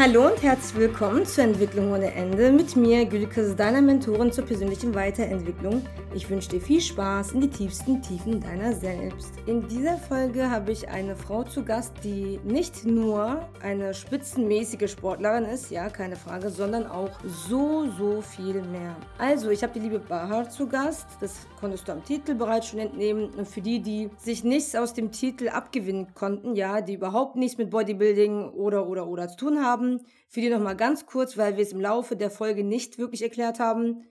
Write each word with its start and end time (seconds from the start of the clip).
Hallo 0.00 0.28
und 0.28 0.40
herzlich 0.44 0.78
willkommen 0.78 1.26
zur 1.26 1.42
Entwicklung 1.42 1.90
ohne 1.90 2.14
Ende 2.14 2.52
mit 2.52 2.76
mir, 2.76 3.04
Gülkes, 3.04 3.56
deiner 3.56 3.82
Mentorin 3.82 4.30
zur 4.30 4.44
persönlichen 4.44 4.94
Weiterentwicklung. 4.94 5.82
Ich 6.14 6.30
wünsche 6.30 6.48
dir 6.48 6.60
viel 6.60 6.80
Spaß 6.80 7.32
in 7.32 7.42
die 7.42 7.50
tiefsten 7.50 8.00
Tiefen 8.00 8.40
deiner 8.40 8.72
selbst. 8.72 9.30
In 9.44 9.68
dieser 9.68 9.98
Folge 9.98 10.50
habe 10.50 10.72
ich 10.72 10.88
eine 10.88 11.14
Frau 11.14 11.44
zu 11.44 11.62
Gast, 11.62 11.92
die 12.02 12.40
nicht 12.44 12.86
nur 12.86 13.46
eine 13.62 13.92
spitzenmäßige 13.92 14.90
Sportlerin 14.90 15.44
ist, 15.44 15.70
ja, 15.70 15.90
keine 15.90 16.16
Frage, 16.16 16.48
sondern 16.48 16.86
auch 16.86 17.10
so, 17.26 17.90
so 17.98 18.22
viel 18.22 18.62
mehr. 18.62 18.96
Also, 19.18 19.50
ich 19.50 19.62
habe 19.62 19.74
die 19.74 19.80
liebe 19.80 19.98
Bahar 19.98 20.48
zu 20.48 20.66
Gast, 20.66 21.06
das 21.20 21.46
konntest 21.60 21.86
du 21.86 21.92
am 21.92 22.02
Titel 22.02 22.34
bereits 22.34 22.68
schon 22.68 22.78
entnehmen. 22.78 23.28
Und 23.34 23.46
für 23.46 23.60
die, 23.60 23.80
die 23.80 24.08
sich 24.16 24.44
nichts 24.44 24.74
aus 24.74 24.94
dem 24.94 25.12
Titel 25.12 25.50
abgewinnen 25.50 26.14
konnten, 26.14 26.56
ja, 26.56 26.80
die 26.80 26.94
überhaupt 26.94 27.36
nichts 27.36 27.58
mit 27.58 27.68
Bodybuilding 27.68 28.48
oder, 28.48 28.88
oder, 28.88 29.06
oder 29.06 29.28
zu 29.28 29.36
tun 29.36 29.62
haben. 29.62 30.00
Für 30.30 30.40
die 30.40 30.48
nochmal 30.48 30.76
ganz 30.76 31.04
kurz, 31.04 31.36
weil 31.36 31.58
wir 31.58 31.64
es 31.64 31.72
im 31.72 31.80
Laufe 31.82 32.16
der 32.16 32.30
Folge 32.30 32.64
nicht 32.64 32.98
wirklich 32.98 33.22
erklärt 33.22 33.60
haben. 33.60 34.04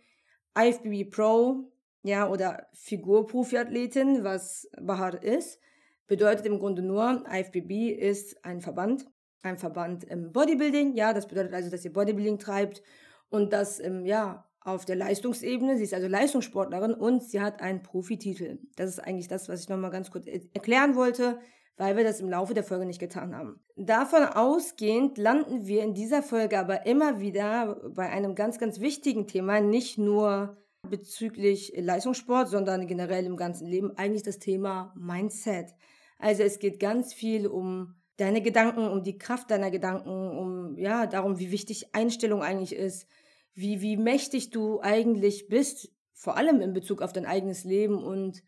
IFBB 0.56 1.10
Pro, 1.12 1.72
ja, 2.04 2.30
oder 2.30 2.68
Figurprofiathletin, 2.74 4.24
was 4.24 4.70
Bahar 4.82 5.22
ist, 5.24 5.60
bedeutet 6.08 6.46
im 6.46 6.60
Grunde 6.60 6.82
nur, 6.82 7.24
IFBB 7.30 7.92
ist 7.92 8.44
ein 8.46 8.62
Verband, 8.62 9.06
ein 9.42 9.58
Verband 9.58 10.04
im 10.06 10.32
Bodybuilding, 10.32 10.96
ja, 10.96 11.14
das 11.14 11.28
bedeutet 11.28 11.54
also, 11.54 11.70
dass 11.70 11.84
ihr 11.84 11.94
Bodybuilding 11.94 12.40
treibt 12.40 12.82
und 13.30 13.52
das, 13.54 13.82
ja, 14.04 14.46
auf 14.62 14.84
der 14.84 14.98
Leistungsebene. 14.98 15.78
Sie 15.78 15.84
ist 15.84 15.94
also 15.94 16.08
Leistungssportlerin 16.08 16.94
und 16.94 17.24
sie 17.24 17.40
hat 17.40 17.62
einen 17.62 17.84
Profititel. 17.84 18.60
Das 18.76 18.90
ist 18.90 19.00
eigentlich 19.00 19.30
das, 19.30 19.48
was 19.48 19.62
ich 19.62 19.70
nochmal 19.70 19.92
ganz 19.92 20.12
kurz 20.12 20.28
erklären 20.28 20.96
wollte 20.96 21.40
weil 21.78 21.96
wir 21.96 22.04
das 22.04 22.20
im 22.20 22.30
Laufe 22.30 22.54
der 22.54 22.64
Folge 22.64 22.86
nicht 22.86 23.00
getan 23.00 23.36
haben. 23.36 23.60
Davon 23.76 24.24
ausgehend 24.24 25.18
landen 25.18 25.68
wir 25.68 25.84
in 25.84 25.94
dieser 25.94 26.24
Folge 26.24 26.60
aber 26.60 26.86
immer 26.88 27.20
wieder 27.20 27.80
bei 27.94 28.10
einem 28.10 28.36
ganz, 28.36 28.58
ganz 28.58 28.80
wichtigen 28.80 29.28
Thema, 29.28 29.62
nicht 29.62 29.98
nur 30.00 30.58
bezüglich 30.84 31.74
Leistungssport, 31.76 32.50
sondern 32.50 32.88
generell 32.88 33.26
im 33.26 33.38
ganzen 33.38 33.68
Leben, 33.68 33.98
eigentlich 33.98 34.24
das 34.24 34.40
Thema 34.40 34.94
Mindset. 34.98 35.74
Also 36.18 36.44
es 36.44 36.60
geht 36.60 36.80
ganz 36.80 37.14
viel 37.14 37.48
um 37.48 37.96
deine 38.18 38.42
Gedanken, 38.42 38.88
um 38.88 39.04
die 39.04 39.18
Kraft 39.18 39.52
deiner 39.52 39.72
Gedanken, 39.72 40.10
um 40.10 40.78
ja, 40.78 41.06
darum, 41.06 41.40
wie 41.40 41.52
wichtig 41.52 41.94
Einstellung 41.94 42.42
eigentlich 42.42 42.74
ist, 42.74 43.08
wie 43.54 43.82
wie 43.82 43.98
mächtig 43.98 44.50
du 44.50 44.82
eigentlich 44.82 45.48
bist, 45.48 45.92
vor 46.14 46.36
allem 46.36 46.62
in 46.62 46.74
Bezug 46.74 47.02
auf 47.02 47.14
dein 47.14 47.26
eigenes 47.26 47.64
Leben 47.64 48.04
und 48.04 48.44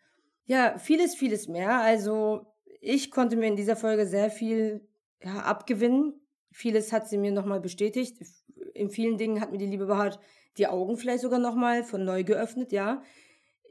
ja, 0.45 0.77
vieles 0.79 1.15
vieles 1.15 1.47
mehr. 1.47 1.79
Also 1.81 2.47
ich 2.81 3.11
konnte 3.11 3.35
mir 3.35 3.47
in 3.47 3.55
dieser 3.55 3.75
Folge 3.75 4.07
sehr 4.07 4.31
viel 4.31 4.87
ja, 5.23 5.41
abgewinnen. 5.41 6.19
Vieles 6.51 6.91
hat 6.91 7.07
sie 7.07 7.19
mir 7.19 7.31
nochmal 7.31 7.59
bestätigt. 7.59 8.17
In 8.73 8.89
vielen 8.89 9.17
Dingen 9.17 9.41
hat 9.41 9.51
mir 9.51 9.59
die 9.59 9.67
liebe 9.67 9.85
Behaart 9.85 10.19
die 10.57 10.67
Augen 10.67 10.97
vielleicht 10.97 11.21
sogar 11.21 11.39
nochmal 11.39 11.83
von 11.83 12.03
neu 12.03 12.23
geöffnet, 12.23 12.71
ja. 12.71 13.01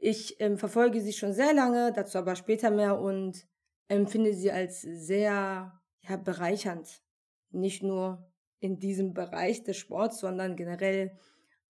Ich 0.01 0.39
ähm, 0.39 0.57
verfolge 0.57 1.01
sie 1.01 1.13
schon 1.13 1.33
sehr 1.33 1.53
lange, 1.53 1.91
dazu 1.93 2.17
aber 2.17 2.35
später 2.35 2.71
mehr 2.71 2.99
und 2.99 3.45
empfinde 3.89 4.33
sie 4.33 4.51
als 4.51 4.81
sehr 4.81 5.81
ja, 6.01 6.17
bereichernd. 6.17 7.01
Nicht 7.51 7.83
nur 7.83 8.31
in 8.59 8.79
diesem 8.79 9.13
Bereich 9.13 9.63
des 9.63 9.77
Sports, 9.77 10.19
sondern 10.19 10.55
generell 10.55 11.17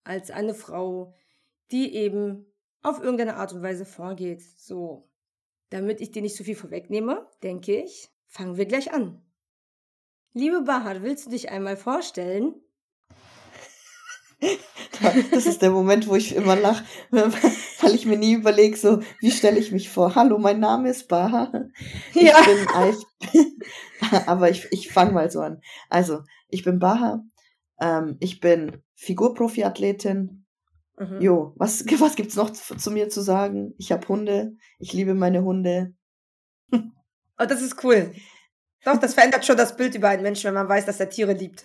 als 0.04 0.30
eine 0.30 0.54
Frau, 0.54 1.14
die 1.70 1.94
eben 1.94 2.46
auf 2.82 3.00
irgendeine 3.00 3.36
Art 3.36 3.52
und 3.52 3.62
Weise 3.62 3.84
vorgeht. 3.84 4.42
So, 4.42 5.08
damit 5.70 6.00
ich 6.00 6.10
dir 6.10 6.22
nicht 6.22 6.36
so 6.36 6.44
viel 6.44 6.56
vorwegnehme, 6.56 7.26
denke 7.42 7.82
ich, 7.82 8.10
fangen 8.26 8.56
wir 8.56 8.66
gleich 8.66 8.92
an. 8.92 9.22
Liebe 10.32 10.62
Bahar, 10.62 11.02
willst 11.02 11.26
du 11.26 11.30
dich 11.30 11.50
einmal 11.50 11.76
vorstellen? 11.76 12.54
Das 15.32 15.46
ist 15.46 15.62
der 15.62 15.70
Moment, 15.70 16.08
wo 16.08 16.14
ich 16.14 16.34
immer 16.34 16.56
lache, 16.56 16.84
weil 17.10 17.94
ich 17.94 18.06
mir 18.06 18.18
nie 18.18 18.34
überlege, 18.34 18.76
so, 18.76 19.00
wie 19.20 19.30
stelle 19.30 19.58
ich 19.58 19.72
mich 19.72 19.88
vor? 19.88 20.14
Hallo, 20.14 20.38
mein 20.38 20.60
Name 20.60 20.90
ist 20.90 21.08
Bahar. 21.08 21.52
Ich 22.14 22.22
ja. 22.22 22.36
bin 22.42 22.68
Eif. 22.74 22.96
Aber 24.26 24.50
ich, 24.50 24.66
ich 24.70 24.92
fange 24.92 25.12
mal 25.12 25.30
so 25.30 25.40
an. 25.40 25.60
Also, 25.88 26.20
ich 26.48 26.64
bin 26.64 26.78
Bahar. 26.78 27.24
Ähm, 27.80 28.16
ich 28.20 28.40
bin 28.40 28.82
Figurprofi-Athletin, 28.94 30.40
Mhm. 31.00 31.20
Jo, 31.20 31.54
was, 31.56 31.84
was 31.98 32.14
gibt's 32.14 32.36
noch 32.36 32.50
zu, 32.50 32.76
zu 32.76 32.90
mir 32.90 33.08
zu 33.08 33.22
sagen? 33.22 33.74
Ich 33.78 33.90
habe 33.90 34.06
Hunde, 34.06 34.56
ich 34.78 34.92
liebe 34.92 35.14
meine 35.14 35.42
Hunde. 35.42 35.94
Oh, 36.72 37.46
das 37.46 37.62
ist 37.62 37.82
cool. 37.82 38.12
Doch, 38.84 38.98
das 38.98 39.14
verändert 39.14 39.46
schon 39.46 39.56
das 39.56 39.74
Bild 39.76 39.94
über 39.94 40.10
einen 40.10 40.22
Menschen, 40.22 40.48
wenn 40.48 40.54
man 40.54 40.68
weiß, 40.68 40.84
dass 40.84 41.00
er 41.00 41.08
Tiere 41.08 41.32
liebt. 41.32 41.64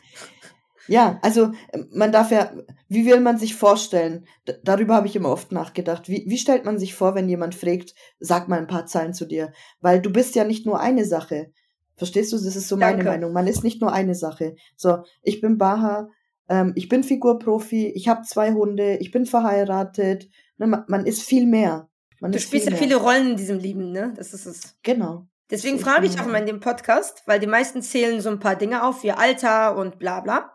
Ja, 0.88 1.19
also 1.22 1.51
ähm, 1.73 1.88
man 1.91 2.12
darf 2.12 2.31
ja, 2.31 2.51
wie 2.88 3.06
will 3.06 3.19
man 3.19 3.38
sich 3.38 3.56
vorstellen? 3.56 4.25
D 4.47 4.53
darüber 4.63 4.96
habe 4.96 5.07
ich 5.07 5.16
immer 5.16 5.29
oft 5.29 5.51
nachgedacht. 5.51 6.09
Wie, 6.09 6.25
wie 6.28 6.38
stellt 6.38 6.66
man 6.66 6.78
sich 6.78 6.94
vor, 6.94 7.16
wenn 7.16 7.29
jemand 7.29 7.56
fragt, 7.56 7.96
sag 8.19 8.47
mal 8.47 8.59
ein 8.59 8.68
paar 8.68 8.85
Zeilen 8.85 9.13
zu 9.13 9.25
dir? 9.25 9.51
Weil 9.81 10.01
du 10.01 10.12
bist 10.12 10.35
ja 10.35 10.44
nicht 10.44 10.66
nur 10.66 10.79
eine 10.79 11.06
Sache. 11.06 11.51
Verstehst 11.95 12.34
du? 12.34 12.38
Das 12.38 12.56
ist 12.56 12.68
so 12.68 12.78
meine 12.78 13.03
Meinung. 13.03 13.34
Man 13.34 13.47
ist 13.47 13.63
nicht 13.63 13.81
nur 13.81 13.91
eine 13.91 14.16
Sache. 14.16 14.56
So, 14.75 15.03
ich 15.24 15.41
bin 15.41 15.57
Baha, 15.57 16.09
ähm, 16.50 16.74
ich 16.75 16.90
bin 16.90 17.03
Figurprofi, 17.03 17.88
ich 17.88 18.07
habe 18.07 18.24
zwei 18.24 18.51
Hunde, 18.51 18.97
ich 18.97 19.12
bin 19.12 19.25
verheiratet. 19.25 20.29
Ne, 20.57 20.68
man, 20.68 20.84
man, 20.88 21.06
ist 21.06 21.24
viel 21.24 21.45
mehr. 21.45 21.90
Man 22.19 22.31
du 22.31 22.40
spielst 22.40 22.66
ja 22.66 22.72
mehr. 22.72 22.79
viele 22.79 22.95
Rollen 22.97 23.31
in 23.31 23.38
diesem 23.38 23.59
Leben, 23.59 23.91
ne? 23.91 24.13
Das 24.16 24.34
ist 24.34 24.45
es. 24.45 24.78
Genau. 24.84 25.25
Deswegen 25.51 25.79
frage 25.79 26.07
ich 26.07 26.19
auch 26.19 26.25
immer 26.25 26.40
in 26.40 26.47
dem 26.47 26.59
Podcast, 26.59 27.22
weil 27.28 27.40
die 27.40 27.47
meisten 27.47 27.81
zählen 27.81 28.19
so 28.19 28.29
ein 28.29 28.40
paar 28.40 28.56
Dinge 28.56 28.84
auf, 28.84 29.03
wie 29.03 29.12
Alter 29.12 29.78
und 29.78 30.00
bla 30.00 30.22
bla. 30.22 30.54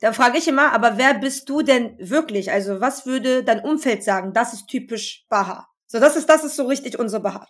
Da 0.00 0.12
frage 0.12 0.38
ich 0.38 0.48
immer, 0.48 0.72
aber 0.72 0.96
wer 0.96 1.14
bist 1.14 1.48
du 1.48 1.62
denn 1.62 1.96
wirklich? 1.98 2.50
Also 2.50 2.80
was 2.80 3.06
würde 3.06 3.44
dein 3.44 3.60
Umfeld 3.60 4.02
sagen? 4.02 4.32
Das 4.32 4.52
ist 4.52 4.66
typisch 4.66 5.26
Baha. 5.28 5.68
So, 5.86 6.00
das 6.00 6.16
ist, 6.16 6.28
das 6.28 6.44
ist 6.44 6.56
so 6.56 6.66
richtig 6.66 6.98
unsere 6.98 7.22
Baha. 7.22 7.46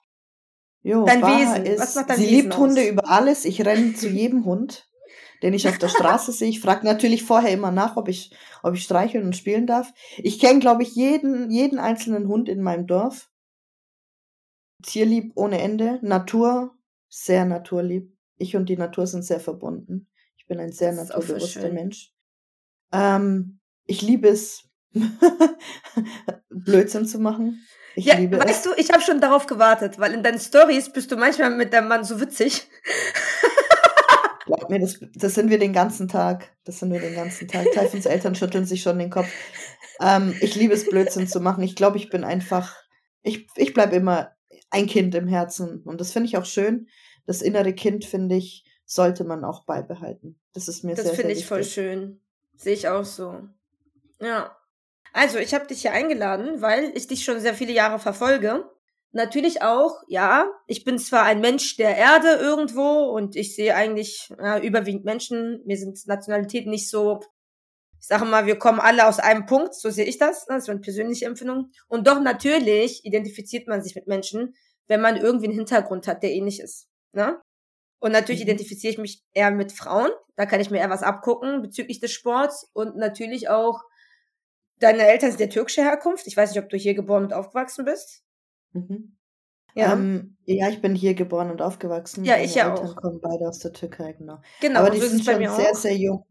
Jo, 0.82 1.04
dein 1.04 1.20
Baha 1.20 1.38
Wesen. 1.38 1.66
Ist, 1.66 1.80
was 1.80 1.94
macht 1.94 2.10
dein 2.10 2.16
sie 2.16 2.24
Wesen 2.24 2.36
liebt 2.36 2.52
aus? 2.52 2.58
Hunde 2.58 2.88
über 2.88 3.08
alles. 3.08 3.44
Ich 3.44 3.64
renne 3.64 3.94
zu 3.94 4.08
jedem 4.08 4.44
Hund 4.44 4.90
den 5.42 5.54
ich 5.54 5.68
auf 5.68 5.78
der 5.78 5.88
Straße 5.88 6.32
sehe. 6.32 6.48
Ich 6.48 6.60
frage 6.60 6.84
natürlich 6.84 7.22
vorher 7.22 7.52
immer 7.52 7.70
nach, 7.70 7.96
ob 7.96 8.08
ich, 8.08 8.34
ob 8.62 8.74
ich 8.74 8.84
streicheln 8.84 9.24
und 9.24 9.36
spielen 9.36 9.66
darf. 9.66 9.92
Ich 10.18 10.38
kenne, 10.38 10.60
glaube 10.60 10.82
ich, 10.82 10.94
jeden, 10.94 11.50
jeden 11.50 11.78
einzelnen 11.78 12.28
Hund 12.28 12.48
in 12.48 12.62
meinem 12.62 12.86
Dorf. 12.86 13.30
Tierlieb 14.82 15.32
ohne 15.34 15.60
Ende. 15.60 15.98
Natur, 16.02 16.74
sehr 17.08 17.44
naturlieb. 17.44 18.16
Ich 18.36 18.56
und 18.56 18.68
die 18.68 18.76
Natur 18.76 19.06
sind 19.06 19.24
sehr 19.24 19.40
verbunden. 19.40 20.08
Ich 20.36 20.46
bin 20.46 20.58
ein 20.58 20.72
sehr 20.72 20.92
naturbewusster 20.92 21.70
Mensch. 21.70 22.14
Ähm, 22.92 23.60
ich 23.86 24.02
liebe 24.02 24.28
es, 24.28 24.64
Blödsinn 26.50 27.06
zu 27.06 27.18
machen. 27.18 27.64
Ich 27.96 28.04
ja, 28.06 28.14
weißt 28.30 28.48
es. 28.48 28.62
du, 28.62 28.70
ich 28.76 28.90
habe 28.90 29.02
schon 29.02 29.20
darauf 29.20 29.46
gewartet, 29.46 29.98
weil 29.98 30.14
in 30.14 30.22
deinen 30.22 30.38
Stories 30.38 30.92
bist 30.92 31.10
du 31.10 31.16
manchmal 31.16 31.50
mit 31.50 31.72
deinem 31.72 31.88
Mann 31.88 32.04
so 32.04 32.20
witzig. 32.20 32.68
Glaub 34.46 34.70
mir, 34.70 34.80
das, 34.80 34.98
das 35.14 35.34
sind 35.34 35.50
wir 35.50 35.58
den 35.58 35.72
ganzen 35.72 36.08
Tag. 36.08 36.56
Das 36.64 36.78
sind 36.78 36.92
wir 36.92 37.00
den 37.00 37.14
ganzen 37.14 37.46
Tag. 37.46 37.66
Taifens 37.72 38.06
Eltern 38.06 38.34
schütteln 38.34 38.64
sich 38.64 38.82
schon 38.82 38.98
den 38.98 39.10
Kopf. 39.10 39.28
Ähm, 40.00 40.34
ich 40.40 40.54
liebe 40.54 40.74
es, 40.74 40.88
Blödsinn 40.88 41.28
zu 41.28 41.40
machen. 41.40 41.62
Ich 41.62 41.76
glaube, 41.76 41.98
ich 41.98 42.10
bin 42.10 42.24
einfach, 42.24 42.76
ich, 43.22 43.48
ich 43.56 43.74
bleibe 43.74 43.96
immer 43.96 44.34
ein 44.70 44.86
Kind 44.86 45.14
im 45.14 45.28
Herzen. 45.28 45.82
Und 45.82 46.00
das 46.00 46.12
finde 46.12 46.28
ich 46.28 46.36
auch 46.36 46.44
schön. 46.44 46.88
Das 47.26 47.42
innere 47.42 47.74
Kind, 47.74 48.04
finde 48.04 48.36
ich, 48.36 48.64
sollte 48.86 49.24
man 49.24 49.44
auch 49.44 49.64
beibehalten. 49.66 50.40
Das 50.52 50.68
ist 50.68 50.82
mir 50.82 50.94
das 50.94 51.04
sehr, 51.04 51.14
sehr 51.14 51.20
finde 51.20 51.34
ich 51.34 51.46
voll 51.46 51.64
schön. 51.64 52.20
Sehe 52.60 52.74
ich 52.74 52.88
auch 52.88 53.04
so. 53.04 53.48
Ja. 54.20 54.56
Also, 55.12 55.38
ich 55.38 55.54
habe 55.54 55.66
dich 55.66 55.82
hier 55.82 55.92
eingeladen, 55.92 56.60
weil 56.60 56.92
ich 56.94 57.06
dich 57.06 57.24
schon 57.24 57.40
sehr 57.40 57.54
viele 57.54 57.72
Jahre 57.72 57.98
verfolge 57.98 58.64
Natürlich 59.12 59.60
auch, 59.62 60.02
ja. 60.06 60.48
Ich 60.66 60.84
bin 60.84 60.98
zwar 60.98 61.24
ein 61.24 61.40
Mensch 61.40 61.76
der 61.76 61.96
Erde 61.96 62.34
irgendwo 62.40 63.10
und 63.10 63.34
ich 63.34 63.56
sehe 63.56 63.74
eigentlich 63.74 64.28
ja, 64.38 64.60
überwiegend 64.60 65.04
Menschen. 65.04 65.62
Mir 65.66 65.76
sind 65.76 65.98
Nationalitäten 66.06 66.70
nicht 66.70 66.88
so. 66.88 67.18
Ich 68.00 68.06
sage 68.06 68.24
mal, 68.24 68.46
wir 68.46 68.56
kommen 68.58 68.78
alle 68.78 69.08
aus 69.08 69.18
einem 69.18 69.46
Punkt, 69.46 69.74
so 69.74 69.90
sehe 69.90 70.06
ich 70.06 70.16
das. 70.16 70.46
Ne? 70.46 70.54
Das 70.54 70.64
ist 70.64 70.68
meine 70.68 70.80
persönliche 70.80 71.26
Empfindung. 71.26 71.70
Und 71.88 72.06
doch 72.06 72.20
natürlich 72.20 73.04
identifiziert 73.04 73.66
man 73.66 73.82
sich 73.82 73.94
mit 73.96 74.06
Menschen, 74.06 74.54
wenn 74.86 75.00
man 75.00 75.16
irgendwie 75.16 75.46
einen 75.46 75.56
Hintergrund 75.56 76.06
hat, 76.06 76.22
der 76.22 76.32
ähnlich 76.32 76.60
ist. 76.60 76.88
Ne? 77.12 77.40
Und 78.00 78.12
natürlich 78.12 78.40
mhm. 78.40 78.48
identifiziere 78.48 78.92
ich 78.92 78.98
mich 78.98 79.22
eher 79.32 79.50
mit 79.50 79.72
Frauen. 79.72 80.10
Da 80.36 80.46
kann 80.46 80.60
ich 80.60 80.70
mir 80.70 80.78
eher 80.78 80.90
was 80.90 81.02
abgucken 81.02 81.62
bezüglich 81.62 82.00
des 82.00 82.12
Sports. 82.12 82.68
Und 82.72 82.96
natürlich 82.96 83.48
auch, 83.48 83.82
deine 84.78 85.06
Eltern 85.06 85.30
sind 85.30 85.40
der 85.40 85.50
türkische 85.50 85.82
Herkunft. 85.82 86.26
Ich 86.26 86.36
weiß 86.36 86.50
nicht, 86.50 86.62
ob 86.62 86.70
du 86.70 86.76
hier 86.76 86.94
geboren 86.94 87.24
und 87.24 87.34
aufgewachsen 87.34 87.84
bist. 87.84 88.24
Mhm. 88.72 89.16
Ja. 89.74 89.92
Ähm, 89.92 90.36
ja, 90.46 90.68
ich 90.68 90.80
bin 90.80 90.94
hier 90.94 91.14
geboren 91.14 91.50
und 91.50 91.62
aufgewachsen. 91.62 92.24
Ja, 92.24 92.38
ich 92.38 92.54
ja 92.54 92.70
Eltern 92.70 92.88
auch. 92.88 92.96
kommen 92.96 93.20
beide 93.20 93.48
aus 93.48 93.60
der 93.60 93.72
Türkei, 93.72 94.14
genau. 94.14 94.40
Genau, 94.60 94.80
Aber 94.80 94.90
die 94.90 94.98
so 94.98 95.06
sind 95.06 95.24
schon 95.24 95.38
sehr, 95.38 95.50
auch. 95.52 95.74
sehr 95.74 95.96
jung. 95.96 96.26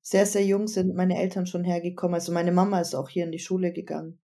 Sehr, 0.00 0.26
sehr 0.26 0.44
jung 0.44 0.66
sind 0.66 0.94
meine 0.94 1.18
Eltern 1.18 1.46
schon 1.46 1.64
hergekommen. 1.64 2.14
Also 2.14 2.30
meine 2.30 2.52
Mama 2.52 2.80
ist 2.80 2.94
auch 2.94 3.08
hier 3.08 3.24
in 3.24 3.32
die 3.32 3.38
Schule 3.38 3.72
gegangen. 3.72 4.20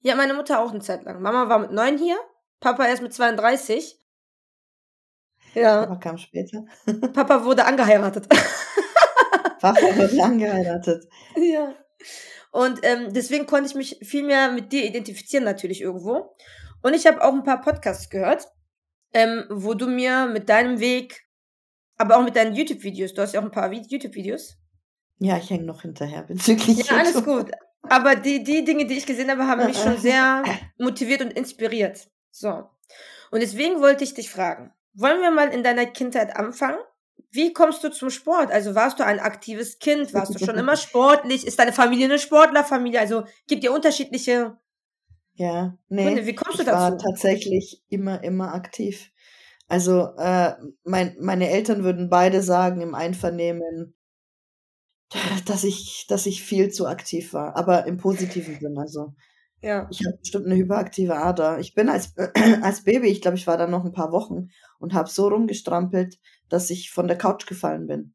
Ja, 0.00 0.16
meine 0.16 0.34
Mutter 0.34 0.60
auch 0.60 0.70
eine 0.70 0.80
Zeit 0.80 1.04
lang. 1.04 1.22
Mama 1.22 1.48
war 1.48 1.60
mit 1.60 1.70
neun 1.70 1.96
hier, 1.96 2.16
Papa 2.58 2.86
erst 2.86 3.02
mit 3.02 3.14
32. 3.14 4.01
Ja. 5.54 5.86
Papa 5.86 5.96
kam 5.96 6.18
später. 6.18 6.64
Papa 7.12 7.44
wurde 7.44 7.64
angeheiratet. 7.64 8.28
Papa 9.60 9.96
wird 9.96 10.12
lang 10.12 10.38
geheiratet. 10.38 11.06
Ja. 11.36 11.74
Und 12.50 12.80
ähm, 12.82 13.12
deswegen 13.12 13.46
konnte 13.46 13.68
ich 13.68 13.74
mich 13.74 13.98
viel 14.02 14.24
mehr 14.24 14.50
mit 14.52 14.72
dir 14.72 14.84
identifizieren, 14.84 15.44
natürlich 15.44 15.80
irgendwo. 15.80 16.36
Und 16.82 16.94
ich 16.94 17.06
habe 17.06 17.22
auch 17.22 17.32
ein 17.32 17.44
paar 17.44 17.60
Podcasts 17.60 18.10
gehört, 18.10 18.48
ähm, 19.14 19.44
wo 19.48 19.74
du 19.74 19.86
mir 19.86 20.26
mit 20.26 20.48
deinem 20.48 20.80
Weg, 20.80 21.26
aber 21.96 22.16
auch 22.16 22.24
mit 22.24 22.36
deinen 22.36 22.54
YouTube-Videos, 22.54 23.14
du 23.14 23.22
hast 23.22 23.34
ja 23.34 23.40
auch 23.40 23.44
ein 23.44 23.50
paar 23.50 23.72
YouTube-Videos. 23.72 24.58
Ja, 25.18 25.38
ich 25.38 25.50
hänge 25.50 25.64
noch 25.64 25.82
hinterher 25.82 26.22
bezüglich. 26.22 26.88
Ja, 26.88 26.98
alles 26.98 27.24
gut. 27.24 27.52
Aber 27.88 28.16
die, 28.16 28.42
die 28.42 28.64
Dinge, 28.64 28.86
die 28.86 28.98
ich 28.98 29.06
gesehen 29.06 29.30
habe, 29.30 29.46
haben 29.46 29.64
mich 29.66 29.78
schon 29.78 29.96
sehr 29.98 30.42
motiviert 30.78 31.22
und 31.22 31.32
inspiriert. 31.32 32.08
So. 32.30 32.68
Und 33.30 33.40
deswegen 33.40 33.80
wollte 33.80 34.04
ich 34.04 34.14
dich 34.14 34.30
fragen, 34.30 34.72
wollen 34.94 35.20
wir 35.20 35.30
mal 35.30 35.48
in 35.48 35.62
deiner 35.62 35.86
Kindheit 35.86 36.36
anfangen? 36.36 36.78
Wie 37.30 37.52
kommst 37.52 37.82
du 37.82 37.90
zum 37.90 38.10
Sport? 38.10 38.50
Also 38.52 38.74
warst 38.74 38.98
du 38.98 39.04
ein 39.04 39.18
aktives 39.18 39.78
Kind? 39.78 40.12
Warst 40.12 40.34
du 40.34 40.44
schon 40.44 40.58
immer 40.58 40.76
sportlich? 40.76 41.46
Ist 41.46 41.58
deine 41.58 41.72
Familie 41.72 42.06
eine 42.06 42.18
Sportlerfamilie? 42.18 43.00
Also 43.00 43.24
gibt 43.46 43.64
ihr 43.64 43.72
unterschiedliche 43.72 44.58
ja, 45.34 45.76
nee. 45.88 46.04
Gründe. 46.04 46.26
Wie 46.26 46.34
kommst 46.34 46.60
du 46.60 46.64
dazu? 46.64 46.96
Ich 46.96 47.02
war 47.04 47.10
tatsächlich 47.10 47.82
immer, 47.88 48.22
immer 48.22 48.54
aktiv. 48.54 49.10
Also 49.68 50.14
äh, 50.18 50.52
mein, 50.84 51.16
meine 51.18 51.48
Eltern 51.48 51.84
würden 51.84 52.10
beide 52.10 52.42
sagen 52.42 52.82
im 52.82 52.94
Einvernehmen, 52.94 53.94
dass 55.46 55.64
ich, 55.64 56.06
dass 56.08 56.26
ich 56.26 56.42
viel 56.42 56.70
zu 56.70 56.86
aktiv 56.86 57.32
war, 57.32 57.56
aber 57.56 57.86
im 57.86 57.96
positiven 57.96 58.58
Sinn. 58.60 58.76
Also 58.78 59.14
ja. 59.62 59.88
ich 59.90 60.04
habe 60.04 60.18
bestimmt 60.18 60.46
eine 60.46 60.56
hyperaktive 60.56 61.16
Ader. 61.16 61.58
Ich 61.58 61.74
bin 61.74 61.88
als, 61.88 62.14
äh, 62.16 62.28
als 62.62 62.84
Baby, 62.84 63.08
ich 63.08 63.22
glaube, 63.22 63.36
ich 63.36 63.46
war 63.46 63.56
da 63.56 63.66
noch 63.66 63.84
ein 63.84 63.92
paar 63.92 64.12
Wochen 64.12 64.48
und 64.82 64.94
habe 64.94 65.08
so 65.08 65.28
rumgestrampelt, 65.28 66.18
dass 66.48 66.70
ich 66.70 66.90
von 66.90 67.08
der 67.08 67.16
Couch 67.16 67.46
gefallen 67.46 67.86
bin. 67.86 68.14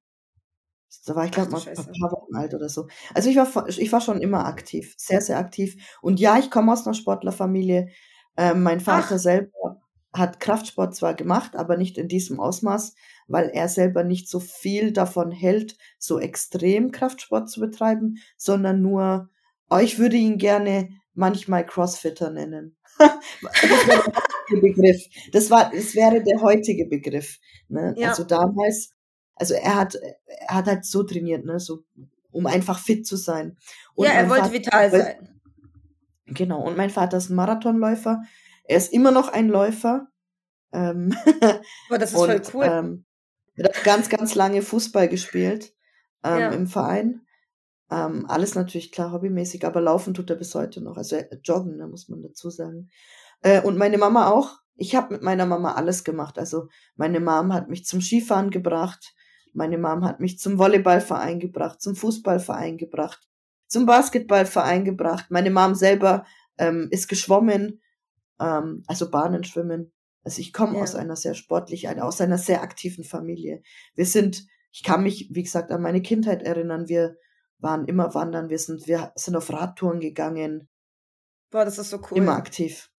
Da 1.06 1.16
war 1.16 1.26
ich, 1.26 1.32
glaube 1.32 1.52
mal 1.52 1.62
ein 1.62 1.76
paar 1.76 2.12
Wochen 2.12 2.36
alt 2.36 2.54
oder 2.54 2.70
so. 2.70 2.88
Also 3.14 3.30
ich 3.30 3.38
war, 3.38 3.68
ich 3.68 3.92
war 3.92 4.02
schon 4.02 4.22
immer 4.22 4.46
aktiv, 4.46 4.94
sehr, 4.98 5.22
sehr 5.22 5.38
aktiv. 5.38 5.76
Und 6.02 6.20
ja, 6.20 6.38
ich 6.38 6.52
komme 6.52 6.72
aus 6.72 6.86
einer 6.86 6.94
Sportlerfamilie. 6.94 7.90
Ähm, 8.36 8.64
mein 8.64 8.80
Vater 8.80 9.16
Ach. 9.16 9.20
selber 9.20 9.82
hat 10.14 10.40
Kraftsport 10.40 10.96
zwar 10.96 11.14
gemacht, 11.14 11.56
aber 11.56 11.78
nicht 11.78 11.98
in 11.98 12.08
diesem 12.08 12.40
Ausmaß, 12.40 12.96
weil 13.28 13.50
er 13.50 13.70
selber 13.70 14.04
nicht 14.04 14.30
so 14.30 14.40
viel 14.40 14.92
davon 14.92 15.32
hält, 15.32 15.78
so 16.00 16.20
extrem 16.20 16.92
Kraftsport 16.92 17.50
zu 17.50 17.60
betreiben, 17.60 18.18
sondern 18.38 18.82
nur, 18.82 19.30
oh, 19.70 19.78
ich 19.78 20.00
würde 20.00 20.18
ihn 20.18 20.38
gerne 20.38 20.90
manchmal 21.18 21.66
Crossfitter 21.66 22.30
nennen. 22.30 22.78
das 23.00 23.64
wäre 23.88 24.14
der 24.52 24.62
Begriff. 24.62 25.04
Das 25.32 25.50
war, 25.50 25.72
das 25.72 25.96
wäre 25.96 26.24
der 26.24 26.42
heutige 26.42 26.86
Begriff. 26.86 27.40
Ne? 27.68 27.94
Ja. 27.98 28.10
Also 28.10 28.24
damals, 28.24 28.92
also 29.36 29.54
er 29.54 29.76
hat, 29.76 29.96
er 29.96 30.56
hat 30.56 30.68
halt 30.68 30.86
so 30.86 31.04
trainiert, 31.04 31.46
ne, 31.46 31.60
so, 31.60 31.84
um 32.32 32.46
einfach 32.46 32.80
fit 32.80 33.06
zu 33.06 33.18
sein. 33.18 33.58
Und 33.96 34.06
ja, 34.08 34.14
er 34.14 34.30
wollte 34.30 34.46
Vater, 34.46 34.54
vital 34.54 34.92
sein. 34.92 35.40
Genau. 36.28 36.62
Und 36.62 36.78
mein 36.78 36.90
Vater 36.90 37.18
ist 37.18 37.30
ein 37.30 37.36
Marathonläufer. 37.36 38.22
Er 38.64 38.78
ist 38.78 38.94
immer 38.94 39.12
noch 39.12 39.30
ein 39.30 39.50
Läufer. 39.50 40.08
Ähm, 40.72 41.16
oh, 41.90 41.98
das 41.98 42.14
ist 42.14 42.18
und, 42.20 42.28
voll 42.28 42.42
cool. 42.54 42.66
Ähm, 42.66 43.06
er 43.56 43.66
hat 43.66 43.84
ganz, 43.84 44.10
ganz 44.10 44.36
lange 44.36 44.62
Fußball 44.62 45.08
gespielt 45.08 45.74
ähm, 46.24 46.40
ja. 46.40 46.50
im 46.52 46.68
Verein. 46.68 47.22
Ähm, 47.90 48.26
alles 48.28 48.56
natürlich 48.56 48.92
klar 48.92 49.14
hobbymäßig, 49.14 49.66
aber 49.66 49.80
laufen 49.80 50.14
tut 50.14 50.30
er 50.30 50.36
bis 50.36 50.54
heute 50.56 50.82
noch. 50.82 50.98
Also 50.98 51.16
äh, 51.16 51.40
joggen, 51.44 51.78
da 51.78 51.86
ne, 51.86 51.92
muss 51.92 52.10
man 52.10 52.22
dazu 52.22 52.50
sagen. 52.50 52.90
Äh, 53.42 53.62
und 53.62 53.78
meine 53.78 53.98
Mama 53.98 54.30
auch. 54.30 54.60
Ich 54.76 54.96
habe 54.96 55.14
mit 55.14 55.24
meiner 55.24 55.46
Mama 55.46 55.74
alles 55.74 56.04
gemacht. 56.04 56.38
Also 56.38 56.68
meine 56.96 57.20
Mom 57.20 57.54
hat 57.54 57.70
mich 57.70 57.86
zum 57.86 58.02
Skifahren 58.02 58.52
gebracht. 58.52 59.16
Meine 59.54 59.78
Mom 59.78 60.06
hat 60.06 60.20
mich 60.20 60.38
zum 60.38 60.60
Volleyballverein 60.60 61.40
gebracht, 61.40 61.82
zum 61.82 61.96
Fußballverein 61.96 62.78
gebracht, 62.78 63.28
zum 63.68 63.88
Basketballverein 63.88 64.86
gebracht. 64.86 65.28
Meine 65.30 65.50
Mom 65.50 65.74
selber 65.74 66.26
ähm, 66.60 66.90
ist 66.92 67.08
geschwommen, 67.08 67.82
ähm, 68.40 68.84
also 68.86 69.10
Bahnen 69.10 69.44
schwimmen. 69.44 69.92
Also 70.24 70.42
ich 70.42 70.54
komme 70.54 70.76
ja. 70.78 70.84
aus 70.84 70.94
einer 70.94 71.16
sehr 71.16 71.34
sportlichen, 71.34 72.00
aus 72.00 72.22
einer 72.22 72.38
sehr 72.38 72.62
aktiven 72.62 73.04
Familie. 73.04 73.64
Wir 73.96 74.06
sind, 74.06 74.46
ich 74.72 74.84
kann 74.84 75.02
mich, 75.02 75.30
wie 75.32 75.44
gesagt, 75.44 75.72
an 75.72 75.82
meine 75.82 76.02
Kindheit 76.02 76.44
erinnern. 76.44 76.88
Wir 76.88 77.16
waren 77.60 77.86
immer 77.86 78.14
wandern, 78.14 78.50
wir 78.50 78.60
sind, 78.60 78.88
wir 78.88 79.12
sind 79.16 79.36
auf 79.36 79.52
Radtouren 79.52 80.00
gegangen. 80.00 80.68
Boah, 81.50 81.66
das 81.66 81.78
ist 81.78 81.90
so 81.90 81.98
cool. 82.12 82.18
Immer 82.18 82.36
aktiv. 82.36 82.90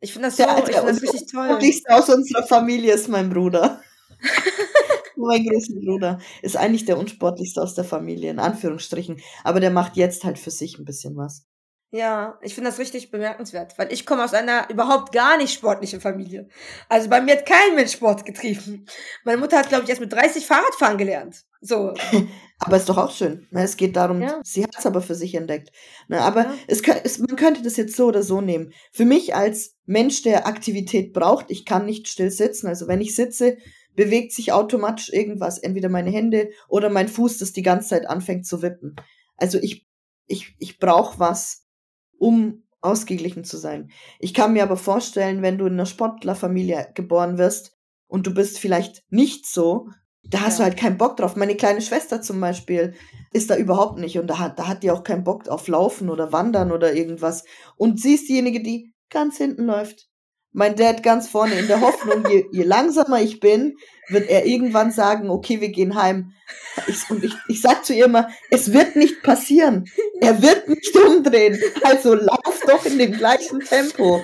Ich 0.00 0.12
finde 0.12 0.28
das 0.28 0.36
so, 0.36 0.44
der, 0.44 0.58
ich 0.58 0.76
find 0.76 0.88
das 0.88 1.02
richtig 1.02 1.30
toll. 1.30 1.58
Der 1.58 1.96
aus 1.96 2.08
unserer 2.08 2.46
Familie 2.46 2.94
ist 2.94 3.08
mein 3.08 3.30
Bruder. 3.30 3.80
mein 5.16 5.44
größter 5.44 5.74
Bruder 5.74 6.18
ist 6.42 6.56
eigentlich 6.56 6.84
der 6.84 6.98
unsportlichste 6.98 7.60
aus 7.60 7.74
der 7.74 7.84
Familie, 7.84 8.30
in 8.30 8.38
Anführungsstrichen. 8.38 9.20
Aber 9.44 9.60
der 9.60 9.70
macht 9.70 9.96
jetzt 9.96 10.24
halt 10.24 10.38
für 10.38 10.50
sich 10.50 10.78
ein 10.78 10.84
bisschen 10.84 11.16
was. 11.16 11.47
Ja, 11.90 12.38
ich 12.42 12.54
finde 12.54 12.68
das 12.68 12.78
richtig 12.78 13.10
bemerkenswert, 13.10 13.78
weil 13.78 13.90
ich 13.90 14.04
komme 14.04 14.22
aus 14.22 14.34
einer 14.34 14.68
überhaupt 14.68 15.10
gar 15.10 15.38
nicht 15.38 15.54
sportlichen 15.54 16.02
Familie. 16.02 16.48
Also 16.90 17.08
bei 17.08 17.22
mir 17.22 17.36
hat 17.36 17.46
kein 17.46 17.74
Mensch 17.76 17.92
Sport 17.92 18.26
getrieben. 18.26 18.84
Meine 19.24 19.38
Mutter 19.38 19.58
hat, 19.58 19.70
glaube 19.70 19.84
ich, 19.84 19.88
erst 19.88 20.02
mit 20.02 20.12
30 20.12 20.46
Fahrradfahren 20.46 20.98
gelernt. 20.98 21.46
So. 21.62 21.94
aber 22.58 22.76
ist 22.76 22.90
doch 22.90 22.98
auch 22.98 23.10
schön. 23.10 23.46
Ne? 23.50 23.62
Es 23.62 23.78
geht 23.78 23.96
darum, 23.96 24.20
ja. 24.20 24.38
sie 24.44 24.64
hat 24.64 24.76
es 24.78 24.84
aber 24.84 25.00
für 25.00 25.14
sich 25.14 25.34
entdeckt. 25.34 25.72
Ne? 26.08 26.20
Aber 26.20 26.42
ja. 26.42 26.54
es, 26.66 26.82
es, 26.82 27.18
man 27.20 27.36
könnte 27.36 27.62
das 27.62 27.78
jetzt 27.78 27.96
so 27.96 28.06
oder 28.06 28.22
so 28.22 28.42
nehmen. 28.42 28.74
Für 28.92 29.06
mich 29.06 29.34
als 29.34 29.74
Mensch, 29.86 30.20
der 30.22 30.46
Aktivität 30.46 31.14
braucht, 31.14 31.50
ich 31.50 31.64
kann 31.64 31.86
nicht 31.86 32.08
still 32.08 32.30
sitzen. 32.30 32.66
Also 32.66 32.86
wenn 32.86 33.00
ich 33.00 33.14
sitze, 33.14 33.56
bewegt 33.94 34.32
sich 34.32 34.52
automatisch 34.52 35.08
irgendwas, 35.10 35.58
entweder 35.58 35.88
meine 35.88 36.10
Hände 36.10 36.50
oder 36.68 36.90
mein 36.90 37.08
Fuß, 37.08 37.38
das 37.38 37.54
die 37.54 37.62
ganze 37.62 37.88
Zeit 37.88 38.08
anfängt 38.08 38.46
zu 38.46 38.60
wippen. 38.60 38.94
Also 39.38 39.58
ich, 39.58 39.86
ich, 40.26 40.54
ich 40.58 40.78
brauche 40.78 41.18
was, 41.18 41.64
um 42.18 42.62
ausgeglichen 42.80 43.44
zu 43.44 43.56
sein. 43.56 43.90
Ich 44.18 44.34
kann 44.34 44.52
mir 44.52 44.62
aber 44.62 44.76
vorstellen, 44.76 45.42
wenn 45.42 45.58
du 45.58 45.66
in 45.66 45.74
einer 45.74 45.86
Sportlerfamilie 45.86 46.92
geboren 46.94 47.38
wirst 47.38 47.76
und 48.06 48.26
du 48.26 48.34
bist 48.34 48.58
vielleicht 48.58 49.02
nicht 49.10 49.46
so, 49.46 49.88
da 50.22 50.42
hast 50.42 50.58
ja. 50.58 50.64
du 50.64 50.70
halt 50.70 50.78
keinen 50.78 50.98
Bock 50.98 51.16
drauf. 51.16 51.36
Meine 51.36 51.56
kleine 51.56 51.80
Schwester 51.80 52.22
zum 52.22 52.40
Beispiel 52.40 52.94
ist 53.32 53.50
da 53.50 53.56
überhaupt 53.56 53.98
nicht 53.98 54.18
und 54.18 54.28
da 54.28 54.38
hat, 54.38 54.58
da 54.58 54.68
hat 54.68 54.82
die 54.82 54.90
auch 54.90 55.02
keinen 55.02 55.24
Bock 55.24 55.48
auf 55.48 55.68
Laufen 55.68 56.08
oder 56.10 56.32
Wandern 56.32 56.70
oder 56.70 56.94
irgendwas. 56.94 57.44
Und 57.76 58.00
sie 58.00 58.14
ist 58.14 58.28
diejenige, 58.28 58.62
die 58.62 58.94
ganz 59.10 59.38
hinten 59.38 59.64
läuft. 59.64 60.08
Mein 60.52 60.76
Dad 60.76 61.02
ganz 61.02 61.28
vorne 61.28 61.58
in 61.58 61.66
der 61.66 61.80
Hoffnung, 61.80 62.24
je, 62.30 62.46
je 62.52 62.62
langsamer 62.62 63.20
ich 63.20 63.38
bin, 63.38 63.76
wird 64.08 64.28
er 64.28 64.46
irgendwann 64.46 64.90
sagen, 64.90 65.30
okay, 65.30 65.60
wir 65.60 65.70
gehen 65.70 65.94
heim. 65.94 66.32
Ich, 66.86 67.10
und 67.10 67.22
ich, 67.22 67.34
ich 67.48 67.60
sag 67.60 67.84
zu 67.84 67.94
ihr 67.94 68.06
immer, 68.06 68.28
es 68.50 68.72
wird 68.72 68.96
nicht 68.96 69.22
passieren. 69.22 69.84
Er 70.20 70.40
wird 70.40 70.68
nicht 70.68 70.96
umdrehen. 70.96 71.60
Also 71.82 72.14
lauf 72.14 72.60
doch 72.66 72.86
in 72.86 72.98
dem 72.98 73.12
gleichen 73.12 73.60
Tempo. 73.60 74.22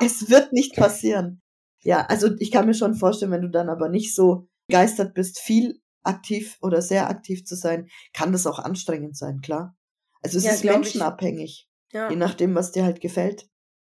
Es 0.00 0.30
wird 0.30 0.52
nicht 0.52 0.76
passieren. 0.76 1.42
Ja, 1.82 2.06
also 2.06 2.30
ich 2.38 2.50
kann 2.50 2.66
mir 2.66 2.74
schon 2.74 2.94
vorstellen, 2.94 3.32
wenn 3.32 3.42
du 3.42 3.50
dann 3.50 3.68
aber 3.68 3.88
nicht 3.88 4.14
so 4.14 4.48
begeistert 4.68 5.14
bist, 5.14 5.38
viel 5.40 5.80
aktiv 6.02 6.56
oder 6.62 6.82
sehr 6.82 7.08
aktiv 7.08 7.44
zu 7.44 7.56
sein, 7.56 7.88
kann 8.12 8.32
das 8.32 8.46
auch 8.46 8.58
anstrengend 8.58 9.16
sein, 9.16 9.40
klar. 9.40 9.76
Also 10.22 10.38
es 10.38 10.44
ja, 10.44 10.52
ist 10.52 10.64
menschenabhängig. 10.64 11.68
Ja. 11.92 12.10
Je 12.10 12.16
nachdem, 12.16 12.54
was 12.54 12.72
dir 12.72 12.84
halt 12.84 13.00
gefällt. 13.00 13.46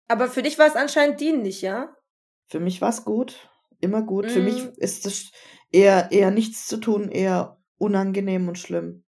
Aber 0.09 0.27
für 0.27 0.41
dich 0.41 0.59
war 0.59 0.67
es 0.67 0.75
anscheinend 0.75 1.21
dienlich, 1.21 1.61
ja? 1.61 1.95
Für 2.47 2.59
mich 2.59 2.81
war 2.81 2.89
es 2.89 3.05
gut 3.05 3.49
immer 3.81 4.01
gut. 4.03 4.25
Mm. 4.25 4.29
Für 4.29 4.41
mich 4.41 4.63
mhm. 4.63 4.73
ist 4.77 5.05
das 5.05 5.31
eher, 5.71 6.11
eher 6.11 6.31
nichts 6.31 6.67
zu 6.67 6.77
tun, 6.77 7.09
eher 7.09 7.57
unangenehm 7.77 8.47
und 8.47 8.57
schlimm. 8.57 9.03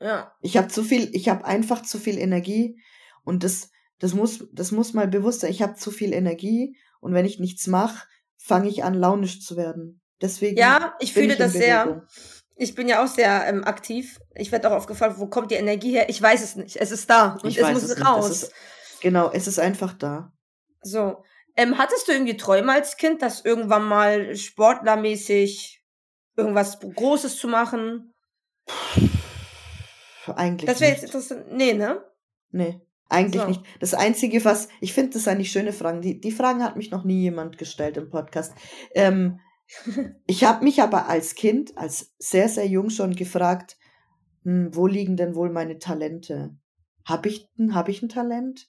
Ja. 0.00 0.32
Ich 0.40 0.56
habe 0.56 0.68
zu 0.68 0.82
viel, 0.82 1.14
ich 1.14 1.28
habe 1.28 1.44
einfach 1.44 1.82
zu 1.82 1.98
viel 1.98 2.18
Energie 2.18 2.80
und 3.22 3.44
das, 3.44 3.70
das 3.98 4.14
muss, 4.14 4.46
das 4.52 4.72
muss 4.72 4.94
mal 4.94 5.08
bewusst 5.08 5.40
sein. 5.40 5.50
Ich 5.50 5.62
habe 5.62 5.74
zu 5.74 5.90
viel 5.90 6.14
Energie 6.14 6.76
und 7.00 7.12
wenn 7.12 7.26
ich 7.26 7.38
nichts 7.38 7.66
mache, 7.66 8.06
fange 8.38 8.68
ich 8.68 8.82
an, 8.82 8.94
launisch 8.94 9.42
zu 9.42 9.56
werden. 9.56 10.00
Deswegen. 10.22 10.56
Ja, 10.56 10.94
ich 11.00 11.12
fühle 11.12 11.32
ich 11.32 11.38
das 11.38 11.52
sehr. 11.52 12.06
Ich 12.56 12.74
bin 12.74 12.88
ja 12.88 13.02
auch 13.02 13.06
sehr 13.06 13.46
ähm, 13.46 13.64
aktiv. 13.64 14.20
Ich 14.34 14.52
werde 14.52 14.70
auch 14.70 14.76
aufgefallen, 14.76 15.14
wo 15.16 15.26
kommt 15.26 15.50
die 15.50 15.54
Energie 15.54 15.92
her? 15.92 16.10
Ich 16.10 16.20
weiß 16.20 16.42
es 16.42 16.56
nicht. 16.56 16.76
Es 16.76 16.90
ist 16.90 17.08
da 17.08 17.38
und 17.42 17.48
ich 17.48 17.58
es 17.58 17.70
muss 17.70 17.82
es 17.82 18.04
raus. 18.04 18.30
Ist, 18.30 18.52
genau, 19.00 19.30
es 19.32 19.46
ist 19.46 19.58
einfach 19.58 19.92
da. 19.94 20.32
So. 20.82 21.22
Ähm, 21.56 21.78
hattest 21.78 22.08
du 22.08 22.12
irgendwie 22.12 22.36
Träume 22.36 22.72
als 22.72 22.96
Kind, 22.96 23.22
das 23.22 23.44
irgendwann 23.44 23.84
mal 23.86 24.34
sportlermäßig 24.36 25.82
irgendwas 26.36 26.78
Großes 26.80 27.36
zu 27.36 27.48
machen? 27.48 28.14
Eigentlich. 30.26 30.70
Das 30.70 30.80
wäre 30.80 30.92
jetzt 30.92 31.04
interessant. 31.04 31.52
Nee, 31.52 31.74
ne? 31.74 32.04
Nee. 32.50 32.80
Eigentlich 33.08 33.42
so. 33.42 33.48
nicht. 33.48 33.62
Das 33.80 33.94
Einzige, 33.94 34.44
was, 34.44 34.68
ich 34.80 34.92
finde, 34.92 35.14
das 35.14 35.24
sind 35.24 35.32
eigentlich 35.32 35.50
schöne 35.50 35.72
Fragen. 35.72 36.00
Die, 36.00 36.20
die 36.20 36.30
Fragen 36.30 36.62
hat 36.62 36.76
mich 36.76 36.92
noch 36.92 37.04
nie 37.04 37.20
jemand 37.20 37.58
gestellt 37.58 37.96
im 37.96 38.08
Podcast. 38.08 38.54
Ähm, 38.94 39.40
ich 40.26 40.44
habe 40.44 40.64
mich 40.64 40.80
aber 40.80 41.08
als 41.08 41.34
Kind, 41.34 41.76
als 41.76 42.14
sehr, 42.18 42.48
sehr 42.48 42.66
jung 42.66 42.90
schon 42.90 43.16
gefragt, 43.16 43.76
hm, 44.44 44.74
wo 44.74 44.86
liegen 44.86 45.16
denn 45.16 45.34
wohl 45.34 45.50
meine 45.50 45.78
Talente? 45.78 46.56
Habe 47.04 47.28
ich, 47.28 47.48
hab 47.72 47.88
ich 47.88 48.00
ein 48.00 48.08
Talent? 48.08 48.68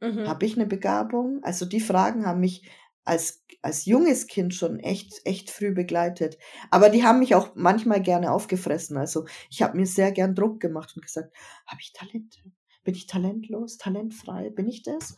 Mhm. 0.00 0.26
Habe 0.26 0.46
ich 0.46 0.56
eine 0.56 0.66
Begabung? 0.66 1.40
Also 1.42 1.66
die 1.66 1.80
Fragen 1.80 2.26
haben 2.26 2.40
mich 2.40 2.68
als, 3.04 3.44
als 3.62 3.84
junges 3.84 4.26
Kind 4.26 4.54
schon 4.54 4.80
echt, 4.80 5.20
echt 5.24 5.50
früh 5.50 5.72
begleitet. 5.72 6.38
Aber 6.70 6.88
die 6.88 7.04
haben 7.04 7.18
mich 7.18 7.34
auch 7.34 7.50
manchmal 7.54 8.00
gerne 8.00 8.32
aufgefressen. 8.32 8.96
Also 8.96 9.26
ich 9.50 9.62
habe 9.62 9.76
mir 9.76 9.86
sehr 9.86 10.12
gern 10.12 10.34
Druck 10.34 10.60
gemacht 10.60 10.92
und 10.96 11.04
gesagt, 11.04 11.34
habe 11.66 11.80
ich 11.80 11.92
Talente? 11.92 12.40
Bin 12.82 12.94
ich 12.94 13.06
talentlos, 13.06 13.78
talentfrei? 13.78 14.50
Bin 14.50 14.68
ich 14.68 14.82
das? 14.82 15.16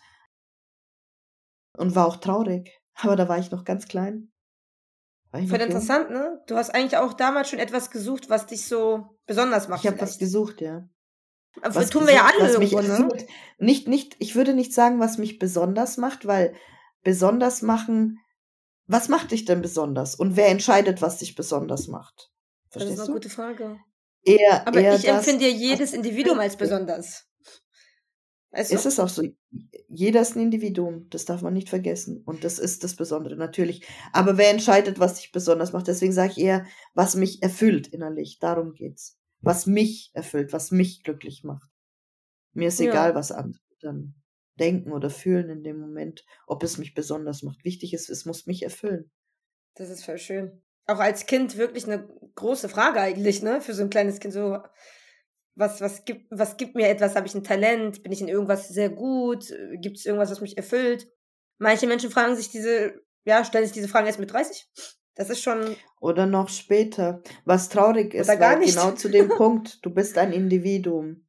Und 1.77 1.95
war 1.95 2.07
auch 2.07 2.17
traurig. 2.17 2.71
Aber 2.95 3.17
da 3.17 3.29
war 3.29 3.39
ich 3.39 3.51
noch 3.51 3.65
ganz 3.65 3.87
klein. 3.89 4.33
Voll 5.33 5.61
interessant, 5.61 6.11
ne? 6.11 6.41
Du 6.47 6.57
hast 6.57 6.71
eigentlich 6.71 6.97
auch 6.97 7.13
damals 7.13 7.51
schon 7.51 7.59
etwas 7.59 7.91
gesucht, 7.91 8.31
was 8.31 8.47
dich 8.47 8.67
so 8.67 9.19
besonders 9.27 9.69
macht. 9.69 9.85
Ich 9.85 9.91
habe 9.91 10.01
was 10.01 10.19
gesucht, 10.19 10.61
ja. 10.61 10.89
Aber 11.63 11.75
was 11.75 11.91
tun 11.91 12.07
wir 12.07 12.15
ja 12.15 12.27
alle 12.27 12.53
irgendwo, 12.53 12.81
ne? 12.81 13.09
Nicht, 13.59 13.89
nicht, 13.89 14.17
ich 14.19 14.35
würde 14.35 14.55
nicht 14.55 14.73
sagen, 14.73 15.01
was 15.01 15.19
mich 15.19 15.39
besonders 15.39 15.97
macht, 15.97 16.27
weil 16.27 16.55
besonders 17.03 17.63
machen, 17.63 18.19
was 18.87 19.09
macht 19.09 19.31
dich 19.31 19.45
denn 19.45 19.63
besonders? 19.63 20.15
Und 20.15 20.37
wer 20.37 20.49
entscheidet, 20.49 21.03
was 21.03 21.19
dich 21.19 21.35
besonders 21.35 21.89
macht? 21.89 22.31
Verstehst 22.71 22.99
das 22.99 23.05
ist 23.05 23.09
eine 23.09 23.15
gute 23.15 23.31
Frage. 23.31 23.79
Eher, 24.23 24.67
Aber 24.67 24.81
eher 24.81 24.97
ich 24.97 25.09
empfinde 25.09 25.49
ja 25.49 25.51
jedes 25.51 25.93
Individuum 25.93 26.39
als 26.41 26.57
besonders. 26.57 27.27
Weißt 28.51 28.71
du? 28.71 28.75
Ist 28.75 28.87
es 28.87 28.99
auch 28.99 29.09
so. 29.09 29.23
Jeder 29.89 30.23
ist 30.23 30.35
ein 30.35 30.43
Individuum, 30.43 31.09
das 31.11 31.25
darf 31.25 31.43
man 31.43 31.53
nicht 31.53 31.69
vergessen. 31.69 32.23
Und 32.25 32.43
das 32.43 32.59
ist 32.59 32.85
das 32.85 32.97
Besondere, 32.97 33.37
natürlich. 33.37 33.87
Aber 34.13 34.39
wer 34.39 34.51
entscheidet, 34.51 34.99
was 34.99 35.15
dich 35.15 35.31
besonders 35.31 35.73
macht? 35.73 35.89
Deswegen 35.89 36.13
sage 36.13 36.33
ich 36.33 36.39
eher, 36.39 36.67
was 36.95 37.15
mich 37.17 37.43
erfüllt 37.43 37.89
innerlich. 37.89 38.39
Darum 38.41 38.73
geht's. 38.73 39.19
Was 39.47 39.67
mich 39.67 40.11
erfüllt, 40.15 40.53
was 40.53 40.71
mich 40.71 41.03
glücklich 41.03 41.45
macht. 41.45 41.71
Mir 42.53 42.69
ist 42.69 42.81
ja. 42.81 42.91
egal, 42.91 43.15
was 43.15 43.33
andere 43.33 43.61
dann 43.81 44.15
denken 44.59 44.93
oder 44.93 45.11
fühlen 45.11 45.51
in 45.51 45.63
dem 45.63 45.79
Moment, 45.79 46.25
ob 46.47 46.63
es 46.63 46.79
mich 46.79 46.95
besonders 46.95 47.43
macht. 47.43 47.65
Wichtig 47.65 47.93
ist, 47.93 48.09
es 48.09 48.25
muss 48.25 48.47
mich 48.47 48.63
erfüllen. 48.63 49.11
Das 49.75 49.91
ist 49.91 50.05
voll 50.05 50.19
schön. 50.19 50.63
Auch 50.87 50.99
als 50.99 51.27
Kind 51.27 51.57
wirklich 51.59 51.85
eine 51.85 52.09
große 52.35 52.69
Frage 52.69 53.01
eigentlich, 53.01 53.43
ne? 53.43 53.61
Für 53.61 53.75
so 53.75 53.83
ein 53.83 53.91
kleines 53.91 54.21
Kind 54.21 54.33
so, 54.33 54.59
was, 55.55 55.81
was 55.81 56.05
gibt, 56.05 56.27
was 56.31 56.57
gibt 56.57 56.75
mir 56.75 56.89
etwas? 56.89 57.17
Habe 57.17 57.27
ich 57.27 57.35
ein 57.35 57.45
Talent? 57.45 58.03
Bin 58.03 58.13
ich 58.13 58.21
in 58.21 58.29
irgendwas 58.29 58.69
sehr 58.69 58.91
gut? 58.91 59.53
Gibt 59.81 59.99
es 59.99 60.07
irgendwas, 60.07 60.31
was 60.31 60.41
mich 60.41 60.57
erfüllt? 60.57 61.09
Manche 61.59 61.87
Menschen 61.87 62.11
fragen 62.11 62.37
sich 62.37 62.51
diese, 62.51 63.01
ja, 63.25 63.45
stellen 63.45 63.65
sich 63.65 63.73
diese 63.73 63.89
Fragen 63.89 64.07
erst 64.07 64.19
mit 64.19 64.33
30. 64.33 64.69
Das 65.17 65.31
ist 65.31 65.43
schon. 65.43 65.77
Oder 65.99 66.27
noch 66.27 66.49
später. 66.49 67.23
Was 67.45 67.69
traurig 67.69 68.15
ist, 68.15 68.29
weil 68.29 68.61
genau 68.61 68.93
zu 68.93 69.09
dem 69.09 69.29
Punkt, 69.37 69.85
du 69.85 69.91
bist 69.91 70.19
ein 70.19 70.33
Individuum. 70.33 71.27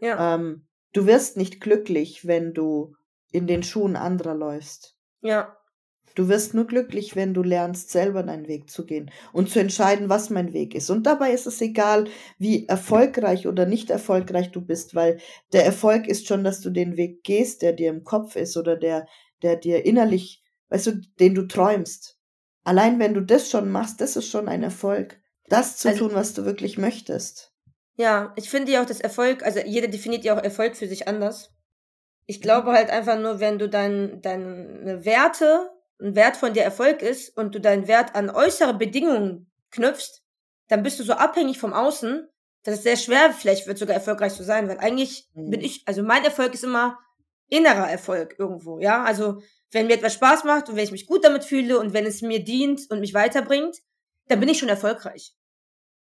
Ja. 0.00 0.36
Ähm, 0.36 0.66
du 0.92 1.06
wirst 1.06 1.36
nicht 1.36 1.60
glücklich, 1.60 2.26
wenn 2.26 2.54
du 2.54 2.94
in 3.32 3.46
den 3.46 3.62
Schuhen 3.62 3.96
anderer 3.96 4.34
läufst. 4.34 4.96
Ja. 5.20 5.56
Du 6.14 6.28
wirst 6.28 6.54
nur 6.54 6.66
glücklich, 6.66 7.16
wenn 7.16 7.34
du 7.34 7.42
lernst, 7.42 7.90
selber 7.90 8.22
deinen 8.22 8.46
Weg 8.46 8.70
zu 8.70 8.86
gehen 8.86 9.10
und 9.32 9.50
zu 9.50 9.58
entscheiden, 9.58 10.08
was 10.08 10.30
mein 10.30 10.52
Weg 10.52 10.76
ist. 10.76 10.88
Und 10.88 11.04
dabei 11.04 11.32
ist 11.32 11.48
es 11.48 11.60
egal, 11.60 12.06
wie 12.38 12.68
erfolgreich 12.68 13.48
oder 13.48 13.66
nicht 13.66 13.90
erfolgreich 13.90 14.52
du 14.52 14.60
bist, 14.60 14.94
weil 14.94 15.18
der 15.52 15.64
Erfolg 15.64 16.06
ist 16.06 16.28
schon, 16.28 16.44
dass 16.44 16.60
du 16.60 16.70
den 16.70 16.96
Weg 16.96 17.24
gehst, 17.24 17.62
der 17.62 17.72
dir 17.72 17.90
im 17.90 18.04
Kopf 18.04 18.36
ist 18.36 18.56
oder 18.56 18.76
der, 18.76 19.08
der 19.42 19.56
dir 19.56 19.84
innerlich, 19.84 20.44
weißt 20.68 20.86
du, 20.86 21.00
den 21.18 21.34
du 21.34 21.48
träumst. 21.48 22.16
Allein 22.64 22.98
wenn 22.98 23.14
du 23.14 23.20
das 23.20 23.50
schon 23.50 23.70
machst, 23.70 24.00
das 24.00 24.16
ist 24.16 24.28
schon 24.28 24.48
ein 24.48 24.62
Erfolg. 24.62 25.20
Das 25.48 25.76
zu 25.76 25.88
also, 25.88 26.08
tun, 26.08 26.16
was 26.16 26.32
du 26.32 26.44
wirklich 26.44 26.78
möchtest. 26.78 27.52
Ja, 27.96 28.32
ich 28.36 28.50
finde 28.50 28.72
ja 28.72 28.82
auch 28.82 28.86
das 28.86 29.00
Erfolg, 29.00 29.44
also 29.44 29.60
jeder 29.60 29.88
definiert 29.88 30.24
ja 30.24 30.36
auch 30.36 30.42
Erfolg 30.42 30.76
für 30.76 30.88
sich 30.88 31.06
anders. 31.06 31.52
Ich 32.26 32.40
glaube 32.40 32.72
halt 32.72 32.90
einfach 32.90 33.18
nur, 33.18 33.38
wenn 33.38 33.58
du 33.58 33.68
dein, 33.68 34.22
deine 34.22 35.04
Werte 35.04 35.70
ein 36.00 36.16
Wert 36.16 36.36
von 36.36 36.54
dir 36.54 36.62
Erfolg 36.62 37.02
ist 37.02 37.36
und 37.36 37.54
du 37.54 37.60
deinen 37.60 37.86
Wert 37.86 38.14
an 38.14 38.30
äußere 38.30 38.74
Bedingungen 38.74 39.50
knüpfst, 39.70 40.22
dann 40.68 40.82
bist 40.82 40.98
du 40.98 41.04
so 41.04 41.12
abhängig 41.12 41.58
vom 41.58 41.72
Außen, 41.72 42.28
dass 42.64 42.76
es 42.76 42.82
sehr 42.82 42.96
schwer 42.96 43.32
vielleicht 43.32 43.66
wird, 43.66 43.78
sogar 43.78 43.94
erfolgreich 43.94 44.34
zu 44.34 44.42
sein, 44.42 44.68
weil 44.68 44.78
eigentlich 44.78 45.28
mhm. 45.34 45.50
bin 45.50 45.60
ich, 45.60 45.82
also 45.86 46.02
mein 46.02 46.24
Erfolg 46.24 46.54
ist 46.54 46.64
immer 46.64 46.98
innerer 47.48 47.90
Erfolg 47.90 48.36
irgendwo, 48.38 48.78
ja, 48.78 49.04
also 49.04 49.40
wenn 49.70 49.86
mir 49.86 49.94
etwas 49.94 50.14
Spaß 50.14 50.44
macht 50.44 50.68
und 50.68 50.76
wenn 50.76 50.84
ich 50.84 50.92
mich 50.92 51.06
gut 51.06 51.24
damit 51.24 51.44
fühle 51.44 51.78
und 51.78 51.92
wenn 51.92 52.06
es 52.06 52.22
mir 52.22 52.42
dient 52.42 52.82
und 52.90 53.00
mich 53.00 53.14
weiterbringt, 53.14 53.78
dann 54.28 54.40
bin 54.40 54.48
ich 54.48 54.58
schon 54.58 54.68
erfolgreich. 54.68 55.34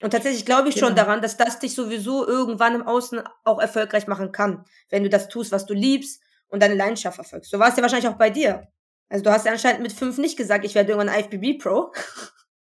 Und 0.02 0.12
tatsächlich 0.12 0.46
glaube 0.46 0.70
ich 0.70 0.76
genau. 0.76 0.88
schon 0.88 0.96
daran, 0.96 1.22
dass 1.22 1.38
das 1.38 1.60
dich 1.60 1.74
sowieso 1.74 2.28
irgendwann 2.28 2.76
im 2.76 2.86
Außen 2.86 3.24
auch 3.46 3.60
erfolgreich 3.60 4.06
machen 4.08 4.32
kann, 4.32 4.66
wenn 4.90 5.04
du 5.04 5.10
das 5.10 5.30
tust, 5.30 5.52
was 5.52 5.66
du 5.66 5.74
liebst 5.74 6.22
und 6.50 6.62
deine 6.62 6.76
Leidenschaft 6.76 7.16
verfolgst. 7.16 7.50
So 7.50 7.58
war 7.58 7.70
es 7.70 7.78
ja 7.78 7.82
wahrscheinlich 7.82 8.10
auch 8.10 8.18
bei 8.18 8.30
dir. 8.30 8.68
Also 9.10 9.24
du 9.24 9.32
hast 9.32 9.46
ja 9.46 9.52
anscheinend 9.52 9.82
mit 9.82 9.94
fünf 9.94 10.18
nicht 10.18 10.38
gesagt, 10.38 10.66
ich 10.66 10.76
werde 10.76 10.92
irgendwann 10.92 11.18
IFBB 11.18 11.62
Pro. 11.62 11.94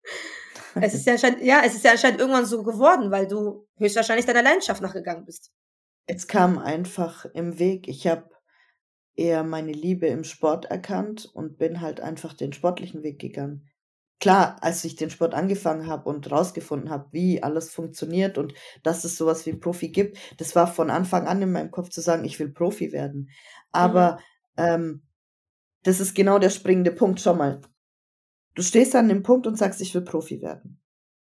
es 0.74 0.94
ist 0.94 1.06
ja 1.06 1.14
anscheinend, 1.14 1.42
ja, 1.42 1.62
es 1.64 1.74
ist 1.74 1.84
ja 1.84 1.92
anscheinend 1.92 2.20
irgendwann 2.20 2.44
so 2.44 2.62
geworden, 2.62 3.10
weil 3.10 3.26
du 3.26 3.66
höchstwahrscheinlich 3.78 4.26
deiner 4.26 4.42
Leidenschaft 4.42 4.82
nachgegangen 4.82 5.24
bist. 5.24 5.50
Es 6.06 6.26
kam 6.26 6.58
einfach 6.58 7.24
im 7.34 7.58
Weg. 7.58 7.88
Ich 7.88 8.06
habe 8.06 8.28
eher 9.16 9.44
meine 9.44 9.72
Liebe 9.72 10.06
im 10.06 10.24
Sport 10.24 10.66
erkannt 10.66 11.28
und 11.32 11.58
bin 11.58 11.80
halt 11.80 12.00
einfach 12.00 12.34
den 12.34 12.52
sportlichen 12.52 13.02
Weg 13.02 13.18
gegangen. 13.18 13.68
Klar, 14.20 14.58
als 14.60 14.84
ich 14.84 14.96
den 14.96 15.08
Sport 15.08 15.32
angefangen 15.32 15.86
habe 15.86 16.08
und 16.08 16.30
rausgefunden 16.30 16.90
habe, 16.90 17.08
wie 17.12 17.42
alles 17.42 17.70
funktioniert 17.70 18.36
und 18.36 18.52
dass 18.82 19.04
es 19.04 19.16
sowas 19.16 19.46
wie 19.46 19.54
Profi 19.54 19.88
gibt, 19.88 20.18
das 20.36 20.54
war 20.54 20.66
von 20.66 20.90
Anfang 20.90 21.26
an 21.26 21.40
in 21.40 21.52
meinem 21.52 21.70
Kopf 21.70 21.88
zu 21.88 22.02
sagen, 22.02 22.24
ich 22.24 22.38
will 22.38 22.50
Profi 22.50 22.92
werden. 22.92 23.30
Aber 23.72 24.18
mhm. 24.56 24.64
ähm, 24.64 25.02
das 25.84 26.00
ist 26.00 26.14
genau 26.14 26.38
der 26.38 26.50
springende 26.50 26.92
Punkt. 26.92 27.20
Schau 27.20 27.34
mal. 27.34 27.62
Du 28.54 28.62
stehst 28.62 28.94
an 28.94 29.08
dem 29.08 29.22
Punkt 29.22 29.46
und 29.46 29.56
sagst, 29.56 29.80
ich 29.80 29.94
will 29.94 30.02
Profi 30.02 30.42
werden. 30.42 30.82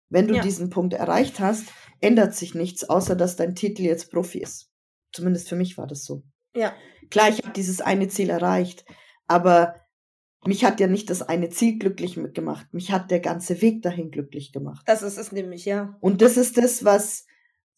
Wenn 0.08 0.26
du 0.26 0.36
ja. 0.36 0.42
diesen 0.42 0.70
Punkt 0.70 0.94
erreicht 0.94 1.38
hast, 1.38 1.72
ändert 2.00 2.34
sich 2.34 2.54
nichts, 2.54 2.88
außer 2.88 3.14
dass 3.14 3.36
dein 3.36 3.54
Titel 3.54 3.82
jetzt 3.82 4.10
Profi 4.10 4.38
ist. 4.38 4.70
Zumindest 5.12 5.48
für 5.48 5.56
mich 5.56 5.76
war 5.76 5.86
das 5.86 6.04
so. 6.04 6.22
Ja. 6.54 6.75
Klar, 7.11 7.28
ich 7.28 7.38
habe 7.38 7.52
dieses 7.52 7.80
eine 7.80 8.09
Ziel 8.09 8.30
erreicht, 8.30 8.85
aber 9.26 9.75
mich 10.45 10.64
hat 10.64 10.80
ja 10.80 10.87
nicht 10.87 11.11
das 11.11 11.23
eine 11.23 11.50
Ziel 11.50 11.78
glücklich 11.78 12.16
mitgemacht. 12.16 12.73
Mich 12.73 12.92
hat 12.92 13.11
der 13.11 13.21
ganze 13.21 13.61
Weg 13.61 13.83
dahin 13.83 14.11
glücklich 14.11 14.52
gemacht. 14.52 14.83
Das 14.87 15.02
ist 15.02 15.19
es 15.19 15.33
nämlich, 15.33 15.64
ja. 15.64 15.97
Und 16.00 16.23
das 16.23 16.37
ist 16.37 16.57
das, 16.57 16.85
was, 16.85 17.26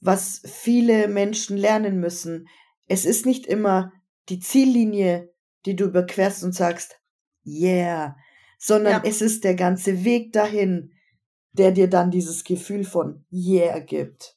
was 0.00 0.42
viele 0.44 1.08
Menschen 1.08 1.56
lernen 1.56 1.98
müssen. 1.98 2.48
Es 2.86 3.04
ist 3.04 3.26
nicht 3.26 3.46
immer 3.46 3.92
die 4.28 4.38
Ziellinie, 4.38 5.32
die 5.66 5.74
du 5.74 5.86
überquerst 5.86 6.44
und 6.44 6.54
sagst, 6.54 7.00
yeah, 7.44 8.16
sondern 8.58 9.02
ja. 9.04 9.10
es 9.10 9.22
ist 9.22 9.42
der 9.42 9.54
ganze 9.54 10.04
Weg 10.04 10.32
dahin, 10.32 10.92
der 11.52 11.72
dir 11.72 11.88
dann 11.88 12.10
dieses 12.10 12.44
Gefühl 12.44 12.84
von 12.84 13.24
yeah 13.32 13.78
gibt. 13.80 14.36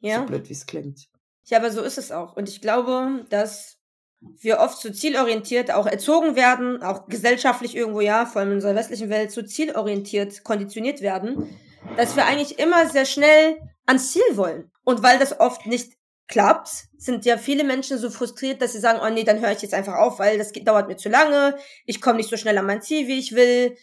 Ja. 0.00 0.20
So 0.20 0.26
blöd, 0.26 0.48
wie 0.48 0.54
es 0.54 0.66
klingt. 0.66 1.08
Ja, 1.44 1.58
aber 1.58 1.70
so 1.70 1.82
ist 1.82 1.98
es 1.98 2.12
auch. 2.12 2.36
Und 2.36 2.48
ich 2.48 2.60
glaube, 2.60 3.26
dass 3.30 3.78
wir 4.20 4.60
oft 4.60 4.80
so 4.80 4.90
zielorientiert 4.90 5.72
auch 5.72 5.86
erzogen 5.86 6.36
werden, 6.36 6.82
auch 6.82 7.08
gesellschaftlich 7.08 7.76
irgendwo, 7.76 8.00
ja, 8.00 8.26
vor 8.26 8.40
allem 8.40 8.50
in 8.50 8.56
unserer 8.56 8.74
westlichen 8.74 9.10
Welt, 9.10 9.32
so 9.32 9.42
zielorientiert 9.42 10.44
konditioniert 10.44 11.00
werden, 11.00 11.58
dass 11.96 12.16
wir 12.16 12.26
eigentlich 12.26 12.58
immer 12.58 12.88
sehr 12.88 13.04
schnell 13.04 13.58
ans 13.86 14.12
Ziel 14.12 14.22
wollen. 14.32 14.70
Und 14.84 15.02
weil 15.02 15.18
das 15.18 15.40
oft 15.40 15.66
nicht 15.66 15.94
klappt, 16.28 16.86
sind 16.96 17.24
ja 17.24 17.36
viele 17.36 17.64
Menschen 17.64 17.98
so 17.98 18.10
frustriert, 18.10 18.62
dass 18.62 18.72
sie 18.72 18.78
sagen, 18.78 19.00
oh 19.04 19.10
nee, 19.10 19.24
dann 19.24 19.40
höre 19.40 19.52
ich 19.52 19.62
jetzt 19.62 19.74
einfach 19.74 19.96
auf, 19.96 20.18
weil 20.18 20.38
das 20.38 20.52
dauert 20.52 20.88
mir 20.88 20.96
zu 20.96 21.08
lange, 21.08 21.56
ich 21.84 22.00
komme 22.00 22.18
nicht 22.18 22.30
so 22.30 22.36
schnell 22.36 22.56
an 22.56 22.66
mein 22.66 22.82
Ziel, 22.82 23.08
wie 23.08 23.18
ich 23.18 23.34
will. 23.34 23.76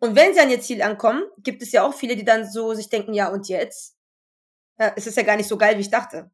Und 0.00 0.16
wenn 0.16 0.34
sie 0.34 0.40
an 0.40 0.50
ihr 0.50 0.60
Ziel 0.60 0.82
ankommen, 0.82 1.22
gibt 1.38 1.62
es 1.62 1.70
ja 1.70 1.86
auch 1.86 1.94
viele, 1.94 2.16
die 2.16 2.24
dann 2.24 2.50
so 2.50 2.74
sich 2.74 2.88
denken, 2.88 3.14
ja 3.14 3.28
und 3.28 3.48
jetzt? 3.48 3.94
Ja, 4.78 4.92
es 4.96 5.06
ist 5.06 5.16
ja 5.16 5.22
gar 5.22 5.36
nicht 5.36 5.48
so 5.48 5.56
geil, 5.56 5.76
wie 5.76 5.82
ich 5.82 5.90
dachte. 5.90 6.30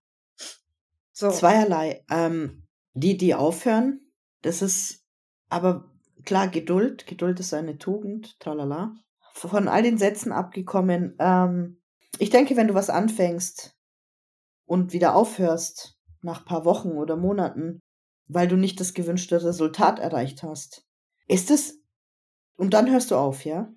So. 1.19 1.31
Zweierlei. 1.31 2.05
Ähm, 2.11 2.63
die, 2.95 3.17
die 3.17 3.35
aufhören, 3.35 4.01
das 4.43 4.63
ist 4.63 5.05
aber 5.49 5.91
klar 6.25 6.49
Geduld. 6.49 7.07
Geduld 7.07 7.41
ist 7.41 7.53
eine 7.55 7.79
Tugend, 7.79 8.39
tralala. 8.39 8.95
Von 9.33 9.67
all 9.67 9.83
den 9.83 9.99
Sätzen 9.99 10.31
abgekommen. 10.31 11.17
Ähm, 11.19 11.81
ich 12.19 12.31
denke, 12.31 12.57
wenn 12.57 12.69
du 12.69 12.75
was 12.75 12.91
anfängst, 12.91 13.79
und 14.69 14.93
wieder 14.93 15.17
aufhörst 15.17 15.99
nach 16.21 16.45
paar 16.45 16.65
Wochen 16.65 16.91
oder 16.91 17.17
Monaten, 17.17 17.81
weil 18.29 18.47
du 18.47 18.57
nicht 18.57 18.79
das 18.79 18.95
gewünschte 18.95 19.43
Resultat 19.43 19.99
erreicht 19.99 20.43
hast. 20.43 20.85
Ist 21.27 21.51
es 21.51 21.81
und 22.57 22.75
dann 22.75 22.91
hörst 22.91 23.11
du 23.11 23.17
auf, 23.17 23.45
ja? 23.45 23.73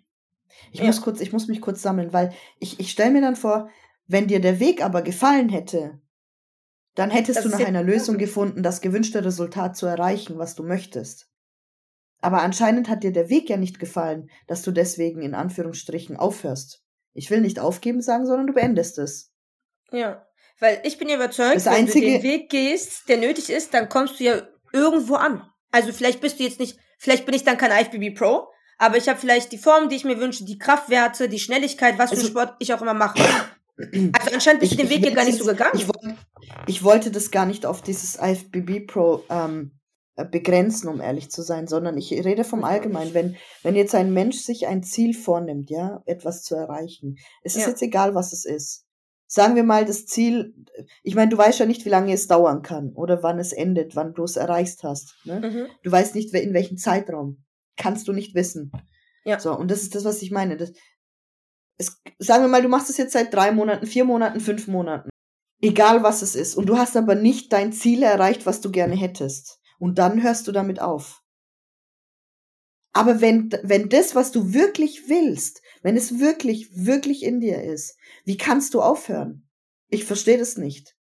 Ich 0.71 0.81
ja. 0.81 0.85
muss 0.85 1.01
kurz, 1.01 1.21
ich 1.21 1.31
muss 1.31 1.47
mich 1.47 1.61
kurz 1.61 1.81
sammeln, 1.81 2.11
weil 2.11 2.33
ich, 2.59 2.79
ich 2.79 2.91
stelle 2.91 3.11
mir 3.11 3.21
dann 3.21 3.37
vor, 3.37 3.69
wenn 4.05 4.27
dir 4.27 4.41
der 4.41 4.59
Weg 4.59 4.83
aber 4.83 5.01
gefallen 5.01 5.47
hätte, 5.47 6.01
dann 7.01 7.09
hättest 7.09 7.37
das 7.37 7.45
du 7.45 7.49
nach 7.49 7.65
einer 7.65 7.81
Lösung 7.81 8.19
gefunden, 8.19 8.61
das 8.61 8.79
gewünschte 8.79 9.25
Resultat 9.25 9.75
zu 9.75 9.87
erreichen, 9.87 10.37
was 10.37 10.53
du 10.53 10.61
möchtest. 10.61 11.27
Aber 12.21 12.43
anscheinend 12.43 12.89
hat 12.89 13.03
dir 13.03 13.11
der 13.11 13.27
Weg 13.31 13.49
ja 13.49 13.57
nicht 13.57 13.79
gefallen, 13.79 14.29
dass 14.45 14.61
du 14.61 14.71
deswegen 14.71 15.23
in 15.23 15.33
Anführungsstrichen 15.33 16.15
aufhörst. 16.15 16.83
Ich 17.13 17.31
will 17.31 17.41
nicht 17.41 17.59
aufgeben 17.59 18.03
sagen, 18.03 18.27
sondern 18.27 18.45
du 18.45 18.53
beendest 18.53 18.99
es. 18.99 19.33
Ja. 19.91 20.27
Weil 20.59 20.79
ich 20.83 20.99
bin 20.99 21.09
ja 21.09 21.15
überzeugt, 21.15 21.55
das 21.55 21.65
wenn 21.65 21.73
einzige... 21.73 22.05
du 22.05 22.11
den 22.11 22.23
Weg 22.23 22.51
gehst, 22.51 23.09
der 23.09 23.17
nötig 23.17 23.49
ist, 23.49 23.73
dann 23.73 23.89
kommst 23.89 24.19
du 24.19 24.23
ja 24.23 24.47
irgendwo 24.71 25.15
an. 25.15 25.41
Also 25.71 25.93
vielleicht 25.93 26.21
bist 26.21 26.39
du 26.39 26.43
jetzt 26.43 26.59
nicht, 26.59 26.77
vielleicht 26.99 27.25
bin 27.25 27.33
ich 27.33 27.43
dann 27.43 27.57
kein 27.57 27.71
IFBB 27.71 28.15
Pro, 28.15 28.47
aber 28.77 28.97
ich 28.97 29.09
habe 29.09 29.19
vielleicht 29.19 29.51
die 29.51 29.57
Form, 29.57 29.89
die 29.89 29.95
ich 29.95 30.05
mir 30.05 30.19
wünsche, 30.19 30.45
die 30.45 30.59
Kraftwerte, 30.59 31.29
die 31.29 31.39
Schnelligkeit, 31.39 31.97
was 31.97 32.11
für 32.11 32.17
also, 32.17 32.27
Sport 32.27 32.53
ich 32.59 32.71
auch 32.75 32.81
immer 32.83 32.93
mache. 32.93 33.17
Also 33.77 34.35
anscheinend 34.35 34.59
bist 34.59 34.73
du 34.73 34.77
den 34.77 34.89
Weg 34.91 34.99
hier 34.99 35.15
gar 35.15 35.25
nicht 35.25 35.39
so 35.39 35.45
gegangen. 35.45 35.73
Ich, 35.73 35.87
ich, 36.67 36.83
wollte 36.83 37.11
das 37.11 37.31
gar 37.31 37.45
nicht 37.45 37.65
auf 37.65 37.81
dieses 37.81 38.17
IFBB 38.21 38.87
Pro 38.87 39.23
ähm, 39.29 39.79
äh, 40.15 40.25
begrenzen, 40.25 40.89
um 40.89 40.99
ehrlich 40.99 41.31
zu 41.31 41.41
sein, 41.41 41.67
sondern 41.67 41.97
ich 41.97 42.11
rede 42.11 42.43
vom 42.43 42.63
Allgemeinen. 42.63 43.13
Wenn, 43.13 43.37
wenn 43.63 43.75
jetzt 43.75 43.95
ein 43.95 44.13
Mensch 44.13 44.37
sich 44.39 44.67
ein 44.67 44.83
Ziel 44.83 45.13
vornimmt, 45.13 45.69
ja, 45.69 46.01
etwas 46.05 46.43
zu 46.43 46.55
erreichen, 46.55 47.17
es 47.43 47.55
ist 47.55 47.63
ja. 47.63 47.69
jetzt 47.69 47.81
egal, 47.81 48.15
was 48.15 48.33
es 48.33 48.45
ist. 48.45 48.85
Sagen 49.27 49.55
wir 49.55 49.63
mal 49.63 49.85
das 49.85 50.05
Ziel, 50.05 50.53
ich 51.03 51.15
meine, 51.15 51.29
du 51.29 51.37
weißt 51.37 51.59
ja 51.59 51.65
nicht, 51.65 51.85
wie 51.85 51.89
lange 51.89 52.13
es 52.13 52.27
dauern 52.27 52.61
kann 52.61 52.91
oder 52.93 53.23
wann 53.23 53.39
es 53.39 53.53
endet, 53.53 53.95
wann 53.95 54.13
du 54.13 54.23
es 54.23 54.35
erreicht 54.35 54.83
hast. 54.83 55.15
Ne? 55.23 55.39
Mhm. 55.39 55.67
Du 55.83 55.91
weißt 55.91 56.15
nicht, 56.15 56.33
in 56.33 56.53
welchem 56.53 56.77
Zeitraum. 56.77 57.45
Kannst 57.77 58.09
du 58.09 58.11
nicht 58.11 58.35
wissen. 58.35 58.73
Ja. 59.23 59.39
So, 59.39 59.57
und 59.57 59.71
das 59.71 59.83
ist 59.83 59.95
das, 59.95 60.03
was 60.03 60.21
ich 60.21 60.31
meine. 60.31 60.57
Das, 60.57 60.73
es, 61.77 62.01
sagen 62.19 62.43
wir 62.43 62.49
mal, 62.49 62.61
du 62.61 62.67
machst 62.67 62.89
es 62.89 62.97
jetzt 62.97 63.13
seit 63.13 63.33
drei 63.33 63.53
Monaten, 63.53 63.85
vier 63.85 64.03
Monaten, 64.03 64.41
fünf 64.41 64.67
Monaten. 64.67 65.09
Egal 65.61 66.03
was 66.03 66.21
es 66.21 66.35
ist. 66.35 66.55
Und 66.55 66.67
du 66.67 66.77
hast 66.77 66.97
aber 66.97 67.15
nicht 67.15 67.53
dein 67.53 67.71
Ziel 67.71 68.03
erreicht, 68.03 68.45
was 68.45 68.61
du 68.61 68.71
gerne 68.71 68.95
hättest. 68.95 69.59
Und 69.79 69.99
dann 69.99 70.23
hörst 70.23 70.47
du 70.47 70.51
damit 70.51 70.81
auf. 70.81 71.21
Aber 72.93 73.21
wenn, 73.21 73.49
wenn 73.63 73.87
das, 73.89 74.15
was 74.15 74.31
du 74.31 74.53
wirklich 74.53 75.07
willst, 75.07 75.61
wenn 75.81 75.95
es 75.95 76.19
wirklich, 76.19 76.69
wirklich 76.73 77.23
in 77.23 77.39
dir 77.39 77.63
ist, 77.63 77.95
wie 78.25 78.37
kannst 78.37 78.73
du 78.73 78.81
aufhören? 78.81 79.47
Ich 79.87 80.03
verstehe 80.03 80.37
das 80.37 80.57
nicht. 80.57 80.95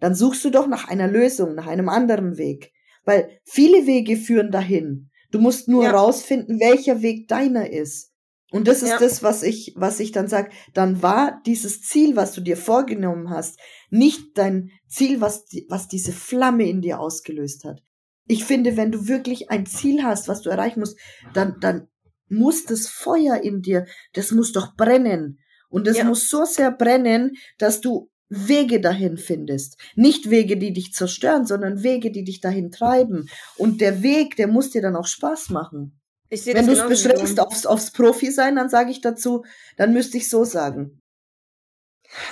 Dann 0.00 0.14
suchst 0.14 0.44
du 0.44 0.50
doch 0.50 0.66
nach 0.66 0.88
einer 0.88 1.08
Lösung, 1.08 1.54
nach 1.54 1.66
einem 1.66 1.88
anderen 1.88 2.36
Weg. 2.36 2.72
Weil 3.04 3.40
viele 3.44 3.86
Wege 3.86 4.16
führen 4.16 4.50
dahin. 4.50 5.10
Du 5.30 5.38
musst 5.38 5.68
nur 5.68 5.84
ja. 5.84 5.92
rausfinden, 5.92 6.60
welcher 6.60 7.02
Weg 7.02 7.28
deiner 7.28 7.70
ist. 7.70 8.09
Und 8.50 8.66
das 8.66 8.82
ist 8.82 8.90
ja. 8.90 8.98
das, 8.98 9.22
was 9.22 9.42
ich, 9.42 9.74
was 9.76 10.00
ich 10.00 10.12
dann 10.12 10.28
sag. 10.28 10.52
Dann 10.74 11.02
war 11.02 11.40
dieses 11.46 11.82
Ziel, 11.82 12.16
was 12.16 12.32
du 12.32 12.40
dir 12.40 12.56
vorgenommen 12.56 13.30
hast, 13.30 13.58
nicht 13.90 14.36
dein 14.36 14.70
Ziel, 14.88 15.20
was, 15.20 15.44
was 15.68 15.88
diese 15.88 16.12
Flamme 16.12 16.68
in 16.68 16.80
dir 16.80 17.00
ausgelöst 17.00 17.64
hat. 17.64 17.82
Ich 18.26 18.44
finde, 18.44 18.76
wenn 18.76 18.92
du 18.92 19.08
wirklich 19.08 19.50
ein 19.50 19.66
Ziel 19.66 20.02
hast, 20.02 20.28
was 20.28 20.42
du 20.42 20.50
erreichen 20.50 20.80
musst, 20.80 20.98
dann, 21.32 21.58
dann 21.60 21.88
muss 22.28 22.64
das 22.64 22.86
Feuer 22.86 23.42
in 23.42 23.62
dir, 23.62 23.86
das 24.12 24.30
muss 24.30 24.52
doch 24.52 24.76
brennen. 24.76 25.38
Und 25.68 25.86
es 25.86 25.98
ja. 25.98 26.04
muss 26.04 26.28
so 26.28 26.44
sehr 26.44 26.72
brennen, 26.72 27.36
dass 27.58 27.80
du 27.80 28.10
Wege 28.28 28.80
dahin 28.80 29.16
findest. 29.16 29.76
Nicht 29.96 30.30
Wege, 30.30 30.56
die 30.56 30.72
dich 30.72 30.92
zerstören, 30.92 31.46
sondern 31.46 31.82
Wege, 31.82 32.12
die 32.12 32.24
dich 32.24 32.40
dahin 32.40 32.70
treiben. 32.70 33.28
Und 33.56 33.80
der 33.80 34.02
Weg, 34.02 34.36
der 34.36 34.46
muss 34.46 34.70
dir 34.70 34.82
dann 34.82 34.96
auch 34.96 35.06
Spaß 35.06 35.50
machen. 35.50 35.99
Wenn 36.30 36.66
du 36.66 36.72
es 36.72 36.86
beschränkst 36.86 37.40
aufs, 37.40 37.66
aufs 37.66 37.90
Profi 37.90 38.30
sein, 38.30 38.56
dann 38.56 38.68
sage 38.68 38.90
ich 38.90 39.00
dazu, 39.00 39.44
dann 39.76 39.92
müsste 39.92 40.16
ich 40.16 40.28
so 40.28 40.44
sagen. 40.44 41.02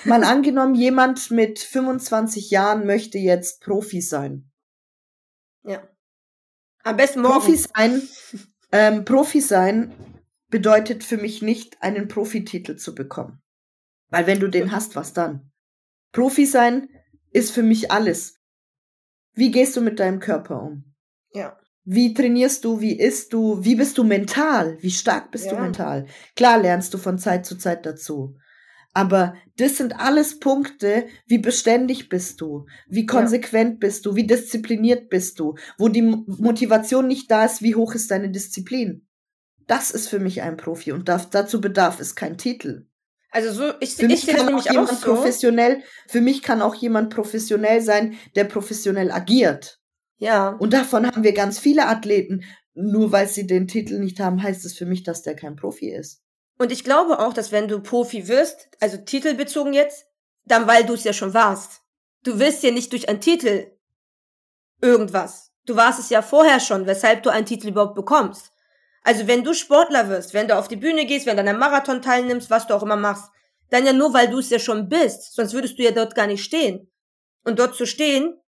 Mal 0.05 0.25
angenommen, 0.25 0.75
jemand 0.75 1.31
mit 1.31 1.59
25 1.59 2.50
Jahren 2.50 2.87
möchte 2.87 3.19
jetzt 3.19 3.61
Profi 3.61 4.00
sein. 4.00 4.50
Ja. 5.64 5.88
Am 6.85 6.97
besten 6.97 7.23
morgen. 7.23 7.40
Profi 7.40 7.57
sein, 7.57 8.09
ähm, 8.73 9.05
Profi 9.05 9.40
sein 9.40 9.95
bedeutet 10.49 11.05
für 11.05 11.17
mich 11.17 11.43
nicht, 11.43 11.83
einen 11.83 12.09
Profititel 12.09 12.76
zu 12.76 12.95
bekommen. 12.95 13.43
Weil 14.11 14.26
wenn 14.26 14.40
du 14.40 14.49
den 14.49 14.73
hast, 14.73 14.97
was 14.97 15.12
dann? 15.12 15.50
Profi 16.12 16.47
sein 16.47 16.88
ist 17.31 17.50
für 17.50 17.62
mich 17.62 17.90
alles. 17.90 18.40
Wie 19.35 19.50
gehst 19.50 19.76
du 19.76 19.81
mit 19.81 20.00
deinem 20.00 20.21
Körper 20.21 20.62
um? 20.62 20.95
Ja. 21.33 21.59
Wie 21.90 22.12
trainierst 22.12 22.66
du? 22.66 22.83
Wie 22.83 22.99
isst 22.99 23.33
du? 23.33 23.64
Wie 23.64 23.75
bist 23.75 23.97
du 23.97 24.04
mental? 24.04 24.76
Wie 24.83 24.90
stark 24.90 25.30
bist 25.30 25.47
ja. 25.47 25.54
du 25.54 25.62
mental? 25.62 26.04
Klar 26.37 26.61
lernst 26.61 26.92
du 26.92 26.99
von 26.99 27.16
Zeit 27.18 27.47
zu 27.47 27.57
Zeit 27.57 27.87
dazu. 27.87 28.36
Aber 28.93 29.34
das 29.56 29.78
sind 29.78 29.99
alles 29.99 30.39
Punkte, 30.39 31.06
wie 31.26 31.39
beständig 31.39 32.10
bist 32.10 32.43
du, 32.43 32.67
wie 32.89 33.06
konsequent 33.06 33.75
ja. 33.75 33.78
bist 33.80 34.04
du, 34.04 34.17
wie 34.17 34.26
diszipliniert 34.26 35.08
bist 35.08 35.41
du, 35.41 35.54
wo 35.78 35.89
die 35.89 36.02
Motivation 36.02 37.06
nicht 37.06 37.30
da 37.30 37.47
ist, 37.47 37.62
wie 37.62 37.75
hoch 37.75 37.95
ist 37.95 38.10
deine 38.10 38.30
Disziplin. 38.30 39.06
Das 39.67 39.91
ist 39.91 40.08
für 40.08 40.19
mich 40.19 40.43
ein 40.43 40.58
Profi 40.58 40.93
und 40.93 41.08
darf, 41.08 41.30
dazu 41.30 41.58
bedarf 41.58 42.00
es 42.00 42.15
kein 42.15 42.36
Titel. 42.36 42.86
Also 43.30 43.50
so, 43.50 43.73
ich, 43.80 43.95
für 43.95 44.08
mich 44.08 44.26
kann 44.26 44.54
auch 44.54 44.69
jemand 44.69 44.91
so. 44.91 45.15
professionell, 45.15 45.82
für 46.06 46.21
mich 46.21 46.43
kann 46.43 46.60
auch 46.60 46.75
jemand 46.75 47.15
professionell 47.15 47.80
sein, 47.80 48.19
der 48.36 48.45
professionell 48.45 49.10
agiert. 49.10 49.77
Ja. 50.19 50.50
Und 50.50 50.73
davon 50.73 51.07
haben 51.07 51.23
wir 51.23 51.33
ganz 51.33 51.59
viele 51.59 51.87
Athleten. 51.87 52.45
Nur 52.75 53.11
weil 53.11 53.26
sie 53.26 53.47
den 53.47 53.67
Titel 53.67 53.99
nicht 53.99 54.21
haben, 54.21 54.43
heißt 54.43 54.65
es 54.65 54.76
für 54.76 54.87
mich, 54.87 55.02
dass 55.02 55.23
der 55.23 55.35
kein 55.35 55.57
Profi 55.57 55.91
ist. 55.91 56.23
Und 56.59 56.71
ich 56.71 56.85
glaube 56.85 57.19
auch, 57.19 57.33
dass 57.33 57.50
wenn 57.50 57.67
du 57.67 57.81
Profi 57.81 58.28
wirst, 58.28 58.69
also 58.81 58.97
titelbezogen 58.97 59.73
jetzt, 59.73 60.07
dann 60.45 60.67
weil 60.67 60.85
du 60.85 60.95
es 60.95 61.04
ja 61.04 61.13
schon 61.13 61.35
warst. 61.35 61.83
Du 62.25 62.39
wirst 62.39 62.63
ja 62.63 62.71
nicht 62.71 62.93
durch 62.93 63.09
einen 63.09 63.21
Titel 63.21 63.67
irgendwas. 64.81 65.52
Du 65.67 65.76
warst 65.76 65.99
es 65.99 66.11
ja 66.11 66.23
vorher 66.23 66.61
schon, 66.61 66.87
weshalb 66.87 67.23
du 67.23 67.31
einen 67.31 67.47
Titel 67.47 67.69
überhaupt 67.69 67.95
bekommst. 67.95 68.52
Also 69.02 69.26
wenn 69.26 69.45
du 69.45 69.54
Sportler 69.54 70.09
wirst, 70.09 70.35
wenn 70.35 70.49
du 70.49 70.57
auf 70.57 70.69
die 70.69 70.76
Bühne 70.76 71.07
gehst, 71.07 71.26
wenn 71.26 71.37
du 71.37 71.43
an 71.43 71.49
einem 71.49 71.59
Marathon 71.59 72.02
teilnimmst, 72.02 72.50
was 72.50 72.67
du 72.67 72.75
auch 72.75 72.83
immer 72.83 72.97
machst, 72.97 73.31
dann 73.71 73.87
ja 73.87 73.93
nur, 73.93 74.15
weil 74.15 74.28
du 74.28 74.39
es 74.39 74.50
ja 74.50 74.59
schon 74.59 74.89
bist. 74.89 75.35
Sonst 75.35 75.52
würdest 75.52 75.78
du 75.78 75.83
ja 75.83 75.91
dort 75.91 76.15
gar 76.15 76.26
nicht 76.26 76.45
stehen. 76.45 76.91
Und 77.45 77.59
dort 77.59 77.75
zu 77.75 77.87
stehen, 77.87 78.41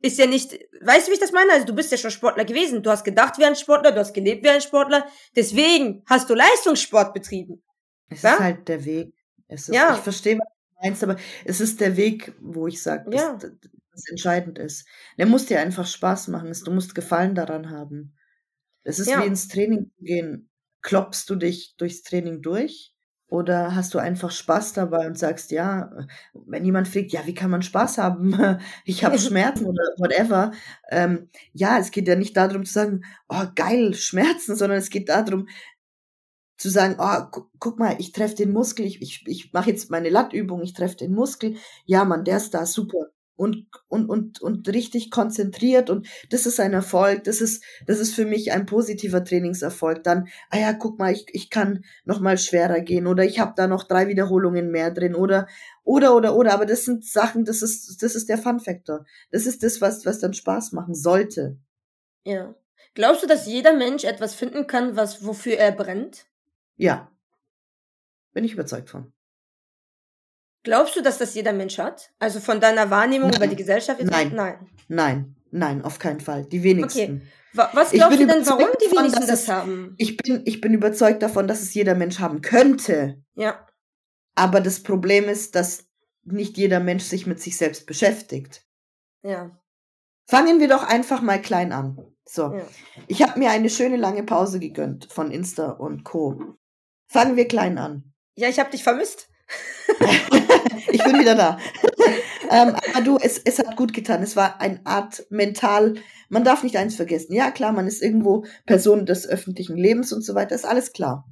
ist 0.00 0.18
ja 0.18 0.26
nicht, 0.26 0.52
weißt 0.80 1.06
du, 1.06 1.10
wie 1.10 1.14
ich 1.14 1.20
das 1.20 1.32
meine? 1.32 1.52
Also 1.52 1.66
du 1.66 1.74
bist 1.74 1.90
ja 1.90 1.98
schon 1.98 2.10
Sportler 2.10 2.44
gewesen. 2.44 2.82
Du 2.82 2.90
hast 2.90 3.04
gedacht 3.04 3.38
wie 3.38 3.44
ein 3.44 3.56
Sportler, 3.56 3.92
du 3.92 3.98
hast 3.98 4.14
gelebt 4.14 4.44
wie 4.44 4.50
ein 4.50 4.60
Sportler. 4.60 5.06
Deswegen 5.34 6.02
hast 6.06 6.30
du 6.30 6.34
Leistungssport 6.34 7.12
betrieben. 7.12 7.62
Es 8.08 8.22
ja? 8.22 8.34
ist 8.34 8.40
halt 8.40 8.68
der 8.68 8.84
Weg. 8.84 9.14
Ist, 9.48 9.68
ja. 9.68 9.94
Ich 9.94 10.02
verstehe, 10.02 10.38
was 10.38 10.48
du 10.48 10.74
meinst, 10.82 11.02
aber 11.02 11.16
es 11.44 11.60
ist 11.60 11.80
der 11.80 11.96
Weg, 11.96 12.34
wo 12.40 12.66
ich 12.66 12.82
sage, 12.82 13.14
ja. 13.14 13.34
dass, 13.34 13.50
das 13.92 14.08
entscheidend 14.08 14.58
ist. 14.58 14.86
Der 15.18 15.26
muss 15.26 15.46
dir 15.46 15.60
einfach 15.60 15.86
Spaß 15.86 16.28
machen. 16.28 16.52
Du 16.64 16.70
musst 16.70 16.94
Gefallen 16.94 17.34
daran 17.34 17.70
haben. 17.70 18.16
Es 18.84 18.98
ist 18.98 19.10
ja. 19.10 19.22
wie 19.22 19.26
ins 19.26 19.48
Training 19.48 19.90
gehen. 19.98 20.50
Klopfst 20.82 21.24
du 21.28 21.34
dich 21.34 21.74
durchs 21.76 22.02
Training 22.02 22.40
durch? 22.40 22.94
Oder 23.28 23.74
hast 23.74 23.92
du 23.92 23.98
einfach 23.98 24.30
Spaß 24.30 24.72
dabei 24.72 25.06
und 25.06 25.18
sagst, 25.18 25.50
ja, 25.50 25.90
wenn 26.32 26.64
jemand 26.64 26.88
fragt, 26.88 27.12
ja, 27.12 27.26
wie 27.26 27.34
kann 27.34 27.50
man 27.50 27.62
Spaß 27.62 27.98
haben? 27.98 28.34
Ich 28.84 29.04
habe 29.04 29.18
Schmerzen 29.18 29.66
oder 29.66 29.82
whatever. 29.98 30.52
Ähm, 30.90 31.28
ja, 31.52 31.78
es 31.78 31.90
geht 31.90 32.08
ja 32.08 32.16
nicht 32.16 32.36
darum 32.36 32.64
zu 32.64 32.72
sagen, 32.72 33.04
oh, 33.28 33.44
geil, 33.54 33.94
Schmerzen, 33.94 34.56
sondern 34.56 34.78
es 34.78 34.88
geht 34.90 35.08
darum 35.10 35.46
zu 36.56 36.70
sagen, 36.70 36.96
oh, 36.98 37.30
gu 37.30 37.42
guck 37.58 37.78
mal, 37.78 37.96
ich 37.98 38.12
treffe 38.12 38.34
den 38.36 38.52
Muskel, 38.52 38.86
ich, 38.86 39.00
ich, 39.02 39.26
ich 39.26 39.52
mache 39.52 39.70
jetzt 39.70 39.90
meine 39.90 40.08
Lattübung, 40.08 40.62
ich 40.62 40.72
treffe 40.72 40.96
den 40.96 41.14
Muskel. 41.14 41.56
Ja, 41.84 42.04
Mann, 42.04 42.24
der 42.24 42.38
ist 42.38 42.52
da, 42.54 42.66
super 42.66 43.08
und, 43.38 43.68
und, 43.86 44.10
und, 44.10 44.42
und 44.42 44.68
richtig 44.68 45.12
konzentriert 45.12 45.90
und 45.90 46.08
das 46.30 46.44
ist 46.44 46.58
ein 46.58 46.72
Erfolg, 46.72 47.22
das 47.22 47.40
ist, 47.40 47.62
das 47.86 48.00
ist 48.00 48.12
für 48.12 48.24
mich 48.24 48.50
ein 48.50 48.66
positiver 48.66 49.24
Trainingserfolg. 49.24 50.02
Dann, 50.02 50.26
ah 50.50 50.58
ja, 50.58 50.72
guck 50.72 50.98
mal, 50.98 51.12
ich, 51.12 51.26
ich 51.32 51.48
kann 51.48 51.84
noch 52.04 52.18
mal 52.18 52.36
schwerer 52.36 52.80
gehen 52.80 53.06
oder 53.06 53.24
ich 53.24 53.38
habe 53.38 53.52
da 53.56 53.68
noch 53.68 53.84
drei 53.84 54.08
Wiederholungen 54.08 54.72
mehr 54.72 54.90
drin 54.90 55.14
oder, 55.14 55.46
oder, 55.84 56.16
oder, 56.16 56.34
oder, 56.34 56.52
aber 56.52 56.66
das 56.66 56.84
sind 56.84 57.06
Sachen, 57.06 57.44
das 57.44 57.62
ist, 57.62 58.02
das 58.02 58.16
ist 58.16 58.28
der 58.28 58.38
Fun-Factor. 58.38 59.06
Das 59.30 59.46
ist 59.46 59.62
das, 59.62 59.80
was, 59.80 60.04
was 60.04 60.18
dann 60.18 60.34
Spaß 60.34 60.72
machen 60.72 60.96
sollte. 60.96 61.58
Ja. 62.24 62.56
Glaubst 62.94 63.22
du, 63.22 63.28
dass 63.28 63.46
jeder 63.46 63.72
Mensch 63.72 64.02
etwas 64.02 64.34
finden 64.34 64.66
kann, 64.66 64.96
was, 64.96 65.24
wofür 65.24 65.56
er 65.58 65.70
brennt? 65.70 66.26
Ja. 66.74 67.12
Bin 68.32 68.42
ich 68.42 68.54
überzeugt 68.54 68.90
von. 68.90 69.12
Glaubst 70.62 70.96
du, 70.96 71.02
dass 71.02 71.18
das 71.18 71.34
jeder 71.34 71.52
Mensch 71.52 71.78
hat? 71.78 72.10
Also 72.18 72.40
von 72.40 72.60
deiner 72.60 72.90
Wahrnehmung 72.90 73.30
Nein. 73.30 73.38
über 73.38 73.46
die 73.46 73.56
Gesellschaft? 73.56 74.02
Nein. 74.02 74.32
Nein. 74.34 74.68
Nein. 74.88 75.36
Nein, 75.50 75.82
auf 75.82 75.98
keinen 75.98 76.20
Fall. 76.20 76.44
Die 76.44 76.62
wenigsten. 76.62 77.00
Okay. 77.00 77.72
Was 77.72 77.90
glaubst 77.90 78.20
du 78.20 78.26
denn, 78.26 78.46
warum 78.46 78.68
die 78.80 78.90
wenigsten 78.90 79.20
davon, 79.20 79.26
das 79.26 79.48
haben? 79.48 79.94
Ich 79.96 80.16
bin, 80.16 80.42
ich 80.44 80.60
bin 80.60 80.74
überzeugt 80.74 81.22
davon, 81.22 81.48
dass 81.48 81.62
es 81.62 81.74
jeder 81.74 81.94
Mensch 81.94 82.20
haben 82.20 82.42
könnte. 82.42 83.22
Ja. 83.34 83.66
Aber 84.34 84.60
das 84.60 84.82
Problem 84.82 85.24
ist, 85.24 85.54
dass 85.54 85.86
nicht 86.24 86.56
jeder 86.58 86.80
Mensch 86.80 87.04
sich 87.04 87.26
mit 87.26 87.40
sich 87.40 87.56
selbst 87.56 87.86
beschäftigt. 87.86 88.64
Ja. 89.22 89.58
Fangen 90.26 90.60
wir 90.60 90.68
doch 90.68 90.84
einfach 90.84 91.22
mal 91.22 91.40
klein 91.40 91.72
an. 91.72 91.98
So. 92.24 92.52
Ja. 92.52 92.66
Ich 93.06 93.22
habe 93.22 93.38
mir 93.38 93.50
eine 93.50 93.70
schöne 93.70 93.96
lange 93.96 94.22
Pause 94.22 94.60
gegönnt 94.60 95.08
von 95.10 95.30
Insta 95.30 95.70
und 95.70 96.04
Co. 96.04 96.56
Fangen 97.08 97.36
wir 97.36 97.48
klein 97.48 97.78
an. 97.78 98.12
Ja, 98.36 98.48
ich 98.48 98.60
habe 98.60 98.70
dich 98.70 98.84
vermisst. 98.84 99.30
ich 100.90 101.02
bin 101.02 101.18
wieder 101.18 101.34
da. 101.34 101.58
ähm, 102.50 102.74
aber 102.74 103.02
du, 103.02 103.18
es, 103.18 103.38
es 103.38 103.58
hat 103.58 103.76
gut 103.76 103.92
getan. 103.92 104.22
Es 104.22 104.36
war 104.36 104.60
eine 104.60 104.80
Art 104.84 105.26
mental, 105.30 105.94
man 106.28 106.44
darf 106.44 106.62
nicht 106.62 106.76
eins 106.76 106.96
vergessen. 106.96 107.32
Ja, 107.32 107.50
klar, 107.50 107.72
man 107.72 107.86
ist 107.86 108.02
irgendwo 108.02 108.44
Person 108.66 109.06
des 109.06 109.26
öffentlichen 109.26 109.76
Lebens 109.76 110.12
und 110.12 110.22
so 110.22 110.34
weiter, 110.34 110.54
ist 110.54 110.66
alles 110.66 110.92
klar. 110.92 111.26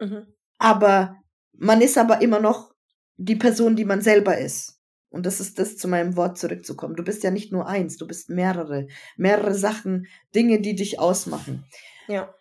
Mhm. 0.00 0.26
Aber 0.58 1.16
man 1.52 1.80
ist 1.80 1.98
aber 1.98 2.20
immer 2.20 2.40
noch 2.40 2.74
die 3.16 3.36
Person, 3.36 3.76
die 3.76 3.84
man 3.84 4.00
selber 4.00 4.38
ist. 4.38 4.80
Und 5.08 5.26
das 5.26 5.38
ist 5.38 5.60
das, 5.60 5.76
zu 5.76 5.86
meinem 5.86 6.16
Wort 6.16 6.38
zurückzukommen. 6.38 6.96
Du 6.96 7.04
bist 7.04 7.22
ja 7.22 7.30
nicht 7.30 7.52
nur 7.52 7.68
eins, 7.68 7.96
du 7.96 8.06
bist 8.06 8.30
mehrere. 8.30 8.88
Mehrere 9.16 9.54
Sachen, 9.54 10.08
Dinge, 10.34 10.60
die 10.60 10.74
dich 10.74 10.98
ausmachen. 10.98 11.64
Ja. 12.08 12.34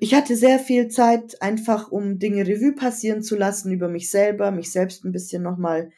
Ich 0.00 0.14
hatte 0.14 0.36
sehr 0.36 0.58
viel 0.58 0.88
Zeit, 0.88 1.40
einfach 1.42 1.90
um 1.90 2.18
Dinge 2.18 2.46
Revue 2.46 2.74
passieren 2.74 3.22
zu 3.22 3.36
lassen 3.36 3.72
über 3.72 3.88
mich 3.88 4.10
selber, 4.10 4.50
mich 4.50 4.70
selbst 4.70 5.04
ein 5.04 5.12
bisschen 5.12 5.42
nochmal 5.42 5.90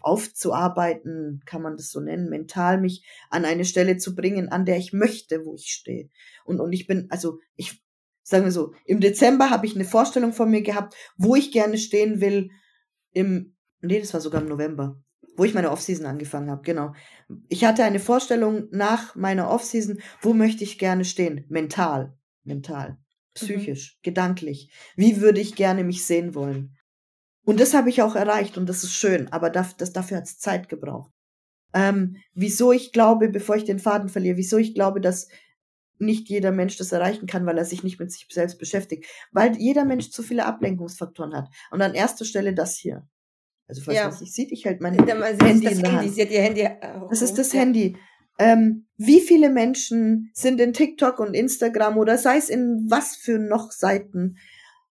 aufzuarbeiten, 0.00 1.42
kann 1.46 1.62
man 1.62 1.76
das 1.76 1.90
so 1.90 2.00
nennen, 2.00 2.28
mental 2.28 2.80
mich 2.80 3.06
an 3.30 3.44
eine 3.44 3.64
Stelle 3.64 3.96
zu 3.96 4.14
bringen, 4.14 4.50
an 4.50 4.66
der 4.66 4.76
ich 4.76 4.92
möchte, 4.92 5.44
wo 5.46 5.54
ich 5.54 5.70
stehe. 5.70 6.10
Und, 6.44 6.60
und 6.60 6.72
ich 6.72 6.86
bin, 6.86 7.06
also 7.10 7.38
ich 7.56 7.82
sagen 8.22 8.44
wir 8.44 8.52
so, 8.52 8.72
im 8.84 9.00
Dezember 9.00 9.50
habe 9.50 9.66
ich 9.66 9.74
eine 9.74 9.84
Vorstellung 9.84 10.32
von 10.32 10.50
mir 10.50 10.62
gehabt, 10.62 10.94
wo 11.16 11.36
ich 11.36 11.52
gerne 11.52 11.78
stehen 11.78 12.20
will. 12.20 12.50
Im, 13.12 13.54
nee, 13.80 14.00
das 14.00 14.12
war 14.12 14.20
sogar 14.20 14.42
im 14.42 14.48
November, 14.48 15.00
wo 15.36 15.44
ich 15.44 15.54
meine 15.54 15.70
Offseason 15.70 16.06
angefangen 16.06 16.50
habe, 16.50 16.62
genau. 16.62 16.94
Ich 17.48 17.64
hatte 17.64 17.84
eine 17.84 18.00
Vorstellung 18.00 18.68
nach 18.70 19.14
meiner 19.14 19.50
Offseason, 19.50 20.00
wo 20.20 20.32
möchte 20.32 20.64
ich 20.64 20.78
gerne 20.78 21.04
stehen? 21.04 21.44
Mental, 21.48 22.16
mental. 22.42 22.98
Psychisch, 23.34 23.96
mhm. 23.96 24.02
gedanklich. 24.02 24.70
Wie 24.96 25.20
würde 25.20 25.40
ich 25.40 25.54
gerne 25.54 25.84
mich 25.84 26.04
sehen 26.04 26.34
wollen? 26.34 26.76
Und 27.44 27.60
das 27.60 27.74
habe 27.74 27.90
ich 27.90 28.00
auch 28.00 28.16
erreicht 28.16 28.56
und 28.56 28.66
das 28.68 28.84
ist 28.84 28.94
schön, 28.94 29.30
aber 29.32 29.50
das, 29.50 29.76
das, 29.76 29.92
dafür 29.92 30.18
hat 30.18 30.24
es 30.24 30.38
Zeit 30.38 30.68
gebraucht. 30.68 31.10
Ähm, 31.74 32.16
wieso 32.32 32.72
ich 32.72 32.92
glaube, 32.92 33.28
bevor 33.28 33.56
ich 33.56 33.64
den 33.64 33.80
Faden 33.80 34.08
verliere, 34.08 34.36
wieso 34.36 34.56
ich 34.56 34.74
glaube, 34.74 35.00
dass 35.00 35.28
nicht 35.98 36.28
jeder 36.28 36.52
Mensch 36.52 36.76
das 36.76 36.92
erreichen 36.92 37.26
kann, 37.26 37.46
weil 37.46 37.58
er 37.58 37.64
sich 37.64 37.82
nicht 37.82 37.98
mit 38.00 38.10
sich 38.10 38.26
selbst 38.30 38.58
beschäftigt. 38.58 39.06
Weil 39.32 39.56
jeder 39.56 39.84
Mensch 39.84 40.10
zu 40.10 40.22
viele 40.22 40.46
Ablenkungsfaktoren 40.46 41.34
hat. 41.34 41.48
Und 41.70 41.82
an 41.82 41.94
erster 41.94 42.24
Stelle 42.24 42.54
das 42.54 42.76
hier. 42.76 43.06
Also 43.66 43.82
falls 43.82 43.96
ja. 43.96 44.04
man 44.04 44.12
es 44.12 44.20
nicht 44.20 44.34
sieht, 44.34 44.52
ich 44.52 44.66
halt 44.66 44.80
mein 44.80 44.94
Handy 44.94 45.66
in 45.66 45.80
der 45.80 45.92
Hand. 45.92 46.14
Sie 46.14 46.22
hat 46.22 46.30
ihr 46.30 46.42
Handy. 46.42 46.68
Das 47.08 47.22
ist 47.22 47.38
das 47.38 47.52
ja. 47.52 47.60
Handy. 47.60 47.96
Ähm, 48.38 48.86
wie 48.96 49.20
viele 49.20 49.50
Menschen 49.50 50.30
sind 50.34 50.60
in 50.60 50.72
TikTok 50.72 51.18
und 51.20 51.34
Instagram 51.34 51.98
oder 51.98 52.18
sei 52.18 52.36
es 52.36 52.48
in 52.48 52.86
was 52.88 53.16
für 53.16 53.38
noch 53.38 53.70
Seiten 53.70 54.36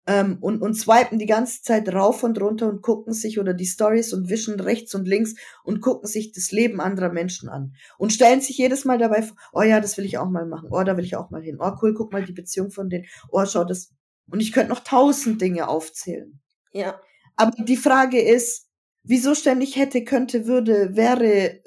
ähm, 0.07 0.37
und, 0.41 0.61
und 0.61 0.73
swipen 0.73 1.19
die 1.19 1.27
ganze 1.27 1.61
Zeit 1.61 1.91
rauf 1.93 2.23
und 2.23 2.39
runter 2.41 2.67
und 2.67 2.81
gucken 2.81 3.13
sich 3.13 3.39
oder 3.39 3.53
die 3.53 3.65
Stories 3.65 4.13
und 4.13 4.29
wischen 4.29 4.59
rechts 4.59 4.95
und 4.95 5.07
links 5.07 5.35
und 5.63 5.81
gucken 5.81 6.07
sich 6.07 6.31
das 6.31 6.51
Leben 6.51 6.81
anderer 6.81 7.11
Menschen 7.11 7.49
an 7.49 7.75
und 7.97 8.11
stellen 8.11 8.41
sich 8.41 8.57
jedes 8.57 8.85
Mal 8.85 8.97
dabei 8.97 9.21
vor, 9.21 9.37
oh 9.53 9.61
ja, 9.61 9.79
das 9.79 9.97
will 9.97 10.05
ich 10.05 10.17
auch 10.17 10.29
mal 10.29 10.45
machen, 10.45 10.69
oh, 10.71 10.83
da 10.83 10.97
will 10.97 11.05
ich 11.05 11.15
auch 11.15 11.29
mal 11.29 11.41
hin, 11.41 11.57
oh 11.59 11.71
cool, 11.81 11.93
guck 11.93 12.11
mal 12.11 12.25
die 12.25 12.33
Beziehung 12.33 12.71
von 12.71 12.89
denen, 12.89 13.05
oh, 13.29 13.45
schau 13.45 13.63
das. 13.63 13.93
Und 14.29 14.39
ich 14.39 14.51
könnte 14.51 14.69
noch 14.69 14.83
tausend 14.83 15.41
Dinge 15.41 15.67
aufzählen. 15.67 16.39
Ja. 16.73 16.99
Aber 17.35 17.51
die 17.63 17.77
Frage 17.77 18.21
ist, 18.21 18.67
wieso 19.03 19.35
ständig 19.35 19.75
hätte, 19.75 20.03
könnte, 20.03 20.47
würde, 20.47 20.95
wäre, 20.95 21.61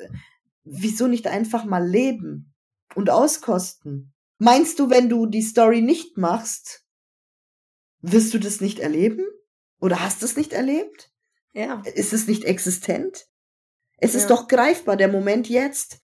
wieso 0.64 1.07
nicht 1.07 1.27
einfach 1.27 1.64
mal 1.64 1.87
leben 1.87 2.55
und 2.94 3.11
auskosten? 3.11 4.12
Meinst 4.38 4.79
du, 4.79 4.90
wenn 4.90 5.09
du 5.09 5.27
die 5.27 5.42
Story 5.42 5.81
nicht 5.81 6.18
machst, 6.18 6.85
wirst 8.00 8.35
du 8.35 8.38
das 8.38 8.61
nicht 8.61 8.81
erleben? 8.81 9.24
Oder 9.81 10.00
hast 10.00 10.22
du 10.22 10.27
es 10.27 10.37
nicht 10.37 10.53
erlebt? 10.53 11.12
Ja. 11.53 11.83
Ist 11.94 12.12
es 12.12 12.27
nicht 12.27 12.44
existent? 12.44 13.27
Es 13.98 14.14
ja. 14.14 14.20
ist 14.20 14.31
doch 14.31 14.48
greifbar, 14.48 14.96
der 14.96 15.09
Moment 15.09 15.48
jetzt. 15.48 16.00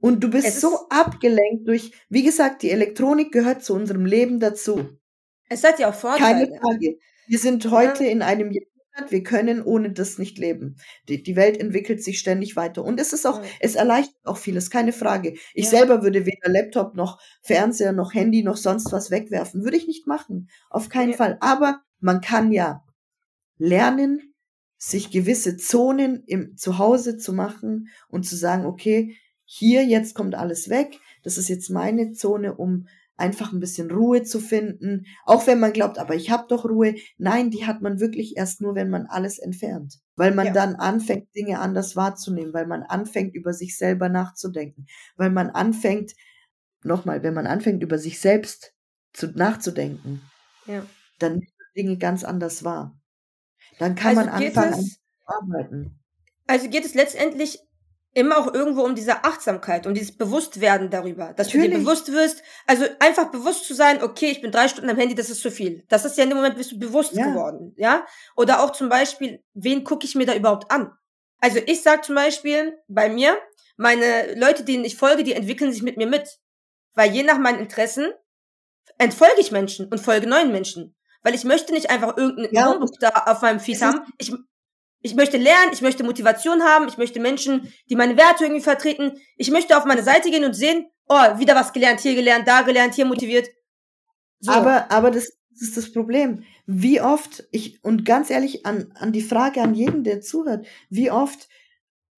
Und 0.00 0.20
du 0.20 0.30
bist 0.30 0.48
es 0.48 0.60
so 0.60 0.88
abgelenkt 0.88 1.68
durch, 1.68 1.92
wie 2.08 2.22
gesagt, 2.22 2.62
die 2.62 2.70
Elektronik 2.70 3.32
gehört 3.32 3.64
zu 3.64 3.74
unserem 3.74 4.04
Leben 4.04 4.40
dazu. 4.40 4.98
Es 5.48 5.64
hat 5.64 5.78
ja 5.78 5.90
auch 5.90 5.94
Vorteile. 5.94 6.46
Keine 6.46 6.60
Frage. 6.60 6.98
Wir 7.26 7.38
sind 7.38 7.70
heute 7.70 8.04
ja. 8.04 8.10
in 8.10 8.22
einem 8.22 8.50
wir 9.08 9.22
können 9.22 9.62
ohne 9.62 9.92
das 9.92 10.18
nicht 10.18 10.38
leben. 10.38 10.76
Die, 11.08 11.22
die 11.22 11.36
Welt 11.36 11.58
entwickelt 11.58 12.02
sich 12.02 12.18
ständig 12.18 12.56
weiter. 12.56 12.84
Und 12.84 13.00
es 13.00 13.12
ist 13.12 13.26
auch, 13.26 13.42
ja. 13.42 13.48
es 13.60 13.74
erleichtert 13.74 14.24
auch 14.24 14.36
vieles, 14.36 14.70
keine 14.70 14.92
Frage. 14.92 15.34
Ich 15.54 15.64
ja. 15.64 15.70
selber 15.70 16.02
würde 16.02 16.26
weder 16.26 16.48
Laptop 16.48 16.94
noch 16.94 17.20
Fernseher 17.40 17.92
noch 17.92 18.14
Handy 18.14 18.42
noch 18.42 18.56
sonst 18.56 18.92
was 18.92 19.10
wegwerfen. 19.10 19.64
Würde 19.64 19.76
ich 19.76 19.86
nicht 19.86 20.06
machen. 20.06 20.48
Auf 20.70 20.88
keinen 20.88 21.12
ja. 21.12 21.16
Fall. 21.16 21.38
Aber 21.40 21.80
man 22.00 22.20
kann 22.20 22.52
ja 22.52 22.84
lernen, 23.58 24.34
sich 24.76 25.10
gewisse 25.10 25.56
Zonen 25.56 26.24
im 26.26 26.56
Zuhause 26.56 27.16
zu 27.16 27.32
machen 27.32 27.88
und 28.08 28.24
zu 28.24 28.34
sagen, 28.34 28.66
okay, 28.66 29.16
hier 29.44 29.84
jetzt 29.84 30.14
kommt 30.14 30.34
alles 30.34 30.68
weg. 30.68 30.98
Das 31.22 31.38
ist 31.38 31.48
jetzt 31.48 31.70
meine 31.70 32.12
Zone, 32.12 32.56
um 32.56 32.88
einfach 33.16 33.52
ein 33.52 33.60
bisschen 33.60 33.90
Ruhe 33.90 34.22
zu 34.22 34.40
finden, 34.40 35.06
auch 35.24 35.46
wenn 35.46 35.60
man 35.60 35.72
glaubt, 35.72 35.98
aber 35.98 36.14
ich 36.14 36.30
habe 36.30 36.46
doch 36.48 36.64
Ruhe. 36.64 36.94
Nein, 37.18 37.50
die 37.50 37.66
hat 37.66 37.82
man 37.82 38.00
wirklich 38.00 38.36
erst 38.36 38.60
nur, 38.60 38.74
wenn 38.74 38.90
man 38.90 39.06
alles 39.06 39.38
entfernt, 39.38 40.00
weil 40.16 40.34
man 40.34 40.46
ja. 40.46 40.52
dann 40.52 40.74
anfängt, 40.76 41.34
Dinge 41.34 41.60
anders 41.60 41.94
wahrzunehmen, 41.94 42.52
weil 42.52 42.66
man 42.66 42.82
anfängt, 42.82 43.34
über 43.34 43.52
sich 43.52 43.76
selber 43.76 44.08
nachzudenken, 44.08 44.86
weil 45.16 45.30
man 45.30 45.50
anfängt, 45.50 46.12
nochmal, 46.82 47.22
wenn 47.22 47.34
man 47.34 47.46
anfängt, 47.46 47.82
über 47.82 47.98
sich 47.98 48.20
selbst 48.20 48.74
zu, 49.12 49.28
nachzudenken, 49.28 50.22
ja. 50.66 50.84
dann 51.18 51.34
nimmt 51.34 51.52
man 51.58 51.68
Dinge 51.76 51.98
ganz 51.98 52.24
anders 52.24 52.64
wahr. 52.64 52.98
Dann 53.78 53.94
kann 53.94 54.18
also 54.18 54.30
man 54.30 54.42
anfangen, 54.42 54.80
es, 54.80 54.94
zu 54.94 54.98
arbeiten. 55.26 56.00
Also 56.46 56.68
geht 56.68 56.84
es 56.84 56.94
letztendlich 56.94 57.60
immer 58.14 58.38
auch 58.38 58.52
irgendwo 58.52 58.82
um 58.82 58.94
diese 58.94 59.24
Achtsamkeit, 59.24 59.86
um 59.86 59.94
dieses 59.94 60.16
Bewusstwerden 60.16 60.90
darüber, 60.90 61.32
dass 61.34 61.46
Natürlich. 61.48 61.70
du 61.70 61.76
dir 61.76 61.78
bewusst 61.84 62.12
wirst, 62.12 62.42
also 62.66 62.84
einfach 63.00 63.30
bewusst 63.30 63.64
zu 63.66 63.74
sein, 63.74 64.02
okay, 64.02 64.30
ich 64.30 64.42
bin 64.42 64.52
drei 64.52 64.68
Stunden 64.68 64.90
am 64.90 64.98
Handy, 64.98 65.14
das 65.14 65.30
ist 65.30 65.40
zu 65.40 65.50
viel. 65.50 65.84
Das 65.88 66.04
ist 66.04 66.16
ja 66.18 66.24
in 66.24 66.30
dem 66.30 66.36
Moment 66.36 66.56
bist 66.56 66.72
du 66.72 66.78
bewusst 66.78 67.14
ja. 67.14 67.26
geworden, 67.26 67.74
ja? 67.76 68.06
Oder 68.36 68.62
auch 68.62 68.72
zum 68.72 68.88
Beispiel, 68.88 69.42
wen 69.54 69.84
gucke 69.84 70.04
ich 70.04 70.14
mir 70.14 70.26
da 70.26 70.34
überhaupt 70.34 70.70
an? 70.70 70.92
Also 71.40 71.58
ich 71.66 71.82
sag 71.82 72.04
zum 72.04 72.14
Beispiel 72.14 72.78
bei 72.86 73.08
mir, 73.08 73.36
meine 73.76 74.34
Leute, 74.34 74.64
denen 74.64 74.84
ich 74.84 74.96
folge, 74.96 75.24
die 75.24 75.32
entwickeln 75.32 75.72
sich 75.72 75.82
mit 75.82 75.96
mir 75.96 76.06
mit. 76.06 76.38
Weil 76.94 77.10
je 77.12 77.22
nach 77.22 77.38
meinen 77.38 77.58
Interessen 77.58 78.12
entfolge 78.98 79.40
ich 79.40 79.50
Menschen 79.50 79.88
und 79.88 79.98
folge 79.98 80.28
neuen 80.28 80.52
Menschen. 80.52 80.94
Weil 81.22 81.34
ich 81.34 81.44
möchte 81.44 81.72
nicht 81.72 81.90
einfach 81.90 82.16
irgendein 82.16 82.54
ja. 82.54 82.72
Buch 82.74 82.90
da 83.00 83.08
auf 83.26 83.42
meinem 83.42 83.60
Feed 83.60 83.80
haben. 83.80 84.00
Ich, 84.18 84.32
ich 85.02 85.14
möchte 85.14 85.36
lernen, 85.36 85.72
ich 85.72 85.82
möchte 85.82 86.04
Motivation 86.04 86.62
haben, 86.62 86.88
ich 86.88 86.96
möchte 86.96 87.20
Menschen, 87.20 87.72
die 87.90 87.96
meine 87.96 88.16
Werte 88.16 88.44
irgendwie 88.44 88.62
vertreten. 88.62 89.20
Ich 89.36 89.50
möchte 89.50 89.76
auf 89.76 89.84
meine 89.84 90.02
Seite 90.02 90.30
gehen 90.30 90.44
und 90.44 90.54
sehen, 90.54 90.86
oh, 91.08 91.38
wieder 91.38 91.54
was 91.54 91.72
gelernt, 91.72 92.00
hier 92.00 92.14
gelernt, 92.14 92.46
da 92.46 92.62
gelernt, 92.62 92.94
hier 92.94 93.04
motiviert. 93.04 93.48
So. 94.40 94.52
Aber, 94.52 94.90
aber 94.90 95.10
das, 95.10 95.32
das 95.50 95.62
ist 95.68 95.76
das 95.76 95.92
Problem. 95.92 96.44
Wie 96.66 97.00
oft, 97.00 97.44
ich, 97.50 97.82
und 97.84 98.04
ganz 98.04 98.30
ehrlich, 98.30 98.64
an, 98.64 98.92
an 98.94 99.12
die 99.12 99.22
Frage 99.22 99.60
an 99.60 99.74
jeden, 99.74 100.04
der 100.04 100.20
zuhört, 100.20 100.66
wie 100.88 101.10
oft 101.10 101.48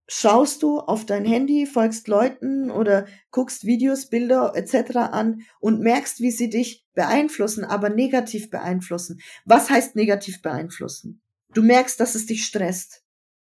schaust 0.06 0.62
du 0.62 0.80
auf 0.80 1.06
dein 1.06 1.24
Handy, 1.24 1.64
folgst 1.66 2.08
Leuten 2.08 2.70
oder 2.70 3.06
guckst 3.30 3.64
Videos, 3.64 4.10
Bilder 4.10 4.52
etc. 4.54 4.96
an 4.96 5.42
und 5.60 5.80
merkst, 5.80 6.20
wie 6.20 6.30
sie 6.30 6.50
dich 6.50 6.86
beeinflussen, 6.92 7.64
aber 7.64 7.88
negativ 7.88 8.50
beeinflussen. 8.50 9.20
Was 9.46 9.70
heißt 9.70 9.96
negativ 9.96 10.42
beeinflussen? 10.42 11.23
Du 11.54 11.62
merkst, 11.62 11.98
dass 11.98 12.14
es 12.14 12.26
dich 12.26 12.44
stresst. 12.44 13.02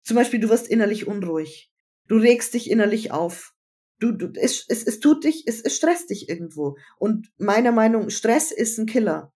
Zum 0.03 0.15
Beispiel, 0.15 0.39
du 0.39 0.49
wirst 0.49 0.67
innerlich 0.67 1.07
unruhig. 1.07 1.71
Du 2.07 2.17
regst 2.17 2.53
dich 2.53 2.69
innerlich 2.69 3.11
auf. 3.11 3.53
Du, 3.99 4.13
du, 4.13 4.31
es, 4.39 4.65
es, 4.69 4.83
es 4.83 4.99
tut 4.99 5.25
dich, 5.25 5.43
es, 5.45 5.61
es 5.61 5.75
stresst 5.75 6.09
dich 6.09 6.29
irgendwo. 6.29 6.77
Und 6.97 7.29
meiner 7.37 7.71
Meinung, 7.71 8.09
Stress 8.09 8.51
ist 8.51 8.79
ein 8.79 8.85
Killer. 8.85 9.33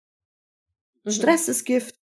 Mhm. 1.04 1.10
Stress 1.10 1.48
ist 1.48 1.64
Gift. 1.64 1.96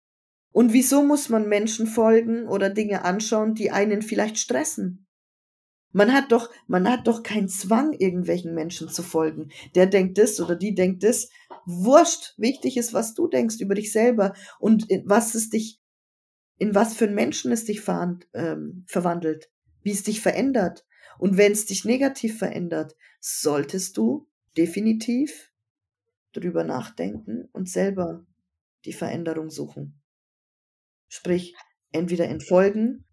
Und 0.52 0.74
wieso 0.74 1.04
muss 1.04 1.30
man 1.30 1.48
Menschen 1.48 1.86
folgen 1.86 2.48
oder 2.48 2.72
Dinge 2.72 3.06
anschauen, 3.06 3.54
die 3.54 3.70
einen 3.70 4.02
vielleicht 4.02 4.40
stressen? 4.40 5.06
Man 5.92 6.14
hat 6.14 6.32
doch, 6.32 6.52
man 6.68 6.90
hat 6.90 7.08
doch 7.08 7.24
keinen 7.24 7.48
Zwang, 7.48 7.94
irgendwelchen 7.94 8.54
Menschen 8.54 8.90
zu 8.90 9.04
folgen. 9.04 9.50
Der 9.76 9.86
denkt 9.86 10.18
das 10.18 10.42
oder 10.42 10.56
die 10.56 10.74
denkt 10.74 11.04
das. 11.04 11.30
Wurscht. 11.66 12.34
Wichtig 12.38 12.78
ist, 12.78 12.94
was 12.94 13.14
du 13.14 13.28
denkst 13.28 13.58
über 13.60 13.76
dich 13.76 13.92
selber 13.92 14.34
und 14.60 14.88
was 15.06 15.36
es 15.36 15.50
dich 15.50 15.80
in 16.58 16.76
was 16.76 16.96
für 16.96 17.06
einen 17.06 17.16
Menschen 17.16 17.52
es 17.52 17.66
dich 17.66 17.84
ähm, 18.34 18.84
verwandelt, 18.88 19.50
wie 19.84 19.92
es 19.92 20.04
dich 20.04 20.22
verändert. 20.22 20.86
Und 21.18 21.38
wenn 21.38 21.52
es 21.52 21.66
dich 21.66 21.86
negativ 21.86 22.38
verändert, 22.38 22.96
solltest 23.20 23.98
du 23.98 24.28
definitiv 24.58 25.52
drüber 26.34 26.64
nachdenken 26.64 27.48
und 27.52 27.70
selber 27.70 28.26
die 28.86 28.94
Veränderung 28.94 29.50
suchen. 29.50 30.00
Sprich, 31.08 31.56
entweder 31.92 32.28
entfolgen 32.28 33.06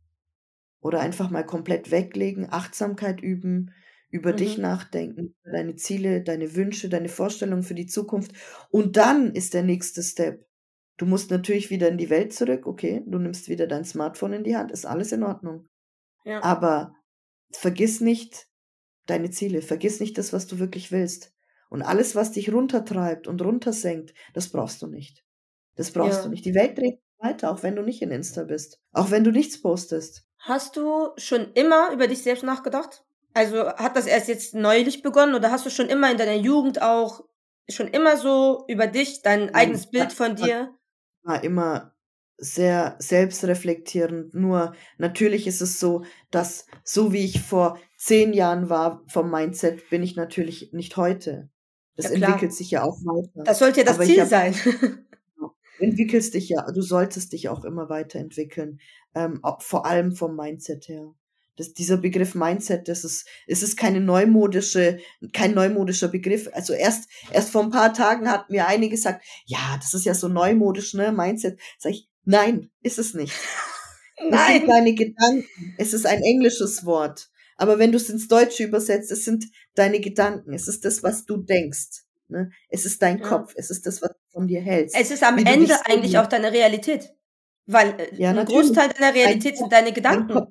oder 0.81 1.01
einfach 1.01 1.31
mal 1.31 1.45
komplett 1.45 1.91
weglegen, 1.91 2.49
Achtsamkeit 2.51 3.21
üben, 3.21 3.73
über 4.11 4.33
mhm. 4.33 4.37
dich 4.37 4.59
nachdenken, 4.59 5.35
deine 5.45 5.77
Ziele, 5.77 6.23
deine 6.23 6.55
Wünsche, 6.55 6.89
deine 6.89 7.09
Vorstellungen 7.09 7.63
für 7.63 7.75
die 7.75 7.87
Zukunft. 7.87 8.33
Und 8.71 8.97
dann 8.97 9.35
ist 9.35 9.55
der 9.55 9.63
nächste 9.63 10.03
Step, 10.03 10.47
Du 10.97 11.07
musst 11.07 11.31
natürlich 11.31 11.71
wieder 11.71 11.89
in 11.89 11.99
die 11.99 12.11
Welt 12.11 12.33
zurück, 12.33 12.67
okay, 12.67 13.03
du 13.07 13.19
nimmst 13.19 13.49
wieder 13.49 13.67
dein 13.67 13.85
Smartphone 13.85 14.35
in 14.35 14.45
die 14.45 14.57
Hand, 14.57 14.71
ist 14.71 14.87
alles 14.87 15.13
in 15.13 15.25
Ordnung. 15.25 15.67
Ja. 16.25 16.43
Aber 16.43 16.95
vergiss 17.51 18.01
nicht 18.01 18.47
deine 19.07 19.31
Ziele, 19.31 19.61
vergiss 19.61 20.01
nicht 20.01 20.17
das, 20.19 20.33
was 20.33 20.47
du 20.47 20.59
wirklich 20.59 20.93
willst. 20.93 21.33
Und 21.69 21.83
alles, 21.83 22.15
was 22.15 22.33
dich 22.33 22.53
runtertreibt 22.53 23.27
und 23.27 23.43
runtersenkt, 23.43 24.15
das 24.33 24.49
brauchst 24.49 24.81
du 24.83 24.87
nicht. 24.87 25.25
Das 25.75 25.91
brauchst 25.91 26.19
ja. 26.19 26.23
du 26.25 26.29
nicht. 26.29 26.45
Die 26.45 26.55
Welt 26.55 26.79
dreht 26.79 27.01
weiter, 27.19 27.51
auch 27.51 27.63
wenn 27.63 27.75
du 27.75 27.83
nicht 27.83 28.01
in 28.03 28.13
Insta 28.13 28.45
bist. 28.45 28.81
Auch 28.93 29.11
wenn 29.11 29.25
du 29.25 29.33
nichts 29.33 29.61
postest. 29.61 30.25
Hast 30.39 30.77
du 30.77 31.11
schon 31.17 31.53
immer 31.55 31.91
über 31.93 32.07
dich 32.07 32.23
selbst 32.23 32.45
nachgedacht? 32.45 33.05
Also 33.33 33.67
hat 33.67 33.97
das 33.97 34.07
erst 34.07 34.29
jetzt 34.29 34.55
neulich 34.55 35.03
begonnen 35.03 35.35
oder 35.35 35.51
hast 35.51 35.67
du 35.67 35.71
schon 35.71 35.89
immer 35.89 36.11
in 36.11 36.19
deiner 36.19 36.37
Jugend 36.37 36.81
auch 36.81 37.25
schon 37.69 37.89
immer 37.89 38.17
so 38.17 38.65
über 38.69 38.87
dich, 38.87 39.23
dein 39.23 39.55
eigenes 39.55 39.91
Bild 39.91 40.13
von 40.13 40.37
dir? 40.37 40.73
War 41.25 41.43
immer 41.43 41.95
sehr 42.37 42.97
selbstreflektierend. 42.99 44.35
Nur 44.35 44.75
natürlich 44.99 45.47
ist 45.47 45.61
es 45.61 45.81
so, 45.81 46.05
dass 46.31 46.67
so 46.83 47.13
wie 47.13 47.25
ich 47.25 47.41
vor 47.41 47.79
zehn 47.97 48.33
Jahren 48.33 48.69
war 48.69 49.03
vom 49.09 49.31
Mindset, 49.31 49.89
bin 49.91 50.03
ich 50.03 50.17
natürlich 50.17 50.73
nicht 50.73 50.97
heute. 50.97 51.51
Das 51.97 52.07
ja, 52.07 52.13
entwickelt 52.17 52.53
sich 52.53 52.71
ja 52.71 52.83
auch 52.83 52.99
weiter. 53.05 53.45
Das 53.45 53.59
sollte 53.59 53.81
ja 53.81 53.87
das 53.87 53.97
Aber 53.97 54.05
Ziel 54.05 54.21
hab, 54.21 54.29
sein. 54.29 54.55
entwickelst 55.79 56.35
dich 56.35 56.49
ja, 56.49 56.71
du 56.71 56.83
solltest 56.83 57.33
dich 57.33 57.49
auch 57.49 57.65
immer 57.65 57.89
weiterentwickeln, 57.89 58.81
ähm, 59.15 59.41
vor 59.61 59.87
allem 59.87 60.15
vom 60.15 60.37
Mindset 60.37 60.89
her. 60.89 61.15
Das, 61.57 61.73
dieser 61.73 61.97
Begriff 61.97 62.35
Mindset, 62.35 62.89
das 62.89 63.05
ist, 63.05 63.27
es 63.47 63.63
ist 63.63 63.77
keine 63.77 64.01
neumodische, 64.01 64.99
kein 65.33 65.55
neumodischer 65.55 66.09
Begriff. 66.09 66.49
Also 66.53 66.73
erst, 66.73 67.09
erst 67.31 67.51
vor 67.51 67.63
ein 67.63 67.71
paar 67.71 67.95
Tagen 67.95 68.29
hat 68.29 68.51
mir 68.51 68.67
eine 68.67 68.89
gesagt, 68.89 69.25
ja, 69.47 69.77
das 69.81 69.95
ist 69.95 70.05
ja 70.05 70.15
so 70.15 70.29
neumodisch, 70.29 70.95
ne, 70.95 71.13
Mindset. 71.13 71.61
Sag 71.79 71.93
ich, 71.93 72.09
nein, 72.25 72.71
ist 72.83 72.99
es 72.99 73.15
nicht. 73.15 73.33
Nein. 74.17 74.31
Das 74.31 74.49
sind 74.53 74.69
deine 74.69 74.95
Gedanken. 74.95 75.75
Es 75.77 75.93
ist 75.93 76.07
ein 76.07 76.23
englisches 76.23 76.85
Wort. 76.87 77.29
Aber 77.57 77.79
wenn 77.79 77.93
du 77.93 77.97
es 77.97 78.09
ins 78.09 78.29
Deutsche 78.29 78.65
übersetzt, 78.65 79.11
es 79.11 79.25
sind 79.25 79.47
deine 79.75 80.01
Gedanken. 80.01 80.53
Es 80.53 80.69
ist 80.69 80.85
das, 80.85 81.03
was 81.03 81.25
du 81.25 81.37
denkst. 81.37 82.05
Ne? 82.29 82.51
Es 82.69 82.85
ist 82.85 83.03
dein 83.03 83.19
ja. 83.19 83.29
Kopf. 83.29 83.55
Es 83.57 83.71
ist 83.71 83.87
das, 83.87 84.03
was 84.03 84.11
du 84.11 84.33
von 84.33 84.47
dir 84.47 84.61
hältst. 84.61 84.97
Es 84.99 85.11
ist 85.11 85.23
am 85.23 85.39
Ende 85.39 85.75
eigentlich 85.87 86.19
auch 86.19 86.27
deine 86.27 86.53
Realität. 86.53 87.13
Weil 87.67 87.95
äh, 87.99 88.15
ja, 88.17 88.31
ein 88.31 88.37
natürlich. 88.37 88.61
Großteil 88.61 88.89
deiner 88.91 89.15
Realität 89.15 89.53
dein 89.53 89.59
sind 89.59 89.73
deine 89.73 89.93
Gedanken. 89.93 90.47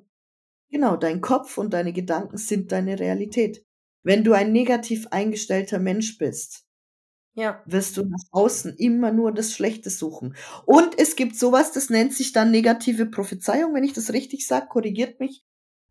Genau, 0.70 0.96
dein 0.96 1.20
Kopf 1.20 1.58
und 1.58 1.72
deine 1.72 1.92
Gedanken 1.92 2.36
sind 2.36 2.72
deine 2.72 2.98
Realität. 2.98 3.64
Wenn 4.02 4.24
du 4.24 4.32
ein 4.32 4.52
negativ 4.52 5.06
eingestellter 5.10 5.78
Mensch 5.78 6.18
bist, 6.18 6.64
ja. 7.34 7.62
wirst 7.66 7.96
du 7.96 8.02
nach 8.02 8.24
außen 8.32 8.76
immer 8.76 9.12
nur 9.12 9.32
das 9.32 9.52
Schlechte 9.52 9.90
suchen. 9.90 10.36
Und 10.66 10.98
es 10.98 11.16
gibt 11.16 11.36
sowas, 11.36 11.72
das 11.72 11.90
nennt 11.90 12.14
sich 12.14 12.32
dann 12.32 12.50
negative 12.50 13.06
Prophezeiung, 13.06 13.74
wenn 13.74 13.84
ich 13.84 13.92
das 13.92 14.12
richtig 14.12 14.46
sage, 14.46 14.66
korrigiert 14.68 15.20
mich. 15.20 15.44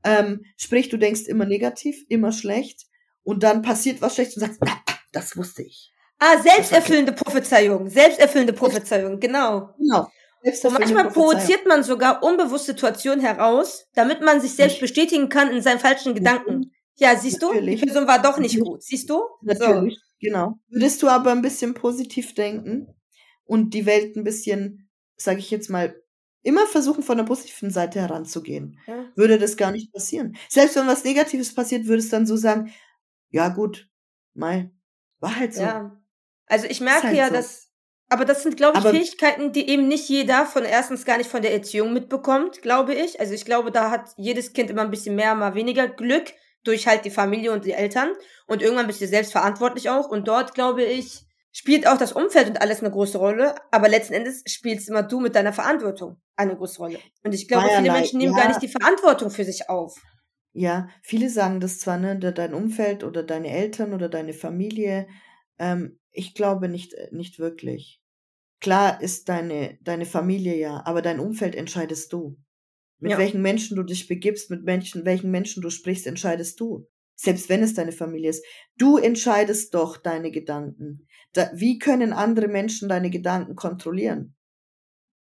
Ähm, 0.04 0.46
sprich, 0.58 0.90
du 0.90 0.98
denkst 0.98 1.28
immer 1.28 1.46
negativ, 1.46 2.04
immer 2.10 2.32
schlecht 2.32 2.88
und 3.24 3.44
dann 3.44 3.62
passiert 3.62 4.02
was 4.02 4.16
Schlechtes 4.16 4.38
und 4.38 4.48
sagst, 4.48 4.62
na, 4.64 4.82
das 5.12 5.38
wusste 5.38 5.64
ich. 5.64 5.94
Ah, 6.20 6.42
selbsterfüllende 6.42 7.14
Prophezeiung, 7.14 7.90
selbsterfüllende 7.90 8.54
Prophezeiung, 8.54 9.20
genau. 9.20 9.74
Genau. 9.78 10.08
Und 10.44 10.74
manchmal 10.74 11.10
provoziert 11.10 11.66
man 11.66 11.84
sogar 11.84 12.22
unbewusst 12.22 12.66
Situationen 12.66 13.22
heraus, 13.22 13.88
damit 13.94 14.22
man 14.22 14.42
sich 14.42 14.56
selbst 14.56 14.80
bestätigen 14.80 15.30
kann 15.30 15.50
in 15.50 15.62
seinen 15.62 15.80
falschen 15.80 16.16
Gedanken. 16.16 16.72
Ja, 16.96 17.16
siehst 17.16 17.42
Natürlich. 17.42 17.80
du, 17.80 17.86
die 17.86 17.92
Person 17.92 18.08
war 18.08 18.22
doch 18.22 18.38
nicht 18.38 18.60
gut. 18.60 18.84
Siehst 18.84 19.10
du? 19.10 19.22
Natürlich, 19.42 19.96
so. 19.96 20.02
genau. 20.20 20.60
Würdest 20.68 21.02
du 21.02 21.08
aber 21.08 21.32
ein 21.32 21.42
bisschen 21.42 21.74
positiv 21.74 22.36
denken 22.36 22.94
und 23.46 23.74
die 23.74 23.86
Welt 23.86 24.16
ein 24.16 24.24
bisschen, 24.24 24.90
sage 25.16 25.40
ich 25.40 25.50
jetzt 25.50 25.70
mal, 25.70 25.96
immer 26.44 26.68
versuchen, 26.68 27.04
von 27.04 27.18
der 27.18 27.24
positiven 27.24 27.72
Seite 27.72 28.02
heranzugehen, 28.02 28.80
ja. 28.86 29.06
würde 29.16 29.40
das 29.40 29.58
gar 29.58 29.72
nicht 29.72 29.92
passieren. 29.92 30.36
Selbst 30.50 30.76
wenn 30.76 30.88
was 30.88 31.04
Negatives 31.04 31.56
passiert, 31.56 31.88
würde 31.88 32.00
es 32.00 32.10
dann 32.10 32.26
so 32.26 32.36
sagen, 32.36 32.74
ja 33.30 33.48
gut, 33.50 33.90
mal, 34.34 34.72
war 35.20 35.38
halt 35.38 35.56
so. 35.56 35.62
Ja. 35.62 36.00
Also 36.46 36.68
ich 36.68 36.82
merke 36.82 37.08
halt 37.08 37.18
ja, 37.18 37.28
so. 37.28 37.34
dass, 37.34 37.70
aber 38.14 38.26
das 38.26 38.44
sind, 38.44 38.58
glaube 38.58 38.78
ich, 38.78 38.86
aber 38.86 38.94
Fähigkeiten, 38.94 39.52
die 39.52 39.68
eben 39.68 39.88
nicht 39.88 40.08
jeder 40.08 40.46
von 40.46 40.64
erstens 40.64 41.04
gar 41.04 41.18
nicht 41.18 41.30
von 41.30 41.42
der 41.42 41.52
Erziehung 41.52 41.94
mitbekommt, 41.94 42.62
glaube 42.62 42.94
ich. 42.94 43.20
Also 43.20 43.34
ich 43.34 43.44
glaube, 43.44 43.72
da 43.72 43.90
hat 43.90 44.12
jedes 44.18 44.54
Kind 44.54 44.70
immer 44.70 44.84
ein 44.84 44.92
bisschen 44.92 45.16
mehr, 45.16 45.34
mal 45.34 45.56
weniger 45.56 45.88
Glück 45.88 46.32
durch 46.64 46.86
halt 46.86 47.06
die 47.06 47.10
Familie 47.10 47.52
und 47.52 47.66
die 47.66 47.72
Eltern 47.72 48.12
und 48.46 48.62
irgendwann 48.62 48.86
bist 48.86 49.02
du 49.02 49.08
selbstverantwortlich 49.08 49.90
auch 49.90 50.08
und 50.08 50.28
dort, 50.28 50.54
glaube 50.54 50.84
ich, 50.84 51.26
spielt 51.52 51.88
auch 51.88 51.98
das 51.98 52.14
Umfeld 52.14 52.50
und 52.50 52.62
alles 52.62 52.82
eine 52.82 52.92
große 52.92 53.18
Rolle, 53.18 53.56
aber 53.72 53.90
letzten 53.90 54.14
Endes 54.14 54.44
spielst 54.48 54.90
immer 54.90 55.02
du 55.02 55.20
mit 55.20 55.36
deiner 55.36 55.52
Verantwortung 55.52 56.22
eine 56.36 56.56
große 56.56 56.78
Rolle. 56.78 57.00
Und 57.24 57.34
ich 57.34 57.48
glaube, 57.48 57.68
viele 57.76 57.92
Menschen 57.92 58.20
nehmen 58.20 58.36
ja. 58.36 58.44
gar 58.44 58.48
nicht 58.48 58.62
die 58.62 58.68
Verantwortung 58.68 59.32
für 59.32 59.44
sich 59.44 59.70
auf. 59.70 60.00
Ja, 60.54 60.88
viele 61.02 61.30
sagen 61.30 61.60
das 61.60 61.80
zwar, 61.80 61.98
ne, 61.98 62.18
dein 62.18 62.54
Umfeld 62.54 63.04
oder 63.04 63.24
deine 63.24 63.50
Eltern 63.50 63.94
oder 63.94 64.08
deine 64.08 64.34
Familie. 64.34 65.08
Ähm, 65.58 66.00
ich 66.12 66.36
glaube 66.36 66.70
nicht, 66.70 66.94
äh, 66.94 67.10
nicht 67.12 67.40
wirklich. 67.40 68.03
Klar 68.64 69.02
ist 69.02 69.28
deine, 69.28 69.78
deine 69.82 70.06
Familie 70.06 70.56
ja, 70.56 70.82
aber 70.86 71.02
dein 71.02 71.20
Umfeld 71.20 71.54
entscheidest 71.54 72.14
du. 72.14 72.38
Mit 72.98 73.12
ja. 73.12 73.18
welchen 73.18 73.42
Menschen 73.42 73.76
du 73.76 73.84
dich 73.84 74.08
begibst, 74.08 74.50
mit 74.50 74.64
Menschen, 74.64 75.04
welchen 75.04 75.32
Menschen 75.32 75.62
du 75.62 75.70
sprichst, 75.70 76.08
entscheidest 76.08 76.62
du. 76.62 76.88
Selbst 77.14 77.50
wenn 77.50 77.62
es 77.62 77.74
deine 77.74 77.92
Familie 77.92 78.30
ist. 78.30 78.46
Du 78.78 78.98
entscheidest 78.98 79.74
doch 79.74 79.98
deine 79.98 80.32
Gedanken. 80.32 81.10
Da, 81.34 81.52
wie 81.54 81.78
können 81.78 82.14
andere 82.14 82.48
Menschen 82.48 82.88
deine 82.88 83.10
Gedanken 83.10 83.58
kontrollieren? 83.58 84.34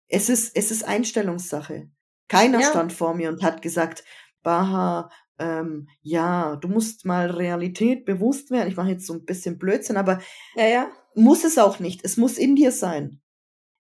Es 0.07 0.29
ist, 0.29 0.55
es 0.55 0.71
ist 0.71 0.83
Einstellungssache. 0.83 1.91
Keiner 2.29 2.61
ja. 2.61 2.69
stand 2.71 2.91
vor 2.91 3.13
mir 3.13 3.29
und 3.29 3.43
hat 3.43 3.61
gesagt, 3.61 4.03
Baha, 4.41 5.11
ähm, 5.37 5.89
ja, 6.01 6.55
du 6.55 6.69
musst 6.69 7.05
mal 7.05 7.29
Realität 7.29 8.03
bewusst 8.03 8.49
werden. 8.49 8.67
Ich 8.67 8.77
mache 8.77 8.89
jetzt 8.89 9.05
so 9.05 9.13
ein 9.13 9.25
bisschen 9.25 9.59
Blödsinn, 9.59 9.97
aber 9.97 10.21
ja, 10.55 10.65
ja. 10.65 10.91
muss 11.13 11.43
es 11.43 11.59
auch 11.59 11.79
nicht. 11.79 12.03
Es 12.03 12.17
muss 12.17 12.39
in 12.39 12.55
dir 12.55 12.71
sein. 12.71 13.21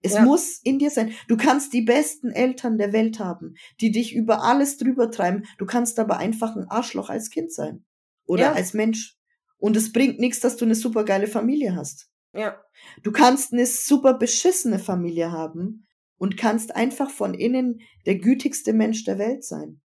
Es 0.01 0.13
ja. 0.13 0.21
muss 0.21 0.59
in 0.63 0.79
dir 0.79 0.91
sein. 0.91 1.13
Du 1.27 1.37
kannst 1.37 1.73
die 1.73 1.81
besten 1.81 2.31
Eltern 2.31 2.77
der 2.77 2.93
Welt 2.93 3.19
haben, 3.19 3.55
die 3.81 3.91
dich 3.91 4.13
über 4.13 4.43
alles 4.43 4.77
drüber 4.77 5.09
treiben. 5.09 5.43
Du 5.57 5.65
kannst 5.65 5.99
aber 5.99 6.17
einfach 6.17 6.55
ein 6.55 6.67
Arschloch 6.69 7.09
als 7.09 7.29
Kind 7.29 7.51
sein. 7.51 7.83
Oder 8.25 8.43
ja. 8.43 8.53
als 8.53 8.73
Mensch. 8.73 9.17
Und 9.57 9.75
es 9.75 9.91
bringt 9.91 10.19
nichts, 10.19 10.39
dass 10.39 10.55
du 10.57 10.65
eine 10.65 10.75
super 10.75 11.03
geile 11.03 11.27
Familie 11.27 11.75
hast. 11.75 12.09
Ja. 12.33 12.61
Du 13.01 13.11
kannst 13.11 13.53
eine 13.53 13.65
super 13.65 14.13
beschissene 14.13 14.79
Familie 14.79 15.31
haben 15.31 15.87
und 16.17 16.37
kannst 16.37 16.75
einfach 16.75 17.09
von 17.09 17.33
innen 17.33 17.81
der 18.05 18.15
gütigste 18.15 18.73
Mensch 18.73 19.03
der 19.03 19.17
Welt 19.17 19.43
sein. 19.43 19.81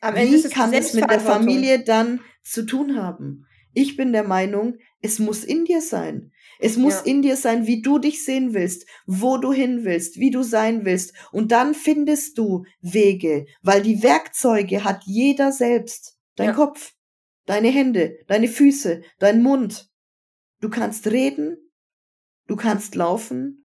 Am 0.00 0.14
Wie 0.14 0.20
Ende 0.20 0.48
kann 0.50 0.72
es 0.72 0.94
mit 0.94 1.10
der 1.10 1.20
Familie 1.20 1.82
dann 1.82 2.20
zu 2.42 2.66
tun 2.66 2.96
haben? 2.96 3.46
Ich 3.72 3.96
bin 3.96 4.12
der 4.12 4.24
Meinung, 4.24 4.78
es 5.00 5.18
muss 5.18 5.44
in 5.44 5.64
dir 5.64 5.80
sein. 5.80 6.32
Es 6.58 6.76
muss 6.76 6.94
ja. 6.94 7.12
in 7.12 7.22
dir 7.22 7.36
sein, 7.36 7.66
wie 7.66 7.82
du 7.82 7.98
dich 7.98 8.24
sehen 8.24 8.52
willst, 8.52 8.86
wo 9.06 9.36
du 9.36 9.52
hin 9.52 9.84
willst, 9.84 10.18
wie 10.18 10.30
du 10.30 10.42
sein 10.42 10.84
willst. 10.84 11.14
Und 11.30 11.52
dann 11.52 11.74
findest 11.74 12.36
du 12.38 12.64
Wege, 12.80 13.46
weil 13.62 13.82
die 13.82 14.02
Werkzeuge 14.02 14.82
hat 14.82 15.04
jeder 15.04 15.52
selbst. 15.52 16.18
Dein 16.34 16.48
ja. 16.48 16.52
Kopf, 16.54 16.94
deine 17.46 17.68
Hände, 17.68 18.18
deine 18.26 18.48
Füße, 18.48 19.02
dein 19.18 19.42
Mund. 19.42 19.88
Du 20.60 20.68
kannst 20.68 21.06
reden, 21.06 21.56
du 22.48 22.56
kannst 22.56 22.96
laufen, 22.96 23.64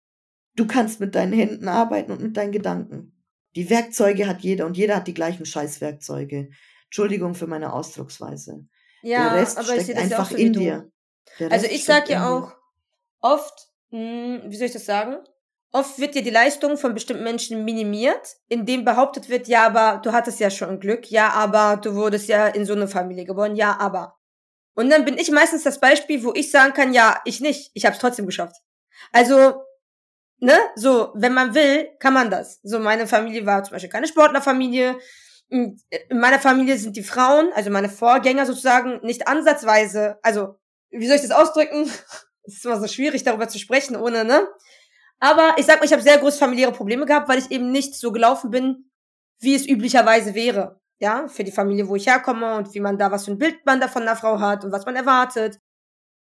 du 0.55 0.67
kannst 0.67 0.99
mit 0.99 1.15
deinen 1.15 1.33
Händen 1.33 1.67
arbeiten 1.67 2.11
und 2.11 2.21
mit 2.21 2.37
deinen 2.37 2.51
Gedanken. 2.51 3.15
Die 3.55 3.69
Werkzeuge 3.69 4.27
hat 4.27 4.41
jeder 4.41 4.65
und 4.65 4.77
jeder 4.77 4.97
hat 4.97 5.07
die 5.07 5.13
gleichen 5.13 5.45
Scheißwerkzeuge. 5.45 6.49
Entschuldigung 6.85 7.33
für 7.33 7.47
meine 7.47 7.73
Ausdrucksweise. 7.73 8.67
Ja, 9.05 9.29
Der 9.29 9.41
Rest 9.41 9.57
aber 9.57 9.79
steckt 9.79 9.99
einfach 9.99 10.31
so 10.31 10.35
in 10.35 10.53
dir. 10.53 10.89
Also 11.51 11.67
ich 11.67 11.85
sag 11.85 12.09
ja 12.09 12.27
auch 12.27 12.55
oft, 13.21 13.67
mh, 13.91 13.99
hm, 13.99 14.41
wie 14.45 14.55
soll 14.55 14.67
ich 14.67 14.73
das 14.73 14.85
sagen? 14.85 15.17
Oft 15.71 15.99
wird 15.99 16.15
dir 16.15 16.23
die 16.23 16.31
Leistung 16.31 16.77
von 16.77 16.93
bestimmten 16.93 17.23
Menschen 17.23 17.65
minimiert, 17.65 18.37
indem 18.47 18.83
behauptet 18.83 19.29
wird, 19.29 19.47
ja, 19.47 19.65
aber 19.65 19.99
du 20.01 20.11
hattest 20.11 20.39
ja 20.39 20.49
schon 20.49 20.79
Glück, 20.79 21.11
ja, 21.11 21.29
aber 21.31 21.77
du 21.77 21.93
wurdest 21.95 22.29
ja 22.29 22.47
in 22.47 22.65
so 22.65 22.73
eine 22.73 22.87
Familie 22.87 23.25
geboren, 23.25 23.55
ja, 23.55 23.77
aber. 23.77 24.17
Und 24.73 24.89
dann 24.89 25.05
bin 25.05 25.17
ich 25.17 25.29
meistens 25.29 25.63
das 25.63 25.79
Beispiel, 25.79 26.23
wo 26.23 26.33
ich 26.33 26.49
sagen 26.49 26.73
kann, 26.73 26.93
ja, 26.93 27.21
ich 27.25 27.41
nicht, 27.41 27.71
ich 27.73 27.85
habe 27.85 27.93
es 27.93 28.01
trotzdem 28.01 28.25
geschafft. 28.25 28.55
Also 29.11 29.65
ne, 30.39 30.57
so, 30.75 31.11
wenn 31.13 31.33
man 31.33 31.53
will, 31.53 31.89
kann 31.99 32.13
man 32.13 32.31
das. 32.31 32.59
So, 32.63 32.79
meine 32.79 33.05
Familie 33.05 33.45
war 33.45 33.63
zum 33.63 33.73
Beispiel 33.73 33.89
keine 33.89 34.07
Sportlerfamilie. 34.07 34.97
In 35.49 35.79
meiner 36.11 36.39
Familie 36.39 36.77
sind 36.77 36.95
die 36.97 37.03
Frauen, 37.03 37.49
also 37.53 37.69
meine 37.69 37.89
Vorgänger 37.89 38.45
sozusagen, 38.45 38.99
nicht 39.03 39.27
ansatzweise, 39.27 40.17
also, 40.23 40.59
wie 40.89 41.07
soll 41.07 41.17
ich 41.17 41.21
das 41.21 41.31
ausdrücken? 41.31 41.89
Es 42.47 42.57
ist 42.57 42.65
immer 42.65 42.79
so 42.79 42.85
schwierig, 42.87 43.23
darüber 43.23 43.47
zu 43.47 43.57
sprechen, 43.57 43.95
ohne, 43.95 44.23
ne? 44.23 44.47
Aber 45.19 45.55
ich 45.57 45.65
sag 45.65 45.79
mal, 45.79 45.85
ich 45.85 45.93
habe 45.93 46.03
sehr 46.03 46.19
große 46.19 46.37
familiäre 46.37 46.71
Probleme 46.71 47.07
gehabt, 47.07 47.27
weil 47.27 47.39
ich 47.39 47.49
eben 47.49 47.71
nicht 47.71 47.95
so 47.95 48.11
gelaufen 48.11 48.51
bin, 48.51 48.91
wie 49.39 49.55
es 49.55 49.67
üblicherweise 49.67 50.35
wäre. 50.35 50.79
Ja, 50.99 51.27
für 51.27 51.43
die 51.43 51.51
Familie, 51.51 51.87
wo 51.87 51.95
ich 51.95 52.05
herkomme 52.05 52.55
und 52.55 52.71
wie 52.75 52.81
man 52.81 52.99
da, 52.99 53.09
was 53.09 53.25
für 53.25 53.31
ein 53.31 53.39
Bild 53.39 53.65
man 53.65 53.79
da 53.79 53.87
von 53.87 54.03
einer 54.03 54.15
Frau 54.15 54.39
hat 54.39 54.63
und 54.63 54.71
was 54.71 54.85
man 54.85 54.95
erwartet 54.95 55.59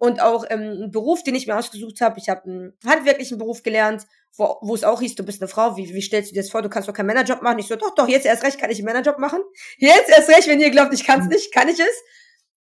und 0.03 0.19
auch 0.19 0.43
ähm, 0.49 0.59
einen 0.59 0.91
Beruf, 0.91 1.23
den 1.23 1.33
ich 1.33 1.47
mir 1.47 1.57
ausgesucht 1.57 2.01
habe. 2.01 2.19
Ich 2.19 2.27
habe 2.27 2.43
einen 2.43 2.77
handwerklichen 2.85 3.37
Beruf 3.37 3.63
gelernt, 3.63 4.05
wo, 4.35 4.57
wo 4.59 4.75
es 4.75 4.83
auch 4.83 4.99
hieß, 4.99 5.15
du 5.15 5.23
bist 5.23 5.41
eine 5.41 5.47
Frau, 5.47 5.77
wie, 5.77 5.93
wie 5.93 6.01
stellst 6.01 6.29
du 6.29 6.33
dir 6.33 6.41
das 6.41 6.51
vor, 6.51 6.61
du 6.61 6.67
kannst 6.67 6.89
doch 6.89 6.93
keinen 6.93 7.05
Männerjob 7.05 7.41
machen? 7.41 7.59
Ich 7.59 7.67
so, 7.67 7.77
doch, 7.77 7.95
doch, 7.95 8.09
jetzt 8.09 8.25
erst 8.25 8.43
recht 8.43 8.59
kann 8.59 8.69
ich 8.69 8.79
einen 8.79 8.85
Männerjob 8.87 9.17
machen. 9.17 9.39
Jetzt 9.77 10.09
erst 10.09 10.27
recht, 10.27 10.49
wenn 10.49 10.59
ihr 10.59 10.71
glaubt, 10.71 10.93
ich 10.93 11.05
kann 11.05 11.21
es 11.21 11.27
nicht, 11.27 11.53
kann 11.53 11.69
ich 11.69 11.79
es. 11.79 12.03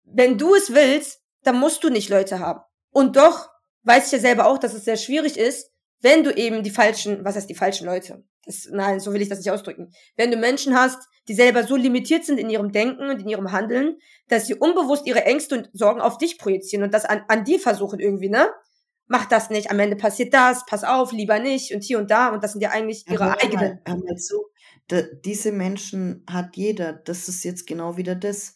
Wenn 0.03 0.37
du 0.37 0.55
es 0.55 0.73
willst, 0.73 1.21
dann 1.43 1.57
musst 1.57 1.85
du 1.85 1.89
nicht 1.89 2.09
Leute 2.09 2.39
haben. 2.39 2.59
Und 2.89 3.15
doch 3.15 3.47
weiß 3.83 4.07
ich 4.07 4.11
ja 4.11 4.19
selber 4.19 4.45
auch, 4.45 4.57
dass 4.57 4.73
es 4.73 4.83
sehr 4.83 4.97
schwierig 4.97 5.37
ist, 5.37 5.70
wenn 6.01 6.23
du 6.23 6.35
eben 6.35 6.63
die 6.63 6.69
falschen, 6.69 7.23
was 7.23 7.35
heißt 7.35 7.49
die 7.49 7.55
falschen 7.55 7.85
Leute? 7.85 8.23
Das, 8.45 8.67
nein, 8.71 8.99
so 8.99 9.13
will 9.13 9.21
ich 9.21 9.29
das 9.29 9.39
nicht 9.39 9.51
ausdrücken. 9.51 9.91
Wenn 10.17 10.31
du 10.31 10.37
Menschen 10.37 10.75
hast, 10.75 11.07
die 11.27 11.35
selber 11.35 11.63
so 11.63 11.75
limitiert 11.75 12.25
sind 12.25 12.39
in 12.39 12.49
ihrem 12.49 12.71
Denken 12.71 13.09
und 13.09 13.21
in 13.21 13.29
ihrem 13.29 13.51
Handeln, 13.51 13.97
dass 14.27 14.47
sie 14.47 14.55
unbewusst 14.55 15.05
ihre 15.05 15.25
Ängste 15.25 15.57
und 15.57 15.69
Sorgen 15.73 16.01
auf 16.01 16.17
dich 16.17 16.39
projizieren 16.39 16.83
und 16.83 16.93
das 16.93 17.05
an, 17.05 17.23
an 17.27 17.43
dir 17.43 17.59
versuchen 17.59 17.99
irgendwie, 17.99 18.29
ne? 18.29 18.49
mach 19.11 19.25
das 19.25 19.49
nicht, 19.49 19.69
am 19.69 19.79
Ende 19.79 19.97
passiert 19.97 20.33
das, 20.33 20.65
pass 20.65 20.85
auf, 20.85 21.11
lieber 21.11 21.37
nicht 21.39 21.75
und 21.75 21.83
hier 21.83 21.99
und 21.99 22.09
da 22.09 22.29
und 22.29 22.43
das 22.43 22.53
sind 22.53 22.61
ja 22.61 22.71
eigentlich 22.71 23.05
ihre 23.09 23.25
Aber 23.25 23.43
eigenen. 23.43 23.79
Mal, 23.85 23.97
mal 23.97 24.15
zu, 24.15 24.45
da, 24.87 25.01
diese 25.01 25.51
Menschen 25.51 26.23
hat 26.29 26.55
jeder, 26.55 26.93
das 26.93 27.27
ist 27.27 27.43
jetzt 27.43 27.67
genau 27.67 27.97
wieder 27.97 28.15
das. 28.15 28.55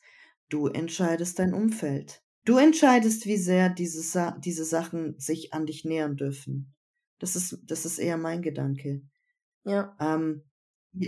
Du 0.50 0.68
entscheidest 0.68 1.40
dein 1.40 1.54
Umfeld. 1.54 2.22
Du 2.46 2.58
entscheidest, 2.58 3.26
wie 3.26 3.38
sehr 3.38 3.70
diese, 3.70 4.02
Sa 4.02 4.38
diese 4.40 4.64
Sachen 4.64 5.20
sich 5.20 5.54
an 5.54 5.66
dich 5.66 5.84
nähern 5.84 6.16
dürfen. 6.16 6.75
Das 7.20 7.36
ist, 7.36 7.60
das 7.64 7.86
ist 7.86 8.00
eher 8.00 8.18
mein 8.18 8.42
Gedanke. 8.42 9.02
Ja. 9.64 9.96
Ähm, 10.00 10.44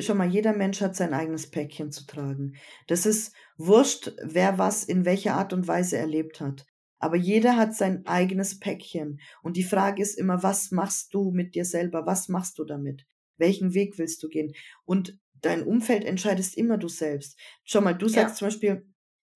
schon 0.01 0.17
mal, 0.17 0.29
jeder 0.29 0.53
Mensch 0.53 0.81
hat 0.81 0.95
sein 0.95 1.13
eigenes 1.13 1.49
Päckchen 1.49 1.91
zu 1.91 2.05
tragen. 2.05 2.55
Das 2.87 3.05
ist 3.05 3.33
wurscht, 3.57 4.11
wer 4.23 4.57
was 4.57 4.83
in 4.83 5.05
welcher 5.05 5.35
Art 5.35 5.53
und 5.53 5.67
Weise 5.67 5.97
erlebt 5.97 6.41
hat. 6.41 6.65
Aber 6.99 7.15
jeder 7.15 7.55
hat 7.55 7.75
sein 7.75 8.05
eigenes 8.07 8.59
Päckchen. 8.59 9.19
Und 9.43 9.55
die 9.55 9.63
Frage 9.63 10.01
ist 10.01 10.17
immer, 10.17 10.41
was 10.41 10.71
machst 10.71 11.13
du 11.13 11.31
mit 11.31 11.53
dir 11.55 11.65
selber? 11.65 12.05
Was 12.05 12.27
machst 12.27 12.57
du 12.57 12.63
damit? 12.63 13.05
Welchen 13.37 13.73
Weg 13.73 13.97
willst 13.99 14.23
du 14.23 14.29
gehen? 14.29 14.53
Und 14.85 15.19
dein 15.41 15.63
Umfeld 15.63 16.05
entscheidest 16.05 16.57
immer 16.57 16.77
du 16.77 16.87
selbst. 16.87 17.37
Schau 17.63 17.81
mal, 17.81 17.93
du 17.93 18.07
sagst 18.07 18.35
ja. 18.35 18.37
zum 18.39 18.47
Beispiel, 18.47 18.85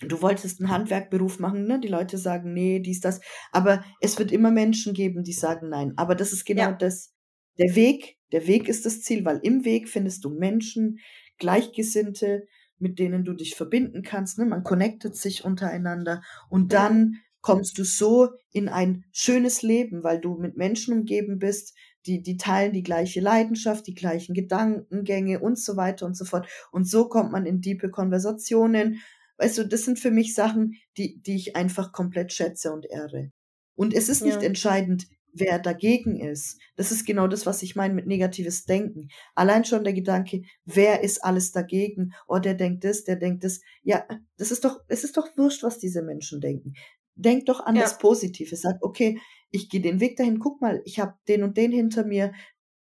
du 0.02 0.22
wolltest 0.22 0.60
einen 0.60 0.70
Handwerkberuf 0.70 1.40
machen, 1.40 1.66
ne? 1.66 1.80
Die 1.80 1.88
Leute 1.88 2.18
sagen, 2.18 2.54
nee, 2.54 2.80
dies, 2.80 3.00
das. 3.00 3.22
Aber 3.52 3.84
es 4.00 4.18
wird 4.20 4.32
immer 4.32 4.52
Menschen 4.52 4.94
geben, 4.94 5.24
die 5.24 5.34
sagen 5.34 5.70
nein. 5.70 5.94
Aber 5.98 6.16
das 6.16 6.34
ist 6.34 6.46
genau 6.46 6.64
ja. 6.64 6.72
das. 6.74 7.14
Der 7.60 7.76
Weg, 7.76 8.18
der 8.32 8.48
Weg 8.48 8.68
ist 8.68 8.86
das 8.86 9.02
Ziel, 9.02 9.26
weil 9.26 9.40
im 9.44 9.66
Weg 9.66 9.90
findest 9.90 10.24
du 10.24 10.30
Menschen, 10.30 11.00
Gleichgesinnte, 11.38 12.48
mit 12.80 12.98
denen 13.00 13.24
du 13.24 13.34
dich 13.34 13.56
verbinden 13.56 14.04
kannst. 14.04 14.38
Ne? 14.38 14.46
Man 14.46 14.64
connectet 14.64 15.16
sich 15.16 15.44
untereinander 15.44 16.22
und 16.50 16.74
dann 16.74 17.18
kommst 17.42 17.78
du 17.78 17.84
so 17.84 18.30
in 18.52 18.70
ein 18.70 19.04
schönes 19.12 19.62
Leben, 19.62 20.04
weil 20.04 20.20
du 20.20 20.36
mit 20.36 20.58
Menschen 20.58 20.94
umgeben 20.94 21.40
bist, 21.40 21.76
die, 22.06 22.22
die 22.22 22.38
teilen 22.38 22.74
die 22.74 22.84
gleiche 22.84 23.20
Leidenschaft, 23.20 23.86
die 23.88 23.94
gleichen 23.94 24.34
Gedankengänge 24.34 25.40
und 25.40 25.60
so 25.60 25.78
weiter 25.78 26.06
und 26.06 26.16
so 26.16 26.26
fort. 26.26 26.48
Und 26.72 26.88
so 26.88 27.08
kommt 27.08 27.32
man 27.32 27.46
in 27.46 27.62
diepe 27.62 27.90
Konversationen. 27.90 29.02
Weißt 29.42 29.58
du, 29.58 29.68
das 29.68 29.86
sind 29.86 30.00
für 30.00 30.12
mich 30.12 30.36
Sachen, 30.36 30.76
die, 30.98 31.20
die 31.20 31.36
ich 31.36 31.56
einfach 31.56 31.92
komplett 31.92 32.32
schätze 32.32 32.72
und 32.72 32.86
ehre. 32.88 33.32
Und 33.74 33.92
es 33.96 34.08
ist 34.08 34.22
nicht 34.22 34.42
ja. 34.42 34.48
entscheidend, 34.48 35.08
wer 35.34 35.58
dagegen 35.58 36.16
ist. 36.16 36.60
Das 36.76 36.92
ist 36.92 37.08
genau 37.08 37.28
das, 37.28 37.48
was 37.48 37.64
ich 37.64 37.76
meine 37.76 37.96
mit 37.96 38.06
negatives 38.06 38.66
Denken. 38.66 39.08
Allein 39.34 39.66
schon 39.66 39.84
der 39.84 39.94
Gedanke, 39.94 40.44
wer 40.66 41.02
ist 41.02 41.24
alles 41.24 41.52
dagegen? 41.52 42.14
Oh, 42.28 42.38
der 42.38 42.54
denkt 42.54 42.84
das, 42.84 43.04
der 43.04 43.16
denkt 43.16 43.44
das. 43.44 43.62
Ja, 43.82 44.06
das 44.38 44.52
ist 44.52 44.64
doch, 44.64 44.80
es 44.90 45.04
ist 45.04 45.18
doch 45.18 45.28
wurscht, 45.36 45.64
was 45.64 45.80
diese 45.80 46.04
Menschen 46.04 46.40
denken. 46.40 46.74
Denk 47.16 47.48
doch 47.48 47.62
an 47.62 47.76
ja. 47.76 47.82
das 47.82 47.98
Positive. 47.98 48.56
Sag, 48.56 48.78
okay, 48.82 49.20
ich 49.50 49.70
gehe 49.70 49.82
den 49.82 50.00
Weg 50.00 50.18
dahin, 50.18 50.38
guck 50.38 50.62
mal, 50.62 50.84
ich 50.86 51.00
habe 51.00 51.16
den 51.28 51.42
und 51.42 51.58
den 51.58 51.72
hinter 51.72 52.06
mir, 52.06 52.32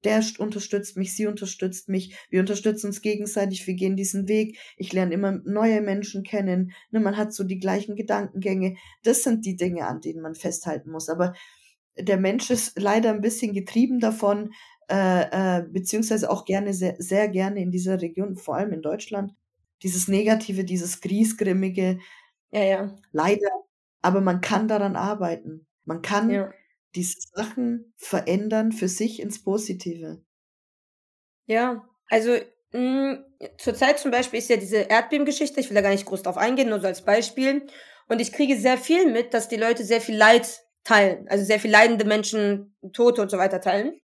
der 0.04 0.24
unterstützt 0.38 0.98
mich, 0.98 1.16
sie 1.16 1.28
unterstützt 1.28 1.90
mich, 1.90 2.16
wir 2.30 2.40
unterstützen 2.40 2.88
uns 2.88 3.02
gegenseitig, 3.02 3.66
wir 3.66 3.74
gehen 3.74 3.96
diesen 3.96 4.28
Weg, 4.28 4.58
ich 4.78 4.94
lerne 4.94 5.14
immer 5.14 5.32
neue 5.44 5.82
Menschen 5.82 6.24
kennen, 6.24 6.74
ne, 6.92 7.00
man 7.00 7.18
hat 7.18 7.34
so 7.34 7.44
die 7.44 7.60
gleichen 7.60 7.96
Gedankengänge. 7.96 8.78
Das 9.04 9.24
sind 9.24 9.46
die 9.46 9.56
Dinge, 9.56 9.88
an 9.88 10.02
denen 10.02 10.22
man 10.22 10.36
festhalten 10.36 10.92
muss. 10.92 11.10
Aber 11.10 11.34
der 11.98 12.18
Mensch 12.18 12.50
ist 12.52 12.80
leider 12.80 13.10
ein 13.10 13.22
bisschen 13.22 13.54
getrieben 13.54 14.00
davon, 14.00 14.54
äh, 14.90 15.60
äh, 15.60 15.64
beziehungsweise 15.68 16.30
auch 16.30 16.46
gerne, 16.46 16.74
sehr, 16.74 16.96
sehr 17.00 17.28
gerne 17.28 17.62
in 17.62 17.72
dieser 17.72 18.02
Region, 18.02 18.38
vor 18.38 18.56
allem 18.56 18.72
in 18.72 18.82
Deutschland, 18.82 19.34
dieses 19.84 20.08
Negative, 20.08 20.64
dieses 20.64 21.02
Griesgrimmige. 21.02 22.00
Ja, 22.52 22.64
ja. 22.64 22.96
Leider. 23.12 23.50
Aber 24.02 24.22
man 24.22 24.42
kann 24.42 24.68
daran 24.68 24.96
arbeiten. 24.96 25.66
Man 25.86 26.02
kann 26.02 26.30
ja. 26.30 26.52
Diese 26.96 27.20
Sachen 27.34 27.94
verändern 27.96 28.72
für 28.72 28.88
sich 28.88 29.22
ins 29.22 29.44
Positive. 29.44 30.22
Ja, 31.46 31.88
also 32.10 32.32
mh, 32.72 32.80
hm, 32.80 33.26
zurzeit 33.58 34.00
zum 34.00 34.12
Beispiel 34.12 34.40
ist 34.40 34.50
ja 34.50 34.58
diese 34.58 34.78
Erdbebengeschichte, 34.78 35.60
ich 35.60 35.70
will 35.70 35.76
da 35.76 35.82
gar 35.82 35.92
nicht 35.92 36.06
groß 36.06 36.24
drauf 36.24 36.38
eingehen, 36.38 36.70
nur 36.70 36.80
so 36.80 36.88
als 36.88 37.04
Beispiel. 37.04 37.68
Und 38.10 38.20
ich 38.20 38.32
kriege 38.32 38.58
sehr 38.58 38.78
viel 38.78 39.12
mit, 39.12 39.34
dass 39.34 39.50
die 39.50 39.58
Leute 39.58 39.84
sehr 39.84 40.02
viel 40.02 40.16
Leid 40.16 40.64
teilen, 40.84 41.28
also 41.28 41.44
sehr 41.44 41.60
viel 41.60 41.72
leidende 41.72 42.06
Menschen, 42.06 42.76
Tote 42.94 43.22
und 43.22 43.30
so 43.30 43.38
weiter 43.38 43.60
teilen. 43.60 44.00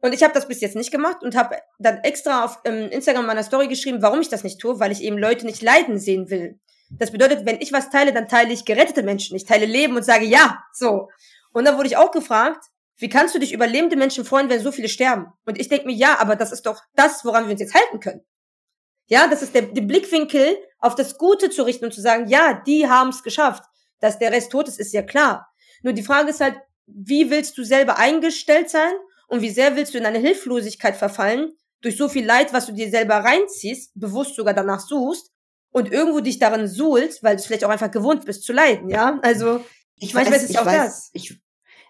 Und 0.00 0.12
ich 0.12 0.22
habe 0.22 0.34
das 0.34 0.46
bis 0.46 0.60
jetzt 0.60 0.76
nicht 0.76 0.92
gemacht 0.92 1.22
und 1.22 1.34
habe 1.34 1.56
dann 1.78 1.98
extra 1.98 2.44
auf 2.44 2.60
ähm, 2.64 2.90
Instagram 2.90 3.26
meiner 3.26 3.42
Story 3.42 3.66
geschrieben, 3.66 4.02
warum 4.02 4.20
ich 4.20 4.28
das 4.28 4.44
nicht 4.44 4.60
tue, 4.60 4.78
weil 4.78 4.92
ich 4.92 5.02
eben 5.02 5.16
Leute 5.16 5.46
nicht 5.46 5.62
leiden 5.62 5.98
sehen 5.98 6.28
will. 6.28 6.60
Das 6.90 7.10
bedeutet, 7.10 7.46
wenn 7.46 7.60
ich 7.60 7.72
was 7.72 7.90
teile, 7.90 8.12
dann 8.12 8.28
teile 8.28 8.52
ich 8.52 8.64
gerettete 8.64 9.02
Menschen. 9.02 9.36
Ich 9.36 9.44
teile 9.44 9.66
Leben 9.66 9.96
und 9.96 10.04
sage 10.04 10.24
ja, 10.24 10.62
so. 10.72 11.08
Und 11.56 11.64
dann 11.64 11.78
wurde 11.78 11.88
ich 11.88 11.96
auch 11.96 12.10
gefragt, 12.10 12.66
wie 12.98 13.08
kannst 13.08 13.34
du 13.34 13.38
dich 13.38 13.54
über 13.54 13.66
lebende 13.66 13.96
Menschen 13.96 14.26
freuen, 14.26 14.50
wenn 14.50 14.60
so 14.60 14.72
viele 14.72 14.90
sterben? 14.90 15.32
Und 15.46 15.58
ich 15.58 15.70
denke 15.70 15.86
mir, 15.86 15.94
ja, 15.94 16.18
aber 16.20 16.36
das 16.36 16.52
ist 16.52 16.66
doch 16.66 16.82
das, 16.94 17.24
woran 17.24 17.44
wir 17.46 17.52
uns 17.52 17.62
jetzt 17.62 17.72
halten 17.72 17.98
können. 17.98 18.20
Ja, 19.06 19.26
das 19.26 19.40
ist 19.40 19.54
der, 19.54 19.62
der 19.62 19.80
Blickwinkel 19.80 20.58
auf 20.80 20.96
das 20.96 21.16
Gute 21.16 21.48
zu 21.48 21.62
richten 21.62 21.86
und 21.86 21.94
zu 21.94 22.02
sagen, 22.02 22.26
ja, 22.28 22.62
die 22.66 22.90
haben 22.90 23.08
es 23.08 23.22
geschafft. 23.22 23.64
Dass 24.00 24.18
der 24.18 24.32
Rest 24.32 24.52
tot 24.52 24.68
ist, 24.68 24.78
ist 24.78 24.92
ja 24.92 25.00
klar. 25.00 25.48
Nur 25.80 25.94
die 25.94 26.02
Frage 26.02 26.28
ist 26.28 26.42
halt, 26.42 26.58
wie 26.84 27.30
willst 27.30 27.56
du 27.56 27.64
selber 27.64 27.96
eingestellt 27.96 28.68
sein 28.68 28.92
und 29.26 29.40
wie 29.40 29.48
sehr 29.48 29.76
willst 29.76 29.94
du 29.94 29.98
in 29.98 30.04
eine 30.04 30.18
Hilflosigkeit 30.18 30.94
verfallen, 30.94 31.56
durch 31.80 31.96
so 31.96 32.10
viel 32.10 32.26
Leid, 32.26 32.52
was 32.52 32.66
du 32.66 32.72
dir 32.72 32.90
selber 32.90 33.16
reinziehst, 33.16 33.92
bewusst 33.94 34.34
sogar 34.34 34.52
danach 34.52 34.80
suchst, 34.80 35.32
und 35.70 35.90
irgendwo 35.90 36.20
dich 36.20 36.38
darin 36.38 36.68
suhlst, 36.68 37.22
weil 37.22 37.36
du 37.36 37.42
vielleicht 37.42 37.64
auch 37.64 37.70
einfach 37.70 37.90
gewohnt 37.90 38.26
bist 38.26 38.44
zu 38.44 38.52
leiden, 38.52 38.88
ja? 38.88 39.18
Also, 39.22 39.64
ich 39.98 40.14
weiß, 40.14 40.28
manchmal 40.28 40.40
ist 40.40 40.50
ich 40.50 40.58
auch 40.58 40.66
weiß, 40.66 40.84
das. 40.84 41.10
Ich, 41.12 41.38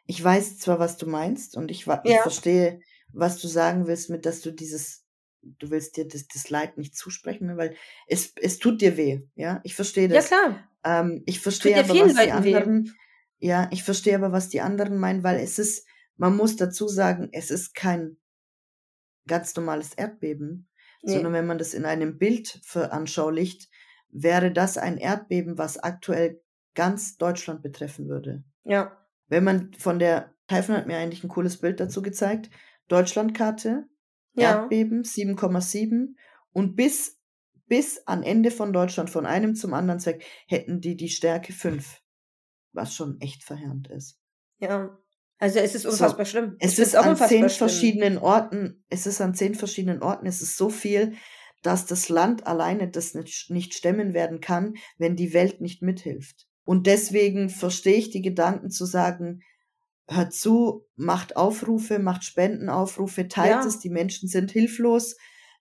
ich 0.07 0.23
weiß 0.23 0.59
zwar, 0.59 0.79
was 0.79 0.97
du 0.97 1.07
meinst 1.07 1.57
und 1.57 1.71
ich, 1.71 1.87
ich 1.87 1.87
ja. 1.87 2.23
verstehe, 2.23 2.81
was 3.12 3.38
du 3.38 3.49
sagen 3.49 3.87
willst, 3.87 4.11
mit 4.11 4.27
dass 4.27 4.40
du 4.40 4.53
dieses, 4.53 5.05
du 5.42 5.71
willst 5.71 5.97
dir 5.97 6.07
das, 6.07 6.27
das 6.29 6.51
Leid 6.51 6.79
nicht 6.79 6.97
zusprechen, 6.97 7.57
weil 7.57 7.77
es, 8.07 8.33
es 8.40 8.59
tut 8.59 8.81
dir 8.81 8.97
weh, 8.97 9.23
ja? 9.35 9.61
Ich 9.64 9.75
verstehe 9.75 10.09
das. 10.09 10.31
Ja, 10.31 10.38
klar. 10.38 10.69
Ähm, 10.85 11.23
ich 11.27 11.40
verstehe 11.40 11.79
aber, 11.79 11.88
was 11.88 12.14
die 12.14 12.31
anderen, 12.31 12.87
weh. 12.87 12.90
ja, 13.38 13.69
ich 13.73 13.83
verstehe 13.83 14.14
aber, 14.14 14.33
was 14.33 14.49
die 14.49 14.61
anderen 14.61 14.99
meinen, 14.99 15.25
weil 15.25 15.40
es 15.40 15.59
ist, 15.59 15.87
man 16.16 16.37
muss 16.37 16.57
dazu 16.57 16.88
sagen, 16.88 17.29
es 17.33 17.51
ist 17.51 17.75
kein 17.75 18.16
ganz 19.27 19.57
normales 19.57 19.92
Erdbeben, 19.95 20.69
nee. 21.03 21.12
sondern 21.12 21.33
wenn 21.33 21.47
man 21.47 21.59
das 21.59 21.75
in 21.75 21.85
einem 21.85 22.19
Bild 22.19 22.61
veranschaulicht, 22.62 23.69
wäre 24.09 24.53
das 24.53 24.79
ein 24.79 24.99
Erdbeben, 24.99 25.59
was 25.59 25.79
aktuell 25.79 26.40
ganz 26.75 27.16
Deutschland 27.16 27.62
betreffen 27.62 28.09
würde. 28.09 28.45
Ja. 28.64 28.97
Wenn 29.29 29.45
man 29.45 29.73
von 29.75 29.99
der, 29.99 30.35
Taifun 30.47 30.77
hat 30.77 30.87
mir 30.87 30.97
eigentlich 30.97 31.25
ein 31.25 31.29
cooles 31.29 31.61
Bild 31.61 31.81
dazu 31.81 32.03
gezeigt, 32.03 32.51
Deutschlandkarte, 32.89 33.89
ja. 34.35 34.61
Erdbeben 34.61 35.03
7,7 35.03 36.15
und 36.53 36.77
bis, 36.77 37.19
bis 37.67 38.07
an 38.07 38.23
Ende 38.23 38.51
von 38.51 38.73
Deutschland, 38.73 39.11
von 39.11 39.27
einem 39.27 39.55
zum 39.55 39.75
anderen 39.75 39.99
Zweck, 39.99 40.25
hätten 40.47 40.81
die 40.81 40.97
die 40.97 41.09
Stärke 41.09 41.53
5, 41.53 42.01
was 42.73 42.95
schon 42.95 43.21
echt 43.21 43.43
verheerend 43.43 43.89
ist. 43.89 44.19
Ja. 44.59 44.99
Also 45.39 45.59
es 45.59 45.75
ist 45.75 45.85
unfassbar 45.85 46.25
so, 46.25 46.31
schlimm. 46.31 46.57
Es 46.61 46.79
ist 46.79 46.97
an 46.97 47.17
zehn 47.17 47.29
schlimm. 47.29 47.51
verschiedenen 47.51 48.19
Orten, 48.19 48.85
es 48.89 49.07
ist 49.07 49.21
an 49.21 49.35
zehn 49.35 49.55
verschiedenen 49.55 50.03
Orten, 50.03 50.27
es 50.27 50.41
ist 50.41 50.57
so 50.57 50.71
viel, 50.71 51.15
dass 51.62 51.85
das 51.85 52.09
Land 52.09 52.47
alleine 52.47 52.89
das 52.89 53.15
nicht, 53.15 53.51
nicht 53.51 53.75
stemmen 53.75 54.15
werden 54.15 54.41
kann, 54.41 54.75
wenn 54.99 55.17
die 55.17 55.35
Welt 55.35 55.61
nicht 55.61 55.83
mithilft. 55.83 56.45
Und 56.66 56.88
deswegen 56.88 57.48
verstehe 57.48 57.94
ich 57.94 58.11
die 58.11 58.22
Gedanken 58.22 58.70
zu 58.70 58.87
sagen, 58.87 59.40
hört 60.09 60.35
zu, 60.35 60.85
macht 60.96 61.37
Aufrufe, 61.37 62.00
macht 62.00 62.24
Spendenaufrufe, 62.24 63.29
teilt 63.29 63.62
ja. 63.62 63.66
es, 63.66 63.79
die 63.79 63.88
Menschen 63.88 64.29
sind 64.29 64.50
hilflos, 64.50 65.16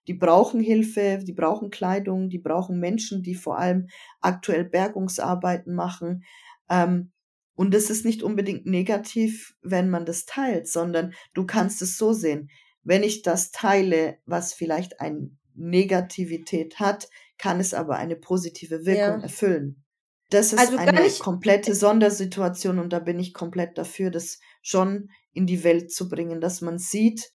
die 0.08 0.14
brauchen 0.14 0.60
Hilfe, 0.60 1.20
die 1.22 1.32
brauchen 1.32 1.70
Kleidung, 1.70 2.28
die 2.28 2.40
brauchen 2.40 2.80
Menschen, 2.80 3.22
die 3.22 3.36
vor 3.36 3.56
allem 3.56 3.86
aktuell 4.20 4.64
Bergungsarbeiten 4.64 5.76
machen. 5.76 6.24
Ähm, 6.68 7.12
und 7.54 7.72
es 7.72 7.88
ist 7.88 8.04
nicht 8.04 8.24
unbedingt 8.24 8.66
negativ, 8.66 9.54
wenn 9.62 9.88
man 9.88 10.06
das 10.06 10.26
teilt, 10.26 10.68
sondern 10.68 11.14
du 11.34 11.46
kannst 11.46 11.82
es 11.82 11.96
so 11.96 12.12
sehen. 12.12 12.50
Wenn 12.82 13.04
ich 13.04 13.22
das 13.22 13.52
teile, 13.52 14.18
was 14.26 14.54
vielleicht 14.54 15.00
ein 15.00 15.38
Negativität 15.54 16.80
hat, 16.80 17.08
kann 17.38 17.60
es 17.60 17.74
aber 17.74 17.96
eine 17.96 18.16
positive 18.16 18.84
Wirkung 18.84 19.20
ja. 19.20 19.22
erfüllen. 19.22 19.85
Das 20.30 20.52
ist 20.52 20.58
also 20.58 20.76
eine 20.76 21.08
komplette 21.20 21.74
Sondersituation 21.76 22.78
und 22.78 22.92
da 22.92 22.98
bin 22.98 23.18
ich 23.18 23.32
komplett 23.32 23.78
dafür, 23.78 24.10
das 24.10 24.40
schon 24.62 25.10
in 25.32 25.46
die 25.46 25.62
Welt 25.62 25.92
zu 25.92 26.08
bringen, 26.08 26.40
dass 26.40 26.60
man 26.60 26.78
sieht, 26.78 27.30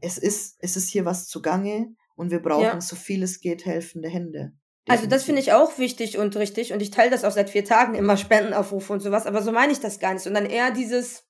es 0.00 0.18
ist, 0.18 0.56
es 0.58 0.76
ist 0.76 0.90
hier 0.90 1.04
was 1.04 1.28
zugange 1.28 1.94
und 2.16 2.30
wir 2.30 2.40
brauchen 2.40 2.64
ja. 2.64 2.80
so 2.80 2.96
viel 2.96 3.22
es 3.22 3.40
geht 3.40 3.64
helfende 3.64 4.08
Hände. 4.08 4.52
Definitiv. 4.86 4.88
Also 4.88 5.06
das 5.06 5.24
finde 5.24 5.40
ich 5.40 5.52
auch 5.52 5.78
wichtig 5.78 6.18
und 6.18 6.36
richtig 6.36 6.72
und 6.72 6.82
ich 6.82 6.90
teile 6.90 7.10
das 7.10 7.24
auch 7.24 7.30
seit 7.30 7.50
vier 7.50 7.64
Tagen 7.64 7.94
immer 7.94 8.16
Spendenaufrufe 8.18 8.92
und 8.92 9.00
sowas, 9.00 9.26
aber 9.26 9.42
so 9.42 9.52
meine 9.52 9.72
ich 9.72 9.80
das 9.80 10.00
gar 10.00 10.12
nicht, 10.12 10.22
sondern 10.22 10.46
eher 10.46 10.72
dieses, 10.72 11.24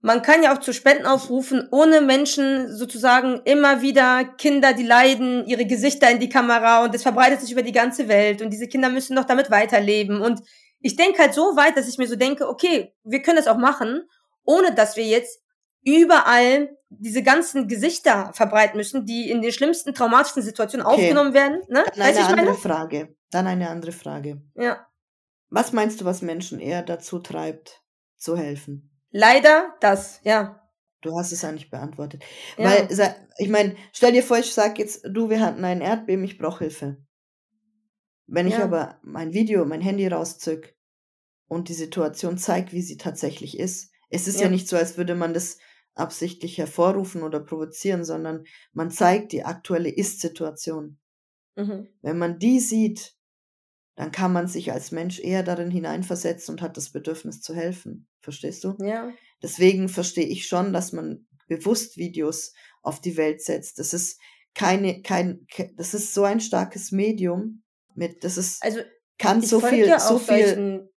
man 0.00 0.22
kann 0.22 0.42
ja 0.42 0.54
auch 0.54 0.60
zu 0.60 0.72
Spenden 0.72 1.06
aufrufen, 1.06 1.68
ohne 1.72 2.00
Menschen 2.00 2.74
sozusagen 2.76 3.40
immer 3.44 3.82
wieder 3.82 4.24
Kinder, 4.24 4.72
die 4.72 4.84
leiden, 4.84 5.46
ihre 5.46 5.66
Gesichter 5.66 6.10
in 6.10 6.20
die 6.20 6.28
Kamera 6.28 6.84
und 6.84 6.94
es 6.94 7.02
verbreitet 7.02 7.40
sich 7.40 7.52
über 7.52 7.62
die 7.62 7.72
ganze 7.72 8.08
Welt 8.08 8.42
und 8.42 8.50
diese 8.50 8.68
Kinder 8.68 8.88
müssen 8.88 9.14
noch 9.14 9.24
damit 9.24 9.50
weiterleben. 9.50 10.20
Und 10.20 10.40
ich 10.80 10.96
denke 10.96 11.18
halt 11.18 11.34
so 11.34 11.56
weit, 11.56 11.76
dass 11.76 11.88
ich 11.88 11.98
mir 11.98 12.06
so 12.06 12.16
denke, 12.16 12.48
okay, 12.48 12.94
wir 13.04 13.22
können 13.22 13.38
das 13.38 13.48
auch 13.48 13.56
machen, 13.56 14.02
ohne 14.44 14.74
dass 14.74 14.96
wir 14.96 15.04
jetzt 15.04 15.40
überall 15.84 16.76
diese 16.88 17.22
ganzen 17.22 17.68
Gesichter 17.68 18.32
verbreiten 18.34 18.76
müssen, 18.76 19.06
die 19.06 19.30
in 19.30 19.42
den 19.42 19.52
schlimmsten 19.52 19.94
traumatischen 19.94 20.42
Situationen 20.42 20.86
okay. 20.86 20.96
aufgenommen 20.96 21.34
werden. 21.34 21.62
Ne? 21.68 21.84
Dann 21.94 22.02
eine 22.02 22.18
andere 22.18 22.36
meine? 22.36 22.54
Frage. 22.54 23.16
Dann 23.30 23.46
eine 23.46 23.70
andere 23.70 23.92
Frage. 23.92 24.42
Ja. 24.54 24.86
Was 25.48 25.72
meinst 25.72 26.00
du, 26.00 26.04
was 26.04 26.22
Menschen 26.22 26.60
eher 26.60 26.82
dazu 26.82 27.18
treibt, 27.18 27.82
zu 28.16 28.36
helfen? 28.36 28.95
Leider 29.16 29.74
das, 29.80 30.20
ja. 30.24 30.62
Du 31.00 31.16
hast 31.18 31.32
es 31.32 31.42
eigentlich 31.42 31.70
beantwortet. 31.70 32.22
Ja. 32.58 32.64
Weil, 32.64 33.16
ich 33.38 33.48
meine, 33.48 33.74
stell 33.92 34.12
dir 34.12 34.22
vor, 34.22 34.38
ich 34.38 34.52
sag 34.52 34.78
jetzt, 34.78 35.06
du, 35.08 35.30
wir 35.30 35.40
hatten 35.40 35.64
ein 35.64 35.80
Erdbeben, 35.80 36.22
ich 36.24 36.36
brauche 36.36 36.64
Hilfe. 36.64 36.98
Wenn 38.26 38.46
ich 38.46 38.58
ja. 38.58 38.64
aber 38.64 39.00
mein 39.02 39.32
Video, 39.32 39.64
mein 39.64 39.80
Handy 39.80 40.06
rauszück 40.06 40.74
und 41.48 41.70
die 41.70 41.74
Situation 41.74 42.36
zeigt, 42.36 42.74
wie 42.74 42.82
sie 42.82 42.98
tatsächlich 42.98 43.58
ist, 43.58 43.90
es 44.10 44.28
ist 44.28 44.36
ja. 44.36 44.46
ja 44.46 44.50
nicht 44.50 44.68
so, 44.68 44.76
als 44.76 44.98
würde 44.98 45.14
man 45.14 45.32
das 45.32 45.56
absichtlich 45.94 46.58
hervorrufen 46.58 47.22
oder 47.22 47.40
provozieren, 47.40 48.04
sondern 48.04 48.44
man 48.74 48.90
zeigt 48.90 49.32
die 49.32 49.44
aktuelle 49.44 49.88
Ist-Situation. 49.88 50.98
Mhm. 51.54 51.88
Wenn 52.02 52.18
man 52.18 52.38
die 52.38 52.60
sieht, 52.60 53.15
dann 53.96 54.12
kann 54.12 54.32
man 54.32 54.46
sich 54.46 54.72
als 54.72 54.92
Mensch 54.92 55.18
eher 55.18 55.42
darin 55.42 55.70
hineinversetzen 55.70 56.54
und 56.54 56.62
hat 56.62 56.76
das 56.76 56.90
Bedürfnis 56.90 57.40
zu 57.40 57.54
helfen. 57.54 58.06
Verstehst 58.20 58.62
du? 58.62 58.76
Ja. 58.78 59.10
Deswegen 59.42 59.88
verstehe 59.88 60.26
ich 60.26 60.46
schon, 60.46 60.72
dass 60.72 60.92
man 60.92 61.26
bewusst 61.48 61.96
Videos 61.96 62.52
auf 62.82 63.00
die 63.00 63.16
Welt 63.16 63.42
setzt. 63.42 63.78
Das 63.78 63.94
ist 63.94 64.20
keine, 64.54 65.02
kein, 65.02 65.46
das 65.76 65.94
ist 65.94 66.14
so 66.14 66.24
ein 66.24 66.40
starkes 66.40 66.92
Medium 66.92 67.62
mit, 67.94 68.22
das 68.22 68.36
ist, 68.36 68.62
also, 68.62 68.80
kann 69.18 69.40
so 69.40 69.60
viel, 69.60 69.98
so 69.98 70.18
viel. 70.18 70.88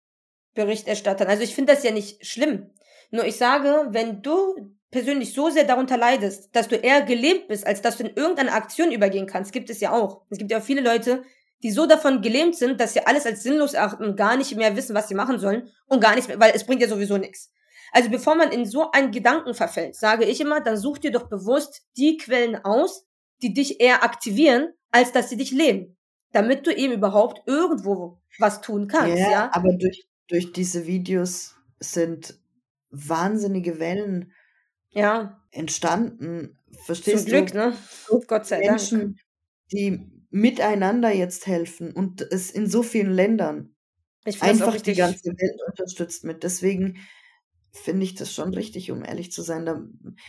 Berichterstattern. 0.54 1.28
Also 1.28 1.44
ich 1.44 1.56
finde 1.56 1.74
das 1.74 1.84
ja 1.84 1.92
nicht 1.92 2.26
schlimm. 2.26 2.72
Nur 3.12 3.26
ich 3.26 3.38
sage, 3.38 3.88
wenn 3.92 4.22
du 4.22 4.56
persönlich 4.92 5.34
so 5.34 5.50
sehr 5.50 5.64
darunter 5.64 5.98
leidest, 5.98 6.54
dass 6.56 6.68
du 6.68 6.76
eher 6.76 7.02
gelähmt 7.04 7.48
bist, 7.48 7.66
als 7.66 7.82
dass 7.82 7.98
du 7.98 8.04
in 8.04 8.16
irgendeine 8.16 8.52
Aktion 8.52 8.92
übergehen 8.92 9.28
kannst, 9.28 9.54
gibt 9.54 9.70
es 9.70 9.80
ja 9.80 9.92
auch. 9.92 10.24
Es 10.30 10.38
gibt 10.38 10.52
ja 10.52 10.60
auch 10.60 10.64
viele 10.64 10.82
Leute, 10.82 11.24
die 11.64 11.72
so 11.72 11.86
davon 11.86 12.22
gelähmt 12.22 12.56
sind, 12.56 12.80
dass 12.80 12.94
sie 12.94 13.06
alles 13.06 13.26
als 13.26 13.44
sinnlos 13.44 13.74
erachten 13.74 14.04
und 14.04 14.16
gar 14.16 14.38
nicht 14.38 14.56
mehr 14.56 14.76
wissen, 14.76 14.96
was 14.96 15.08
sie 15.08 15.16
machen 15.16 15.40
sollen 15.40 15.70
und 15.88 16.02
gar 16.02 16.16
nichts 16.16 16.28
mehr, 16.28 16.40
weil 16.40 16.54
es 16.56 16.66
bringt 16.66 16.82
ja 16.82 16.88
sowieso 16.88 17.18
nichts. 17.18 17.52
Also 17.92 18.10
bevor 18.10 18.36
man 18.36 18.52
in 18.52 18.66
so 18.66 18.92
einen 18.92 19.12
Gedanken 19.12 19.54
verfällt, 19.54 19.96
sage 19.96 20.26
ich 20.26 20.40
immer, 20.40 20.62
dann 20.62 20.78
such 20.78 21.00
dir 21.00 21.12
doch 21.12 21.28
bewusst 21.28 21.88
die 21.98 22.18
Quellen 22.18 22.56
aus, 22.64 23.06
die 23.42 23.54
dich 23.54 23.82
eher 23.82 24.04
aktivieren, 24.04 24.74
als 24.92 25.12
dass 25.12 25.30
sie 25.30 25.38
dich 25.38 25.52
lähmen. 25.52 25.98
Damit 26.32 26.68
du 26.68 26.76
eben 26.76 26.94
überhaupt 26.94 27.42
irgendwo 27.48 28.22
was 28.38 28.62
tun 28.62 28.88
kannst, 28.88 29.18
ja. 29.18 29.32
ja? 29.32 29.50
Aber 29.52 29.74
durch, 29.74 30.08
durch 30.28 30.52
diese 30.52 30.86
Videos 30.86 31.56
sind 31.80 32.38
wahnsinnige 32.92 33.80
Wellen 33.80 34.32
ja. 34.90 35.42
entstanden. 35.52 36.60
Verstehst 36.86 37.24
Zum 37.24 37.32
Glück, 37.32 37.54
ne? 37.54 37.76
Gott 38.28 38.46
sei 38.46 38.60
Menschen, 38.60 39.00
Dank. 39.00 39.18
die 39.72 40.19
miteinander 40.30 41.12
jetzt 41.12 41.48
helfen 41.48 41.92
und 41.92 42.22
es 42.22 42.52
in 42.52 42.68
so 42.68 42.84
vielen 42.84 43.12
Ländern 43.12 43.76
einfach 44.40 44.80
die 44.80 44.94
ganze 44.94 45.30
Welt 45.30 45.60
unterstützt 45.68 46.24
mit. 46.24 46.44
Deswegen 46.44 47.00
finde 47.72 48.04
ich 48.04 48.16
das 48.16 48.34
schon 48.34 48.54
richtig, 48.54 48.92
um 48.92 49.04
ehrlich 49.04 49.32
zu 49.32 49.42
sein. 49.42 49.66
Da, 49.66 49.82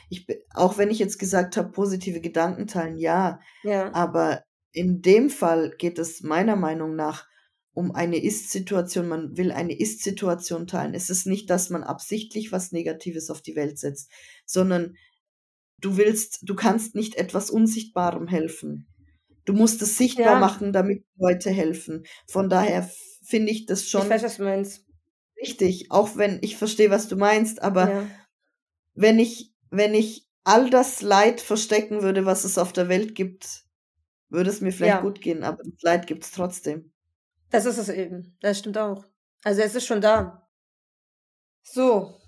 ich, 0.08 0.26
auch 0.54 0.78
wenn 0.78 0.90
ich 0.90 0.98
jetzt 0.98 1.18
gesagt 1.18 1.56
habe, 1.56 1.70
positive 1.70 2.20
Gedanken 2.20 2.66
teilen, 2.66 2.96
ja, 2.96 3.40
ja. 3.62 3.92
Aber 3.92 4.42
in 4.72 5.02
dem 5.02 5.30
Fall 5.30 5.74
geht 5.78 5.98
es 5.98 6.22
meiner 6.22 6.56
Meinung 6.56 6.94
nach 6.96 7.26
um 7.72 7.92
eine 7.92 8.22
Ist-Situation. 8.22 9.08
Man 9.08 9.36
will 9.36 9.52
eine 9.52 9.78
Ist-Situation 9.78 10.66
teilen. 10.66 10.94
Es 10.94 11.10
ist 11.10 11.26
nicht, 11.26 11.50
dass 11.50 11.70
man 11.70 11.82
absichtlich 11.82 12.52
was 12.52 12.72
Negatives 12.72 13.30
auf 13.30 13.42
die 13.42 13.56
Welt 13.56 13.78
setzt, 13.78 14.10
sondern 14.44 14.96
du 15.78 15.96
willst, 15.96 16.40
du 16.42 16.54
kannst 16.54 16.94
nicht 16.94 17.16
etwas 17.16 17.50
Unsichtbarem 17.50 18.28
helfen. 18.28 18.86
Du 19.50 19.56
musst 19.56 19.82
es 19.82 19.98
sichtbar 19.98 20.34
ja. 20.34 20.38
machen, 20.38 20.72
damit 20.72 21.04
Leute 21.16 21.50
helfen. 21.50 22.04
Von 22.28 22.48
daher 22.48 22.88
finde 23.24 23.50
ich 23.50 23.66
das 23.66 23.88
schon. 23.88 24.02
Ich 24.02 24.08
weiß, 24.08 24.22
was 24.22 24.36
du 24.36 24.44
meinst. 24.44 24.86
Richtig, 25.40 25.90
auch 25.90 26.16
wenn 26.16 26.38
ich 26.40 26.56
verstehe, 26.56 26.90
was 26.90 27.08
du 27.08 27.16
meinst, 27.16 27.60
aber 27.60 27.90
ja. 27.90 28.06
wenn 28.94 29.18
ich, 29.18 29.52
wenn 29.70 29.92
ich 29.92 30.28
all 30.44 30.70
das 30.70 31.02
Leid 31.02 31.40
verstecken 31.40 32.02
würde, 32.02 32.26
was 32.26 32.44
es 32.44 32.58
auf 32.58 32.72
der 32.72 32.88
Welt 32.88 33.16
gibt, 33.16 33.64
würde 34.28 34.50
es 34.50 34.60
mir 34.60 34.70
vielleicht 34.70 34.98
ja. 34.98 35.00
gut 35.00 35.20
gehen, 35.20 35.42
aber 35.42 35.64
das 35.64 35.82
Leid 35.82 36.06
gibt 36.06 36.22
es 36.22 36.30
trotzdem. 36.30 36.92
Das 37.50 37.66
ist 37.66 37.78
es 37.78 37.88
eben. 37.88 38.36
Das 38.40 38.60
stimmt 38.60 38.78
auch. 38.78 39.04
Also 39.42 39.62
es 39.62 39.74
ist 39.74 39.86
schon 39.86 40.00
da. 40.00 40.48
So. 41.64 42.20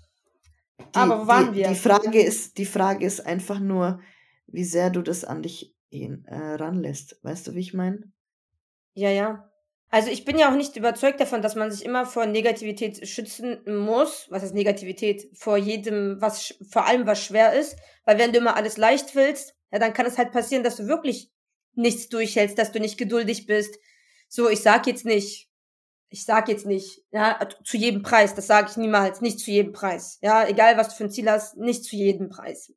Die, 0.77 0.83
aber 0.97 1.21
wo 1.21 1.27
waren 1.27 1.53
die, 1.53 1.59
wir? 1.59 1.69
Die 1.69 1.75
Frage 1.75 2.21
ist, 2.21 2.57
die 2.57 2.65
Frage 2.65 3.05
ist 3.05 3.25
einfach 3.25 3.61
nur, 3.61 4.01
wie 4.47 4.65
sehr 4.65 4.89
du 4.89 5.01
das 5.01 5.23
an 5.23 5.41
dich 5.41 5.73
ihn, 5.93 6.25
äh, 6.25 6.55
ranlässt. 6.55 7.17
Weißt 7.23 7.47
du, 7.47 7.55
wie 7.55 7.59
ich 7.59 7.73
meine? 7.73 8.11
Ja, 8.93 9.09
ja. 9.09 9.49
Also 9.89 10.09
ich 10.09 10.25
bin 10.25 10.39
ja 10.39 10.49
auch 10.51 10.55
nicht 10.55 10.75
überzeugt 10.75 11.19
davon, 11.19 11.43
dass 11.43 11.55
man 11.55 11.71
sich 11.71 11.85
immer 11.85 12.07
vor 12.07 12.25
Negativität 12.25 13.07
schützen 13.07 13.61
muss. 13.67 14.25
Was 14.29 14.41
heißt 14.41 14.55
Negativität? 14.55 15.29
Vor 15.35 15.57
jedem, 15.57 16.19
was, 16.19 16.55
vor 16.71 16.87
allem 16.87 17.05
was 17.05 17.23
schwer 17.23 17.53
ist. 17.53 17.77
Weil 18.03 18.17
wenn 18.17 18.31
du 18.31 18.39
immer 18.39 18.55
alles 18.55 18.77
leicht 18.77 19.13
willst, 19.15 19.55
ja, 19.71 19.77
dann 19.77 19.93
kann 19.93 20.07
es 20.07 20.17
halt 20.17 20.31
passieren, 20.31 20.63
dass 20.63 20.77
du 20.77 20.87
wirklich 20.87 21.31
nichts 21.75 22.09
durchhältst, 22.09 22.57
dass 22.57 22.71
du 22.71 22.79
nicht 22.79 22.97
geduldig 22.97 23.45
bist. 23.45 23.77
So, 24.29 24.49
ich 24.49 24.61
sag 24.61 24.87
jetzt 24.87 25.05
nicht, 25.05 25.49
ich 26.09 26.25
sag 26.25 26.47
jetzt 26.47 26.65
nicht, 26.65 27.03
ja, 27.11 27.39
zu 27.63 27.77
jedem 27.77 28.01
Preis, 28.01 28.35
das 28.35 28.47
sage 28.47 28.69
ich 28.71 28.77
niemals, 28.77 29.21
nicht 29.21 29.39
zu 29.39 29.51
jedem 29.51 29.73
Preis. 29.73 30.17
Ja, 30.21 30.47
egal 30.47 30.77
was 30.77 30.89
du 30.89 30.95
für 30.95 31.03
ein 31.05 31.11
Ziel 31.11 31.29
hast, 31.29 31.57
nicht 31.57 31.83
zu 31.83 31.95
jedem 31.95 32.29
Preis. 32.29 32.73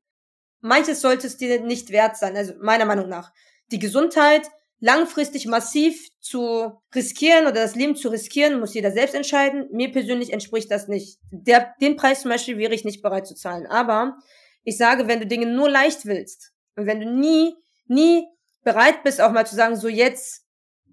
Manches 0.61 1.01
sollte 1.01 1.27
es 1.27 1.37
dir 1.37 1.61
nicht 1.61 1.91
wert 1.91 2.17
sein, 2.17 2.37
also 2.37 2.55
meiner 2.61 2.85
Meinung 2.85 3.09
nach. 3.09 3.33
Die 3.71 3.79
Gesundheit, 3.79 4.43
langfristig 4.81 5.47
massiv 5.47 6.09
zu 6.21 6.81
riskieren 6.95 7.47
oder 7.47 7.63
das 7.63 7.75
Leben 7.75 7.97
zu 7.97 8.09
riskieren, 8.09 8.61
muss 8.61 8.75
jeder 8.75 8.93
selbst 8.93 9.15
entscheiden. 9.15 9.69
Mir 9.73 9.91
persönlich 9.91 10.33
entspricht 10.33 10.71
das 10.71 10.89
nicht. 10.89 11.19
Der, 11.31 11.75
den 11.81 11.97
Preis 11.97 12.23
zum 12.23 12.31
Beispiel 12.31 12.59
wäre 12.59 12.75
ich 12.75 12.85
nicht 12.85 13.03
bereit 13.03 13.27
zu 13.27 13.35
zahlen. 13.35 13.67
Aber 13.67 14.19
ich 14.65 14.77
sage, 14.77 15.09
wenn 15.09 15.21
du 15.21 15.27
Dinge 15.27 15.47
nur 15.47 15.71
leicht 15.71 16.05
willst 16.07 16.53
und 16.77 16.87
wenn 16.87 17.01
du 17.01 17.11
nie, 17.11 17.55
nie 17.87 18.27
bereit 18.65 19.03
bist, 19.05 19.21
auch 19.21 19.33
mal 19.33 19.47
zu 19.47 19.55
sagen, 19.55 19.77
so 19.77 19.89
jetzt, 19.89 20.45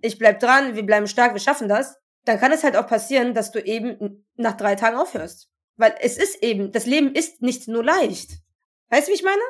ich 0.01 0.17
bleib 0.17 0.39
dran, 0.39 0.75
wir 0.75 0.85
bleiben 0.85 1.07
stark, 1.07 1.33
wir 1.33 1.41
schaffen 1.41 1.67
das, 1.67 1.97
dann 2.25 2.39
kann 2.39 2.51
es 2.51 2.63
halt 2.63 2.77
auch 2.77 2.87
passieren, 2.87 3.33
dass 3.33 3.51
du 3.51 3.59
eben 3.59 4.25
nach 4.35 4.55
drei 4.55 4.75
Tagen 4.75 4.97
aufhörst. 4.97 5.49
Weil 5.75 5.95
es 5.99 6.17
ist 6.17 6.41
eben, 6.43 6.71
das 6.71 6.85
Leben 6.85 7.13
ist 7.13 7.41
nicht 7.41 7.67
nur 7.67 7.83
leicht. 7.83 8.42
Weißt 8.93 9.07
du, 9.07 9.11
wie 9.11 9.15
ich 9.15 9.23
meine? 9.23 9.41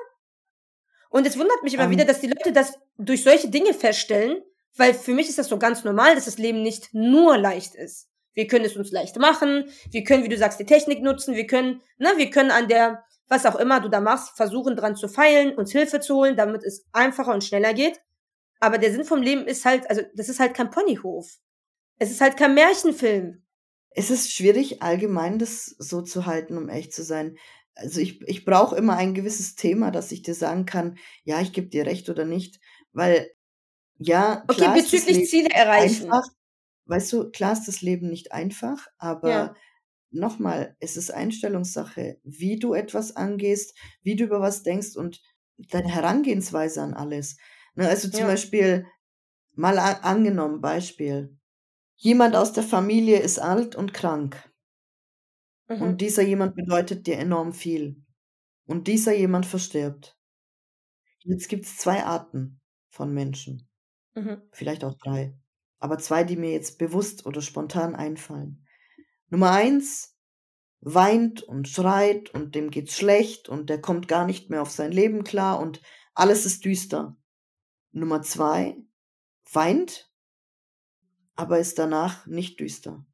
Und 1.10 1.28
es 1.28 1.38
wundert 1.38 1.64
mich 1.64 1.74
immer 1.74 1.84
um. 1.84 1.92
wieder, 1.92 2.06
dass 2.06 2.22
die 2.22 2.28
Leute 2.28 2.54
das 2.54 2.80
durch 2.98 3.24
solche 3.24 3.50
Dinge 3.50 3.74
feststellen, 3.74 4.42
weil 4.78 4.94
für 4.94 5.14
mich 5.14 5.28
ist 5.28 5.38
das 5.38 5.50
so 5.50 5.60
ganz 5.60 5.84
normal, 5.84 6.16
dass 6.16 6.26
das 6.26 6.38
Leben 6.38 6.64
nicht 6.64 6.94
nur 6.94 7.38
leicht 7.38 7.76
ist. 7.76 8.08
Wir 8.34 8.48
können 8.48 8.64
es 8.64 8.78
uns 8.78 8.92
leicht 8.92 9.18
machen, 9.20 9.66
wir 9.92 10.06
können, 10.06 10.24
wie 10.24 10.30
du 10.30 10.38
sagst, 10.38 10.62
die 10.62 10.66
Technik 10.66 11.02
nutzen, 11.02 11.36
wir 11.36 11.46
können, 11.46 11.82
ne, 11.98 12.14
wir 12.16 12.30
können 12.30 12.52
an 12.52 12.70
der, 12.70 13.04
was 13.28 13.46
auch 13.46 13.58
immer 13.58 13.82
du 13.82 13.90
da 13.90 14.00
machst, 14.00 14.38
versuchen 14.38 14.78
dran 14.78 14.96
zu 14.96 15.10
feilen, 15.10 15.54
uns 15.58 15.74
Hilfe 15.74 16.00
zu 16.00 16.16
holen, 16.16 16.38
damit 16.38 16.64
es 16.64 16.86
einfacher 16.94 17.34
und 17.34 17.44
schneller 17.44 17.74
geht. 17.74 18.00
Aber 18.62 18.78
der 18.78 18.94
Sinn 18.94 19.04
vom 19.04 19.22
Leben 19.22 19.46
ist 19.46 19.66
halt, 19.66 19.90
also 19.90 20.04
das 20.16 20.30
ist 20.30 20.40
halt 20.40 20.54
kein 20.54 20.72
Ponyhof. 20.72 21.30
Es 22.00 22.12
ist 22.12 22.22
halt 22.22 22.38
kein 22.38 22.54
Märchenfilm. 22.54 23.44
Es 23.90 24.10
ist 24.10 24.32
schwierig, 24.32 24.82
allgemein 24.82 25.38
das 25.38 25.66
so 25.78 26.02
zu 26.02 26.26
halten, 26.26 26.58
um 26.58 26.70
echt 26.70 26.94
zu 26.94 27.04
sein 27.04 27.38
also 27.76 28.00
ich, 28.00 28.22
ich 28.28 28.46
brauche 28.46 28.76
immer 28.76 28.96
ein 28.98 29.14
gewisses 29.14 29.56
Thema, 29.56 29.92
dass 29.92 30.12
ich 30.12 30.22
dir 30.22 30.36
sagen 30.36 30.66
kann, 30.66 30.98
ja, 31.24 31.42
ich 31.42 31.54
gebe 31.54 31.68
dir 31.68 31.86
recht 31.86 32.10
oder 32.10 32.26
nicht, 32.26 32.60
weil 32.92 33.30
ja, 33.98 34.44
okay, 34.48 34.70
bezüglich 34.74 35.30
Ziele 35.30 35.50
erreichen. 35.50 36.06
Einfach, 36.06 36.28
weißt 36.86 37.14
du, 37.14 37.30
klar 37.32 37.54
ist 37.54 37.68
das 37.68 37.82
Leben 37.82 38.10
nicht 38.10 38.32
einfach, 38.32 38.88
aber 38.98 39.30
ja. 39.30 39.56
nochmal, 40.12 40.76
es 40.80 40.98
ist 40.98 41.12
Einstellungssache, 41.12 42.20
wie 42.24 42.60
du 42.60 42.74
etwas 42.74 43.16
angehst, 43.16 43.78
wie 44.02 44.16
du 44.16 44.26
über 44.26 44.42
was 44.42 44.64
denkst 44.64 44.96
und 44.96 45.22
deine 45.58 45.90
Herangehensweise 45.90 46.82
an 46.82 46.94
alles. 46.94 47.38
Ne, 47.76 47.88
also 47.88 48.10
zum 48.10 48.22
ja. 48.22 48.28
Beispiel, 48.28 48.86
mal 49.56 49.78
angenommen, 49.78 50.62
Beispiel. 50.62 51.38
Jemand 51.96 52.36
aus 52.36 52.54
der 52.54 52.64
Familie 52.64 53.20
ist 53.20 53.40
alt 53.40 53.76
und 53.76 53.94
krank. 53.94 54.52
Mhm. 55.68 55.82
Und 55.82 56.02
dieser 56.02 56.24
jemand 56.24 56.56
bedeutet 56.56 57.08
dir 57.08 57.18
enorm 57.18 57.54
viel. 57.54 58.04
Und 58.66 58.88
dieser 58.88 59.14
jemand 59.14 59.46
verstirbt. 59.46 60.18
Jetzt 61.20 61.48
gibt 61.48 61.66
es 61.66 61.78
zwei 61.78 62.04
Arten 62.04 62.62
von 62.90 63.14
Menschen. 63.14 63.68
Mhm. 64.16 64.42
Vielleicht 64.52 64.84
auch 64.84 64.96
drei. 64.96 65.38
Aber 65.80 65.98
zwei, 66.00 66.24
die 66.24 66.38
mir 66.38 66.52
jetzt 66.52 66.78
bewusst 66.78 67.26
oder 67.26 67.42
spontan 67.42 67.96
einfallen. 67.96 68.66
Nummer 69.30 69.52
eins 69.52 70.18
weint 70.82 71.42
und 71.42 71.68
schreit 71.68 72.30
und 72.30 72.56
dem 72.56 72.70
geht's 72.70 72.96
schlecht 72.98 73.48
und 73.48 73.70
der 73.70 73.82
kommt 73.82 74.08
gar 74.08 74.26
nicht 74.26 74.50
mehr 74.50 74.62
auf 74.62 74.70
sein 74.70 74.92
Leben 74.92 75.24
klar 75.24 75.60
und 75.60 75.82
alles 76.14 76.46
ist 76.46 76.66
düster. 76.66 77.18
Nummer 77.92 78.22
zwei 78.22 78.78
weint, 79.52 80.12
aber 81.36 81.60
ist 81.60 81.80
danach 81.80 82.26
nicht 82.28 82.60
düster 82.60 83.06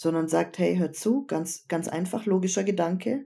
sondern 0.00 0.28
sagt, 0.28 0.56
hey, 0.56 0.78
hör 0.78 0.92
zu, 0.92 1.26
ganz, 1.26 1.68
ganz 1.68 1.86
einfach, 1.86 2.24
logischer 2.24 2.64
Gedanke. 2.64 3.26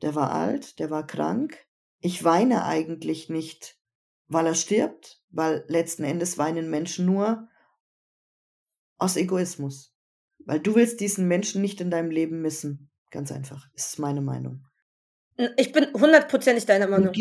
der 0.00 0.14
war 0.14 0.30
alt, 0.30 0.78
der 0.78 0.90
war 0.90 1.04
krank. 1.04 1.58
Ich 1.98 2.22
weine 2.22 2.64
eigentlich 2.64 3.28
nicht, 3.28 3.76
weil 4.28 4.46
er 4.46 4.54
stirbt, 4.54 5.20
weil 5.30 5.64
letzten 5.66 6.04
Endes 6.04 6.38
weinen 6.38 6.70
Menschen 6.70 7.04
nur 7.04 7.48
aus 8.98 9.16
Egoismus. 9.16 9.92
Weil 10.44 10.60
du 10.60 10.76
willst 10.76 11.00
diesen 11.00 11.26
Menschen 11.26 11.60
nicht 11.62 11.80
in 11.80 11.90
deinem 11.90 12.12
Leben 12.12 12.42
missen. 12.42 12.88
Ganz 13.10 13.32
einfach. 13.32 13.66
Ist 13.74 13.98
meine 13.98 14.20
Meinung. 14.20 14.64
Ich 15.56 15.72
bin 15.72 15.92
hundertprozentig 15.94 16.64
deiner 16.64 16.86
Meinung. 16.86 17.12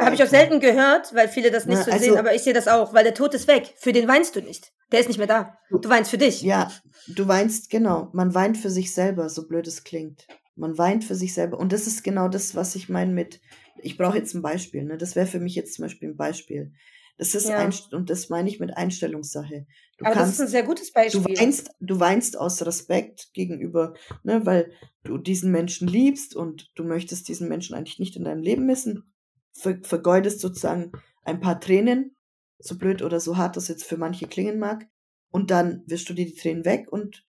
Habe 0.00 0.14
ich 0.14 0.22
auch 0.22 0.28
selten 0.28 0.60
gehört, 0.60 1.14
weil 1.14 1.28
viele 1.28 1.50
das 1.50 1.66
nicht 1.66 1.78
Na, 1.78 1.84
so 1.84 1.90
also, 1.90 2.04
sehen, 2.04 2.16
aber 2.16 2.34
ich 2.34 2.42
sehe 2.42 2.54
das 2.54 2.68
auch, 2.68 2.94
weil 2.94 3.04
der 3.04 3.14
Tod 3.14 3.34
ist 3.34 3.48
weg. 3.48 3.74
Für 3.76 3.92
den 3.92 4.08
weinst 4.08 4.36
du 4.36 4.40
nicht. 4.40 4.72
Der 4.90 5.00
ist 5.00 5.08
nicht 5.08 5.18
mehr 5.18 5.26
da. 5.26 5.58
Du 5.70 5.88
weinst 5.88 6.10
für 6.10 6.18
dich. 6.18 6.42
Ja, 6.42 6.70
du 7.08 7.26
weinst, 7.26 7.70
genau. 7.70 8.10
Man 8.12 8.34
weint 8.34 8.58
für 8.58 8.70
sich 8.70 8.94
selber, 8.94 9.28
so 9.28 9.48
blöd 9.48 9.66
es 9.66 9.84
klingt. 9.84 10.26
Man 10.54 10.76
weint 10.76 11.04
für 11.04 11.14
sich 11.14 11.32
selber. 11.34 11.58
Und 11.58 11.72
das 11.72 11.86
ist 11.86 12.04
genau 12.04 12.28
das, 12.28 12.54
was 12.54 12.74
ich 12.74 12.88
meine 12.88 13.12
mit, 13.12 13.40
ich 13.78 13.96
brauche 13.96 14.18
jetzt 14.18 14.34
ein 14.34 14.42
Beispiel. 14.42 14.84
Ne? 14.84 14.98
Das 14.98 15.16
wäre 15.16 15.26
für 15.26 15.40
mich 15.40 15.54
jetzt 15.54 15.74
zum 15.74 15.84
Beispiel 15.84 16.10
ein 16.10 16.16
Beispiel. 16.16 16.72
Das 17.18 17.34
ist 17.34 17.48
ja. 17.48 17.58
ein, 17.58 17.72
und 17.92 18.10
das 18.10 18.28
meine 18.30 18.48
ich 18.48 18.58
mit 18.58 18.76
Einstellungssache. 18.76 19.66
Du 19.98 20.04
Aber 20.04 20.14
kannst, 20.14 20.32
das 20.32 20.34
ist 20.34 20.40
ein 20.40 20.48
sehr 20.48 20.62
gutes 20.62 20.92
Beispiel. 20.92 21.22
Du 21.22 21.40
weinst, 21.40 21.70
du 21.80 22.00
weinst 22.00 22.38
aus 22.38 22.64
Respekt 22.64 23.32
gegenüber, 23.32 23.94
ne, 24.24 24.44
weil 24.44 24.72
du 25.04 25.18
diesen 25.18 25.52
Menschen 25.52 25.88
liebst 25.88 26.34
und 26.34 26.70
du 26.74 26.84
möchtest 26.84 27.28
diesen 27.28 27.48
Menschen 27.48 27.74
eigentlich 27.76 27.98
nicht 27.98 28.16
in 28.16 28.24
deinem 28.24 28.42
Leben 28.42 28.66
missen. 28.66 29.11
Ver, 29.52 29.78
vergeudest 29.82 30.40
sozusagen 30.40 30.92
ein 31.24 31.40
paar 31.40 31.60
Tränen, 31.60 32.16
so 32.58 32.78
blöd 32.78 33.02
oder 33.02 33.20
so 33.20 33.36
hart 33.36 33.56
das 33.56 33.68
jetzt 33.68 33.84
für 33.84 33.96
manche 33.96 34.26
klingen 34.26 34.58
mag. 34.58 34.86
Und 35.30 35.50
dann 35.50 35.82
wirst 35.86 36.08
du 36.08 36.14
dir 36.14 36.26
die 36.26 36.34
Tränen 36.34 36.64
weg 36.64 36.90
und 36.90 37.26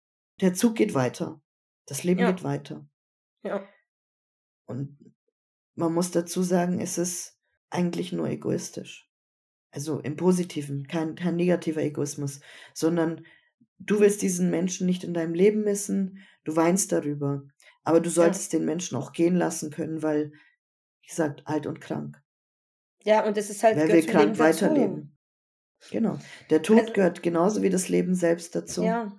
der 0.41 0.55
Zug 0.55 0.77
geht 0.77 0.95
weiter. 0.95 1.41
Das 1.87 2.05
Leben 2.05 2.21
ja. 2.21 2.31
geht 2.31 2.45
weiter. 2.45 2.87
Ja. 3.43 3.67
Und 4.67 5.15
man 5.75 5.95
muss 5.95 6.11
dazu 6.11 6.43
sagen, 6.43 6.81
es 6.81 6.99
ist 6.99 7.39
eigentlich 7.71 8.13
nur 8.13 8.29
egoistisch. 8.29 9.09
Also 9.71 10.01
im 10.01 10.17
Positiven, 10.17 10.87
kein, 10.87 11.15
kein 11.15 11.37
negativer 11.37 11.83
Egoismus, 11.83 12.41
sondern 12.75 13.25
du 13.79 14.01
willst 14.01 14.23
diesen 14.23 14.51
Menschen 14.51 14.87
nicht 14.87 15.05
in 15.05 15.15
deinem 15.15 15.35
Leben 15.35 15.63
missen, 15.63 16.19
du 16.45 16.57
weinst 16.57 16.93
darüber. 16.93 17.43
Aber 17.85 18.01
du 18.01 18.11
solltest 18.11 18.53
ja. 18.53 18.59
den 18.59 18.67
Menschen 18.67 18.97
auch 18.97 19.13
gehen 19.13 19.37
lassen 19.37 19.71
können, 19.71 20.03
weil, 20.03 20.33
wie 21.07 21.11
gesagt, 21.11 21.43
alt 21.45 21.67
und 21.67 21.81
krank. 21.81 22.21
Ja, 23.05 23.25
und 23.25 23.39
es 23.39 23.49
ist 23.49 23.63
halt. 23.63 23.77
Weil 23.77 23.93
wir 23.93 24.07
krank 24.07 24.39
weiterleben. 24.39 25.17
Genau. 25.91 26.19
Der 26.51 26.63
Tod 26.63 26.81
also, 26.81 26.93
gehört 26.93 27.23
genauso 27.23 27.63
wie 27.63 27.71
das 27.71 27.89
Leben 27.89 28.15
selbst 28.15 28.57
dazu. 28.57 28.83
Ja. 28.83 29.13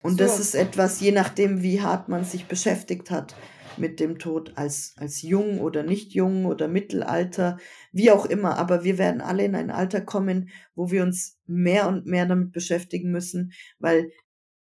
Und 0.00 0.12
so. 0.12 0.16
das 0.18 0.40
ist 0.40 0.54
etwas, 0.54 1.00
je 1.00 1.12
nachdem, 1.12 1.62
wie 1.62 1.80
hart 1.80 2.08
man 2.08 2.24
sich 2.24 2.46
beschäftigt 2.46 3.10
hat, 3.10 3.36
mit 3.76 4.00
dem 4.00 4.18
Tod 4.18 4.56
als, 4.56 4.94
als 4.96 5.22
jung 5.22 5.60
oder 5.60 5.84
nicht 5.84 6.12
jung 6.12 6.46
oder 6.46 6.66
Mittelalter, 6.66 7.58
wie 7.92 8.10
auch 8.10 8.26
immer. 8.26 8.58
Aber 8.58 8.82
wir 8.82 8.98
werden 8.98 9.20
alle 9.20 9.44
in 9.44 9.54
ein 9.54 9.70
Alter 9.70 10.00
kommen, 10.00 10.50
wo 10.74 10.90
wir 10.90 11.04
uns 11.04 11.38
mehr 11.46 11.86
und 11.86 12.06
mehr 12.06 12.26
damit 12.26 12.50
beschäftigen 12.50 13.12
müssen, 13.12 13.52
weil 13.78 14.10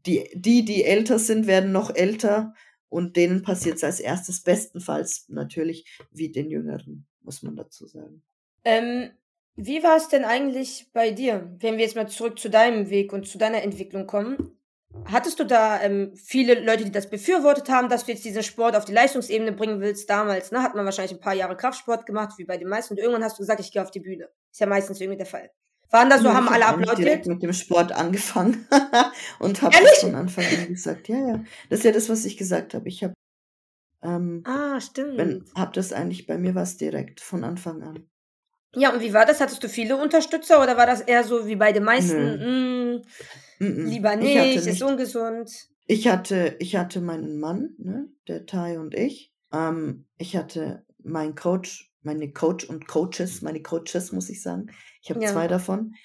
die, 0.05 0.29
die, 0.35 0.63
die 0.65 0.83
älter 0.83 1.17
sind, 1.17 1.47
werden 1.47 1.71
noch 1.71 1.95
älter 1.95 2.53
und 2.91 3.15
denen 3.15 3.41
passiert 3.41 3.77
es 3.77 3.83
als 3.83 4.01
erstes 4.01 4.43
bestenfalls 4.43 5.25
natürlich 5.29 5.97
wie 6.11 6.29
den 6.29 6.51
Jüngeren, 6.51 7.07
muss 7.21 7.41
man 7.41 7.55
dazu 7.55 7.87
sagen. 7.87 8.21
Ähm, 8.65 9.11
wie 9.55 9.81
war 9.81 9.95
es 9.95 10.09
denn 10.09 10.25
eigentlich 10.25 10.87
bei 10.91 11.11
dir, 11.11 11.55
wenn 11.59 11.77
wir 11.77 11.85
jetzt 11.85 11.95
mal 11.95 12.09
zurück 12.09 12.37
zu 12.37 12.49
deinem 12.49 12.89
Weg 12.89 13.13
und 13.13 13.27
zu 13.27 13.37
deiner 13.37 13.63
Entwicklung 13.63 14.07
kommen? 14.07 14.57
Hattest 15.05 15.39
du 15.39 15.45
da 15.45 15.81
ähm, 15.81 16.13
viele 16.15 16.65
Leute, 16.65 16.83
die 16.83 16.91
das 16.91 17.09
befürwortet 17.09 17.69
haben, 17.69 17.87
dass 17.87 18.05
du 18.05 18.11
jetzt 18.11 18.25
diesen 18.25 18.43
Sport 18.43 18.75
auf 18.75 18.83
die 18.83 18.91
Leistungsebene 18.91 19.53
bringen 19.53 19.79
willst? 19.79 20.09
Damals, 20.09 20.51
ne, 20.51 20.61
hat 20.61 20.75
man 20.75 20.83
wahrscheinlich 20.83 21.13
ein 21.13 21.21
paar 21.21 21.33
Jahre 21.33 21.55
Kraftsport 21.55 22.05
gemacht, 22.05 22.37
wie 22.37 22.43
bei 22.43 22.57
den 22.57 22.67
meisten. 22.67 22.95
Und 22.95 22.99
irgendwann 22.99 23.23
hast 23.23 23.37
du 23.37 23.43
gesagt, 23.43 23.61
ich 23.61 23.71
gehe 23.71 23.81
auf 23.81 23.91
die 23.91 24.01
Bühne. 24.01 24.27
Ist 24.51 24.59
ja 24.59 24.67
meistens 24.67 24.99
irgendwie 24.99 25.17
der 25.17 25.25
Fall. 25.25 25.49
Waren 25.91 26.09
da 26.09 26.17
so, 26.17 26.25
ja, 26.25 26.33
haben 26.35 26.47
alle 26.47 26.65
applaudiert? 26.65 26.97
direkt 26.97 27.27
mit 27.27 27.43
dem 27.43 27.53
Sport 27.53 27.91
angefangen 27.91 28.65
und 29.39 29.61
habe 29.61 29.75
von 29.99 30.15
Anfang 30.15 30.45
an 30.45 30.67
gesagt, 30.69 31.09
ja, 31.09 31.17
ja. 31.17 31.43
Das 31.69 31.79
ist 31.79 31.85
ja 31.85 31.91
das, 31.91 32.09
was 32.09 32.25
ich 32.25 32.37
gesagt 32.37 32.73
habe. 32.73 32.87
Ich 32.87 33.03
habe 33.03 33.13
ähm, 34.03 34.41
ah, 34.45 34.79
stimmt. 34.81 35.17
Wenn, 35.17 35.45
hab 35.55 35.73
das 35.73 35.93
eigentlich, 35.93 36.25
bei 36.25 36.37
mir 36.37 36.55
was 36.55 36.77
direkt 36.77 37.21
von 37.21 37.43
Anfang 37.43 37.83
an. 37.83 38.09
Ja, 38.73 38.93
und 38.93 39.01
wie 39.01 39.13
war 39.13 39.25
das? 39.25 39.41
Hattest 39.41 39.63
du 39.63 39.69
viele 39.69 39.97
Unterstützer 39.97 40.63
oder 40.63 40.77
war 40.77 40.85
das 40.85 41.01
eher 41.01 41.23
so 41.23 41.45
wie 41.45 41.57
bei 41.57 41.71
den 41.71 41.83
meisten? 41.83 42.95
Mh, 42.95 43.01
Mm-mm. 43.59 43.89
Lieber 43.89 44.15
nicht, 44.15 44.35
nicht, 44.35 44.65
ist 44.65 44.81
ungesund. 44.81 45.51
Ich 45.85 46.07
hatte, 46.07 46.55
ich 46.59 46.75
hatte 46.77 46.99
meinen 47.01 47.39
Mann, 47.39 47.75
ne, 47.77 48.07
der 48.27 48.45
Tai 48.45 48.79
und 48.79 48.95
ich. 48.95 49.33
Ähm, 49.53 50.07
ich 50.17 50.35
hatte 50.35 50.83
meinen 51.03 51.35
Coach, 51.35 51.91
meine 52.01 52.31
Coach 52.31 52.65
und 52.65 52.87
Coaches, 52.87 53.41
meine 53.41 53.61
Coaches, 53.61 54.11
muss 54.11 54.29
ich 54.29 54.41
sagen. 54.41 54.71
Ich 55.01 55.09
habe 55.09 55.21
ja. 55.21 55.31
zwei 55.31 55.47
davon. 55.47 55.95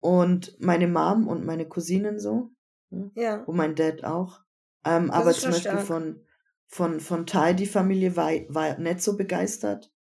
Und 0.00 0.54
meine 0.60 0.86
Mom 0.86 1.26
und 1.26 1.44
meine 1.44 1.66
Cousinen 1.66 2.18
so. 2.18 2.50
Ne? 2.90 3.10
Ja. 3.14 3.42
Und 3.44 3.56
mein 3.56 3.74
Dad 3.74 4.04
auch. 4.04 4.40
Ähm, 4.84 5.10
aber 5.10 5.32
zum 5.32 5.50
Beispiel 5.50 5.72
stark. 5.72 5.86
von, 5.86 6.24
von, 6.66 7.00
von 7.00 7.26
Tai, 7.26 7.54
die 7.54 7.66
Familie 7.66 8.16
war, 8.16 8.30
war 8.48 8.78
nicht 8.78 9.02
so 9.02 9.16
begeistert. 9.16 9.92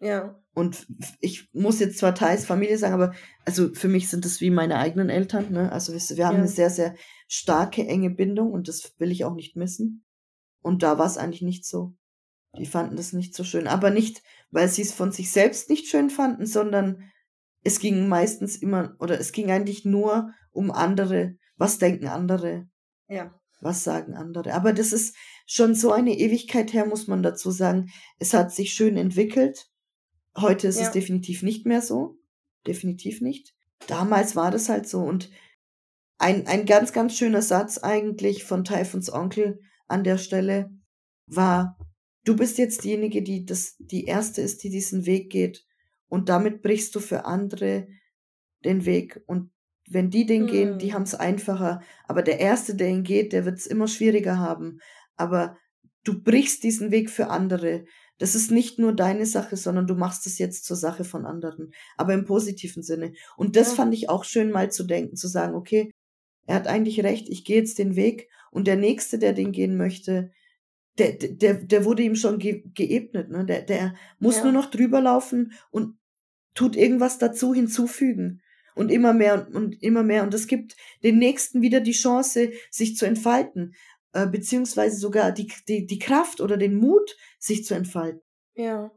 Ja. 0.00 0.40
Und 0.54 0.86
ich 1.20 1.52
muss 1.52 1.80
jetzt 1.80 1.98
zwar 1.98 2.14
Thais 2.14 2.46
Familie 2.46 2.78
sagen, 2.78 2.94
aber 2.94 3.14
also 3.44 3.74
für 3.74 3.88
mich 3.88 4.08
sind 4.08 4.24
das 4.24 4.40
wie 4.40 4.50
meine 4.50 4.78
eigenen 4.78 5.10
Eltern. 5.10 5.52
Ne? 5.52 5.70
Also 5.70 5.92
wir, 5.92 6.00
wir 6.16 6.26
haben 6.26 6.36
ja. 6.36 6.40
eine 6.40 6.48
sehr, 6.48 6.70
sehr 6.70 6.94
starke, 7.28 7.86
enge 7.86 8.10
Bindung 8.10 8.52
und 8.52 8.68
das 8.68 8.94
will 8.98 9.10
ich 9.10 9.24
auch 9.24 9.34
nicht 9.34 9.56
missen. 9.56 10.04
Und 10.62 10.82
da 10.82 10.98
war 10.98 11.06
es 11.06 11.18
eigentlich 11.18 11.42
nicht 11.42 11.66
so. 11.66 11.94
Die 12.58 12.66
fanden 12.66 12.96
das 12.96 13.12
nicht 13.12 13.34
so 13.34 13.44
schön. 13.44 13.66
Aber 13.66 13.90
nicht, 13.90 14.22
weil 14.50 14.68
sie 14.68 14.82
es 14.82 14.92
von 14.92 15.12
sich 15.12 15.30
selbst 15.30 15.68
nicht 15.68 15.88
schön 15.88 16.08
fanden, 16.08 16.46
sondern 16.46 17.02
es 17.66 17.80
ging 17.80 18.08
meistens 18.08 18.54
immer, 18.54 18.94
oder 19.00 19.18
es 19.18 19.32
ging 19.32 19.50
eigentlich 19.50 19.84
nur 19.84 20.32
um 20.52 20.70
andere. 20.70 21.36
Was 21.56 21.78
denken 21.78 22.06
andere? 22.06 22.68
Ja. 23.08 23.34
Was 23.60 23.82
sagen 23.82 24.14
andere? 24.14 24.54
Aber 24.54 24.72
das 24.72 24.92
ist 24.92 25.16
schon 25.46 25.74
so 25.74 25.90
eine 25.90 26.16
Ewigkeit 26.16 26.72
her, 26.72 26.86
muss 26.86 27.08
man 27.08 27.24
dazu 27.24 27.50
sagen. 27.50 27.90
Es 28.20 28.34
hat 28.34 28.52
sich 28.52 28.72
schön 28.72 28.96
entwickelt. 28.96 29.68
Heute 30.36 30.68
ist 30.68 30.78
ja. 30.78 30.86
es 30.86 30.92
definitiv 30.92 31.42
nicht 31.42 31.66
mehr 31.66 31.82
so. 31.82 32.18
Definitiv 32.68 33.20
nicht. 33.20 33.52
Damals 33.88 34.36
war 34.36 34.52
das 34.52 34.68
halt 34.68 34.88
so. 34.88 35.00
Und 35.00 35.28
ein, 36.18 36.46
ein 36.46 36.66
ganz, 36.66 36.92
ganz 36.92 37.16
schöner 37.16 37.42
Satz 37.42 37.78
eigentlich 37.78 38.44
von 38.44 38.62
Typhons 38.62 39.12
Onkel 39.12 39.58
an 39.88 40.04
der 40.04 40.18
Stelle 40.18 40.70
war, 41.26 41.76
du 42.24 42.36
bist 42.36 42.58
jetzt 42.58 42.84
diejenige, 42.84 43.22
die 43.22 43.44
das, 43.44 43.74
die 43.80 44.04
erste 44.04 44.40
ist, 44.40 44.62
die 44.62 44.70
diesen 44.70 45.04
Weg 45.04 45.30
geht. 45.30 45.66
Und 46.08 46.28
damit 46.28 46.62
brichst 46.62 46.94
du 46.94 47.00
für 47.00 47.24
andere 47.24 47.88
den 48.64 48.84
Weg. 48.84 49.22
Und 49.26 49.50
wenn 49.88 50.10
die 50.10 50.26
den 50.26 50.44
mhm. 50.44 50.46
gehen, 50.48 50.78
die 50.78 50.88
hm. 50.88 50.94
haben 50.94 51.02
es 51.02 51.14
einfacher. 51.14 51.82
Aber 52.08 52.22
der 52.22 52.40
Erste, 52.40 52.74
der 52.74 52.88
ihn 52.88 53.04
geht, 53.04 53.32
der 53.32 53.44
wird 53.44 53.58
es 53.58 53.66
immer 53.66 53.88
schwieriger 53.88 54.38
haben. 54.38 54.80
Aber 55.16 55.56
du 56.04 56.22
brichst 56.22 56.62
diesen 56.62 56.90
Weg 56.90 57.10
für 57.10 57.28
andere. 57.28 57.84
Das 58.18 58.34
ist 58.34 58.50
nicht 58.50 58.78
nur 58.78 58.94
deine 58.94 59.26
Sache, 59.26 59.56
sondern 59.56 59.86
du 59.86 59.94
machst 59.94 60.26
es 60.26 60.38
jetzt 60.38 60.64
zur 60.64 60.76
Sache 60.76 61.04
von 61.04 61.26
anderen, 61.26 61.72
aber 61.96 62.14
im 62.14 62.24
positiven 62.24 62.82
Sinne. 62.82 63.12
Und 63.36 63.56
das 63.56 63.70
ja. 63.70 63.74
fand 63.74 63.92
ich 63.92 64.08
auch 64.08 64.24
schön 64.24 64.50
mal 64.50 64.70
zu 64.70 64.84
denken, 64.84 65.16
zu 65.16 65.28
sagen, 65.28 65.54
okay, 65.54 65.90
er 66.46 66.54
hat 66.54 66.66
eigentlich 66.66 67.02
recht, 67.02 67.28
ich 67.28 67.44
gehe 67.44 67.56
jetzt 67.58 67.78
den 67.78 67.94
Weg 67.96 68.30
und 68.50 68.66
der 68.66 68.76
nächste, 68.76 69.18
der 69.18 69.34
den 69.34 69.52
gehen 69.52 69.76
möchte, 69.76 70.30
der, 70.98 71.12
der, 71.12 71.54
der 71.54 71.84
wurde 71.84 72.02
ihm 72.02 72.16
schon 72.16 72.38
ge 72.38 72.62
geebnet, 72.74 73.30
ne? 73.30 73.44
Der, 73.44 73.62
der 73.62 73.94
muss 74.18 74.38
ja. 74.38 74.44
nur 74.44 74.52
noch 74.52 74.70
drüber 74.70 75.00
laufen 75.00 75.52
und 75.70 75.98
tut 76.54 76.76
irgendwas 76.76 77.18
dazu 77.18 77.54
hinzufügen. 77.54 78.42
Und 78.74 78.90
immer 78.90 79.14
mehr 79.14 79.46
und, 79.46 79.54
und 79.54 79.82
immer 79.82 80.02
mehr. 80.02 80.22
Und 80.22 80.34
es 80.34 80.46
gibt 80.46 80.76
den 81.02 81.18
nächsten 81.18 81.62
wieder 81.62 81.80
die 81.80 81.92
Chance, 81.92 82.50
sich 82.70 82.94
zu 82.96 83.06
entfalten. 83.06 83.74
Äh, 84.12 84.26
beziehungsweise 84.26 84.96
sogar 84.96 85.32
die, 85.32 85.50
die, 85.68 85.86
die 85.86 85.98
Kraft 85.98 86.40
oder 86.40 86.56
den 86.56 86.74
Mut, 86.74 87.16
sich 87.38 87.64
zu 87.64 87.74
entfalten. 87.74 88.22
Ja. 88.54 88.90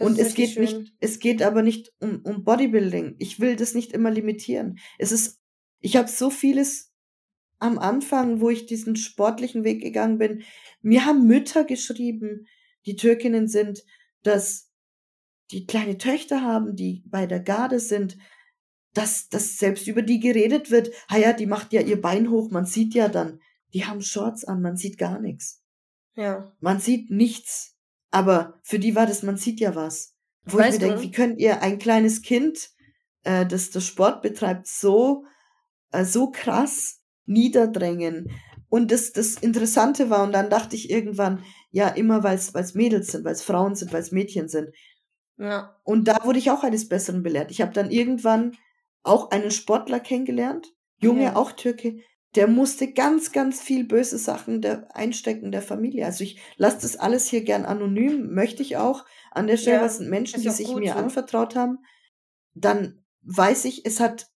Und 0.00 0.18
es 0.18 0.34
geht 0.34 0.50
schön. 0.50 0.62
nicht, 0.62 0.94
es 1.00 1.18
geht 1.18 1.42
aber 1.42 1.62
nicht 1.62 1.92
um, 2.00 2.20
um 2.24 2.44
Bodybuilding. 2.44 3.16
Ich 3.18 3.40
will 3.40 3.56
das 3.56 3.74
nicht 3.74 3.92
immer 3.92 4.10
limitieren. 4.10 4.78
Es 4.98 5.12
ist, 5.12 5.40
ich 5.80 5.96
habe 5.96 6.08
so 6.08 6.30
vieles 6.30 6.87
am 7.58 7.78
Anfang, 7.78 8.40
wo 8.40 8.50
ich 8.50 8.66
diesen 8.66 8.96
sportlichen 8.96 9.64
Weg 9.64 9.82
gegangen 9.82 10.18
bin. 10.18 10.42
Mir 10.80 11.04
haben 11.04 11.26
Mütter 11.26 11.64
geschrieben, 11.64 12.46
die 12.86 12.96
Türkinnen 12.96 13.48
sind, 13.48 13.84
dass 14.22 14.70
die 15.50 15.66
kleine 15.66 15.98
Töchter 15.98 16.42
haben, 16.42 16.76
die 16.76 17.02
bei 17.06 17.26
der 17.26 17.40
Garde 17.40 17.80
sind, 17.80 18.18
dass, 18.94 19.28
dass 19.28 19.56
selbst 19.56 19.86
über 19.86 20.02
die 20.02 20.20
geredet 20.20 20.70
wird, 20.70 20.90
ha 21.10 21.18
ja, 21.18 21.32
die 21.32 21.46
macht 21.46 21.72
ja 21.72 21.80
ihr 21.80 22.00
Bein 22.00 22.30
hoch, 22.30 22.50
man 22.50 22.66
sieht 22.66 22.94
ja 22.94 23.08
dann 23.08 23.40
die 23.74 23.84
haben 23.84 24.02
Shorts 24.02 24.44
an, 24.44 24.62
man 24.62 24.76
sieht 24.76 24.98
gar 24.98 25.20
nichts. 25.20 25.62
Ja. 26.14 26.52
Man 26.60 26.80
sieht 26.80 27.10
nichts. 27.10 27.76
Aber 28.10 28.58
für 28.62 28.78
die 28.78 28.94
war 28.94 29.06
das, 29.06 29.22
man 29.22 29.36
sieht 29.36 29.60
ja 29.60 29.74
was. 29.74 30.16
Wo 30.44 30.58
weißt 30.58 30.76
ich 30.76 30.82
mir 30.82 30.88
denke, 30.88 31.02
wie 31.02 31.10
könnt 31.10 31.38
ihr 31.38 31.62
ein 31.62 31.78
kleines 31.78 32.22
Kind, 32.22 32.70
äh, 33.24 33.44
das 33.44 33.70
das 33.70 33.84
Sport 33.86 34.22
betreibt, 34.22 34.66
so, 34.66 35.24
äh, 35.92 36.04
so 36.04 36.30
krass 36.30 36.97
niederdrängen? 37.28 38.30
Und 38.68 38.92
das, 38.92 39.12
das 39.12 39.34
Interessante 39.34 40.10
war, 40.10 40.24
und 40.24 40.32
dann 40.32 40.50
dachte 40.50 40.76
ich 40.76 40.90
irgendwann, 40.90 41.42
ja, 41.70 41.88
immer 41.88 42.22
weil 42.22 42.36
es 42.36 42.74
Mädels 42.74 43.08
sind, 43.08 43.24
weil 43.24 43.32
es 43.32 43.42
Frauen 43.42 43.74
sind, 43.74 43.92
weil 43.92 44.02
es 44.02 44.12
Mädchen 44.12 44.48
sind. 44.48 44.70
Ja. 45.38 45.76
Und 45.84 46.08
da 46.08 46.24
wurde 46.24 46.38
ich 46.38 46.50
auch 46.50 46.64
eines 46.64 46.88
Besseren 46.88 47.22
belehrt. 47.22 47.50
Ich 47.50 47.60
habe 47.60 47.72
dann 47.72 47.90
irgendwann 47.90 48.56
auch 49.02 49.30
einen 49.30 49.50
Sportler 49.50 50.00
kennengelernt, 50.00 50.74
Junge, 51.00 51.24
ja. 51.24 51.36
auch 51.36 51.52
Türke, 51.52 52.00
der 52.34 52.46
musste 52.46 52.92
ganz, 52.92 53.32
ganz 53.32 53.60
viel 53.60 53.84
böse 53.84 54.18
Sachen 54.18 54.60
der, 54.60 54.94
einstecken 54.94 55.50
der 55.50 55.62
Familie. 55.62 56.04
Also 56.04 56.24
ich 56.24 56.38
lasse 56.56 56.82
das 56.82 56.96
alles 56.96 57.26
hier 57.26 57.42
gern 57.42 57.64
anonym, 57.64 58.34
möchte 58.34 58.62
ich 58.62 58.76
auch. 58.76 59.04
An 59.30 59.46
der 59.46 59.56
Stelle, 59.56 59.78
ja, 59.78 59.84
was 59.84 59.98
sind 59.98 60.10
Menschen, 60.10 60.42
die 60.42 60.50
sich 60.50 60.68
gut, 60.68 60.80
mir 60.80 60.92
so. 60.92 60.98
anvertraut 60.98 61.54
haben. 61.54 61.78
Dann 62.54 63.04
weiß 63.22 63.64
ich, 63.64 63.86
es 63.86 64.00
hat 64.00 64.28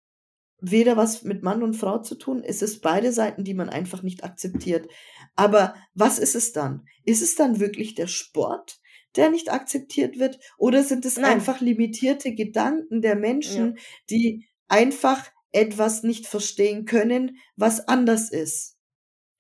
weder 0.62 0.96
was 0.96 1.24
mit 1.24 1.44
Mann 1.44 1.64
und 1.64 1.74
Frau 1.74 2.00
zu 2.00 2.16
tun, 2.16 2.44
es 2.44 2.62
ist 2.62 2.82
beide 2.82 3.12
Seiten, 3.12 3.44
die 3.44 3.56
man 3.56 3.70
einfach 3.70 4.04
nicht 4.04 4.24
akzeptiert. 4.24 4.88
Aber 5.36 5.76
was 5.94 6.20
ist 6.20 6.36
es 6.36 6.54
dann? 6.54 6.86
Ist 7.04 7.22
es 7.22 7.36
dann 7.36 7.60
wirklich 7.60 7.96
der 7.96 8.08
Sport, 8.08 8.80
der 9.16 9.32
nicht 9.32 9.52
akzeptiert 9.52 10.20
wird? 10.20 10.40
Oder 10.58 10.84
sind 10.84 11.06
es 11.06 11.18
Nein. 11.18 11.34
einfach 11.34 11.62
limitierte 11.62 12.34
Gedanken 12.34 13.02
der 13.02 13.16
Menschen, 13.16 13.76
ja. 13.76 13.84
die 14.10 14.48
einfach 14.68 15.30
etwas 15.52 16.04
nicht 16.04 16.28
verstehen 16.28 16.86
können, 16.86 17.38
was 17.56 17.88
anders 17.88 18.30
ist? 18.30 18.78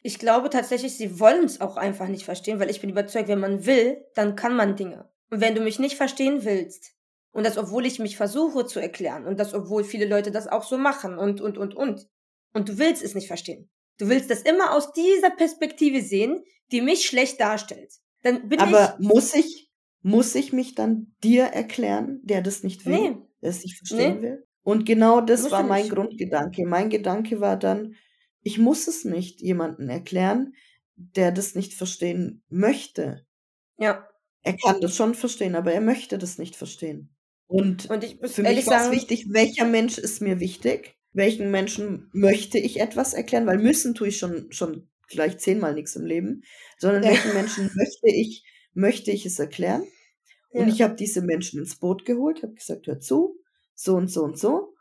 Ich 0.01 0.17
glaube 0.17 0.49
tatsächlich, 0.49 0.97
sie 0.97 1.19
wollen 1.19 1.45
es 1.45 1.61
auch 1.61 1.77
einfach 1.77 2.07
nicht 2.07 2.25
verstehen, 2.25 2.59
weil 2.59 2.71
ich 2.71 2.81
bin 2.81 2.89
überzeugt, 2.89 3.27
wenn 3.27 3.39
man 3.39 3.65
will, 3.67 4.03
dann 4.15 4.35
kann 4.35 4.55
man 4.55 4.75
Dinge. 4.75 5.09
Und 5.29 5.39
wenn 5.39 5.53
du 5.53 5.61
mich 5.61 5.77
nicht 5.77 5.95
verstehen 5.95 6.43
willst, 6.43 6.95
und 7.31 7.45
das, 7.45 7.57
obwohl 7.57 7.85
ich 7.85 7.99
mich 7.99 8.17
versuche 8.17 8.65
zu 8.65 8.79
erklären. 8.79 9.25
Und 9.25 9.39
das, 9.39 9.53
obwohl 9.53 9.83
viele 9.83 10.05
Leute 10.05 10.31
das 10.31 10.47
auch 10.47 10.63
so 10.63 10.77
machen. 10.77 11.17
Und, 11.17 11.39
und, 11.39 11.57
und, 11.57 11.75
und. 11.75 12.07
Und 12.53 12.69
du 12.69 12.77
willst 12.77 13.01
es 13.01 13.15
nicht 13.15 13.27
verstehen. 13.27 13.69
Du 13.97 14.09
willst 14.09 14.29
das 14.29 14.41
immer 14.41 14.73
aus 14.73 14.91
dieser 14.93 15.29
Perspektive 15.29 16.01
sehen, 16.01 16.43
die 16.71 16.81
mich 16.81 17.05
schlecht 17.05 17.39
darstellt. 17.39 17.93
Dann 18.23 18.49
bin 18.49 18.59
Aber 18.59 18.97
ich, 18.99 19.07
muss 19.07 19.33
ich, 19.33 19.71
muss 20.01 20.35
ich 20.35 20.51
mich 20.51 20.75
dann 20.75 21.15
dir 21.23 21.45
erklären, 21.45 22.19
der 22.23 22.41
das 22.41 22.63
nicht 22.63 22.85
will, 22.85 22.99
nee. 22.99 23.17
der 23.41 23.49
es 23.49 23.63
nicht 23.63 23.77
verstehen 23.77 24.15
nee. 24.17 24.21
will? 24.23 24.47
Und 24.63 24.85
genau 24.85 25.21
das 25.21 25.43
muss 25.43 25.51
war 25.51 25.63
mein 25.63 25.83
nicht. 25.83 25.93
Grundgedanke. 25.93 26.65
Mein 26.65 26.89
Gedanke 26.89 27.39
war 27.39 27.57
dann, 27.57 27.95
ich 28.41 28.57
muss 28.57 28.87
es 28.87 29.05
nicht 29.05 29.41
jemandem 29.41 29.89
erklären, 29.89 30.53
der 30.95 31.31
das 31.31 31.55
nicht 31.55 31.73
verstehen 31.73 32.43
möchte. 32.49 33.25
Ja. 33.77 34.07
Er 34.43 34.57
kann 34.57 34.81
das 34.81 34.95
schon 34.95 35.15
verstehen, 35.15 35.55
aber 35.55 35.71
er 35.71 35.81
möchte 35.81 36.17
das 36.17 36.37
nicht 36.37 36.55
verstehen. 36.55 37.15
Und, 37.51 37.89
und 37.89 38.01
ich 38.05 38.21
muss 38.21 38.31
für 38.31 38.43
mich 38.43 38.65
war 38.67 38.85
es 38.85 38.91
wichtig, 38.91 39.25
welcher 39.29 39.65
Mensch 39.65 39.97
ist 39.97 40.21
mir 40.21 40.39
wichtig? 40.39 40.95
Welchen 41.11 41.51
Menschen 41.51 42.09
möchte 42.13 42.57
ich 42.57 42.79
etwas 42.79 43.13
erklären? 43.13 43.45
Weil 43.45 43.57
müssen 43.57 43.93
tue 43.93 44.07
ich 44.07 44.17
schon, 44.17 44.49
schon 44.53 44.87
gleich 45.09 45.37
zehnmal 45.37 45.73
nichts 45.73 45.97
im 45.97 46.05
Leben, 46.05 46.43
sondern 46.77 47.03
ja. 47.03 47.09
welchen 47.09 47.33
Menschen 47.33 47.69
möchte 47.75 48.07
ich, 48.07 48.45
möchte 48.73 49.11
ich 49.11 49.25
es 49.25 49.37
erklären? 49.37 49.83
Und 50.51 50.69
ja. 50.69 50.73
ich 50.73 50.81
habe 50.81 50.95
diese 50.95 51.21
Menschen 51.21 51.59
ins 51.59 51.75
Boot 51.75 52.05
geholt, 52.05 52.41
habe 52.41 52.53
gesagt, 52.53 52.87
hör 52.87 53.01
zu, 53.01 53.37
so 53.75 53.95
und 53.95 54.09
so 54.09 54.23
und 54.23 54.39
so. 54.39 54.73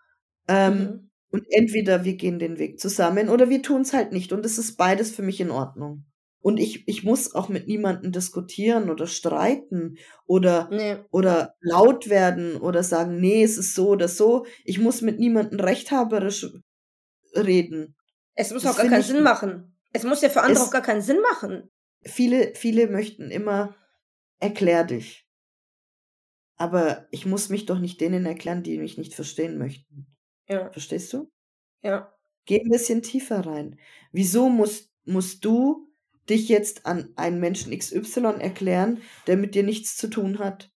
Ähm, 0.47 0.79
mhm. 0.79 1.11
Und 1.33 1.47
entweder 1.51 2.05
wir 2.05 2.15
gehen 2.15 2.39
den 2.39 2.61
Weg 2.61 2.79
zusammen 2.79 3.29
oder 3.31 3.51
wir 3.51 3.63
tun 3.63 3.81
es 3.81 3.93
halt 3.93 4.13
nicht. 4.13 4.33
Und 4.33 4.47
es 4.47 4.59
ist 4.59 4.77
beides 4.77 5.11
für 5.11 5.23
mich 5.23 5.41
in 5.41 5.51
Ordnung. 5.51 6.05
Und 6.43 6.59
ich, 6.59 6.89
ich 6.89 7.05
muss 7.05 7.35
auch 7.35 7.49
mit 7.49 7.69
niemandem 7.69 8.13
diskutieren 8.13 8.89
oder 8.89 9.07
streiten 9.07 9.99
oder, 10.27 10.69
nee. 10.71 10.97
oder 11.11 11.55
laut 11.61 12.09
werden 12.09 12.57
oder 12.57 12.83
sagen, 12.83 13.21
nee, 13.21 13.43
es 13.43 13.59
ist 13.59 13.75
so 13.75 13.89
oder 13.89 14.09
so. 14.09 14.47
Ich 14.65 14.79
muss 14.79 15.03
mit 15.03 15.19
niemandem 15.19 15.61
rechthaberisch 15.61 16.47
reden. 17.35 17.95
Es 18.35 18.53
muss 18.53 18.63
das 18.63 18.73
auch 18.73 18.79
gar 18.79 18.89
keinen 18.89 19.03
Sinn 19.03 19.23
machen. 19.23 19.77
Es 19.93 20.05
muss 20.05 20.23
ja 20.23 20.31
für 20.31 20.43
andere 20.43 20.65
auch 20.65 20.71
gar 20.71 20.83
keinen 20.83 21.03
Sinn 21.03 21.21
machen. 21.21 21.71
Viele, 22.03 22.55
viele 22.55 22.87
möchten 22.87 23.31
immer, 23.31 23.77
erklär 24.39 24.85
dich. 24.85 25.27
Aber 26.57 27.07
ich 27.11 27.27
muss 27.27 27.51
mich 27.51 27.67
doch 27.67 27.79
nicht 27.79 28.01
denen 28.01 28.25
erklären, 28.25 28.63
die 28.63 28.79
mich 28.79 28.97
nicht 28.97 29.15
verstehen 29.15 29.59
möchten. 29.59 30.07
Ja. 30.49 30.71
Verstehst 30.71 31.13
du? 31.13 31.31
Ja. 31.83 32.15
Geh 32.47 32.61
ein 32.61 32.71
bisschen 32.71 33.03
tiefer 33.03 33.45
rein. 33.47 33.79
Wieso 34.13 34.49
musst, 34.49 34.91
musst 35.05 35.45
du 35.45 35.90
dich 36.29 36.49
jetzt 36.49 36.87
an 36.87 37.13
einen 37.17 37.41
Menschen 37.41 37.77
XY 37.77 38.41
erklären, 38.41 39.03
der 39.27 39.37
mit 39.37 39.55
dir 39.55 39.63
nichts 39.63 39.97
zu 39.97 40.09
tun 40.09 40.39
hat. 40.39 40.71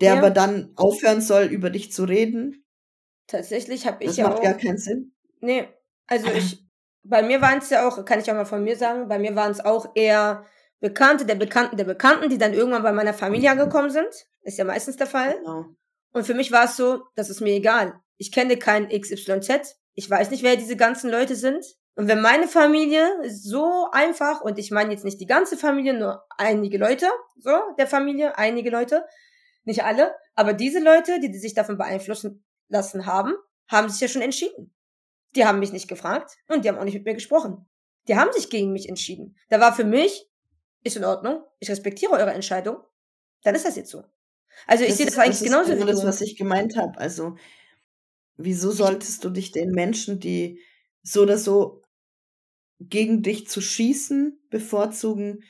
Der 0.00 0.14
ja. 0.14 0.18
aber 0.18 0.30
dann 0.30 0.72
aufhören 0.76 1.20
soll, 1.20 1.44
über 1.44 1.70
dich 1.70 1.92
zu 1.92 2.04
reden. 2.04 2.64
Tatsächlich 3.26 3.86
habe 3.86 4.02
ich 4.04 4.10
das 4.10 4.16
ja 4.18 4.28
macht 4.28 4.38
auch, 4.38 4.42
gar 4.42 4.54
keinen 4.54 4.78
Sinn. 4.78 5.14
Nee, 5.40 5.68
also 6.06 6.28
ich, 6.28 6.64
bei 7.02 7.22
mir 7.22 7.40
waren 7.40 7.58
es 7.58 7.70
ja 7.70 7.86
auch, 7.86 8.04
kann 8.04 8.20
ich 8.20 8.30
auch 8.30 8.34
mal 8.34 8.44
von 8.44 8.62
mir 8.62 8.76
sagen, 8.76 9.08
bei 9.08 9.18
mir 9.18 9.34
waren 9.34 9.50
es 9.52 9.60
auch 9.60 9.92
eher 9.94 10.46
Bekannte 10.80 11.26
der 11.26 11.34
Bekannten 11.34 11.76
der 11.76 11.84
Bekannten, 11.84 12.28
die 12.28 12.38
dann 12.38 12.54
irgendwann 12.54 12.82
bei 12.82 12.92
meiner 12.92 13.14
Familie 13.14 13.50
angekommen 13.50 13.90
sind. 13.90 14.08
Ist 14.42 14.58
ja 14.58 14.64
meistens 14.64 14.96
der 14.96 15.06
Fall. 15.06 15.36
Genau. 15.38 15.66
Und 16.12 16.24
für 16.24 16.34
mich 16.34 16.52
war 16.52 16.64
es 16.64 16.76
so, 16.76 17.02
das 17.16 17.30
ist 17.30 17.40
mir 17.40 17.54
egal. 17.54 18.00
Ich 18.16 18.32
kenne 18.32 18.56
keinen 18.56 18.88
XYZ. 18.88 19.76
Ich 19.94 20.08
weiß 20.08 20.30
nicht, 20.30 20.42
wer 20.42 20.56
diese 20.56 20.76
ganzen 20.76 21.10
Leute 21.10 21.34
sind. 21.34 21.64
Und 21.98 22.06
wenn 22.06 22.20
meine 22.20 22.46
Familie 22.46 23.10
so 23.28 23.88
einfach, 23.90 24.40
und 24.40 24.56
ich 24.60 24.70
meine 24.70 24.92
jetzt 24.92 25.04
nicht 25.04 25.20
die 25.20 25.26
ganze 25.26 25.56
Familie, 25.56 25.94
nur 25.94 26.24
einige 26.36 26.78
Leute, 26.78 27.08
so, 27.36 27.50
der 27.76 27.88
Familie, 27.88 28.38
einige 28.38 28.70
Leute, 28.70 29.04
nicht 29.64 29.82
alle, 29.82 30.14
aber 30.36 30.52
diese 30.52 30.78
Leute, 30.78 31.18
die, 31.18 31.28
die 31.28 31.40
sich 31.40 31.54
davon 31.54 31.76
beeinflussen 31.76 32.44
lassen 32.68 33.04
haben, 33.06 33.34
haben 33.66 33.88
sich 33.88 34.00
ja 34.00 34.06
schon 34.06 34.22
entschieden. 34.22 34.72
Die 35.34 35.44
haben 35.44 35.58
mich 35.58 35.72
nicht 35.72 35.88
gefragt 35.88 36.36
und 36.46 36.64
die 36.64 36.68
haben 36.68 36.78
auch 36.78 36.84
nicht 36.84 36.94
mit 36.94 37.04
mir 37.04 37.14
gesprochen. 37.14 37.68
Die 38.06 38.14
haben 38.14 38.32
sich 38.32 38.48
gegen 38.48 38.72
mich 38.72 38.88
entschieden. 38.88 39.36
Da 39.48 39.58
war 39.58 39.74
für 39.74 39.82
mich, 39.82 40.30
ist 40.84 40.96
in 40.96 41.04
Ordnung, 41.04 41.42
ich 41.58 41.68
respektiere 41.68 42.12
eure 42.12 42.30
Entscheidung, 42.30 42.76
dann 43.42 43.56
ist 43.56 43.64
das 43.64 43.74
jetzt 43.74 43.90
so. 43.90 44.04
Also 44.68 44.84
ich 44.84 44.94
sehe 44.94 45.06
das 45.06 45.18
eigentlich 45.18 45.40
das 45.40 45.48
genauso 45.48 45.76
wie 45.76 45.84
das, 45.84 46.04
was 46.04 46.20
ich 46.20 46.36
gemeint 46.36 46.76
habe. 46.76 46.96
Also 46.96 47.34
wieso 48.36 48.70
solltest 48.70 49.24
du 49.24 49.30
dich 49.30 49.50
den 49.50 49.72
Menschen, 49.72 50.20
die 50.20 50.62
so 51.02 51.22
oder 51.22 51.38
so 51.38 51.82
gegen 52.80 53.22
dich 53.22 53.48
zu 53.48 53.60
schießen, 53.60 54.38
bevorzugen, 54.50 55.42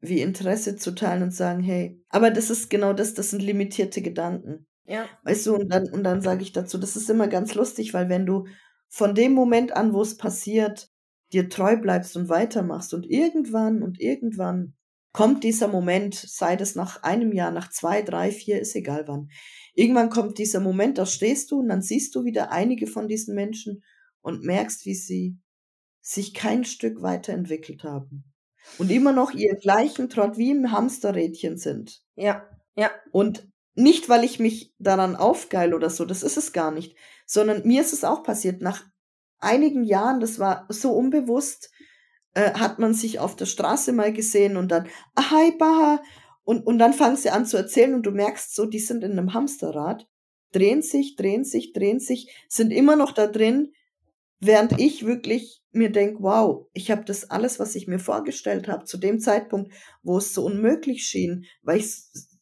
wie 0.00 0.20
Interesse 0.20 0.76
zu 0.76 0.94
teilen 0.94 1.22
und 1.22 1.34
sagen, 1.34 1.62
hey, 1.62 2.02
aber 2.08 2.30
das 2.30 2.50
ist 2.50 2.70
genau 2.70 2.92
das, 2.92 3.14
das 3.14 3.30
sind 3.30 3.42
limitierte 3.42 4.00
Gedanken. 4.00 4.66
Ja. 4.84 5.06
Weißt 5.24 5.46
du, 5.46 5.56
und 5.56 5.68
dann, 5.68 5.88
und 5.90 6.04
dann 6.04 6.22
sage 6.22 6.42
ich 6.42 6.52
dazu, 6.52 6.78
das 6.78 6.96
ist 6.96 7.10
immer 7.10 7.28
ganz 7.28 7.54
lustig, 7.54 7.92
weil 7.94 8.08
wenn 8.08 8.24
du 8.24 8.46
von 8.88 9.14
dem 9.14 9.32
Moment 9.32 9.76
an, 9.76 9.92
wo 9.92 10.00
es 10.00 10.16
passiert, 10.16 10.90
dir 11.32 11.50
treu 11.50 11.76
bleibst 11.76 12.16
und 12.16 12.28
weitermachst 12.28 12.94
und 12.94 13.04
irgendwann 13.04 13.82
und 13.82 14.00
irgendwann 14.00 14.74
kommt 15.12 15.44
dieser 15.44 15.68
Moment, 15.68 16.14
sei 16.14 16.56
das 16.56 16.74
nach 16.74 17.02
einem 17.02 17.32
Jahr, 17.32 17.50
nach 17.50 17.70
zwei, 17.70 18.02
drei, 18.02 18.30
vier, 18.30 18.60
ist 18.60 18.74
egal 18.76 19.04
wann. 19.08 19.28
Irgendwann 19.74 20.10
kommt 20.10 20.38
dieser 20.38 20.60
Moment, 20.60 20.96
da 20.96 21.06
stehst 21.06 21.50
du 21.50 21.60
und 21.60 21.68
dann 21.68 21.82
siehst 21.82 22.14
du 22.14 22.24
wieder 22.24 22.50
einige 22.50 22.86
von 22.86 23.08
diesen 23.08 23.34
Menschen 23.34 23.82
und 24.22 24.42
merkst, 24.42 24.86
wie 24.86 24.94
sie 24.94 25.38
sich 26.08 26.32
kein 26.32 26.64
Stück 26.64 27.02
weiterentwickelt 27.02 27.84
haben. 27.84 28.24
Und 28.78 28.90
immer 28.90 29.12
noch 29.12 29.32
ihr 29.32 29.56
gleichen 29.56 30.08
Trott 30.08 30.38
wie 30.38 30.50
im 30.50 30.72
Hamsterrädchen 30.72 31.58
sind. 31.58 32.02
Ja, 32.16 32.48
ja. 32.76 32.90
Und 33.12 33.46
nicht, 33.74 34.08
weil 34.08 34.24
ich 34.24 34.38
mich 34.38 34.72
daran 34.78 35.16
aufgeil 35.16 35.74
oder 35.74 35.90
so, 35.90 36.06
das 36.06 36.22
ist 36.22 36.38
es 36.38 36.52
gar 36.54 36.70
nicht, 36.70 36.96
sondern 37.26 37.66
mir 37.66 37.82
ist 37.82 37.92
es 37.92 38.04
auch 38.04 38.22
passiert. 38.22 38.62
Nach 38.62 38.84
einigen 39.38 39.84
Jahren, 39.84 40.20
das 40.20 40.38
war 40.38 40.66
so 40.70 40.92
unbewusst, 40.92 41.70
äh, 42.32 42.52
hat 42.54 42.78
man 42.78 42.94
sich 42.94 43.20
auf 43.20 43.36
der 43.36 43.46
Straße 43.46 43.92
mal 43.92 44.12
gesehen 44.12 44.56
und 44.56 44.68
dann, 44.68 44.88
ah, 45.14 45.30
hi, 45.30 45.52
baha, 45.58 46.00
und, 46.42 46.66
und 46.66 46.78
dann 46.78 46.94
fangen 46.94 47.18
sie 47.18 47.28
an 47.28 47.44
zu 47.44 47.58
erzählen 47.58 47.92
und 47.92 48.04
du 48.04 48.12
merkst 48.12 48.54
so, 48.54 48.64
die 48.64 48.78
sind 48.78 49.04
in 49.04 49.12
einem 49.12 49.34
Hamsterrad, 49.34 50.06
drehen 50.52 50.80
sich, 50.80 51.16
drehen 51.16 51.44
sich, 51.44 51.74
drehen 51.74 52.00
sich, 52.00 52.34
sind 52.48 52.70
immer 52.70 52.96
noch 52.96 53.12
da 53.12 53.26
drin, 53.26 53.72
Während 54.40 54.80
ich 54.80 55.04
wirklich 55.04 55.62
mir 55.72 55.90
denke, 55.90 56.22
wow, 56.22 56.68
ich 56.72 56.90
habe 56.90 57.04
das 57.04 57.30
alles, 57.30 57.58
was 57.58 57.74
ich 57.74 57.88
mir 57.88 57.98
vorgestellt 57.98 58.68
habe, 58.68 58.84
zu 58.84 58.96
dem 58.96 59.18
Zeitpunkt, 59.20 59.72
wo 60.02 60.18
es 60.18 60.32
so 60.32 60.44
unmöglich 60.44 61.04
schien, 61.04 61.44
weil 61.62 61.78
ich 61.78 61.94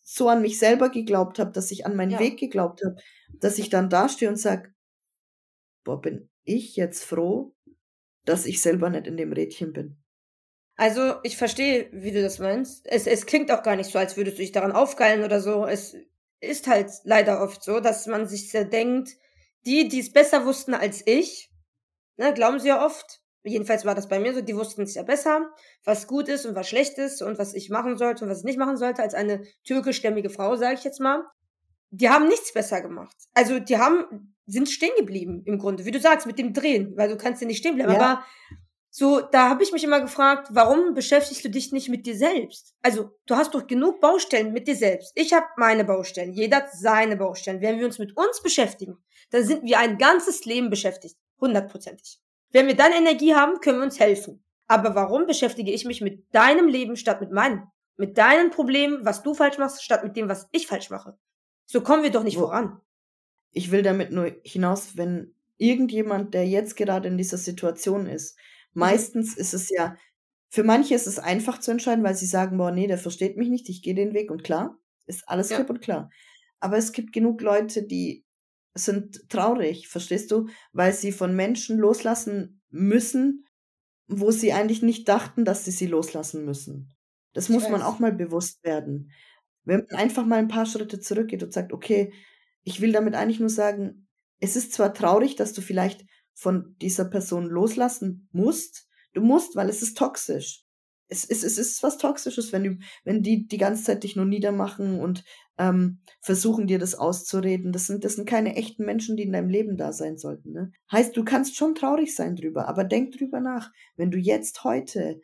so 0.03 0.29
an 0.29 0.43
mich 0.43 0.59
selber 0.59 0.91
geglaubt 0.91 1.39
habe, 1.39 1.53
dass 1.53 1.71
ich 1.71 1.87
an 1.87 1.97
meinen 1.97 2.13
ja. 2.13 2.21
Weg 2.21 2.39
geglaubt 2.39 2.83
habe, 2.85 2.97
dass 3.41 3.59
ich 3.59 3.71
dann 3.71 3.91
dastehe 3.91 4.29
und 4.29 4.37
sage, 4.37 4.73
boah, 5.85 6.01
bin 6.01 6.29
ich 6.45 6.77
jetzt 6.77 7.05
froh, 7.05 7.55
dass 8.25 8.47
ich 8.47 8.61
selber 8.61 8.91
nicht 8.91 9.07
in 9.07 9.17
dem 9.17 9.33
Rädchen 9.33 9.73
bin. 9.73 9.97
Also, 10.77 11.15
ich 11.23 11.39
verstehe, 11.39 11.89
wie 11.93 12.13
du 12.13 12.21
das 12.21 12.39
meinst. 12.39 12.87
Es, 12.87 13.07
es 13.07 13.25
klingt 13.25 13.51
auch 13.51 13.63
gar 13.63 13.77
nicht 13.77 13.91
so, 13.91 13.99
als 13.99 14.17
würdest 14.17 14.37
du 14.37 14.43
dich 14.43 14.53
daran 14.53 14.73
aufgeilen 14.73 15.25
oder 15.25 15.41
so. 15.41 15.65
Es 15.65 15.97
ist 16.41 16.67
halt 16.67 16.91
leider 17.05 17.43
oft 17.43 17.63
so, 17.63 17.81
dass 17.81 18.07
man 18.07 18.27
sich 18.27 18.51
sehr 18.51 18.67
denkt, 18.67 19.17
die, 19.65 19.89
die 19.89 20.01
es 20.01 20.13
besser 20.13 20.45
wussten 20.45 20.75
als 20.75 21.03
ich, 21.07 21.51
Ne, 22.17 22.33
glauben 22.35 22.59
sie 22.59 22.69
ja 22.69 22.85
oft. 22.85 23.21
Jedenfalls 23.45 23.85
war 23.85 23.95
das 23.95 24.09
bei 24.09 24.19
mir 24.19 24.35
so, 24.35 24.41
die 24.41 24.57
wussten 24.57 24.83
es 24.83 24.95
ja 24.95 25.05
besser, 25.05 25.49
was 25.85 26.09
gut 26.09 26.29
ist 26.29 26.47
und 26.47 26.57
was 26.57 26.69
schlecht 26.69 26.99
ist 26.99 27.23
und 27.23 27.39
was 27.39 27.55
ich 27.55 27.71
machen 27.71 27.97
sollte 27.97 28.25
und 28.25 28.31
was 28.31 28.39
ich 28.39 28.45
nicht 28.45 28.59
machen 28.59 28.77
sollte, 28.77 29.03
als 29.03 29.15
eine 29.15 29.45
türkischstämmige 29.65 30.31
Frau, 30.31 30.57
sage 30.57 30.75
ich 30.75 30.85
jetzt 30.85 31.01
mal. 31.01 31.23
Die 31.91 32.11
haben 32.11 32.27
nichts 32.27 32.53
besser 32.53 32.81
gemacht. 32.81 33.15
Also 33.35 33.61
die 33.61 33.79
haben, 33.79 34.35
sind 34.47 34.69
stehen 34.69 34.91
geblieben 34.99 35.43
im 35.45 35.59
Grunde, 35.59 35.85
wie 35.85 35.93
du 35.93 36.01
sagst, 36.01 36.27
mit 36.27 36.39
dem 36.41 36.53
Drehen, 36.53 36.95
weil 36.97 37.09
du 37.09 37.17
kannst 37.17 37.41
ja 37.41 37.47
nicht 37.47 37.59
stehen 37.59 37.77
bleiben. 37.77 37.93
Ja. 37.93 38.01
Aber 38.01 38.25
So, 38.99 39.21
da 39.21 39.51
habe 39.51 39.63
ich 39.63 39.73
mich 39.73 39.85
immer 39.85 40.01
gefragt, 40.01 40.49
warum 40.53 40.95
beschäftigst 40.95 41.45
du 41.45 41.51
dich 41.51 41.71
nicht 41.71 41.91
mit 41.91 42.07
dir 42.07 42.17
selbst? 42.17 42.75
Also, 42.81 43.11
du 43.27 43.37
hast 43.37 43.55
doch 43.55 43.67
genug 43.67 44.01
Baustellen 44.01 44.55
mit 44.55 44.67
dir 44.67 44.75
selbst. 44.75 45.13
Ich 45.15 45.35
habe 45.35 45.45
meine 45.59 45.85
Baustellen, 45.85 46.33
jeder 46.33 46.57
hat 46.57 46.73
seine 46.73 47.15
Baustellen. 47.15 47.61
Wenn 47.61 47.79
wir 47.79 47.85
uns 47.85 47.99
mit 47.99 48.17
uns 48.17 48.43
beschäftigen, 48.43 48.97
dann 49.31 49.45
sind 49.45 49.65
wir 49.65 49.79
ein 49.81 49.99
ganzes 49.99 50.47
Leben 50.47 50.71
beschäftigt, 50.71 51.15
hundertprozentig. 51.41 52.19
Wenn 52.53 52.67
wir 52.67 52.77
dann 52.77 52.93
Energie 52.93 53.35
haben, 53.35 53.61
können 53.61 53.79
wir 53.79 53.85
uns 53.85 54.01
helfen. 54.01 54.43
Aber 54.67 54.95
warum 54.95 55.27
beschäftige 55.27 55.73
ich 55.73 55.85
mich 55.85 56.01
mit 56.01 56.35
deinem 56.35 56.69
Leben 56.69 56.97
statt 56.97 57.21
mit 57.21 57.31
meinem? 57.31 57.69
Mit 57.97 58.19
deinen 58.19 58.51
Problemen, 58.51 59.05
was 59.05 59.23
du 59.23 59.35
falsch 59.35 59.59
machst, 59.59 59.83
statt 59.83 60.05
mit 60.05 60.17
dem, 60.17 60.29
was 60.29 60.49
ich 60.53 60.67
falsch 60.67 60.91
mache? 60.91 61.17
So 61.67 61.81
kommen 61.81 62.03
wir 62.03 62.11
doch 62.11 62.25
nicht 62.25 62.37
Wo, 62.37 62.43
voran. 62.43 62.81
Ich 63.53 63.71
will 63.71 63.83
damit 63.83 64.11
nur 64.11 64.33
hinaus, 64.45 64.97
wenn 64.97 65.35
irgendjemand, 65.57 66.35
der 66.35 66.47
jetzt 66.47 66.77
gerade 66.77 67.09
in 67.09 67.17
dieser 67.17 67.39
Situation 67.39 68.07
ist, 68.07 68.37
Mhm. 68.77 68.81
Meistens 68.81 69.37
ist 69.37 69.55
es 69.55 69.71
ja, 69.71 69.97
für 70.51 70.63
manche 70.63 70.95
ist 70.95 71.07
es 71.07 71.19
einfach 71.19 71.59
zu 71.59 71.71
entscheiden, 71.71 72.05
weil 72.05 72.15
sie 72.15 72.27
sagen, 72.27 72.59
boah, 72.59 72.71
nee, 72.71 72.87
der 72.87 72.99
versteht 72.99 73.37
mich 73.37 73.49
nicht, 73.49 73.69
ich 73.69 73.83
gehe 73.83 73.95
den 73.95 74.13
Weg 74.15 74.31
und 74.31 74.45
klar, 74.45 74.79
ist 75.07 75.29
alles 75.29 75.49
ja. 75.49 75.57
klipp 75.57 75.71
und 75.71 75.81
klar. 75.81 76.11
Aber 76.61 76.77
es 76.77 76.93
gibt 76.93 77.13
genug 77.13 77.41
Leute, 77.41 77.83
die 77.83 78.25
sind 78.77 79.29
traurig, 79.29 79.89
verstehst 79.89 80.31
du, 80.31 80.49
weil 80.73 80.93
sie 80.93 81.13
von 81.13 81.35
Menschen 81.35 81.79
loslassen 81.79 82.63
müssen, 82.71 83.47
wo 84.07 84.31
sie 84.31 84.53
eigentlich 84.53 84.83
nicht 84.83 85.09
dachten, 85.09 85.45
dass 85.45 85.65
sie 85.65 85.71
sie 85.71 85.87
loslassen 85.87 86.45
müssen. 86.45 86.95
Das 87.33 87.45
ich 87.45 87.51
muss 87.51 87.65
weiß. 87.65 87.73
man 87.73 87.83
auch 87.83 87.99
mal 87.99 88.13
bewusst 88.13 88.63
werden. 88.65 89.11
Wenn 89.65 89.87
man 89.91 89.99
einfach 89.99 90.25
mal 90.25 90.39
ein 90.39 90.49
paar 90.49 90.67
Schritte 90.67 91.01
zurückgeht 91.01 91.43
und 91.43 91.53
sagt, 91.53 91.73
okay, 91.73 92.13
ich 92.63 92.81
will 92.81 92.93
damit 92.93 93.15
eigentlich 93.15 93.41
nur 93.41 93.49
sagen, 93.49 94.07
es 94.39 94.57
ist 94.57 94.73
zwar 94.73 94.95
traurig, 94.95 95.37
dass 95.37 95.53
du 95.53 95.61
vielleicht 95.61 96.05
von 96.35 96.77
dieser 96.81 97.07
Person 97.07 97.47
loslassen 97.47 98.29
musst. 98.33 98.89
Du 99.15 99.23
musst, 99.23 99.57
weil 99.57 99.69
es 99.69 99.83
ist 99.83 99.97
toxisch. 99.97 100.65
Es, 101.09 101.25
es, 101.25 101.43
es 101.43 101.57
ist 101.57 101.83
was 101.83 101.99
Toxisches, 101.99 102.53
wenn, 102.53 102.65
du, 102.65 102.79
wenn 103.05 103.23
die 103.23 103.47
die 103.47 103.59
ganze 103.59 103.85
Zeit 103.85 104.03
dich 104.03 104.17
nur 104.17 104.25
niedermachen 104.27 105.01
und 105.01 105.25
ähm, 105.59 106.01
versuchen 106.21 106.67
dir 106.67 106.79
das 106.79 106.95
auszureden. 106.95 107.73
Das 107.73 107.87
sind, 107.87 108.05
das 108.05 108.15
sind 108.15 108.29
keine 108.29 108.57
echten 108.57 108.85
Menschen, 108.85 109.17
die 109.17 109.25
in 109.25 109.33
deinem 109.33 109.49
Leben 109.49 109.77
da 109.77 109.93
sein 109.93 110.19
sollten. 110.19 110.53
Ne? 110.53 110.73
Heißt, 110.93 111.17
du 111.17 111.25
kannst 111.25 111.57
schon 111.57 111.75
traurig 111.75 112.15
sein 112.15 112.37
drüber, 112.37 112.69
aber 112.69 112.85
denk 112.85 113.13
drüber 113.13 113.41
nach. 113.41 113.73
Wenn 113.97 114.11
du 114.11 114.19
jetzt 114.19 114.65
heute 114.65 115.21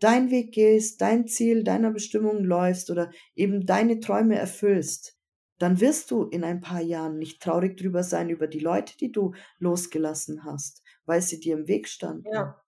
deinen 0.00 0.30
Weg 0.30 0.52
gehst, 0.52 1.00
dein 1.00 1.26
Ziel 1.26 1.64
deiner 1.64 1.90
Bestimmung 1.90 2.44
läufst 2.44 2.90
oder 2.90 3.10
eben 3.34 3.66
deine 3.66 4.00
Träume 4.00 4.36
erfüllst, 4.36 5.16
dann 5.58 5.80
wirst 5.80 6.10
du 6.10 6.24
in 6.24 6.44
ein 6.44 6.60
paar 6.60 6.80
Jahren 6.80 7.18
nicht 7.18 7.40
traurig 7.40 7.76
drüber 7.76 8.02
sein 8.02 8.28
über 8.28 8.46
die 8.46 8.58
Leute, 8.58 8.96
die 8.96 9.12
du 9.12 9.34
losgelassen 9.58 10.44
hast, 10.44 10.82
weil 11.06 11.22
sie 11.22 11.40
dir 11.40 11.56
im 11.56 11.68
Weg 11.68 11.88
standen. 11.88 12.28
Ja. 12.32 12.60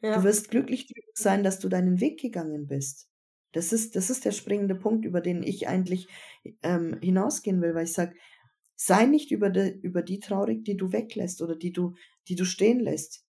Ja. 0.00 0.16
Du 0.16 0.24
wirst 0.24 0.50
glücklich 0.50 0.86
drüber 0.86 1.12
sein, 1.14 1.44
dass 1.44 1.58
du 1.60 1.68
deinen 1.68 2.00
Weg 2.00 2.20
gegangen 2.20 2.66
bist. 2.66 3.08
Das 3.52 3.72
ist, 3.72 3.96
das 3.96 4.10
ist 4.10 4.24
der 4.24 4.32
springende 4.32 4.74
Punkt, 4.74 5.04
über 5.04 5.20
den 5.20 5.42
ich 5.42 5.68
eigentlich 5.68 6.08
ähm, 6.62 6.98
hinausgehen 7.02 7.60
will, 7.60 7.74
weil 7.74 7.84
ich 7.84 7.92
sage, 7.92 8.14
sei 8.74 9.06
nicht 9.06 9.30
über 9.30 9.50
die, 9.50 9.78
über 9.82 10.02
die 10.02 10.18
traurig, 10.18 10.64
die 10.64 10.76
du 10.76 10.92
weglässt 10.92 11.42
oder 11.42 11.54
die 11.54 11.72
du, 11.72 11.94
die 12.28 12.34
du 12.34 12.44
stehen 12.44 12.80
lässt. 12.80 13.24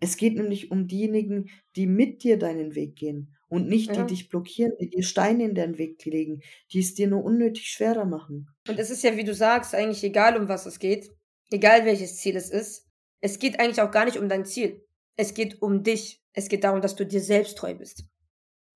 Es 0.00 0.16
geht 0.16 0.34
nämlich 0.34 0.70
um 0.70 0.88
diejenigen, 0.88 1.48
die 1.74 1.86
mit 1.86 2.22
dir 2.22 2.38
deinen 2.38 2.74
Weg 2.74 2.96
gehen 2.96 3.34
und 3.48 3.68
nicht 3.68 3.96
die 3.96 4.04
dich 4.04 4.28
blockieren, 4.28 4.72
die 4.80 4.90
dir 4.90 5.02
Steine 5.02 5.44
in 5.44 5.54
den 5.54 5.78
Weg 5.78 6.04
legen, 6.04 6.40
die 6.72 6.80
es 6.80 6.94
dir 6.94 7.06
nur 7.06 7.24
unnötig 7.24 7.68
schwerer 7.68 8.04
machen. 8.04 8.48
Und 8.68 8.78
es 8.78 8.90
ist 8.90 9.04
ja, 9.04 9.16
wie 9.16 9.24
du 9.24 9.34
sagst, 9.34 9.74
eigentlich 9.74 10.02
egal, 10.04 10.36
um 10.36 10.48
was 10.48 10.66
es 10.66 10.78
geht, 10.78 11.10
egal 11.50 11.84
welches 11.84 12.16
Ziel 12.16 12.36
es 12.36 12.50
ist. 12.50 12.86
Es 13.20 13.38
geht 13.38 13.58
eigentlich 13.58 13.80
auch 13.80 13.90
gar 13.90 14.04
nicht 14.04 14.18
um 14.18 14.28
dein 14.28 14.44
Ziel. 14.44 14.84
Es 15.16 15.32
geht 15.32 15.62
um 15.62 15.82
dich. 15.82 16.22
Es 16.32 16.48
geht 16.48 16.64
darum, 16.64 16.82
dass 16.82 16.96
du 16.96 17.06
dir 17.06 17.20
selbst 17.20 17.56
treu 17.56 17.74
bist. 17.74 18.04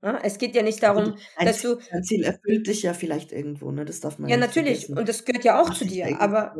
Ja, 0.02 0.18
es 0.22 0.38
geht 0.38 0.54
ja 0.54 0.62
nicht 0.62 0.82
darum, 0.82 1.16
ein 1.36 1.46
dass 1.46 1.62
du. 1.62 1.78
Ein 1.90 2.02
Ziel 2.02 2.24
erfüllt 2.24 2.66
dich 2.66 2.82
ja 2.82 2.94
vielleicht 2.94 3.32
irgendwo, 3.32 3.70
ne? 3.70 3.84
Das 3.84 4.00
darf 4.00 4.18
man 4.18 4.28
ja. 4.28 4.36
Ja, 4.36 4.40
natürlich. 4.40 4.86
Vergessen. 4.86 4.98
Und 4.98 5.08
das 5.08 5.24
gehört 5.24 5.44
ja 5.44 5.60
auch 5.60 5.74
zu 5.74 5.84
dir. 5.84 6.20
Aber 6.20 6.54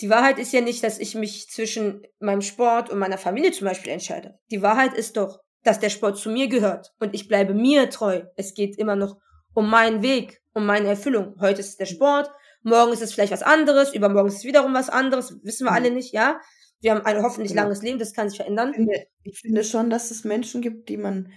die 0.00 0.10
Wahrheit 0.10 0.38
ist 0.38 0.52
ja 0.52 0.60
nicht, 0.60 0.82
dass 0.82 0.98
ich 0.98 1.14
mich 1.14 1.48
zwischen 1.48 2.02
meinem 2.18 2.42
Sport 2.42 2.90
und 2.90 2.98
meiner 2.98 3.18
Familie 3.18 3.52
zum 3.52 3.68
Beispiel 3.68 3.92
entscheide. 3.92 4.38
Die 4.50 4.62
Wahrheit 4.62 4.94
ist 4.94 5.16
doch, 5.16 5.38
dass 5.62 5.78
der 5.78 5.90
Sport 5.90 6.18
zu 6.18 6.30
mir 6.30 6.48
gehört 6.48 6.92
und 6.98 7.14
ich 7.14 7.28
bleibe 7.28 7.54
mir 7.54 7.88
treu. 7.88 8.22
Es 8.36 8.54
geht 8.54 8.78
immer 8.78 8.96
noch 8.96 9.16
um 9.54 9.70
meinen 9.70 10.02
Weg, 10.02 10.42
um 10.54 10.66
meine 10.66 10.88
Erfüllung. 10.88 11.36
Heute 11.40 11.60
ist 11.60 11.68
es 11.68 11.76
der 11.76 11.86
Sport, 11.86 12.30
morgen 12.62 12.92
ist 12.92 13.02
es 13.02 13.12
vielleicht 13.12 13.32
was 13.32 13.42
anderes, 13.42 13.94
übermorgen 13.94 14.28
ist 14.28 14.38
es 14.38 14.44
wiederum 14.44 14.74
was 14.74 14.88
anderes, 14.88 15.38
wissen 15.42 15.66
wir 15.66 15.70
mhm. 15.70 15.76
alle 15.76 15.90
nicht, 15.90 16.12
ja. 16.12 16.40
Wir 16.80 16.92
haben 16.92 17.06
ein 17.06 17.22
hoffentlich 17.22 17.52
genau. 17.52 17.62
langes 17.62 17.82
Leben, 17.82 18.00
das 18.00 18.12
kann 18.12 18.28
sich 18.28 18.38
verändern. 18.38 18.70
Ich 18.70 18.76
finde, 18.76 19.06
ich 19.22 19.38
finde 19.38 19.64
schon, 19.64 19.88
dass 19.88 20.10
es 20.10 20.24
Menschen 20.24 20.62
gibt, 20.62 20.88
die 20.88 20.96
man, 20.96 21.32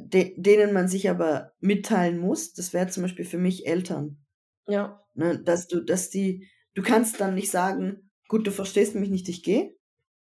de, 0.00 0.34
denen 0.40 0.72
man 0.72 0.88
sich 0.88 1.08
aber 1.10 1.52
mitteilen 1.60 2.18
muss. 2.18 2.52
Das 2.52 2.72
wäre 2.72 2.88
zum 2.88 3.02
Beispiel 3.02 3.24
für 3.24 3.38
mich 3.38 3.66
Eltern. 3.66 4.24
Ja. 4.66 5.04
Ne, 5.14 5.38
dass 5.38 5.66
du, 5.66 5.80
dass 5.80 6.10
die, 6.10 6.48
du 6.74 6.82
kannst 6.82 7.20
dann 7.20 7.34
nicht 7.34 7.50
sagen, 7.50 8.10
gut, 8.28 8.46
du 8.46 8.50
verstehst 8.50 8.94
mich 8.94 9.10
nicht, 9.10 9.28
ich 9.28 9.42
gehe. 9.42 9.74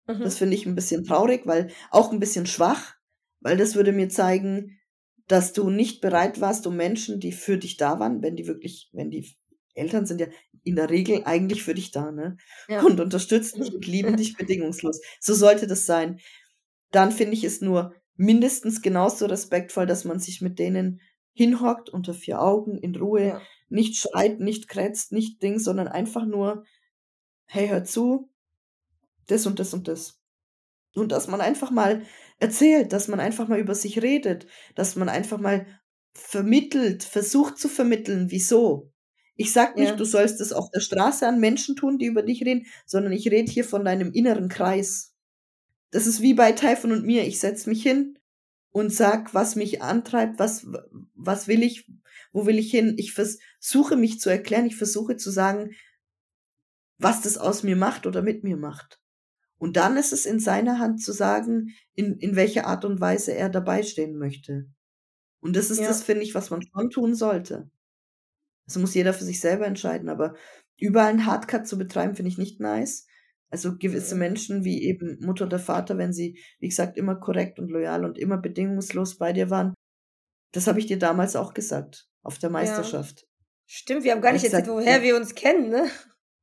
Mhm. 0.08 0.20
Das 0.22 0.38
finde 0.38 0.56
ich 0.56 0.66
ein 0.66 0.76
bisschen 0.76 1.06
traurig, 1.06 1.46
weil 1.46 1.72
auch 1.90 2.12
ein 2.12 2.20
bisschen 2.20 2.46
schwach, 2.46 2.96
weil 3.40 3.58
das 3.58 3.76
würde 3.76 3.94
mir 3.94 4.10
zeigen, 4.10 4.80
dass 5.28 5.54
du 5.54 5.70
nicht 5.70 6.02
bereit 6.02 6.42
warst, 6.42 6.68
um 6.68 6.76
Menschen, 6.76 7.20
die 7.20 7.32
für 7.32 7.58
dich 7.58 7.78
da 7.78 8.00
waren, 8.00 8.22
wenn 8.22 8.36
die 8.36 8.48
wirklich, 8.48 8.90
wenn 8.92 9.10
die 9.10 9.34
Eltern 9.74 10.06
sind 10.06 10.20
ja 10.20 10.28
in 10.64 10.76
der 10.76 10.90
Regel 10.90 11.24
eigentlich 11.26 11.64
für 11.64 11.74
dich 11.74 11.92
da, 11.92 12.12
ne? 12.12 12.38
Ja. 12.68 12.82
Und 12.84 13.00
unterstützen 13.00 13.62
dich 13.62 13.74
und 13.74 13.88
lieben 13.88 14.18
dich 14.18 14.36
bedingungslos. 14.36 15.02
So 15.20 15.34
sollte 15.34 15.68
das 15.68 15.86
sein. 15.86 16.20
Dann 16.92 17.12
finde 17.12 17.34
ich 17.34 17.44
es 17.44 17.62
nur 17.62 17.96
mindestens 18.16 18.82
genauso 18.82 19.26
respektvoll, 19.26 19.86
dass 19.86 20.06
man 20.06 20.20
sich 20.20 20.42
mit 20.42 20.60
denen 20.60 21.02
hinhockt 21.34 21.90
unter 21.90 22.14
vier 22.14 22.42
Augen 22.42 22.78
in 22.78 22.96
Ruhe, 22.96 23.28
ja. 23.28 23.42
nicht 23.70 23.98
schreit, 23.98 24.40
nicht 24.40 24.68
krätzt, 24.68 25.12
nicht 25.12 25.42
Ding, 25.42 25.60
sondern 25.60 25.88
einfach 25.88 26.26
nur, 26.26 26.64
hey, 27.46 27.68
hör 27.68 27.84
zu, 27.84 28.30
das 29.28 29.46
und 29.46 29.60
das 29.60 29.74
und 29.74 29.88
das. 29.88 30.20
Und 30.96 31.12
dass 31.12 31.28
man 31.28 31.42
einfach 31.42 31.72
mal 31.72 32.04
erzählt, 32.40 32.94
dass 32.94 33.08
man 33.08 33.20
einfach 33.20 33.48
mal 33.48 33.60
über 33.60 33.74
sich 33.74 34.02
redet, 34.02 34.46
dass 34.76 34.96
man 34.96 35.10
einfach 35.10 35.40
mal 35.40 35.66
vermittelt, 36.14 37.04
versucht 37.04 37.58
zu 37.58 37.68
vermitteln, 37.68 38.30
wieso. 38.30 38.92
Ich 39.36 39.52
sag 39.52 39.76
nicht, 39.76 39.90
ja. 39.90 39.96
du 39.96 40.06
sollst 40.06 40.40
es 40.42 40.54
auf 40.54 40.70
der 40.70 40.80
Straße 40.80 41.28
an 41.28 41.40
Menschen 41.40 41.76
tun, 41.76 41.98
die 41.98 42.06
über 42.06 42.22
dich 42.22 42.44
reden, 42.46 42.68
sondern 42.86 43.14
ich 43.14 43.32
rede 43.32 43.52
hier 43.52 43.66
von 43.66 43.84
deinem 43.84 44.12
inneren 44.12 44.48
Kreis. 44.48 45.13
Das 45.94 46.08
ist 46.08 46.22
wie 46.22 46.34
bei 46.34 46.52
Typhon 46.54 46.92
und 46.92 47.06
mir. 47.06 47.24
Ich 47.28 47.40
setz 47.40 47.68
mich 47.68 47.84
hin 47.84 48.18
und 48.72 48.92
sag, 48.92 49.36
was 49.36 49.56
mich 49.56 49.84
antreibt, 49.84 50.40
was, 50.40 50.66
was 51.14 51.48
will 51.48 51.62
ich, 51.62 51.88
wo 52.32 52.48
will 52.48 52.58
ich 52.58 52.72
hin. 52.72 52.96
Ich 52.98 53.14
versuche 53.14 53.96
mich 53.96 54.20
zu 54.20 54.32
erklären, 54.32 54.66
ich 54.66 54.76
versuche 54.76 55.18
zu 55.18 55.30
sagen, 55.30 55.76
was 56.98 57.22
das 57.22 57.38
aus 57.38 57.62
mir 57.62 57.76
macht 57.76 58.08
oder 58.08 58.24
mit 58.24 58.44
mir 58.44 58.58
macht. 58.58 59.00
Und 59.60 59.78
dann 59.78 59.96
ist 59.96 60.14
es 60.14 60.26
in 60.26 60.40
seiner 60.40 60.80
Hand 60.80 61.04
zu 61.04 61.12
sagen, 61.12 61.70
in, 61.94 62.18
in 62.18 62.36
welcher 62.36 62.66
Art 62.66 62.86
und 62.86 63.00
Weise 63.00 63.36
er 63.36 63.50
dabei 63.50 63.84
stehen 63.84 64.18
möchte. 64.18 64.66
Und 65.42 65.56
das 65.56 65.70
ist 65.70 65.80
ja. 65.80 65.88
das, 65.88 66.02
finde 66.02 66.24
ich, 66.24 66.34
was 66.34 66.50
man 66.50 66.64
schon 66.64 66.90
tun 66.90 67.14
sollte. 67.14 67.70
Das 68.66 68.80
muss 68.80 68.96
jeder 68.96 69.14
für 69.14 69.26
sich 69.26 69.40
selber 69.40 69.68
entscheiden, 69.68 70.10
aber 70.10 70.34
überall 70.80 71.10
einen 71.10 71.28
Hardcut 71.28 71.68
zu 71.68 71.78
betreiben, 71.78 72.16
finde 72.16 72.30
ich 72.30 72.40
nicht 72.40 72.60
nice. 72.60 73.06
Also 73.54 73.78
gewisse 73.78 74.16
Menschen 74.16 74.64
wie 74.64 74.84
eben 74.84 75.20
Mutter 75.22 75.46
oder 75.46 75.60
Vater, 75.60 75.98
wenn 75.98 76.12
sie, 76.12 76.40
wie 76.60 76.70
gesagt, 76.70 76.98
immer 76.98 77.16
korrekt 77.16 77.60
und 77.60 77.70
loyal 77.70 78.04
und 78.04 78.18
immer 78.18 78.38
bedingungslos 78.38 79.18
bei 79.18 79.32
dir 79.32 79.50
waren, 79.50 79.74
das 80.52 80.68
habe 80.68 80.80
ich 80.80 80.88
dir 80.88 81.00
damals 81.00 81.36
auch 81.36 81.54
gesagt, 81.54 82.08
auf 82.24 82.40
der 82.40 82.50
Meisterschaft. 82.50 83.22
Ja. 83.22 83.28
Stimmt, 83.66 84.04
wir 84.04 84.12
haben 84.12 84.22
gar 84.22 84.34
nicht 84.34 84.44
erzählt, 84.44 84.68
woher 84.68 85.02
wir 85.02 85.16
uns 85.16 85.36
kennen, 85.36 85.70
ne? 85.70 85.88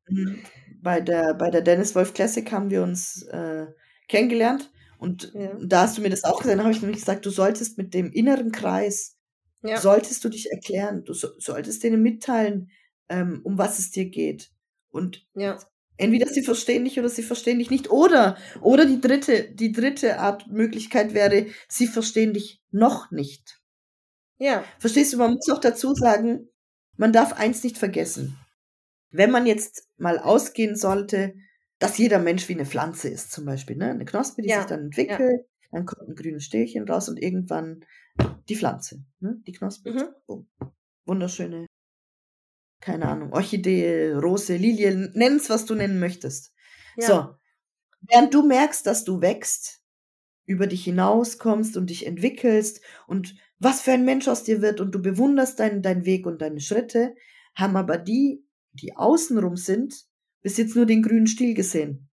Mhm 0.08 0.40
bei 0.82 1.00
der, 1.00 1.34
bei 1.34 1.50
der 1.50 1.62
Dennis 1.62 1.94
Wolf 1.94 2.14
Classic 2.14 2.50
haben 2.50 2.70
wir 2.70 2.82
uns 2.82 3.22
äh, 3.22 3.66
kennengelernt. 4.08 4.70
Und 4.98 5.32
ja. 5.34 5.56
da 5.62 5.82
hast 5.82 5.96
du 5.96 6.02
mir 6.02 6.10
das 6.10 6.24
auch 6.24 6.42
gesagt, 6.42 6.60
habe 6.60 6.72
ich 6.72 6.82
nämlich 6.82 6.98
gesagt, 6.98 7.24
du 7.24 7.30
solltest 7.30 7.78
mit 7.78 7.94
dem 7.94 8.12
inneren 8.12 8.52
Kreis, 8.52 9.16
ja. 9.62 9.78
solltest 9.78 10.24
du 10.24 10.28
dich 10.28 10.50
erklären, 10.50 11.04
du 11.04 11.14
so, 11.14 11.28
solltest 11.38 11.82
denen 11.82 12.02
mitteilen, 12.02 12.70
ähm, 13.08 13.40
um 13.44 13.56
was 13.56 13.78
es 13.78 13.90
dir 13.90 14.10
geht. 14.10 14.50
Und 14.90 15.26
ja. 15.34 15.58
Entweder 16.00 16.26
sie 16.26 16.42
verstehen 16.42 16.84
dich 16.84 16.98
oder 16.98 17.08
sie 17.08 17.22
verstehen 17.22 17.58
dich 17.58 17.70
nicht. 17.70 17.90
Oder, 17.90 18.36
oder 18.60 18.86
die 18.86 19.00
dritte, 19.00 19.50
die 19.52 19.72
dritte 19.72 20.18
Art 20.18 20.48
Möglichkeit 20.48 21.14
wäre, 21.14 21.46
sie 21.68 21.86
verstehen 21.86 22.32
dich 22.32 22.62
noch 22.70 23.10
nicht. 23.10 23.60
Ja. 24.38 24.64
Verstehst 24.78 25.12
du, 25.12 25.18
man 25.18 25.34
muss 25.34 25.50
auch 25.50 25.60
dazu 25.60 25.94
sagen, 25.94 26.48
man 26.96 27.12
darf 27.12 27.34
eins 27.34 27.62
nicht 27.62 27.78
vergessen. 27.78 28.36
Wenn 29.10 29.30
man 29.30 29.46
jetzt 29.46 29.88
mal 29.98 30.18
ausgehen 30.18 30.76
sollte, 30.76 31.34
dass 31.78 31.98
jeder 31.98 32.18
Mensch 32.18 32.48
wie 32.48 32.54
eine 32.54 32.66
Pflanze 32.66 33.08
ist, 33.08 33.32
zum 33.32 33.44
Beispiel, 33.44 33.76
ne? 33.76 33.90
Eine 33.90 34.04
Knospe, 34.04 34.42
die 34.42 34.48
ja. 34.48 34.58
sich 34.58 34.66
dann 34.66 34.84
entwickelt, 34.84 35.20
ja. 35.20 35.68
dann 35.72 35.86
kommt 35.86 36.08
ein 36.08 36.14
grünes 36.14 36.44
Stählchen 36.44 36.88
raus 36.88 37.08
und 37.08 37.20
irgendwann 37.20 37.84
die 38.48 38.56
Pflanze, 38.56 39.02
ne? 39.18 39.40
Die 39.46 39.52
Knospe. 39.52 39.92
Mhm. 39.92 40.08
Oh, 40.26 40.44
wunderschöne, 41.06 41.66
keine 42.80 43.06
Ahnung, 43.08 43.32
Orchidee, 43.32 44.12
Rose, 44.12 44.56
Lilie, 44.56 45.10
nenn's, 45.14 45.50
was 45.50 45.66
du 45.66 45.74
nennen 45.74 46.00
möchtest. 46.00 46.52
Ja. 46.96 47.06
So. 47.06 47.34
Während 48.08 48.32
du 48.32 48.46
merkst, 48.46 48.86
dass 48.86 49.04
du 49.04 49.20
wächst, 49.20 49.82
über 50.46 50.66
dich 50.66 50.84
hinauskommst 50.84 51.76
und 51.76 51.90
dich 51.90 52.06
entwickelst 52.06 52.80
und 53.06 53.36
was 53.58 53.82
für 53.82 53.92
ein 53.92 54.04
Mensch 54.04 54.26
aus 54.26 54.42
dir 54.42 54.62
wird 54.62 54.80
und 54.80 54.92
du 54.92 55.00
bewunderst 55.00 55.60
deinen, 55.60 55.82
deinen 55.82 56.06
Weg 56.06 56.26
und 56.26 56.40
deine 56.40 56.60
Schritte, 56.60 57.14
haben 57.54 57.76
aber 57.76 57.98
die, 57.98 58.44
die 58.72 58.96
außenrum 58.96 59.56
sind, 59.56 60.06
bis 60.42 60.56
jetzt 60.56 60.74
nur 60.74 60.86
den 60.86 61.02
grünen 61.02 61.26
Stiel 61.26 61.54
gesehen. 61.54 62.08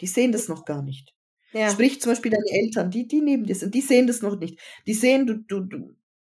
Die 0.00 0.06
sehen 0.06 0.30
das 0.30 0.48
noch 0.48 0.66
gar 0.66 0.82
nicht. 0.82 1.14
Ja. 1.52 1.70
Sprich 1.70 2.00
zum 2.00 2.12
Beispiel 2.12 2.30
deine 2.30 2.50
Eltern, 2.50 2.90
die, 2.90 3.08
die 3.08 3.22
neben 3.22 3.44
dir 3.44 3.54
sind, 3.54 3.74
die 3.74 3.80
sehen 3.80 4.06
das 4.06 4.20
noch 4.20 4.38
nicht. 4.38 4.60
Die 4.86 4.94
sehen, 4.94 5.26
du, 5.26 5.38
du, 5.38 5.60
du 5.60 5.96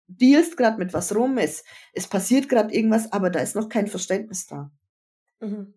dealst 0.09 0.56
gerade 0.56 0.78
mit 0.78 0.92
was 0.92 1.14
rum, 1.14 1.38
es, 1.38 1.62
es 1.92 2.09
passiert 2.09 2.48
gerade 2.48 2.74
irgendwas, 2.74 3.12
aber 3.12 3.30
da 3.30 3.40
ist 3.40 3.54
noch 3.54 3.68
kein 3.68 3.86
Verständnis 3.86 4.46
da. 4.46 4.72
Mhm. 5.40 5.74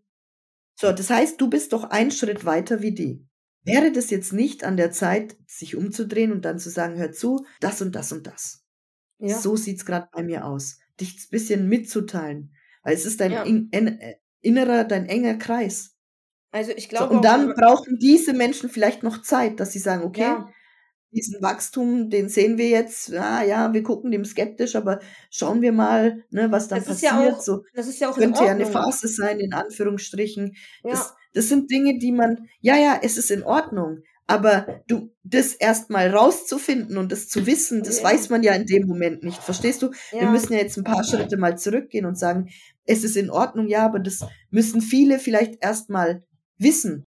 So, 0.79 0.91
das 0.91 1.09
heißt, 1.09 1.39
du 1.39 1.49
bist 1.49 1.73
doch 1.73 1.83
einen 1.83 2.11
Schritt 2.11 2.45
weiter 2.45 2.81
wie 2.81 2.93
die. 2.93 3.27
Wäre 3.63 3.91
das 3.91 4.09
jetzt 4.09 4.33
nicht 4.33 4.63
an 4.63 4.77
der 4.77 4.91
Zeit, 4.91 5.37
sich 5.45 5.75
umzudrehen 5.75 6.31
und 6.31 6.45
dann 6.45 6.57
zu 6.57 6.71
sagen, 6.71 6.97
hör 6.97 7.11
zu, 7.11 7.45
das 7.59 7.81
und 7.81 7.95
das 7.95 8.11
und 8.11 8.25
das. 8.25 8.65
Ja. 9.19 9.37
So 9.37 9.55
sieht's 9.55 9.85
gerade 9.85 10.09
bei 10.11 10.23
mir 10.23 10.45
aus. 10.45 10.79
Dich 10.99 11.13
ein 11.13 11.29
bisschen 11.29 11.69
mitzuteilen. 11.69 12.55
Weil 12.81 12.95
es 12.95 13.05
ist 13.05 13.19
dein 13.21 13.31
ja. 13.31 13.43
in, 13.43 13.69
in, 13.69 13.99
äh, 13.99 14.15
innerer, 14.39 14.83
dein 14.83 15.05
enger 15.05 15.35
Kreis. 15.35 15.95
Also 16.49 16.71
ich 16.75 16.89
glaube. 16.89 17.09
So, 17.09 17.17
und 17.17 17.23
dann 17.23 17.53
brauchen 17.53 17.99
diese 17.99 18.33
Menschen 18.33 18.69
vielleicht 18.69 19.03
noch 19.03 19.21
Zeit, 19.21 19.59
dass 19.59 19.71
sie 19.71 19.79
sagen, 19.79 20.03
okay, 20.03 20.21
ja. 20.21 20.49
Diesen 21.11 21.41
Wachstum, 21.41 22.09
den 22.09 22.29
sehen 22.29 22.57
wir 22.57 22.69
jetzt, 22.69 23.09
ja, 23.09 23.43
ja, 23.43 23.73
wir 23.73 23.83
gucken 23.83 24.11
dem 24.11 24.25
skeptisch, 24.25 24.75
aber 24.75 24.99
schauen 25.29 25.61
wir 25.61 25.71
mal, 25.71 26.23
ne, 26.31 26.51
was 26.51 26.67
dann 26.67 26.79
das 26.79 26.87
passiert. 26.87 27.11
Ja 27.11 27.33
auch, 27.33 27.41
so 27.41 27.63
das 27.73 27.87
ist 27.87 27.99
ja 27.99 28.09
auch 28.09 28.15
könnte 28.15 28.43
ja 28.43 28.51
eine 28.51 28.65
Phase 28.65 29.07
sein, 29.07 29.39
in 29.39 29.53
Anführungsstrichen. 29.53 30.55
Ja. 30.83 30.91
Das, 30.91 31.13
das 31.33 31.49
sind 31.49 31.69
Dinge, 31.69 31.97
die 31.97 32.11
man, 32.11 32.47
ja, 32.61 32.77
ja, 32.77 32.99
es 33.01 33.17
ist 33.17 33.31
in 33.31 33.43
Ordnung. 33.43 33.99
Aber 34.27 34.81
du, 34.87 35.11
das 35.23 35.53
erstmal 35.53 36.09
rauszufinden 36.09 36.97
und 36.97 37.11
das 37.11 37.27
zu 37.27 37.45
wissen, 37.45 37.83
das 37.83 37.97
ja. 37.97 38.05
weiß 38.05 38.29
man 38.29 38.43
ja 38.43 38.53
in 38.53 38.65
dem 38.65 38.87
Moment 38.87 39.23
nicht. 39.23 39.43
Verstehst 39.43 39.81
du? 39.81 39.91
Ja. 40.13 40.21
Wir 40.21 40.29
müssen 40.29 40.53
ja 40.53 40.59
jetzt 40.59 40.77
ein 40.77 40.85
paar 40.85 41.03
Schritte 41.03 41.35
mal 41.35 41.57
zurückgehen 41.57 42.05
und 42.05 42.17
sagen, 42.17 42.49
es 42.85 43.03
ist 43.03 43.17
in 43.17 43.29
Ordnung, 43.29 43.67
ja, 43.67 43.83
aber 43.83 43.99
das 43.99 44.25
müssen 44.49 44.81
viele 44.81 45.19
vielleicht 45.19 45.61
erstmal 45.61 46.23
wissen. 46.57 47.05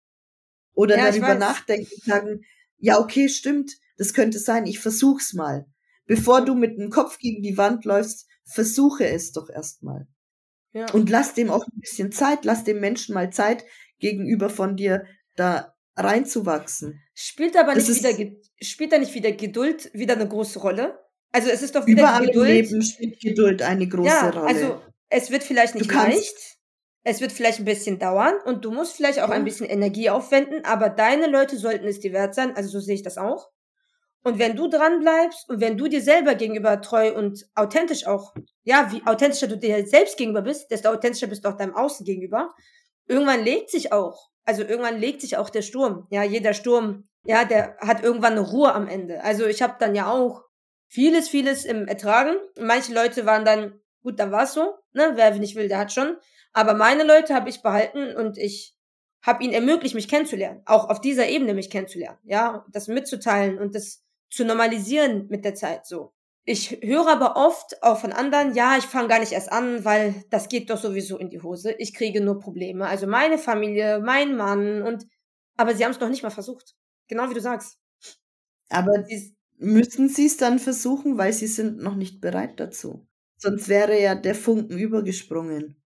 Oder 0.74 0.98
ja, 0.98 1.10
darüber 1.10 1.34
nachdenken 1.34 1.88
und 1.94 2.04
sagen, 2.04 2.40
ja, 2.78 3.00
okay, 3.00 3.30
stimmt, 3.30 3.72
das 3.96 4.14
könnte 4.14 4.38
sein, 4.38 4.66
ich 4.66 4.80
versuch's 4.80 5.34
mal. 5.34 5.66
Bevor 6.06 6.44
du 6.44 6.54
mit 6.54 6.78
dem 6.78 6.90
Kopf 6.90 7.18
gegen 7.18 7.42
die 7.42 7.56
Wand 7.56 7.84
läufst, 7.84 8.26
versuche 8.44 9.06
es 9.06 9.32
doch 9.32 9.48
erstmal. 9.48 10.06
Ja. 10.72 10.86
Und 10.92 11.08
lass 11.08 11.34
dem 11.34 11.50
auch 11.50 11.66
ein 11.66 11.80
bisschen 11.80 12.12
Zeit, 12.12 12.44
lass 12.44 12.64
dem 12.64 12.80
Menschen 12.80 13.14
mal 13.14 13.32
Zeit, 13.32 13.64
gegenüber 13.98 14.50
von 14.50 14.76
dir 14.76 15.06
da 15.36 15.74
reinzuwachsen. 15.96 17.00
Spielt 17.14 17.56
aber 17.56 17.74
nicht 17.74 17.88
wieder, 17.88 18.32
spielt 18.60 18.92
da 18.92 18.98
nicht 18.98 19.14
wieder 19.14 19.32
Geduld 19.32 19.90
wieder 19.94 20.14
eine 20.14 20.28
große 20.28 20.58
Rolle? 20.58 20.98
Also 21.32 21.48
es 21.48 21.62
ist 21.62 21.74
doch 21.74 21.86
wieder 21.86 22.02
überall 22.02 22.26
Geduld. 22.26 22.48
Im 22.48 22.54
Leben 22.54 22.82
spielt 22.82 23.20
Geduld 23.20 23.62
eine 23.62 23.88
große 23.88 24.08
ja, 24.08 24.30
Rolle. 24.30 24.46
Also 24.46 24.82
es 25.08 25.30
wird 25.30 25.44
vielleicht 25.44 25.74
nicht 25.76 25.92
leicht, 25.92 26.58
es 27.04 27.20
wird 27.20 27.32
vielleicht 27.32 27.60
ein 27.60 27.64
bisschen 27.64 27.98
dauern 27.98 28.34
und 28.44 28.64
du 28.64 28.72
musst 28.72 28.94
vielleicht 28.94 29.20
auch 29.20 29.28
ja. 29.28 29.34
ein 29.34 29.44
bisschen 29.44 29.66
Energie 29.66 30.10
aufwenden, 30.10 30.64
aber 30.64 30.88
deine 30.88 31.28
Leute 31.28 31.56
sollten 31.56 31.86
es 31.86 32.00
dir 32.00 32.12
wert 32.12 32.34
sein, 32.34 32.56
also 32.56 32.68
so 32.68 32.80
sehe 32.80 32.94
ich 32.94 33.02
das 33.02 33.18
auch. 33.18 33.50
Und 34.24 34.38
wenn 34.38 34.56
du 34.56 34.68
dran 34.68 35.00
bleibst 35.00 35.48
und 35.50 35.60
wenn 35.60 35.76
du 35.76 35.86
dir 35.86 36.00
selber 36.00 36.34
gegenüber 36.34 36.80
treu 36.80 37.14
und 37.14 37.46
authentisch 37.54 38.06
auch, 38.06 38.34
ja, 38.62 38.90
wie 38.90 39.06
authentischer 39.06 39.48
du 39.48 39.58
dir 39.58 39.86
selbst 39.86 40.16
gegenüber 40.16 40.40
bist, 40.40 40.70
desto 40.70 40.88
authentischer 40.88 41.26
bist 41.26 41.44
du 41.44 41.50
auch 41.50 41.58
deinem 41.58 41.74
Außen 41.74 42.06
gegenüber, 42.06 42.54
irgendwann 43.06 43.44
legt 43.44 43.70
sich 43.70 43.92
auch, 43.92 44.30
also 44.46 44.62
irgendwann 44.62 44.98
legt 44.98 45.20
sich 45.20 45.36
auch 45.36 45.50
der 45.50 45.60
Sturm. 45.60 46.06
Ja, 46.10 46.22
jeder 46.22 46.54
Sturm, 46.54 47.06
ja, 47.26 47.44
der 47.44 47.76
hat 47.80 48.02
irgendwann 48.02 48.32
eine 48.32 48.40
Ruhe 48.40 48.72
am 48.72 48.88
Ende. 48.88 49.22
Also 49.22 49.46
ich 49.46 49.60
habe 49.60 49.76
dann 49.78 49.94
ja 49.94 50.10
auch 50.10 50.44
vieles, 50.88 51.28
vieles 51.28 51.66
im 51.66 51.86
Ertragen. 51.86 52.36
Manche 52.58 52.94
Leute 52.94 53.26
waren 53.26 53.44
dann, 53.44 53.78
gut, 54.02 54.18
dann 54.18 54.32
war's 54.32 54.54
so, 54.54 54.74
ne? 54.94 55.12
Wer 55.16 55.34
nicht 55.34 55.54
will, 55.54 55.68
der 55.68 55.78
hat 55.78 55.92
schon. 55.92 56.16
Aber 56.54 56.72
meine 56.72 57.04
Leute 57.04 57.34
habe 57.34 57.50
ich 57.50 57.60
behalten 57.60 58.16
und 58.16 58.38
ich 58.38 58.74
habe 59.22 59.42
ihnen 59.42 59.54
ermöglicht, 59.54 59.94
mich 59.94 60.08
kennenzulernen. 60.08 60.62
Auch 60.66 60.88
auf 60.88 61.00
dieser 61.00 61.28
Ebene 61.28 61.52
mich 61.52 61.68
kennenzulernen. 61.68 62.18
Ja, 62.24 62.64
das 62.70 62.88
mitzuteilen 62.88 63.58
und 63.58 63.74
das 63.74 64.03
zu 64.34 64.44
normalisieren 64.44 65.26
mit 65.28 65.44
der 65.44 65.54
Zeit 65.54 65.86
so. 65.86 66.12
Ich 66.46 66.82
höre 66.82 67.08
aber 67.08 67.36
oft 67.36 67.82
auch 67.82 67.98
von 67.98 68.12
anderen, 68.12 68.54
ja, 68.54 68.76
ich 68.76 68.84
fange 68.84 69.08
gar 69.08 69.18
nicht 69.18 69.32
erst 69.32 69.50
an, 69.50 69.84
weil 69.84 70.24
das 70.28 70.48
geht 70.48 70.68
doch 70.68 70.76
sowieso 70.76 71.16
in 71.16 71.30
die 71.30 71.40
Hose. 71.40 71.72
Ich 71.78 71.94
kriege 71.94 72.20
nur 72.20 72.38
Probleme. 72.38 72.86
Also 72.86 73.06
meine 73.06 73.38
Familie, 73.38 74.00
mein 74.00 74.36
Mann 74.36 74.82
und 74.82 75.06
aber 75.56 75.74
sie 75.74 75.84
haben 75.84 75.92
es 75.92 76.00
noch 76.00 76.08
nicht 76.08 76.22
mal 76.22 76.30
versucht. 76.30 76.74
Genau 77.08 77.30
wie 77.30 77.34
du 77.34 77.40
sagst. 77.40 77.78
Aber 78.68 79.04
sie, 79.04 79.34
müssen 79.56 80.08
sie 80.08 80.26
es 80.26 80.36
dann 80.36 80.58
versuchen, 80.58 81.16
weil 81.16 81.32
sie 81.32 81.46
sind 81.46 81.78
noch 81.78 81.94
nicht 81.94 82.20
bereit 82.20 82.60
dazu. 82.60 83.06
Sonst 83.38 83.68
wäre 83.68 84.00
ja 84.00 84.14
der 84.14 84.34
Funken 84.34 84.78
übergesprungen. 84.78 85.82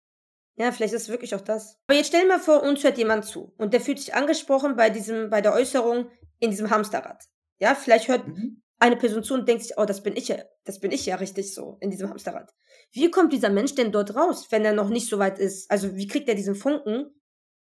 Ja, 0.56 0.72
vielleicht 0.72 0.94
ist 0.94 1.04
es 1.04 1.10
wirklich 1.10 1.36
auch 1.36 1.42
das. 1.42 1.80
Aber 1.88 1.98
jetzt 1.98 2.08
stell 2.08 2.22
dir 2.22 2.28
mal 2.28 2.40
vor, 2.40 2.64
uns 2.64 2.84
hört 2.84 2.98
jemand 2.98 3.26
zu 3.26 3.54
und 3.58 3.74
der 3.74 3.82
fühlt 3.82 4.00
sich 4.00 4.14
angesprochen 4.14 4.76
bei 4.76 4.90
diesem, 4.90 5.30
bei 5.30 5.42
der 5.42 5.54
Äußerung 5.54 6.10
in 6.40 6.52
diesem 6.52 6.70
Hamsterrad. 6.70 7.26
Ja, 7.60 7.76
vielleicht 7.76 8.08
hört 8.08 8.28
mhm 8.28 8.62
eine 8.80 8.98
Person 8.98 9.24
zu 9.24 9.34
und 9.34 9.48
denkt 9.48 9.64
sich, 9.64 9.78
oh, 9.78 9.86
das 9.86 10.04
bin 10.04 10.16
ich 10.16 10.28
ja, 10.28 10.38
das 10.64 10.80
bin 10.80 10.92
ich 10.92 11.06
ja 11.06 11.16
richtig 11.16 11.54
so 11.54 11.78
in 11.82 11.92
diesem 11.92 12.10
Hamsterrad. 12.10 12.54
Wie 12.92 13.10
kommt 13.10 13.34
dieser 13.34 13.50
Mensch 13.50 13.76
denn 13.76 13.92
dort 13.92 14.16
raus, 14.16 14.48
wenn 14.52 14.66
er 14.66 14.74
noch 14.74 14.90
nicht 14.90 15.10
so 15.10 15.20
weit 15.20 15.40
ist? 15.40 15.70
Also 15.72 15.96
wie 15.96 16.08
kriegt 16.08 16.28
er 16.28 16.36
diesen 16.36 16.56
Funken, 16.56 17.06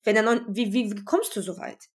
wenn 0.05 0.17
er 0.17 0.23
noch, 0.23 0.41
wie, 0.49 0.73
wie, 0.73 0.91
wie 0.91 1.05
kommst 1.05 1.37
du 1.37 1.43
so 1.43 1.59
weit? 1.59 1.89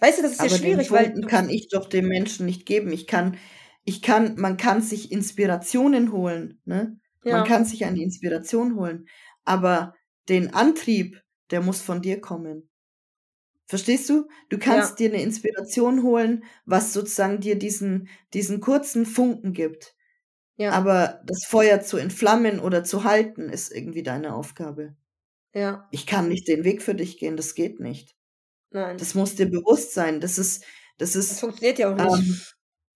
Weißt 0.00 0.18
du, 0.18 0.22
das 0.22 0.32
ist 0.32 0.40
Aber 0.40 0.50
ja 0.50 0.56
schwierig, 0.56 0.88
den 0.88 0.96
Funken 0.96 1.22
weil 1.22 1.28
kann 1.28 1.48
ich 1.48 1.68
doch 1.68 1.88
dem 1.88 2.08
Menschen 2.08 2.46
nicht 2.46 2.66
geben. 2.66 2.92
Ich 2.92 3.06
kann, 3.06 3.38
ich 3.84 4.02
kann, 4.02 4.34
man 4.36 4.56
kann 4.56 4.82
sich 4.82 5.10
Inspirationen 5.10 6.12
holen, 6.12 6.60
ne? 6.64 7.00
Ja. 7.24 7.38
Man 7.38 7.46
kann 7.46 7.64
sich 7.64 7.84
an 7.84 7.96
die 7.96 8.04
Inspiration 8.04 8.76
holen. 8.76 9.06
Aber 9.44 9.94
den 10.28 10.54
Antrieb, 10.54 11.20
der 11.50 11.60
muss 11.62 11.80
von 11.80 12.00
dir 12.00 12.20
kommen. 12.20 12.68
Verstehst 13.68 14.08
du? 14.08 14.26
Du 14.48 14.58
kannst 14.58 14.98
ja. 14.98 15.08
dir 15.08 15.14
eine 15.14 15.22
Inspiration 15.22 16.02
holen, 16.02 16.42
was 16.64 16.94
sozusagen 16.94 17.38
dir 17.38 17.58
diesen, 17.58 18.08
diesen 18.32 18.60
kurzen 18.60 19.04
Funken 19.04 19.52
gibt. 19.52 19.94
Ja. 20.56 20.72
Aber 20.72 21.20
das 21.26 21.44
Feuer 21.44 21.82
zu 21.82 21.98
entflammen 21.98 22.60
oder 22.60 22.82
zu 22.82 23.04
halten, 23.04 23.50
ist 23.50 23.70
irgendwie 23.70 24.02
deine 24.02 24.34
Aufgabe. 24.34 24.96
Ja. 25.52 25.86
Ich 25.90 26.06
kann 26.06 26.28
nicht 26.28 26.48
den 26.48 26.64
Weg 26.64 26.82
für 26.82 26.94
dich 26.94 27.18
gehen, 27.18 27.36
das 27.36 27.54
geht 27.54 27.78
nicht. 27.78 28.16
Nein. 28.70 28.96
Das 28.96 29.14
muss 29.14 29.34
dir 29.34 29.46
bewusst 29.46 29.92
sein. 29.92 30.22
Das 30.22 30.38
ist, 30.38 30.64
das 30.96 31.14
ist. 31.14 31.32
Das 31.32 31.40
funktioniert 31.40 31.78
ja 31.78 31.92
auch 31.92 31.96
nicht. 31.96 32.26
Ähm, 32.26 32.40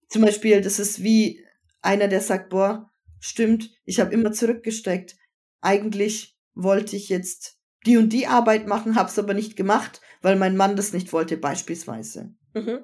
zum 0.09 0.23
Beispiel, 0.23 0.61
das 0.61 0.79
ist 0.79 1.03
wie 1.03 1.45
einer, 1.83 2.07
der 2.07 2.21
sagt, 2.21 2.49
boah, 2.49 2.91
stimmt, 3.19 3.69
ich 3.85 3.99
habe 3.99 4.11
immer 4.11 4.31
zurückgesteckt. 4.31 5.17
Eigentlich 5.61 6.35
wollte 6.55 6.95
ich 6.95 7.09
jetzt 7.09 7.59
die 7.85 7.97
und 7.97 8.09
die 8.09 8.25
Arbeit 8.25 8.67
machen, 8.67 8.95
hab's 8.95 9.19
aber 9.19 9.35
nicht 9.35 9.55
gemacht 9.55 10.01
weil 10.23 10.37
mein 10.37 10.57
Mann 10.57 10.75
das 10.75 10.93
nicht 10.93 11.13
wollte, 11.13 11.37
beispielsweise. 11.37 12.33
Mhm. 12.55 12.79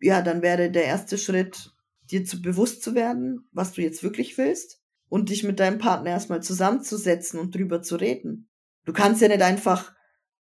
Ja, 0.00 0.22
dann 0.22 0.40
wäre 0.40 0.70
der 0.70 0.84
erste 0.84 1.18
Schritt, 1.18 1.72
dir 2.04 2.24
zu 2.24 2.40
bewusst 2.40 2.82
zu 2.82 2.94
werden, 2.94 3.48
was 3.52 3.72
du 3.72 3.82
jetzt 3.82 4.02
wirklich 4.02 4.38
willst 4.38 4.80
und 5.08 5.28
dich 5.28 5.42
mit 5.42 5.60
deinem 5.60 5.78
Partner 5.78 6.10
erstmal 6.10 6.42
zusammenzusetzen 6.42 7.40
und 7.40 7.54
drüber 7.54 7.82
zu 7.82 7.96
reden. 7.96 8.48
Du 8.84 8.92
kannst 8.92 9.20
ja 9.20 9.28
nicht 9.28 9.42
einfach 9.42 9.92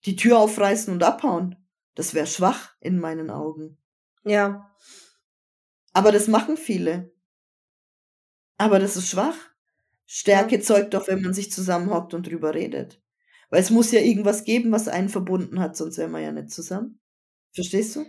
die 0.06 0.14
Tür 0.16 0.38
aufreißen 0.38 0.94
und 0.94 1.02
abhauen. 1.02 1.56
Das 1.96 2.14
wäre 2.14 2.26
schwach 2.26 2.76
in 2.80 3.00
meinen 3.00 3.30
Augen. 3.30 3.76
Ja. 4.24 4.72
Aber 5.92 6.12
das 6.12 6.28
machen 6.28 6.56
viele. 6.56 7.12
Aber 8.58 8.78
das 8.78 8.96
ist 8.96 9.08
schwach. 9.08 9.36
Stärke 10.06 10.56
ja. 10.56 10.62
zeugt 10.62 10.94
doch, 10.94 11.08
wenn 11.08 11.20
man 11.20 11.34
sich 11.34 11.50
zusammenhockt 11.50 12.14
und 12.14 12.28
drüber 12.28 12.54
redet. 12.54 13.02
Weil 13.50 13.60
es 13.60 13.70
muss 13.70 13.92
ja 13.92 14.00
irgendwas 14.00 14.44
geben, 14.44 14.72
was 14.72 14.88
einen 14.88 15.08
verbunden 15.08 15.60
hat, 15.60 15.76
sonst 15.76 15.98
wären 15.98 16.12
wir 16.12 16.20
ja 16.20 16.32
nicht 16.32 16.50
zusammen. 16.50 17.00
Verstehst 17.54 17.96
du? 17.96 18.04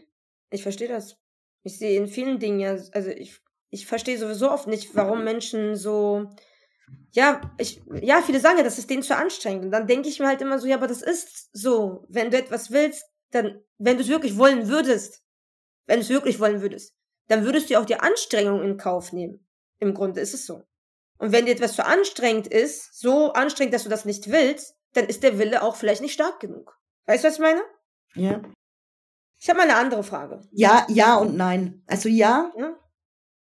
Ich 0.51 0.63
verstehe 0.63 0.87
das. 0.87 1.17
Ich 1.63 1.77
sehe 1.77 1.99
in 1.99 2.07
vielen 2.07 2.39
Dingen 2.39 2.59
ja, 2.59 2.71
also 2.91 3.09
ich, 3.09 3.39
ich 3.69 3.85
verstehe 3.85 4.17
sowieso 4.17 4.51
oft 4.51 4.67
nicht, 4.67 4.95
warum 4.95 5.23
Menschen 5.23 5.75
so, 5.75 6.29
ja, 7.11 7.41
ich, 7.57 7.81
ja, 8.01 8.21
viele 8.21 8.39
sagen 8.39 8.57
ja, 8.57 8.63
das 8.63 8.79
ist 8.79 8.89
denen 8.89 9.03
zu 9.03 9.15
anstrengend. 9.15 9.65
Und 9.65 9.71
dann 9.71 9.87
denke 9.87 10.09
ich 10.09 10.19
mir 10.19 10.27
halt 10.27 10.41
immer 10.41 10.59
so, 10.59 10.67
ja, 10.67 10.75
aber 10.75 10.87
das 10.87 11.01
ist 11.01 11.49
so. 11.53 12.05
Wenn 12.09 12.31
du 12.31 12.37
etwas 12.37 12.71
willst, 12.71 13.05
dann, 13.31 13.61
wenn 13.77 13.97
du 13.97 14.03
es 14.03 14.09
wirklich 14.09 14.37
wollen 14.37 14.67
würdest, 14.67 15.23
wenn 15.85 15.97
du 15.97 16.03
es 16.03 16.09
wirklich 16.09 16.39
wollen 16.39 16.61
würdest, 16.61 16.95
dann 17.27 17.45
würdest 17.45 17.69
du 17.69 17.79
auch 17.79 17.85
die 17.85 17.99
Anstrengung 17.99 18.63
in 18.63 18.77
Kauf 18.77 19.13
nehmen. 19.13 19.47
Im 19.79 19.93
Grunde 19.93 20.19
ist 20.21 20.33
es 20.33 20.45
so. 20.45 20.63
Und 21.17 21.31
wenn 21.31 21.45
dir 21.45 21.51
etwas 21.51 21.75
zu 21.75 21.85
anstrengend 21.85 22.47
ist, 22.47 22.97
so 22.99 23.33
anstrengend, 23.33 23.73
dass 23.73 23.83
du 23.83 23.89
das 23.89 24.05
nicht 24.05 24.29
willst, 24.31 24.75
dann 24.93 25.05
ist 25.05 25.23
der 25.23 25.37
Wille 25.37 25.61
auch 25.61 25.75
vielleicht 25.75 26.01
nicht 26.01 26.13
stark 26.13 26.39
genug. 26.39 26.79
Weißt 27.05 27.23
du, 27.23 27.27
was 27.27 27.35
ich 27.35 27.41
meine? 27.41 27.61
Ja. 28.15 28.41
Ich 29.39 29.49
habe 29.49 29.57
mal 29.57 29.69
eine 29.69 29.77
andere 29.77 30.03
Frage. 30.03 30.41
Ja, 30.51 30.85
ja 30.89 31.15
und 31.15 31.35
nein. 31.35 31.83
Also 31.87 32.09
ja. 32.09 32.51
Ja. 32.57 32.75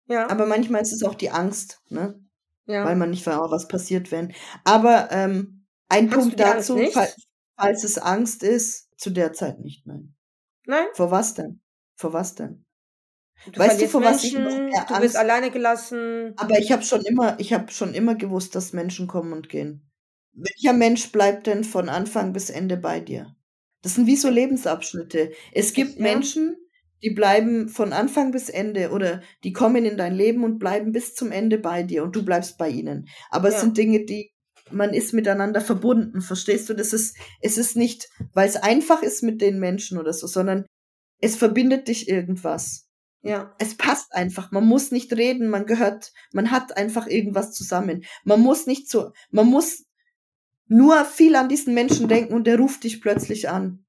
ja. 0.08 0.30
Aber 0.30 0.46
manchmal 0.46 0.82
ist 0.82 0.94
es 0.94 1.04
auch 1.04 1.16
die 1.16 1.30
Angst, 1.30 1.82
ne? 1.90 2.20
Ja. 2.66 2.86
Weil 2.86 2.96
man 2.96 3.10
nicht 3.10 3.26
weiß, 3.26 3.38
was 3.50 3.68
passiert, 3.68 4.12
wenn. 4.12 4.34
Aber 4.64 5.12
ähm, 5.12 5.66
ein 5.90 6.10
Hast 6.10 6.18
Punkt 6.18 6.40
dazu, 6.40 6.78
falls, 6.92 7.16
falls 7.58 7.84
es 7.84 7.98
Angst 7.98 8.42
ist, 8.42 8.90
zu 8.98 9.10
der 9.10 9.34
Zeit 9.34 9.60
nicht, 9.60 9.86
nein. 9.86 10.16
Nein? 10.66 10.88
Vor 10.94 11.12
was 11.12 11.34
denn? 11.34 11.62
Vor 11.96 12.14
was 12.14 12.36
denn? 12.36 12.66
Du 13.52 13.60
weißt 13.60 13.82
du, 13.82 13.90
von 13.90 14.04
was 14.04 14.24
ich 14.24 14.34
noch 14.34 14.58
mehr 14.58 14.86
Du 14.88 15.00
bist 15.02 15.18
alleine 15.18 15.52
gelassen. 15.52 16.34
Aber 16.38 16.58
ich 16.58 16.72
habe 16.72 16.84
schon 16.84 17.02
immer, 17.02 17.38
ich 17.40 17.52
habe 17.52 17.70
schon 17.72 17.94
immer 17.94 18.16
gewusst, 18.16 18.56
dass 18.56 18.72
Menschen 18.72 19.08
kommen 19.08 19.34
und 19.34 19.50
gehen. 19.50 19.92
Welcher 20.34 20.74
Mensch 20.74 21.12
bleibt 21.12 21.48
denn 21.48 21.64
von 21.64 21.90
Anfang 21.90 22.34
bis 22.34 22.50
Ende 22.50 22.78
bei 22.78 23.00
dir? 23.00 23.36
Das 23.82 23.96
sind 23.96 24.08
wie 24.08 24.16
so 24.16 24.30
Lebensabschnitte. 24.30 25.32
Es 25.54 25.74
gibt 25.74 25.98
ja. 25.98 26.02
Menschen, 26.02 26.56
die 27.04 27.12
bleiben 27.12 27.70
von 27.70 27.94
Anfang 27.94 28.32
bis 28.32 28.50
Ende 28.50 28.92
oder 28.92 29.22
die 29.44 29.52
kommen 29.52 29.86
in 29.86 29.98
dein 29.98 30.16
Leben 30.16 30.44
und 30.44 30.58
bleiben 30.58 30.92
bis 30.92 31.14
zum 31.14 31.32
Ende 31.32 31.58
bei 31.58 31.84
dir 31.84 32.04
und 32.04 32.16
du 32.16 32.24
bleibst 32.24 32.58
bei 32.58 32.70
ihnen. 32.70 33.10
Aber 33.30 33.50
ja. 33.50 33.56
es 33.56 33.62
sind 33.62 33.78
Dinge, 33.78 34.06
die 34.06 34.32
man 34.72 34.94
ist 34.94 35.14
miteinander 35.14 35.62
verbunden, 35.62 36.22
verstehst 36.22 36.70
du? 36.70 36.74
Das 36.74 36.94
ist, 36.94 37.18
es 37.42 37.58
ist 37.58 37.76
nicht, 37.76 38.10
weil 38.34 38.48
es 38.48 38.56
einfach 38.56 39.04
ist 39.04 39.22
mit 39.22 39.42
den 39.42 39.60
Menschen 39.60 39.98
oder 39.98 40.14
so, 40.14 40.26
sondern 40.26 40.66
es 41.20 41.36
verbindet 41.36 41.90
dich 41.90 42.08
irgendwas. 42.08 42.88
Ja. 43.22 43.56
Es 43.60 43.76
passt 43.76 44.14
einfach. 44.14 44.52
Man 44.52 44.66
muss 44.66 44.92
nicht 44.92 45.14
reden, 45.14 45.50
man 45.50 45.66
gehört, 45.66 46.12
man 46.34 46.52
hat 46.52 46.76
einfach 46.76 47.08
irgendwas 47.08 47.52
zusammen. 47.52 48.04
Man 48.24 48.42
muss 48.42 48.66
nicht 48.66 48.90
so, 48.90 49.12
man 49.32 49.48
muss 49.48 49.84
nur 50.68 51.06
viel 51.06 51.36
an 51.36 51.50
diesen 51.50 51.74
Menschen 51.74 52.08
denken 52.08 52.34
und 52.34 52.46
der 52.46 52.58
ruft 52.58 52.84
dich 52.84 53.02
plötzlich 53.02 53.50
an. 53.50 53.86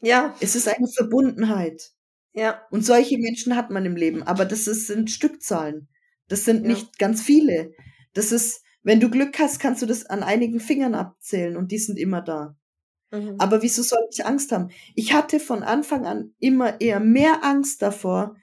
Ja. 0.00 0.34
Es 0.40 0.56
ist 0.56 0.68
eine 0.68 0.88
Verbundenheit. 0.88 1.92
Ja. 2.32 2.62
Und 2.70 2.84
solche 2.84 3.18
Menschen 3.18 3.56
hat 3.56 3.70
man 3.70 3.84
im 3.84 3.96
Leben, 3.96 4.22
aber 4.22 4.44
das 4.44 4.66
ist, 4.66 4.86
sind 4.86 5.10
Stückzahlen. 5.10 5.88
Das 6.28 6.44
sind 6.44 6.62
ja. 6.62 6.68
nicht 6.68 6.98
ganz 6.98 7.22
viele. 7.22 7.72
Das 8.14 8.32
ist, 8.32 8.62
wenn 8.82 9.00
du 9.00 9.10
Glück 9.10 9.38
hast, 9.38 9.58
kannst 9.60 9.82
du 9.82 9.86
das 9.86 10.06
an 10.06 10.22
einigen 10.22 10.60
Fingern 10.60 10.94
abzählen 10.94 11.56
und 11.56 11.72
die 11.72 11.78
sind 11.78 11.98
immer 11.98 12.22
da. 12.22 12.56
Mhm. 13.10 13.36
Aber 13.38 13.62
wieso 13.62 13.82
soll 13.82 14.00
ich 14.10 14.24
Angst 14.24 14.52
haben? 14.52 14.70
Ich 14.94 15.12
hatte 15.12 15.38
von 15.40 15.62
Anfang 15.62 16.06
an 16.06 16.34
immer 16.38 16.80
eher 16.80 17.00
mehr 17.00 17.44
Angst 17.44 17.82
davor, 17.82 18.36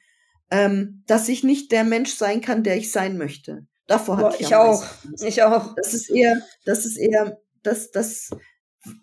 ähm, 0.52 1.04
dass 1.08 1.28
ich 1.30 1.44
nicht 1.44 1.72
der 1.72 1.84
Mensch 1.84 2.14
sein 2.14 2.42
kann, 2.42 2.64
der 2.64 2.78
ich 2.78 2.92
sein 2.92 3.18
möchte. 3.18 3.66
Davor 3.88 4.18
hatte 4.18 4.38
ich, 4.40 4.48
ich 4.48 4.56
auch. 4.56 4.84
Ich 5.24 5.42
auch. 5.42 5.74
Das 5.76 5.94
ist 5.96 6.12
eher, 6.12 6.40
das 6.66 6.86
ist 6.86 6.98
eher, 6.98 7.40
dass, 7.64 7.92
dass, 7.92 8.30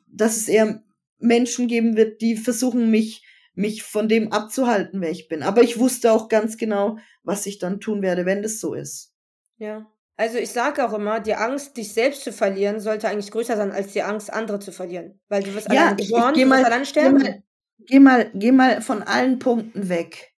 dass 0.06 0.36
es 0.36 0.48
eher 0.48 0.82
Menschen 1.18 1.68
geben 1.68 1.96
wird, 1.96 2.20
die 2.20 2.36
versuchen, 2.36 2.90
mich, 2.90 3.24
mich 3.54 3.82
von 3.82 4.08
dem 4.08 4.32
abzuhalten, 4.32 5.00
wer 5.00 5.10
ich 5.10 5.28
bin. 5.28 5.42
Aber 5.42 5.62
ich 5.62 5.78
wusste 5.78 6.12
auch 6.12 6.28
ganz 6.28 6.56
genau, 6.56 6.98
was 7.22 7.46
ich 7.46 7.58
dann 7.58 7.80
tun 7.80 8.02
werde, 8.02 8.26
wenn 8.26 8.42
das 8.42 8.60
so 8.60 8.74
ist. 8.74 9.12
Ja. 9.58 9.86
Also 10.18 10.38
ich 10.38 10.50
sage 10.50 10.86
auch 10.86 10.94
immer, 10.94 11.20
die 11.20 11.34
Angst, 11.34 11.76
dich 11.76 11.92
selbst 11.92 12.24
zu 12.24 12.32
verlieren, 12.32 12.80
sollte 12.80 13.08
eigentlich 13.08 13.30
größer 13.30 13.56
sein 13.56 13.70
als 13.70 13.92
die 13.92 14.02
Angst, 14.02 14.32
andere 14.32 14.58
zu 14.58 14.72
verlieren. 14.72 15.20
Weil 15.28 15.42
du 15.42 15.54
wirst 15.54 15.70
ja, 15.70 15.88
allein 15.88 15.96
geboren, 15.98 16.34
ich, 16.34 16.40
ich 16.40 16.46
mal, 16.46 16.64
allein 16.64 16.86
sterben. 16.86 17.18
Geh 17.18 17.28
mal, 17.28 17.42
geh 17.86 18.00
mal, 18.00 18.30
geh 18.34 18.52
mal 18.52 18.80
von 18.80 19.02
allen 19.02 19.38
Punkten 19.38 19.90
weg. 19.90 20.32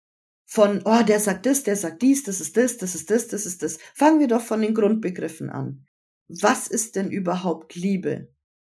Von, 0.47 0.83
oh, 0.85 1.03
der 1.03 1.21
sagt 1.21 1.47
das, 1.47 1.63
der 1.63 1.77
sagt 1.77 2.03
dies, 2.03 2.25
das 2.25 2.41
ist 2.41 2.57
das, 2.57 2.79
das 2.79 2.95
ist 2.95 3.11
das, 3.11 3.29
das 3.29 3.47
ist 3.47 3.63
das. 3.63 3.79
Fangen 3.95 4.19
wir 4.19 4.29
doch 4.29 4.41
von 4.41 4.63
den 4.63 4.75
Grundbegriffen 4.75 5.51
an. 5.51 5.87
Was 6.29 6.69
ist 6.69 6.97
denn 6.97 7.11
überhaupt 7.11 7.75
Liebe 7.75 8.29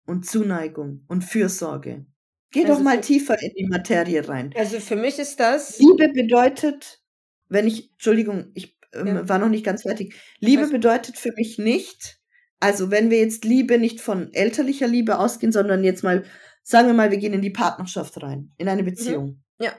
und 0.07 0.27
Zuneigung 0.27 1.05
und 1.09 1.25
Fürsorge? 1.25 2.07
Geh 2.51 2.65
also 2.65 2.75
doch 2.75 2.83
mal 2.83 3.01
tiefer 3.01 3.41
in 3.43 3.53
die 3.57 3.67
Materie 3.67 4.29
rein. 4.29 4.53
Also 4.57 4.79
für 4.81 4.97
mich 4.97 5.19
ist 5.19 5.41
das. 5.41 5.79
Liebe 5.79 6.09
bedeutet, 6.11 7.03
wenn 7.49 7.67
ich, 7.67 7.93
Entschuldigung, 7.93 8.51
ich 8.55 8.77
ähm, 8.93 9.07
ja. 9.07 9.29
war 9.29 9.39
noch 9.39 9.49
nicht 9.49 9.65
ganz 9.65 9.83
fertig. 9.83 10.15
Liebe 10.39 10.63
Was? 10.63 10.71
bedeutet 10.71 11.17
für 11.17 11.33
mich 11.37 11.59
nicht, 11.59 12.21
also 12.61 12.91
wenn 12.91 13.11
wir 13.11 13.19
jetzt 13.19 13.45
Liebe 13.45 13.79
nicht 13.79 14.01
von 14.01 14.33
elterlicher 14.33 14.87
Liebe 14.87 15.19
ausgehen, 15.19 15.53
sondern 15.53 15.85
jetzt 15.85 16.03
mal, 16.03 16.25
sagen 16.63 16.89
wir 16.89 16.95
mal, 16.95 17.11
wir 17.11 17.19
gehen 17.19 17.35
in 17.35 17.43
die 17.43 17.51
Partnerschaft 17.51 18.23
rein, 18.23 18.53
in 18.59 18.69
eine 18.69 18.85
Beziehung. 18.85 19.43
Mhm. 19.59 19.65
Ja. 19.65 19.73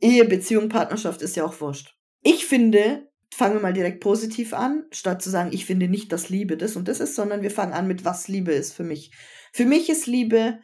Ehe, 0.00 0.24
Beziehung, 0.24 0.68
Partnerschaft 0.68 1.22
ist 1.22 1.36
ja 1.36 1.44
auch 1.44 1.60
wurscht. 1.60 1.96
Ich 2.22 2.46
finde, 2.46 3.08
fangen 3.34 3.54
wir 3.54 3.60
mal 3.60 3.72
direkt 3.72 4.00
positiv 4.00 4.54
an, 4.54 4.84
statt 4.92 5.22
zu 5.22 5.30
sagen, 5.30 5.50
ich 5.52 5.66
finde 5.66 5.88
nicht, 5.88 6.12
dass 6.12 6.28
Liebe 6.28 6.56
das 6.56 6.76
und 6.76 6.88
das 6.88 7.00
ist, 7.00 7.14
sondern 7.14 7.42
wir 7.42 7.50
fangen 7.50 7.72
an 7.72 7.86
mit, 7.86 8.04
was 8.04 8.28
Liebe 8.28 8.52
ist 8.52 8.72
für 8.72 8.84
mich. 8.84 9.12
Für 9.52 9.64
mich 9.64 9.88
ist 9.90 10.06
Liebe, 10.06 10.60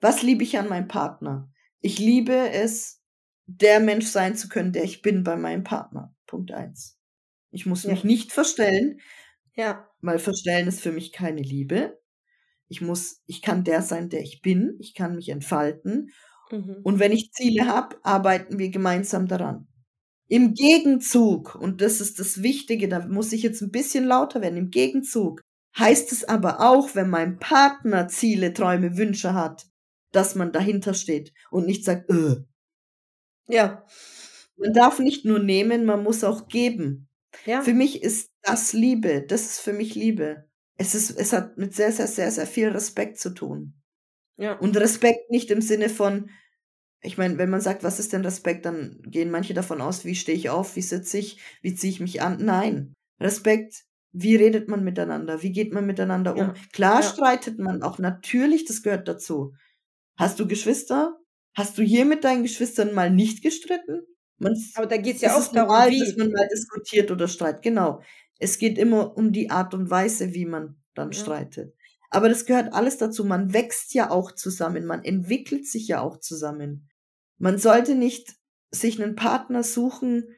was 0.00 0.22
liebe 0.22 0.42
ich 0.42 0.58
an 0.58 0.68
meinem 0.68 0.88
Partner? 0.88 1.50
Ich 1.80 1.98
liebe 1.98 2.50
es, 2.50 3.02
der 3.46 3.80
Mensch 3.80 4.06
sein 4.06 4.36
zu 4.36 4.48
können, 4.48 4.72
der 4.72 4.84
ich 4.84 5.02
bin 5.02 5.22
bei 5.22 5.36
meinem 5.36 5.64
Partner. 5.64 6.14
Punkt 6.26 6.52
eins. 6.52 6.98
Ich 7.50 7.66
muss 7.66 7.84
ja. 7.84 7.90
mich 7.90 8.04
nicht 8.04 8.32
verstellen. 8.32 9.00
Ja. 9.54 9.88
Weil 10.00 10.18
verstellen 10.18 10.68
ist 10.68 10.80
für 10.80 10.92
mich 10.92 11.12
keine 11.12 11.42
Liebe. 11.42 11.98
Ich 12.68 12.80
muss, 12.80 13.22
ich 13.26 13.42
kann 13.42 13.64
der 13.64 13.82
sein, 13.82 14.08
der 14.08 14.20
ich 14.20 14.42
bin. 14.42 14.76
Ich 14.80 14.94
kann 14.94 15.14
mich 15.14 15.28
entfalten. 15.28 16.10
Mhm. 16.50 16.80
Und 16.82 16.98
wenn 16.98 17.12
ich 17.12 17.32
Ziele 17.32 17.66
habe, 17.66 17.96
arbeiten 18.02 18.58
wir 18.58 18.70
gemeinsam 18.70 19.28
daran. 19.28 19.68
Im 20.28 20.54
Gegenzug, 20.54 21.54
und 21.54 21.80
das 21.80 22.00
ist 22.00 22.18
das 22.18 22.42
Wichtige, 22.42 22.88
da 22.88 23.06
muss 23.06 23.32
ich 23.32 23.42
jetzt 23.42 23.62
ein 23.62 23.70
bisschen 23.70 24.04
lauter 24.04 24.40
werden, 24.40 24.56
im 24.56 24.70
Gegenzug 24.70 25.40
heißt 25.78 26.10
es 26.12 26.24
aber 26.24 26.60
auch, 26.60 26.94
wenn 26.94 27.10
mein 27.10 27.38
Partner 27.38 28.08
Ziele, 28.08 28.52
Träume, 28.52 28.96
Wünsche 28.96 29.34
hat, 29.34 29.66
dass 30.12 30.34
man 30.34 30.52
dahinter 30.52 30.94
steht 30.94 31.32
und 31.50 31.66
nicht 31.66 31.84
sagt, 31.84 32.10
äh. 32.10 32.36
Ja. 33.48 33.84
Man 34.56 34.72
darf 34.72 34.98
nicht 34.98 35.24
nur 35.24 35.38
nehmen, 35.38 35.84
man 35.84 36.02
muss 36.02 36.24
auch 36.24 36.48
geben. 36.48 37.08
Ja. 37.44 37.60
Für 37.62 37.74
mich 37.74 38.02
ist 38.02 38.30
das 38.42 38.72
Liebe. 38.72 39.22
Das 39.22 39.42
ist 39.42 39.60
für 39.60 39.74
mich 39.74 39.94
Liebe. 39.94 40.48
Es 40.78 40.94
ist, 40.94 41.10
es 41.10 41.32
hat 41.32 41.58
mit 41.58 41.74
sehr, 41.74 41.92
sehr, 41.92 42.06
sehr, 42.06 42.30
sehr 42.30 42.46
viel 42.46 42.68
Respekt 42.68 43.18
zu 43.18 43.30
tun. 43.30 43.74
Ja. 44.38 44.54
Und 44.54 44.76
Respekt 44.78 45.30
nicht 45.30 45.50
im 45.50 45.60
Sinne 45.60 45.88
von, 45.88 46.30
ich 47.02 47.18
meine, 47.18 47.38
wenn 47.38 47.50
man 47.50 47.60
sagt, 47.60 47.84
was 47.84 48.00
ist 48.00 48.12
denn 48.12 48.24
Respekt, 48.24 48.64
dann 48.64 49.00
gehen 49.02 49.30
manche 49.30 49.54
davon 49.54 49.80
aus, 49.80 50.04
wie 50.04 50.14
stehe 50.14 50.36
ich 50.36 50.50
auf, 50.50 50.76
wie 50.76 50.82
sitze 50.82 51.18
ich, 51.18 51.38
wie 51.62 51.74
ziehe 51.74 51.92
ich 51.92 52.00
mich 52.00 52.22
an. 52.22 52.38
Nein. 52.44 52.94
Respekt, 53.20 53.84
wie 54.12 54.36
redet 54.36 54.68
man 54.68 54.82
miteinander, 54.82 55.42
wie 55.42 55.52
geht 55.52 55.72
man 55.72 55.86
miteinander 55.86 56.34
um. 56.34 56.38
Ja. 56.38 56.54
Klar 56.72 57.02
ja. 57.02 57.08
streitet 57.08 57.58
man 57.58 57.82
auch, 57.82 57.98
natürlich, 57.98 58.64
das 58.64 58.82
gehört 58.82 59.08
dazu. 59.08 59.54
Hast 60.16 60.40
du 60.40 60.48
Geschwister? 60.48 61.18
Hast 61.54 61.78
du 61.78 61.82
hier 61.82 62.04
mit 62.04 62.24
deinen 62.24 62.42
Geschwistern 62.42 62.94
mal 62.94 63.10
nicht 63.10 63.42
gestritten? 63.42 64.02
Man's, 64.38 64.72
Aber 64.74 64.86
da 64.86 64.96
geht 64.96 65.16
es 65.16 65.22
ja 65.22 65.36
auch 65.36 65.46
darum, 65.52 65.68
normal, 65.68 65.90
wie. 65.90 66.00
dass 66.00 66.16
man 66.16 66.30
mal 66.30 66.48
diskutiert 66.48 67.10
oder 67.10 67.28
streitet. 67.28 67.62
Genau. 67.62 68.02
Es 68.38 68.58
geht 68.58 68.78
immer 68.78 69.16
um 69.16 69.32
die 69.32 69.50
Art 69.50 69.72
und 69.74 69.90
Weise, 69.90 70.34
wie 70.34 70.44
man 70.44 70.76
dann 70.94 71.12
ja. 71.12 71.18
streitet. 71.18 71.74
Aber 72.10 72.28
das 72.28 72.46
gehört 72.46 72.72
alles 72.72 72.98
dazu. 72.98 73.24
Man 73.24 73.52
wächst 73.52 73.94
ja 73.94 74.10
auch 74.10 74.32
zusammen. 74.32 74.86
Man 74.86 75.04
entwickelt 75.04 75.66
sich 75.66 75.88
ja 75.88 76.00
auch 76.00 76.18
zusammen. 76.18 76.88
Man 77.38 77.58
sollte 77.58 77.94
nicht 77.94 78.34
sich 78.70 79.02
einen 79.02 79.16
Partner 79.16 79.62
suchen, 79.62 80.28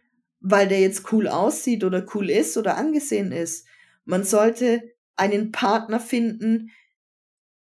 weil 0.40 0.68
der 0.68 0.80
jetzt 0.80 1.12
cool 1.12 1.28
aussieht 1.28 1.84
oder 1.84 2.06
cool 2.14 2.30
ist 2.30 2.56
oder 2.56 2.76
angesehen 2.76 3.32
ist. 3.32 3.66
Man 4.04 4.24
sollte 4.24 4.82
einen 5.16 5.52
Partner 5.52 6.00
finden, 6.00 6.70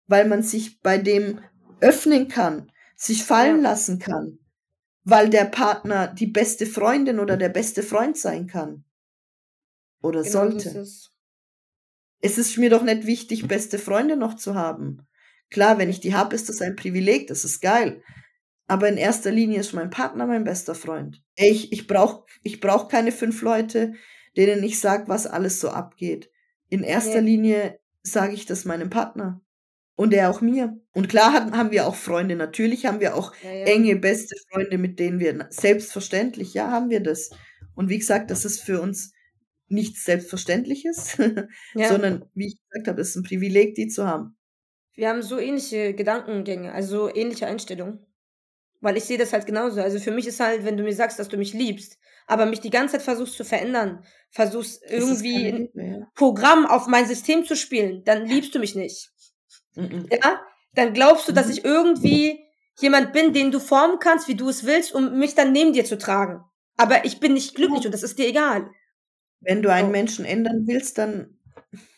weil 0.08 0.28
man 0.28 0.44
sich 0.44 0.82
bei 0.82 0.98
dem 0.98 1.42
öffnen 1.80 2.28
kann, 2.28 2.72
sich 2.96 3.24
fallen 3.24 3.62
lassen 3.62 4.00
kann, 4.00 4.40
weil 5.04 5.30
der 5.30 5.46
Partner 5.46 6.08
die 6.08 6.28
beste 6.28 6.66
Freundin 6.66 7.20
oder 7.20 7.38
der 7.38 7.50
beste 7.50 7.84
Freund 7.84 8.18
sein 8.18 8.48
kann. 8.48 8.84
Oder 10.02 10.22
genau 10.22 10.32
sollte. 10.32 10.70
Es. 10.80 11.12
Es 12.22 12.38
ist 12.38 12.58
mir 12.58 12.70
doch 12.70 12.84
nicht 12.84 13.06
wichtig, 13.06 13.48
beste 13.48 13.80
Freunde 13.80 14.18
noch 14.18 14.36
zu 14.36 14.56
haben. 14.56 15.08
Klar, 15.50 15.78
wenn 15.78 15.90
ich 15.90 16.00
die 16.00 16.14
habe, 16.14 16.36
ist 16.36 16.50
das 16.50 16.62
ein 16.62 16.76
Privileg, 16.76 17.28
das 17.28 17.46
ist 17.46 17.62
geil. 17.62 18.02
Aber 18.68 18.90
in 18.90 18.98
erster 18.98 19.32
Linie 19.32 19.62
ist 19.62 19.74
mein 19.74 19.90
Partner 19.90 20.28
mein 20.28 20.44
bester 20.44 20.76
Freund. 20.76 21.24
Ich, 21.36 21.72
ich 21.72 21.88
brauche 21.88 22.26
ich 22.44 22.60
brauch 22.60 22.90
keine 22.90 23.14
fünf 23.14 23.42
Leute, 23.42 23.94
denen 24.36 24.62
ich 24.64 24.80
sage, 24.80 25.08
was 25.08 25.26
alles 25.26 25.62
so 25.62 25.70
abgeht. 25.70 26.30
In 26.70 26.84
erster 26.84 27.16
ja. 27.16 27.22
Linie 27.22 27.80
sage 28.04 28.34
ich 28.34 28.46
das 28.46 28.66
meinem 28.66 28.90
Partner. 28.90 29.42
Und 29.96 30.14
er 30.14 30.30
auch 30.30 30.42
mir. 30.42 30.80
Und 30.94 31.10
klar 31.10 31.34
haben, 31.34 31.58
haben 31.58 31.72
wir 31.72 31.88
auch 31.88 31.96
Freunde. 31.96 32.36
Natürlich 32.36 32.86
haben 32.86 33.00
wir 33.00 33.16
auch 33.16 33.34
ja, 33.42 33.52
ja. 33.52 33.66
enge, 33.66 33.96
beste 33.96 34.36
Freunde, 34.52 34.78
mit 34.78 35.00
denen 35.00 35.20
wir 35.20 35.48
selbstverständlich, 35.50 36.54
ja, 36.54 36.70
haben 36.70 36.92
wir 36.92 37.00
das. 37.00 37.32
Und 37.74 37.90
wie 37.90 37.98
gesagt, 37.98 38.30
das 38.30 38.46
ist 38.46 38.62
für 38.62 38.80
uns 38.80 39.14
nichts 39.68 40.06
Selbstverständliches, 40.06 41.18
ja. 41.76 41.90
sondern, 41.90 42.26
wie 42.34 42.48
ich 42.48 42.58
gesagt 42.70 42.88
habe, 42.88 43.02
es 43.02 43.10
ist 43.10 43.16
ein 43.18 43.24
Privileg, 43.24 43.76
die 43.76 43.88
zu 43.88 44.08
haben. 44.08 44.38
Wir 44.94 45.10
haben 45.10 45.22
so 45.22 45.38
ähnliche 45.38 45.94
Gedankengänge, 45.94 46.72
also 46.74 47.08
so 47.08 47.16
ähnliche 47.16 47.48
Einstellungen. 47.48 48.00
Weil 48.80 48.98
ich 48.98 49.06
sehe 49.06 49.18
das 49.18 49.34
halt 49.34 49.46
genauso. 49.46 49.82
Also 49.82 50.00
für 50.00 50.12
mich 50.12 50.28
ist 50.28 50.40
halt, 50.40 50.64
wenn 50.64 50.78
du 50.78 50.84
mir 50.84 50.94
sagst, 50.94 51.18
dass 51.18 51.30
du 51.30 51.38
mich 51.38 51.54
liebst, 51.54 51.98
aber 52.28 52.46
mich 52.46 52.60
die 52.60 52.70
ganze 52.70 52.94
Zeit 52.94 53.02
versuchst 53.02 53.36
zu 53.36 53.44
verändern, 53.44 54.04
versuchst 54.30 54.84
irgendwie 54.88 55.48
ein 55.48 56.08
Programm 56.16 56.66
auf 56.66 56.88
mein 56.88 57.08
System 57.08 57.46
zu 57.46 57.56
spielen, 57.56 58.04
dann 58.04 58.26
liebst 58.26 58.54
du 58.54 58.60
mich 58.60 58.76
nicht. 58.76 59.10
Mhm. 59.76 60.08
Ja, 60.12 60.42
dann 60.74 60.94
glaubst 60.94 61.28
du, 61.28 61.32
dass 61.32 61.48
mhm. 61.48 61.54
ich 61.54 61.66
irgendwie 61.66 62.40
jemand 62.80 63.14
bin, 63.14 63.34
den 63.34 63.52
du 63.52 63.60
formen 63.60 64.00
kannst, 64.00 64.28
wie 64.28 64.36
du 64.36 64.50
es 64.50 64.66
willst, 64.66 64.94
um 64.94 65.18
mich 65.18 65.34
dann 65.34 65.52
neben 65.52 65.74
dir 65.74 65.86
zu 65.86 65.98
tragen. 65.98 66.44
Aber 66.76 67.06
ich 67.06 67.20
bin 67.20 67.34
nicht 67.34 67.56
glücklich 67.56 67.86
und 67.86 67.94
das 67.94 68.04
ist 68.04 68.20
dir 68.20 68.28
egal. 68.28 68.70
Wenn 69.40 69.62
du 69.62 69.72
einen 69.72 69.92
Menschen 69.92 70.26
ändern 70.26 70.64
willst, 70.66 70.98
dann 70.98 71.38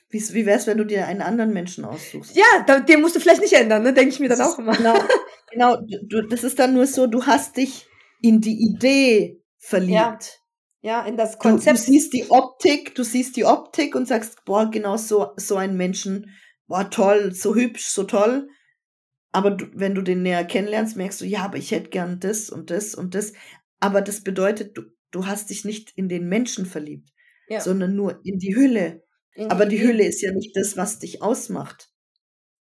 wie, 0.09 0.21
wie 0.33 0.45
wär's, 0.45 0.65
wenn 0.65 0.77
du 0.77 0.85
dir 0.85 1.05
einen 1.05 1.21
anderen 1.21 1.53
Menschen 1.53 1.85
aussuchst? 1.85 2.35
Ja, 2.35 2.79
den 2.79 3.01
musst 3.01 3.15
du 3.15 3.19
vielleicht 3.19 3.41
nicht 3.41 3.53
ändern, 3.53 3.83
ne? 3.83 3.93
Denke 3.93 4.09
ich 4.09 4.19
mir 4.19 4.29
dann 4.29 4.41
auch 4.41 4.57
immer. 4.57 4.75
Genau, 4.75 4.95
genau 5.51 5.77
du, 5.77 6.23
das 6.23 6.43
ist 6.43 6.57
dann 6.57 6.73
nur 6.73 6.87
so, 6.87 7.05
du 7.05 7.25
hast 7.25 7.57
dich 7.57 7.85
in 8.21 8.41
die 8.41 8.59
Idee 8.59 9.39
verliebt. 9.57 9.93
Ja. 9.93 10.19
Ja, 10.81 11.05
in 11.05 11.17
das 11.17 11.37
Konzept. 11.37 11.77
Du, 11.77 11.81
du, 11.81 11.91
siehst 11.91 12.13
die 12.13 12.31
Optik, 12.31 12.95
du 12.95 13.03
siehst 13.03 13.35
die 13.35 13.43
Optik 13.43 13.95
und 13.95 14.07
sagst, 14.07 14.45
boah, 14.45 14.71
genau 14.71 14.95
so, 14.95 15.31
so 15.35 15.57
ein 15.57 15.75
Menschen, 15.75 16.33
boah, 16.67 16.89
toll, 16.89 17.33
so 17.33 17.53
hübsch, 17.53 17.85
so 17.87 18.03
toll. 18.03 18.47
Aber 19.33 19.51
du, 19.51 19.65
wenn 19.73 19.93
du 19.93 20.01
den 20.01 20.23
näher 20.23 20.45
kennenlernst, 20.45 20.95
merkst 20.95 21.19
du, 21.19 21.25
ja, 21.25 21.43
aber 21.43 21.57
ich 21.57 21.71
hätte 21.71 21.89
gern 21.89 22.21
das 22.21 22.49
und 22.49 22.71
das 22.71 22.95
und 22.95 23.13
das. 23.13 23.33
Aber 23.81 24.01
das 24.01 24.21
bedeutet, 24.21 24.77
du, 24.77 24.83
du 25.11 25.27
hast 25.27 25.49
dich 25.49 25.65
nicht 25.65 25.91
in 25.97 26.07
den 26.07 26.29
Menschen 26.29 26.65
verliebt, 26.65 27.09
ja. 27.49 27.59
sondern 27.59 27.95
nur 27.95 28.21
in 28.23 28.39
die 28.39 28.55
Hülle. 28.55 29.03
In 29.35 29.51
aber 29.51 29.65
die 29.65 29.81
Hülle 29.81 30.05
ist 30.05 30.21
ja 30.21 30.31
nicht 30.31 30.55
das, 30.55 30.77
was 30.77 30.99
dich 30.99 31.21
ausmacht. 31.21 31.89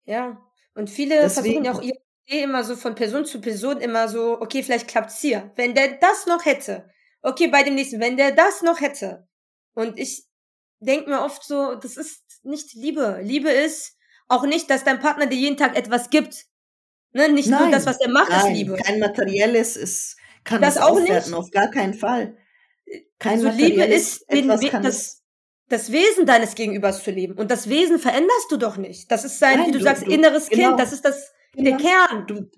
Ja, 0.06 0.42
und 0.76 0.90
viele 0.90 1.22
Deswegen. 1.22 1.64
versuchen 1.64 1.66
ja 1.66 1.74
auch 1.74 1.82
ihre 1.82 1.98
Idee 2.28 2.44
immer 2.44 2.64
so 2.64 2.76
von 2.76 2.96
Person 2.96 3.26
zu 3.26 3.42
Person 3.42 3.80
immer 3.80 4.08
so, 4.08 4.40
okay, 4.42 4.64
vielleicht 4.64 4.88
klappt's 4.88 5.20
hier. 5.20 5.52
Wenn 5.56 5.76
der 5.76 5.98
das 5.98 6.26
noch 6.26 6.46
hätte, 6.46 6.90
okay, 7.22 7.48
bei 7.48 7.64
dem 7.64 7.76
nächsten, 7.76 8.00
wenn 8.00 8.18
der 8.18 8.32
das 8.32 8.62
noch 8.62 8.82
hätte. 8.82 9.28
Und 9.74 9.98
ich 9.98 10.26
denke 10.80 11.10
mir 11.10 11.22
oft 11.22 11.44
so, 11.44 11.76
das 11.76 11.98
ist 11.98 12.24
nicht 12.44 12.74
Liebe. 12.74 13.20
Liebe 13.22 13.50
ist 13.50 13.98
auch 14.28 14.46
nicht, 14.46 14.70
dass 14.70 14.84
dein 14.84 15.00
Partner 15.00 15.26
dir 15.26 15.38
jeden 15.38 15.58
Tag 15.58 15.78
etwas 15.78 16.10
gibt. 16.10 16.46
Ne? 17.14 17.30
Nicht 17.30 17.50
nein, 17.50 17.64
nur 17.64 17.72
das, 17.72 17.86
was 17.86 18.00
er 18.02 18.10
macht, 18.10 18.30
nein, 18.30 18.52
ist 18.52 18.58
Liebe. 18.58 18.76
Kein 18.78 19.00
materielles 19.00 19.78
ist, 19.78 20.18
kann 20.44 20.62
das, 20.62 20.76
das 20.76 20.84
auch 20.84 21.00
nicht. 21.00 21.34
auf 21.34 21.52
gar 21.52 21.70
keinen 21.70 21.94
Fall. 21.94 22.38
Kein 23.20 23.40
so 23.40 23.50
Liebe 23.50 23.84
ist 23.84 24.26
den, 24.32 24.48
das, 24.48 25.22
das 25.70 25.92
Wesen 25.92 26.26
deines 26.26 26.56
Gegenübers 26.56 27.04
zu 27.04 27.12
leben. 27.12 27.36
Und 27.36 27.50
das 27.50 27.70
Wesen 27.70 28.00
veränderst 28.00 28.52
du 28.52 28.58
doch 28.58 28.78
nicht. 28.78 29.12
Das 29.12 29.24
ist 29.24 29.40
sein, 29.40 29.60
Nein, 29.60 29.68
wie 29.68 29.72
du, 29.72 29.78
du 29.80 29.84
sagst, 29.84 30.06
du, 30.06 30.12
inneres 30.12 30.50
genau, 30.50 30.70
Kind. 30.70 30.80
Das 30.80 30.94
ist 30.94 31.06
das, 31.06 31.32
genau. 31.54 31.70
der 31.70 31.78
Kern. 31.78 32.28
Du, 32.28 32.50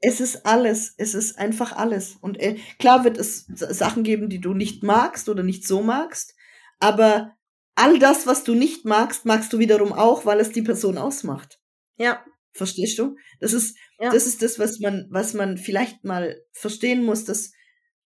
es 0.00 0.20
ist 0.20 0.44
alles. 0.44 0.94
Es 0.96 1.14
ist 1.14 1.38
einfach 1.38 1.72
alles. 1.72 2.16
Und 2.20 2.38
äh, 2.40 2.56
klar 2.78 3.04
wird 3.04 3.16
es 3.18 3.46
Sachen 3.46 4.02
geben, 4.02 4.28
die 4.28 4.40
du 4.40 4.54
nicht 4.54 4.82
magst 4.82 5.28
oder 5.28 5.42
nicht 5.42 5.66
so 5.66 5.82
magst. 5.82 6.34
Aber 6.80 7.32
all 7.74 7.98
das, 7.98 8.26
was 8.26 8.44
du 8.44 8.54
nicht 8.54 8.84
magst, 8.84 9.24
magst 9.24 9.52
du 9.52 9.58
wiederum 9.58 9.92
auch, 9.92 10.26
weil 10.26 10.40
es 10.40 10.50
die 10.50 10.62
Person 10.62 10.98
ausmacht. 10.98 11.58
Ja. 11.96 12.24
Verstehst 12.52 12.98
du? 12.98 13.16
Das 13.40 13.52
ist, 13.52 13.76
ja. 13.98 14.10
das 14.10 14.26
ist 14.26 14.42
das, 14.42 14.58
was 14.58 14.80
man, 14.80 15.06
was 15.10 15.32
man 15.32 15.58
vielleicht 15.58 16.04
mal 16.04 16.42
verstehen 16.52 17.04
muss, 17.04 17.24
dass, 17.24 17.52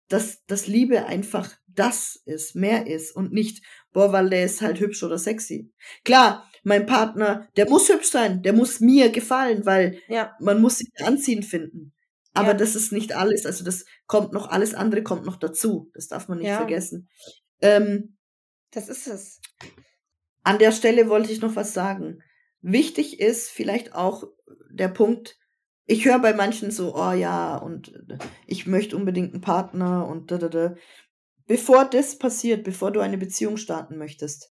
dass, 0.09 0.45
dass 0.47 0.67
Liebe 0.67 1.07
einfach 1.07 1.51
das 1.67 2.23
ist, 2.25 2.55
mehr 2.55 2.87
ist 2.87 3.15
und 3.15 3.33
nicht, 3.33 3.63
boah, 3.93 4.13
weil 4.13 4.31
der 4.31 4.45
ist 4.45 4.63
halt 4.63 4.81
hübsch 4.81 5.03
oder 5.03 5.19
sexy. 5.19 5.73
Klar, 6.05 6.51
mein 6.63 6.87
Partner, 6.87 7.49
der 7.57 7.69
muss 7.69 7.89
hübsch 7.89 8.11
sein, 8.11 8.43
der 8.43 8.53
muss 8.53 8.81
mir 8.81 9.11
gefallen, 9.11 9.67
weil 9.67 10.01
ja. 10.09 10.35
man 10.41 10.61
muss 10.61 10.79
sich 10.79 10.91
anziehen 11.05 11.43
finden. 11.43 11.93
Aber 12.33 12.49
ja. 12.49 12.55
das 12.55 12.75
ist 12.75 12.93
nicht 12.93 13.15
alles, 13.15 13.47
also 13.47 13.65
das 13.65 13.85
kommt 14.07 14.33
noch, 14.33 14.51
alles 14.51 14.75
andere 14.75 15.03
kommt 15.03 15.25
noch 15.25 15.37
dazu. 15.37 15.91
Das 15.95 16.09
darf 16.09 16.29
man 16.29 16.39
nicht 16.39 16.49
ja. 16.49 16.57
vergessen. 16.57 17.09
Ähm, 17.61 18.17
das 18.73 18.89
ist 18.89 19.07
es. 19.07 19.41
An 20.43 20.59
der 20.59 20.73
Stelle 20.73 21.09
wollte 21.09 21.33
ich 21.33 21.41
noch 21.41 21.57
was 21.57 21.73
sagen. 21.73 22.23
Wichtig 22.61 23.21
ist 23.21 23.49
vielleicht 23.49 23.95
auch 23.95 24.25
der 24.71 24.89
Punkt, 24.89 25.39
ich 25.87 26.05
höre 26.05 26.18
bei 26.18 26.34
manchen 26.34 26.70
so, 26.70 26.95
oh 26.97 27.12
ja, 27.12 27.57
und 27.57 27.93
ich 28.47 28.66
möchte 28.66 28.97
unbedingt 28.97 29.32
einen 29.32 29.41
Partner 29.41 30.07
und 30.07 30.30
da, 30.30 30.39
da, 30.39 30.49
da. 30.49 30.74
Bevor 31.47 31.84
das 31.84 32.18
passiert, 32.18 32.64
bevor 32.64 32.91
du 32.91 33.01
eine 33.01 33.18
Beziehung 33.18 33.57
starten 33.57 33.97
möchtest, 33.97 34.53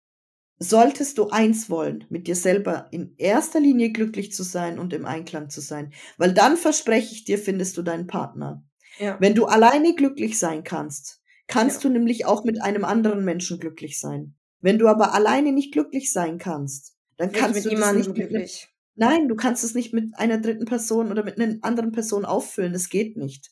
solltest 0.59 1.17
du 1.17 1.29
eins 1.29 1.69
wollen, 1.69 2.05
mit 2.09 2.27
dir 2.27 2.35
selber 2.35 2.87
in 2.91 3.15
erster 3.17 3.59
Linie 3.59 3.91
glücklich 3.91 4.31
zu 4.33 4.43
sein 4.43 4.77
und 4.77 4.93
im 4.93 5.05
Einklang 5.05 5.49
zu 5.49 5.61
sein. 5.61 5.93
Weil 6.17 6.33
dann 6.33 6.57
verspreche 6.57 7.13
ich 7.13 7.23
dir, 7.23 7.39
findest 7.39 7.77
du 7.77 7.81
deinen 7.81 8.07
Partner. 8.07 8.63
Ja. 8.99 9.17
Wenn 9.19 9.33
du 9.33 9.45
alleine 9.45 9.95
glücklich 9.95 10.37
sein 10.37 10.63
kannst, 10.63 11.21
kannst 11.47 11.83
ja. 11.83 11.89
du 11.89 11.93
nämlich 11.93 12.25
auch 12.25 12.43
mit 12.43 12.61
einem 12.61 12.83
anderen 12.83 13.23
Menschen 13.23 13.59
glücklich 13.59 13.99
sein. 13.99 14.35
Wenn 14.59 14.77
du 14.77 14.87
aber 14.87 15.13
alleine 15.13 15.53
nicht 15.53 15.71
glücklich 15.71 16.11
sein 16.11 16.37
kannst, 16.37 16.95
dann 17.17 17.31
kannst 17.31 17.65
du 17.65 17.69
das 17.69 17.93
nicht 17.93 18.13
glücklich. 18.13 18.70
Nein, 18.95 19.27
du 19.27 19.35
kannst 19.35 19.63
es 19.63 19.73
nicht 19.73 19.93
mit 19.93 20.17
einer 20.17 20.37
dritten 20.37 20.65
Person 20.65 21.11
oder 21.11 21.23
mit 21.23 21.39
einer 21.39 21.57
anderen 21.61 21.91
Person 21.91 22.25
auffüllen. 22.25 22.73
Das 22.73 22.89
geht 22.89 23.17
nicht. 23.17 23.51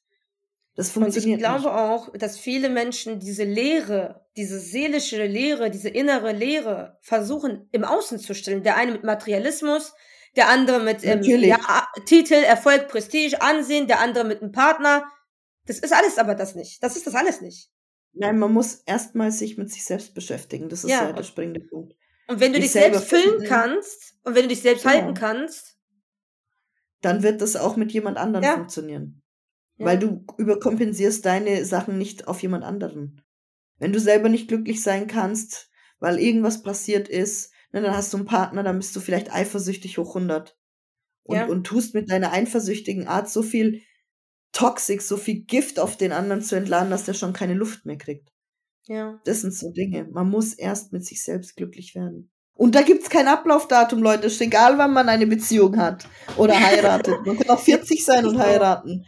Das 0.75 0.91
funktioniert 0.91 1.39
Und 1.39 1.45
ich 1.45 1.45
glaube 1.45 1.63
nicht. 1.63 1.67
auch, 1.67 2.17
dass 2.17 2.37
viele 2.37 2.69
Menschen 2.69 3.19
diese 3.19 3.43
Leere, 3.43 4.25
diese 4.37 4.59
seelische 4.59 5.25
Leere, 5.25 5.71
diese 5.71 5.89
innere 5.89 6.31
Leere 6.31 6.97
versuchen 7.01 7.67
im 7.71 7.83
Außen 7.83 8.19
zu 8.19 8.33
stillen. 8.33 8.63
Der 8.63 8.77
eine 8.77 8.93
mit 8.93 9.03
Materialismus, 9.03 9.93
der 10.35 10.49
andere 10.49 10.79
mit 10.79 11.03
ähm, 11.03 11.21
ja, 11.21 11.59
Titel, 12.05 12.35
Erfolg, 12.35 12.87
Prestige, 12.87 13.41
Ansehen, 13.41 13.87
der 13.87 13.99
andere 13.99 14.23
mit 14.23 14.41
einem 14.41 14.51
Partner. 14.51 15.03
Das 15.65 15.79
ist 15.79 15.93
alles 15.93 16.17
aber 16.17 16.35
das 16.35 16.55
nicht. 16.55 16.81
Das 16.81 16.95
ist 16.95 17.05
das 17.05 17.15
alles 17.15 17.41
nicht. 17.41 17.69
Nein, 18.13 18.39
man 18.39 18.53
muss 18.53 18.75
erstmal 18.85 19.31
sich 19.31 19.57
mit 19.57 19.71
sich 19.71 19.83
selbst 19.83 20.13
beschäftigen. 20.13 20.69
Das 20.69 20.83
ist 20.83 20.89
ja, 20.89 21.07
ja 21.07 21.13
der 21.13 21.23
springende 21.23 21.59
Punkt. 21.59 21.93
Und 22.29 22.39
wenn 22.39 22.53
du 22.53 22.59
dich, 22.59 22.71
selbst 22.71 23.09
füllen 23.09 23.43
kannst 23.43 24.15
und 24.23 24.35
wenn 24.35 24.43
du 24.43 24.49
dich 24.49 24.61
selbst 24.61 24.83
genau. 24.83 24.93
halten 24.93 25.13
kannst, 25.15 25.79
dann 27.01 27.23
wird 27.23 27.41
das 27.41 27.55
auch 27.55 27.75
mit 27.75 27.91
jemand 27.91 28.17
anderem 28.17 28.43
ja. 28.43 28.53
funktionieren. 28.53 29.23
Weil 29.77 29.97
du 29.97 30.25
überkompensierst 30.37 31.25
deine 31.25 31.65
Sachen 31.65 31.97
nicht 31.97 32.27
auf 32.27 32.41
jemand 32.41 32.65
anderen. 32.65 33.23
Wenn 33.77 33.93
du 33.93 33.99
selber 33.99 34.29
nicht 34.29 34.49
glücklich 34.49 34.83
sein 34.83 35.07
kannst, 35.07 35.71
weil 35.99 36.19
irgendwas 36.19 36.61
passiert 36.61 37.07
ist, 37.07 37.51
ne, 37.71 37.81
dann 37.81 37.95
hast 37.95 38.13
du 38.13 38.17
einen 38.17 38.25
Partner, 38.25 38.61
dann 38.61 38.77
bist 38.77 38.95
du 38.95 38.99
vielleicht 38.99 39.33
eifersüchtig 39.33 39.97
hoch 39.97 40.15
100. 40.15 40.55
Und, 41.23 41.35
ja. 41.35 41.45
und 41.45 41.63
tust 41.65 41.95
mit 41.95 42.11
deiner 42.11 42.31
eifersüchtigen 42.33 43.07
Art 43.07 43.29
so 43.29 43.41
viel 43.41 43.81
Toxik, 44.51 45.01
so 45.01 45.17
viel 45.17 45.45
Gift 45.45 45.79
auf 45.79 45.95
den 45.97 46.11
anderen 46.11 46.41
zu 46.41 46.55
entladen, 46.55 46.91
dass 46.91 47.05
der 47.05 47.13
schon 47.13 47.33
keine 47.33 47.53
Luft 47.53 47.85
mehr 47.85 47.97
kriegt. 47.97 48.31
Ja. 48.89 49.19
Das 49.23 49.41
sind 49.41 49.53
so 49.53 49.71
Dinge. 49.71 50.09
Man 50.11 50.29
muss 50.29 50.53
erst 50.53 50.91
mit 50.91 51.05
sich 51.05 51.23
selbst 51.23 51.55
glücklich 51.55 51.93
werden. 51.93 52.31
Und 52.55 52.73
da 52.75 52.81
gibt's 52.81 53.09
kein 53.09 53.27
Ablaufdatum, 53.27 54.01
Leute. 54.01 54.27
Es 54.27 54.33
ist 54.33 54.41
egal, 54.41 54.77
wann 54.77 54.91
man 54.91 55.07
eine 55.07 55.27
Beziehung 55.27 55.77
hat 55.77 56.07
oder 56.37 56.59
heiratet. 56.59 57.25
Man 57.25 57.37
kann 57.37 57.49
auch 57.49 57.59
40 57.63 58.03
sein 58.03 58.25
und 58.25 58.39
heiraten. 58.39 59.05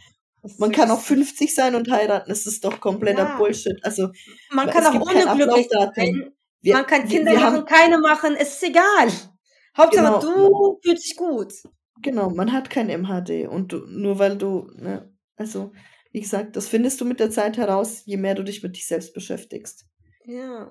Man 0.58 0.72
kann 0.72 0.90
auch 0.90 1.00
50 1.00 1.54
sein 1.54 1.74
und 1.74 1.90
heiraten, 1.90 2.28
das 2.28 2.46
ist 2.46 2.64
doch 2.64 2.80
kompletter 2.80 3.24
ja. 3.24 3.36
Bullshit. 3.36 3.78
Also 3.84 4.10
man 4.50 4.70
kann 4.70 4.86
auch 4.86 4.94
unglücklich 4.94 5.68
sein. 5.70 6.32
Wir, 6.60 6.74
man 6.74 6.86
kann 6.86 7.06
Kinder 7.08 7.32
wir, 7.32 7.38
wir 7.38 7.44
machen, 7.44 7.56
haben, 7.58 7.64
keine 7.66 7.98
machen, 7.98 8.34
es 8.36 8.54
ist 8.54 8.62
egal. 8.62 9.08
Hauptsache 9.76 10.04
genau, 10.04 10.20
du 10.20 10.80
fühlst 10.82 11.04
dich 11.04 11.16
gut. 11.16 11.52
Genau, 12.02 12.30
man 12.30 12.52
hat 12.52 12.70
kein 12.70 12.88
MHD 12.88 13.48
und 13.48 13.72
du, 13.72 13.78
nur 13.86 14.18
weil 14.18 14.36
du, 14.36 14.68
ne, 14.76 15.12
also 15.36 15.72
wie 16.12 16.20
gesagt, 16.20 16.56
das 16.56 16.68
findest 16.68 17.00
du 17.00 17.04
mit 17.04 17.20
der 17.20 17.30
Zeit 17.30 17.56
heraus, 17.56 18.02
je 18.04 18.18
mehr 18.18 18.34
du 18.34 18.42
dich 18.42 18.62
mit 18.62 18.76
dich 18.76 18.86
selbst 18.86 19.14
beschäftigst. 19.14 19.86
Ja. 20.24 20.70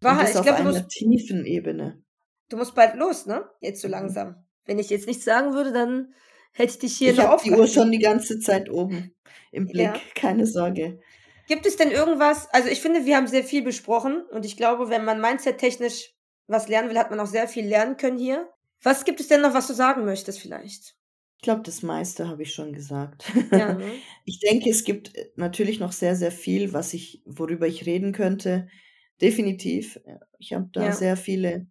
Wahrheit, 0.00 0.34
ich 0.34 0.42
glaube, 0.42 0.54
auf 0.54 0.60
einer 0.60 0.88
tiefen 0.88 1.44
Ebene. 1.44 2.02
Du 2.48 2.56
musst 2.56 2.74
bald 2.74 2.96
los, 2.96 3.26
ne? 3.26 3.48
Jetzt 3.60 3.82
so 3.82 3.88
mhm. 3.88 3.92
langsam. 3.92 4.46
Wenn 4.64 4.78
ich 4.78 4.90
jetzt 4.90 5.06
nichts 5.06 5.24
sagen 5.24 5.52
würde, 5.52 5.72
dann 5.72 6.14
hätte 6.52 6.72
ich 6.72 6.78
dich 6.78 6.96
hier 6.96 7.12
ich 7.12 7.18
noch 7.18 7.42
die 7.42 7.52
Uhr 7.52 7.66
schon 7.66 7.90
die 7.90 7.98
ganze 7.98 8.40
Zeit 8.40 8.70
oben 8.70 9.14
im 9.52 9.66
Blick, 9.66 9.86
ja. 9.86 10.00
keine 10.14 10.46
Sorge. 10.46 11.00
Gibt 11.46 11.66
es 11.66 11.76
denn 11.76 11.90
irgendwas, 11.90 12.48
also 12.52 12.68
ich 12.68 12.80
finde, 12.80 13.06
wir 13.06 13.16
haben 13.16 13.26
sehr 13.26 13.44
viel 13.44 13.62
besprochen 13.62 14.22
und 14.30 14.44
ich 14.44 14.56
glaube, 14.56 14.90
wenn 14.90 15.04
man 15.04 15.20
mindset-technisch 15.20 16.14
was 16.46 16.68
lernen 16.68 16.90
will, 16.90 16.98
hat 16.98 17.10
man 17.10 17.20
auch 17.20 17.26
sehr 17.26 17.48
viel 17.48 17.66
lernen 17.66 17.96
können 17.96 18.18
hier. 18.18 18.48
Was 18.82 19.04
gibt 19.04 19.20
es 19.20 19.28
denn 19.28 19.42
noch, 19.42 19.54
was 19.54 19.66
du 19.66 19.74
sagen 19.74 20.04
möchtest 20.04 20.40
vielleicht? 20.40 20.94
Ich 21.38 21.42
glaube, 21.42 21.62
das 21.62 21.82
meiste 21.82 22.28
habe 22.28 22.42
ich 22.42 22.52
schon 22.52 22.72
gesagt. 22.72 23.32
Ja, 23.52 23.74
ne? 23.78 23.92
Ich 24.24 24.40
denke, 24.40 24.70
es 24.70 24.82
gibt 24.82 25.12
natürlich 25.36 25.78
noch 25.78 25.92
sehr, 25.92 26.16
sehr 26.16 26.32
viel, 26.32 26.72
was 26.72 26.94
ich, 26.94 27.22
worüber 27.24 27.66
ich 27.68 27.86
reden 27.86 28.12
könnte. 28.12 28.68
Definitiv. 29.20 30.00
Ich 30.38 30.52
habe 30.52 30.68
da 30.72 30.86
ja. 30.86 30.92
sehr 30.92 31.16
viele 31.16 31.68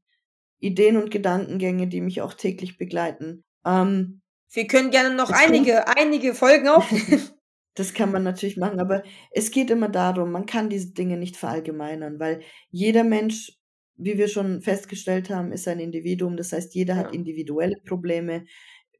Ideen 0.59 0.95
und 0.95 1.11
Gedankengänge, 1.11 1.87
die 1.87 2.01
mich 2.01 2.21
auch 2.21 2.33
täglich 2.33 2.77
begleiten. 2.77 3.43
Ähm, 3.65 4.21
wir 4.49 4.67
können 4.67 4.89
gerne 4.89 5.13
noch 5.13 5.31
einige, 5.31 5.73
kann, 5.73 5.95
einige 5.97 6.33
Folgen 6.33 6.67
aufnehmen. 6.67 7.21
Das 7.75 7.93
kann 7.93 8.11
man 8.11 8.23
natürlich 8.23 8.57
machen, 8.57 8.79
aber 8.79 9.03
es 9.29 9.51
geht 9.51 9.69
immer 9.69 9.87
darum, 9.87 10.31
man 10.31 10.47
kann 10.47 10.67
diese 10.67 10.93
Dinge 10.93 11.15
nicht 11.15 11.37
verallgemeinern, 11.37 12.19
weil 12.19 12.41
jeder 12.71 13.03
Mensch, 13.03 13.55
wie 13.97 14.17
wir 14.17 14.29
schon 14.29 14.63
festgestellt 14.63 15.29
haben, 15.29 15.51
ist 15.51 15.67
ein 15.67 15.79
Individuum. 15.79 16.37
Das 16.37 16.53
heißt, 16.53 16.73
jeder 16.73 16.95
ja. 16.95 17.01
hat 17.01 17.13
individuelle 17.13 17.75
Probleme. 17.85 18.45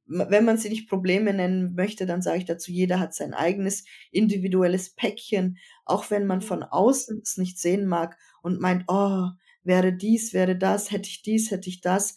Wenn 0.07 0.45
man 0.45 0.57
sie 0.57 0.69
nicht 0.69 0.89
Probleme 0.89 1.34
nennen 1.34 1.75
möchte, 1.75 2.05
dann 2.05 2.21
sage 2.21 2.39
ich 2.39 2.45
dazu, 2.45 2.71
jeder 2.71 2.99
hat 2.99 3.13
sein 3.13 3.34
eigenes 3.34 3.84
individuelles 4.11 4.91
Päckchen, 4.91 5.57
auch 5.85 6.09
wenn 6.09 6.25
man 6.25 6.41
von 6.41 6.63
außen 6.63 7.19
es 7.23 7.38
nicht 7.38 7.59
sehen 7.59 7.88
mag 7.88 8.17
und 8.41 8.61
meint, 8.61 8.85
oh, 8.88 9.27
wäre 9.63 9.93
dies, 9.93 10.34
wäre 10.34 10.57
das, 10.57 10.91
hätte 10.91 11.09
ich 11.09 11.23
dies, 11.23 11.51
hätte 11.51 11.69
ich 11.69 11.81
das 11.81 12.15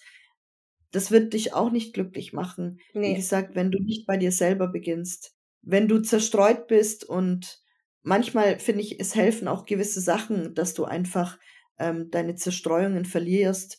das 0.93 1.11
wird 1.11 1.33
dich 1.33 1.55
auch 1.55 1.71
nicht 1.71 1.95
glücklich 1.95 2.33
machen. 2.33 2.81
Nee. 2.95 3.11
Wie 3.11 3.15
gesagt, 3.15 3.55
wenn 3.55 3.71
du 3.71 3.83
nicht 3.83 4.07
bei 4.07 4.17
dir 4.17 4.33
selber 4.33 4.69
beginnst. 4.69 5.35
Wenn 5.63 5.89
du 5.89 6.01
zerstreut 6.01 6.67
bist 6.67 7.05
und 7.05 7.63
manchmal 8.03 8.59
finde 8.59 8.83
ich, 8.83 8.99
es 8.99 9.15
helfen 9.15 9.47
auch 9.47 9.67
gewisse 9.67 10.01
Sachen, 10.01 10.55
dass 10.55 10.75
du 10.75 10.85
einfach 10.85 11.39
ähm, 11.79 12.11
deine 12.11 12.35
Zerstreuungen 12.35 13.05
verlierst. 13.05 13.79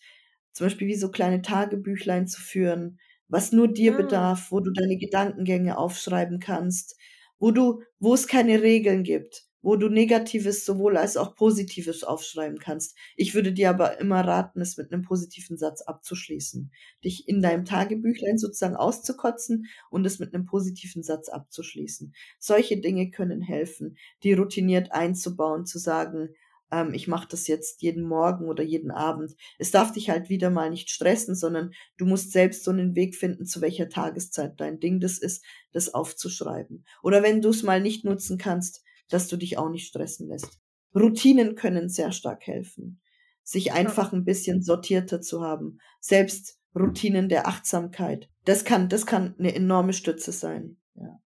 Zum 0.53 0.65
Beispiel 0.67 0.87
wie 0.87 0.95
so 0.95 1.09
kleine 1.11 1.41
Tagebüchlein 1.41 2.27
zu 2.27 2.41
führen, 2.41 2.99
was 3.31 3.51
nur 3.51 3.69
dir 3.69 3.93
ah. 3.93 3.97
bedarf, 3.97 4.51
wo 4.51 4.59
du 4.59 4.71
deine 4.71 4.97
Gedankengänge 4.97 5.77
aufschreiben 5.77 6.39
kannst, 6.39 6.97
wo 7.39 7.51
du, 7.51 7.81
wo 7.99 8.13
es 8.13 8.27
keine 8.27 8.61
Regeln 8.61 9.03
gibt, 9.03 9.45
wo 9.61 9.77
du 9.77 9.89
Negatives 9.89 10.65
sowohl 10.65 10.97
als 10.97 11.17
auch 11.17 11.35
Positives 11.35 12.03
aufschreiben 12.03 12.59
kannst. 12.59 12.95
Ich 13.15 13.33
würde 13.33 13.53
dir 13.53 13.69
aber 13.69 13.99
immer 13.99 14.21
raten, 14.21 14.59
es 14.59 14.77
mit 14.77 14.91
einem 14.91 15.03
positiven 15.03 15.57
Satz 15.57 15.81
abzuschließen. 15.81 16.71
Dich 17.03 17.27
in 17.27 17.41
deinem 17.41 17.63
Tagebüchlein 17.63 18.37
sozusagen 18.37 18.75
auszukotzen 18.75 19.67
und 19.89 20.05
es 20.05 20.19
mit 20.19 20.33
einem 20.33 20.45
positiven 20.45 21.01
Satz 21.01 21.29
abzuschließen. 21.29 22.13
Solche 22.37 22.77
Dinge 22.77 23.11
können 23.11 23.41
helfen, 23.41 23.97
die 24.23 24.33
routiniert 24.33 24.91
einzubauen, 24.91 25.65
zu 25.65 25.79
sagen, 25.79 26.29
ähm, 26.71 26.93
ich 26.93 27.07
mache 27.07 27.27
das 27.29 27.47
jetzt 27.47 27.81
jeden 27.81 28.03
Morgen 28.03 28.47
oder 28.47 28.63
jeden 28.63 28.91
Abend. 28.91 29.35
Es 29.59 29.71
darf 29.71 29.91
dich 29.91 30.09
halt 30.09 30.29
wieder 30.29 30.49
mal 30.49 30.69
nicht 30.69 30.89
stressen, 30.89 31.35
sondern 31.35 31.71
du 31.97 32.05
musst 32.05 32.31
selbst 32.31 32.63
so 32.63 32.71
einen 32.71 32.95
Weg 32.95 33.15
finden, 33.15 33.45
zu 33.45 33.61
welcher 33.61 33.89
Tageszeit 33.89 34.59
dein 34.59 34.79
Ding 34.79 34.99
das 34.99 35.17
ist, 35.17 35.43
das 35.73 35.93
aufzuschreiben. 35.93 36.85
Oder 37.03 37.23
wenn 37.23 37.41
du 37.41 37.49
es 37.49 37.63
mal 37.63 37.81
nicht 37.81 38.05
nutzen 38.05 38.37
kannst, 38.37 38.83
dass 39.09 39.27
du 39.27 39.37
dich 39.37 39.57
auch 39.57 39.69
nicht 39.69 39.87
stressen 39.87 40.29
lässt. 40.29 40.59
Routinen 40.95 41.55
können 41.55 41.89
sehr 41.89 42.11
stark 42.11 42.47
helfen, 42.47 43.01
sich 43.43 43.73
einfach 43.73 44.13
ein 44.13 44.25
bisschen 44.25 44.61
sortierter 44.61 45.21
zu 45.21 45.41
haben. 45.41 45.79
Selbst 45.99 46.57
Routinen 46.75 47.29
der 47.29 47.47
Achtsamkeit. 47.47 48.29
Das 48.45 48.63
kann, 48.65 48.89
das 48.89 49.05
kann 49.05 49.35
eine 49.37 49.53
enorme 49.53 49.93
Stütze 49.93 50.31
sein. 50.31 50.77
Ja. 50.95 51.21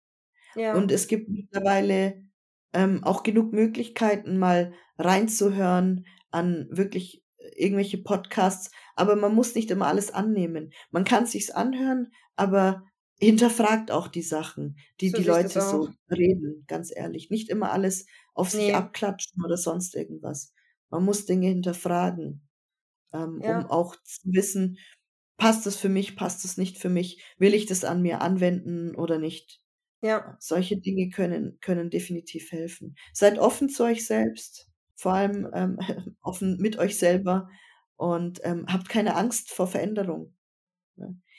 ja. 0.57 0.75
Und 0.75 0.91
es 0.91 1.07
gibt 1.07 1.29
mittlerweile 1.29 2.24
ähm, 2.75 3.03
auch 3.05 3.23
genug 3.23 3.53
Möglichkeiten, 3.53 4.39
mal 4.39 4.75
reinzuhören 4.99 6.07
an 6.31 6.67
wirklich 6.71 7.25
irgendwelche 7.57 7.99
Podcasts, 7.99 8.71
aber 8.97 9.17
man 9.17 9.35
muss 9.35 9.55
nicht 9.55 9.71
immer 9.71 9.87
alles 9.87 10.11
annehmen. 10.13 10.73
Man 10.91 11.05
kann 11.05 11.27
sich's 11.27 11.51
anhören, 11.51 12.13
aber 12.37 12.85
hinterfragt 13.19 13.91
auch 13.91 14.09
die 14.09 14.23
Sachen, 14.23 14.77
die 15.01 15.11
so 15.11 15.19
die 15.19 15.25
Leute 15.25 15.61
so 15.61 15.89
reden, 16.11 16.65
ganz 16.67 16.93
ehrlich. 16.95 17.31
Nicht 17.31 17.49
immer 17.49 17.73
alles 17.73 18.07
auf 18.35 18.53
nee. 18.53 18.67
sich 18.67 18.75
abklatschen 18.75 19.45
oder 19.45 19.57
sonst 19.57 19.95
irgendwas. 19.95 20.53
Man 20.91 21.05
muss 21.05 21.27
Dinge 21.27 21.49
hinterfragen, 21.49 22.49
ähm, 23.13 23.41
ja. 23.43 23.59
um 23.61 23.67
auch 23.67 23.97
zu 24.03 24.21
wissen, 24.25 24.79
passt 25.37 25.67
es 25.67 25.77
für 25.77 25.89
mich, 25.89 26.17
passt 26.17 26.45
es 26.45 26.57
nicht 26.57 26.79
für 26.79 26.89
mich, 26.89 27.23
will 27.39 27.55
ich 27.55 27.67
das 27.67 27.85
an 27.85 28.03
mir 28.03 28.21
anwenden 28.21 28.95
oder 28.95 29.19
nicht. 29.19 29.61
Ja. 30.05 30.37
Solche 30.39 30.77
Dinge 30.77 31.09
können, 31.09 31.59
können 31.63 31.89
definitiv 31.89 32.53
helfen. 32.53 32.95
Seid 33.15 33.39
offen 33.39 33.71
zu 33.71 33.85
euch 33.85 34.07
selbst, 34.07 34.69
vor 34.97 35.15
allem 35.15 35.49
ähm, 35.55 35.79
offen 36.21 36.59
mit 36.59 36.79
euch 36.79 36.99
selber 36.99 37.49
und 37.97 38.41
ähm, 38.45 38.67
habt 38.69 38.91
keine 38.91 39.17
Angst 39.17 39.51
vor 39.51 39.67
Veränderung. 39.67 40.35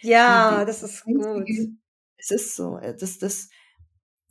Ja, 0.02 0.62
die, 0.62 0.66
das 0.66 0.82
ist 0.82 1.04
gut. 1.04 1.48
Es 2.18 2.32
ist 2.32 2.56
so, 2.56 2.80
äh, 2.80 2.96
das, 2.98 3.20
das, 3.20 3.50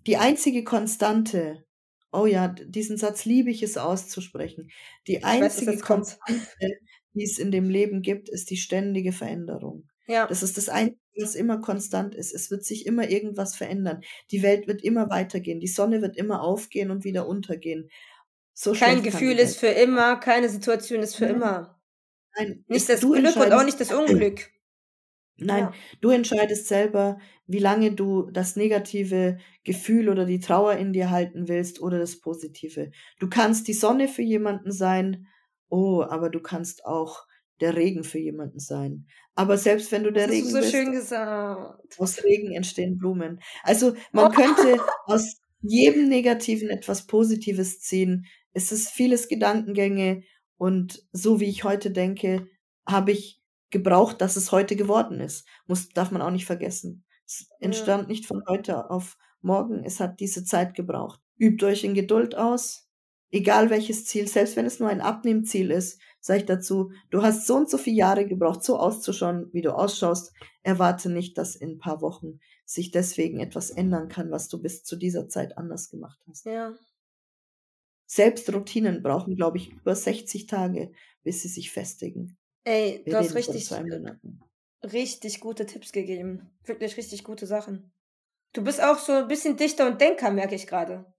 die 0.04 0.16
einzige 0.16 0.64
Konstante, 0.64 1.64
oh 2.10 2.26
ja, 2.26 2.48
diesen 2.48 2.96
Satz 2.96 3.24
liebe 3.24 3.52
ich 3.52 3.62
es 3.62 3.76
auszusprechen. 3.76 4.68
Die 5.06 5.18
ich 5.18 5.24
einzige 5.24 5.74
weiß, 5.74 5.82
Konstante, 5.82 6.76
die 7.12 7.22
es 7.22 7.38
in 7.38 7.52
dem 7.52 7.70
Leben 7.70 8.02
gibt, 8.02 8.28
ist 8.28 8.50
die 8.50 8.56
ständige 8.56 9.12
Veränderung. 9.12 9.88
Ja. 10.08 10.26
Das 10.26 10.42
ist 10.42 10.56
das 10.58 10.68
Einzige, 10.68 10.98
was 11.20 11.34
immer 11.34 11.60
konstant 11.60 12.14
ist. 12.14 12.34
Es 12.34 12.50
wird 12.50 12.64
sich 12.64 12.86
immer 12.86 13.08
irgendwas 13.08 13.54
verändern. 13.54 14.02
Die 14.30 14.42
Welt 14.42 14.66
wird 14.66 14.82
immer 14.82 15.10
weitergehen. 15.10 15.60
Die 15.60 15.68
Sonne 15.68 16.02
wird 16.02 16.16
immer 16.16 16.42
aufgehen 16.42 16.90
und 16.90 17.04
wieder 17.04 17.26
untergehen. 17.26 17.90
So 18.52 18.72
Kein 18.72 19.02
Gefühl 19.02 19.38
ist 19.38 19.58
für 19.58 19.68
immer, 19.68 20.16
keine 20.16 20.48
Situation 20.48 21.00
ist 21.00 21.16
für 21.16 21.26
Nein. 21.26 21.34
immer. 21.34 21.80
Nein, 22.36 22.64
nicht 22.68 22.88
das 22.88 23.00
Glück 23.00 23.36
und 23.36 23.52
auch 23.52 23.64
nicht 23.64 23.80
das 23.80 23.92
Unglück. 23.92 24.50
Nein, 25.36 25.64
ja. 25.64 25.72
du 26.00 26.10
entscheidest 26.10 26.68
selber, 26.68 27.18
wie 27.46 27.58
lange 27.58 27.92
du 27.92 28.30
das 28.30 28.54
negative 28.54 29.38
Gefühl 29.64 30.08
oder 30.08 30.24
die 30.26 30.38
Trauer 30.38 30.74
in 30.74 30.92
dir 30.92 31.10
halten 31.10 31.48
willst 31.48 31.80
oder 31.80 31.98
das 31.98 32.20
positive. 32.20 32.92
Du 33.18 33.28
kannst 33.28 33.66
die 33.66 33.72
Sonne 33.72 34.06
für 34.06 34.22
jemanden 34.22 34.70
sein, 34.70 35.26
oh, 35.68 36.02
aber 36.02 36.30
du 36.30 36.40
kannst 36.40 36.84
auch 36.86 37.26
der 37.60 37.76
Regen 37.76 38.04
für 38.04 38.18
jemanden 38.18 38.58
sein. 38.58 39.06
Aber 39.34 39.58
selbst 39.58 39.90
wenn 39.92 40.04
du 40.04 40.12
der 40.12 40.28
Regen 40.30 40.48
so 40.48 40.58
bist, 40.58 40.70
schön 40.70 40.92
gesagt. 40.92 41.98
aus 41.98 42.22
Regen 42.24 42.52
entstehen 42.52 42.98
Blumen. 42.98 43.40
Also 43.62 43.94
man 44.12 44.26
oh. 44.26 44.34
könnte 44.34 44.80
aus 45.06 45.40
jedem 45.60 46.08
Negativen 46.08 46.68
etwas 46.68 47.06
Positives 47.06 47.80
ziehen. 47.80 48.26
Es 48.52 48.70
ist 48.70 48.90
vieles 48.90 49.28
Gedankengänge 49.28 50.22
und 50.56 51.02
so 51.12 51.40
wie 51.40 51.48
ich 51.48 51.64
heute 51.64 51.90
denke, 51.90 52.46
habe 52.86 53.12
ich 53.12 53.40
gebraucht, 53.70 54.20
dass 54.20 54.36
es 54.36 54.52
heute 54.52 54.76
geworden 54.76 55.20
ist. 55.20 55.46
Muss, 55.66 55.88
darf 55.88 56.10
man 56.10 56.22
auch 56.22 56.30
nicht 56.30 56.46
vergessen. 56.46 57.04
Es 57.26 57.48
entstand 57.60 58.04
ja. 58.04 58.08
nicht 58.08 58.26
von 58.26 58.42
heute 58.48 58.90
auf 58.90 59.16
morgen. 59.40 59.84
Es 59.84 60.00
hat 60.00 60.20
diese 60.20 60.44
Zeit 60.44 60.74
gebraucht. 60.74 61.20
Übt 61.38 61.64
euch 61.66 61.82
in 61.84 61.94
Geduld 61.94 62.36
aus. 62.36 62.83
Egal 63.34 63.68
welches 63.68 64.04
Ziel, 64.04 64.28
selbst 64.28 64.54
wenn 64.54 64.64
es 64.64 64.78
nur 64.78 64.88
ein 64.88 65.00
Abnehmziel 65.00 65.72
ist, 65.72 66.00
sage 66.20 66.38
ich 66.38 66.46
dazu, 66.46 66.92
du 67.10 67.24
hast 67.24 67.48
so 67.48 67.56
und 67.56 67.68
so 67.68 67.78
viele 67.78 67.96
Jahre 67.96 68.28
gebraucht, 68.28 68.62
so 68.62 68.78
auszuschauen, 68.78 69.50
wie 69.52 69.60
du 69.60 69.74
ausschaust. 69.74 70.32
Erwarte 70.62 71.10
nicht, 71.10 71.36
dass 71.36 71.56
in 71.56 71.70
ein 71.70 71.78
paar 71.78 72.00
Wochen 72.00 72.38
sich 72.64 72.92
deswegen 72.92 73.40
etwas 73.40 73.70
ändern 73.70 74.08
kann, 74.08 74.30
was 74.30 74.46
du 74.46 74.62
bis 74.62 74.84
zu 74.84 74.94
dieser 74.94 75.28
Zeit 75.28 75.58
anders 75.58 75.90
gemacht 75.90 76.20
hast. 76.28 76.46
Ja. 76.46 76.76
Selbst 78.06 78.54
Routinen 78.54 79.02
brauchen, 79.02 79.34
glaube 79.34 79.56
ich, 79.58 79.72
über 79.72 79.96
60 79.96 80.46
Tage, 80.46 80.92
bis 81.24 81.42
sie 81.42 81.48
sich 81.48 81.72
festigen. 81.72 82.38
Ey, 82.62 83.02
Wir 83.04 83.14
du 83.14 83.18
hast 83.18 83.34
richtig, 83.34 83.68
richtig 84.84 85.40
gute 85.40 85.66
Tipps 85.66 85.90
gegeben. 85.90 86.56
Wirklich 86.62 86.96
richtig 86.96 87.24
gute 87.24 87.48
Sachen. 87.48 87.92
Du 88.52 88.62
bist 88.62 88.80
auch 88.80 89.00
so 89.00 89.10
ein 89.10 89.26
bisschen 89.26 89.56
Dichter 89.56 89.88
und 89.88 90.00
Denker, 90.00 90.30
merke 90.30 90.54
ich 90.54 90.68
gerade. 90.68 91.12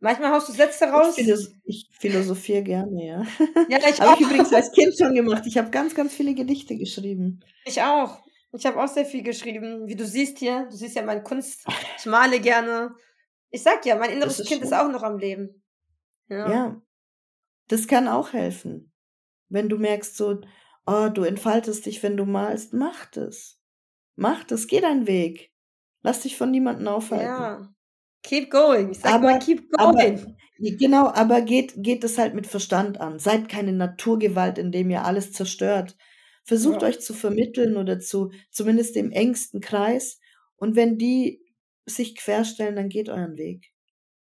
Manchmal 0.00 0.32
haust 0.32 0.48
du 0.48 0.52
Sätze 0.52 0.84
raus. 0.86 1.16
Ich, 1.16 1.24
philosoph 1.24 1.54
ich 1.64 1.88
philosophiere 1.90 2.62
gerne, 2.62 3.04
ja. 3.04 3.26
Ja, 3.68 3.78
ich 3.88 4.00
habe 4.00 4.20
ich 4.20 4.26
übrigens 4.26 4.52
als 4.52 4.70
Kind 4.72 4.96
schon 4.96 5.14
gemacht. 5.14 5.44
Ich 5.46 5.56
habe 5.56 5.70
ganz, 5.70 5.94
ganz 5.94 6.14
viele 6.14 6.34
Gedichte 6.34 6.76
geschrieben. 6.76 7.40
Ich 7.64 7.80
auch. 7.82 8.20
Ich 8.52 8.64
habe 8.66 8.82
auch 8.82 8.88
sehr 8.88 9.06
viel 9.06 9.22
geschrieben. 9.22 9.86
Wie 9.86 9.96
du 9.96 10.06
siehst 10.06 10.38
hier, 10.38 10.66
du 10.70 10.76
siehst 10.76 10.96
ja 10.96 11.02
meine 11.02 11.22
Kunst. 11.22 11.66
Ich 11.98 12.06
male 12.06 12.40
gerne. 12.40 12.94
Ich 13.50 13.62
sag 13.62 13.84
ja, 13.86 13.96
mein 13.96 14.10
inneres 14.10 14.38
ist 14.38 14.48
Kind 14.48 14.60
schön. 14.60 14.68
ist 14.68 14.74
auch 14.74 14.90
noch 14.90 15.02
am 15.02 15.18
Leben. 15.18 15.62
Ja. 16.28 16.50
ja. 16.50 16.82
Das 17.68 17.86
kann 17.86 18.08
auch 18.08 18.32
helfen. 18.32 18.92
Wenn 19.48 19.68
du 19.68 19.78
merkst, 19.78 20.16
so, 20.16 20.40
Oh, 20.86 21.08
du 21.08 21.24
entfaltest 21.24 21.84
dich, 21.86 22.02
wenn 22.02 22.16
du 22.16 22.24
malst. 22.24 22.72
Mach 22.72 23.06
das. 23.06 23.60
Mach 24.14 24.44
das. 24.44 24.68
Geh 24.68 24.80
deinen 24.80 25.06
Weg. 25.08 25.52
Lass 26.02 26.20
dich 26.20 26.36
von 26.36 26.52
niemandem 26.52 26.86
aufhalten. 26.86 27.26
Ja. 27.26 27.74
Keep 28.26 28.50
going. 28.50 28.92
Sag 28.92 29.14
aber, 29.14 29.30
mal, 29.30 29.38
keep 29.38 29.70
going. 29.70 30.18
Aber, 30.18 30.36
genau, 30.58 31.06
aber 31.06 31.42
geht, 31.42 31.74
geht 31.76 32.02
es 32.02 32.18
halt 32.18 32.34
mit 32.34 32.48
Verstand 32.48 33.00
an. 33.00 33.20
Seid 33.20 33.48
keine 33.48 33.72
Naturgewalt, 33.72 34.58
indem 34.58 34.90
ihr 34.90 35.04
alles 35.04 35.32
zerstört. 35.32 35.96
Versucht 36.42 36.82
ja. 36.82 36.88
euch 36.88 37.00
zu 37.00 37.14
vermitteln 37.14 37.76
oder 37.76 38.00
zu, 38.00 38.32
zumindest 38.50 38.96
dem 38.96 39.12
engsten 39.12 39.60
Kreis. 39.60 40.18
Und 40.56 40.74
wenn 40.74 40.98
die 40.98 41.40
sich 41.86 42.16
querstellen, 42.16 42.74
dann 42.74 42.88
geht 42.88 43.08
euren 43.08 43.36
Weg. 43.36 43.72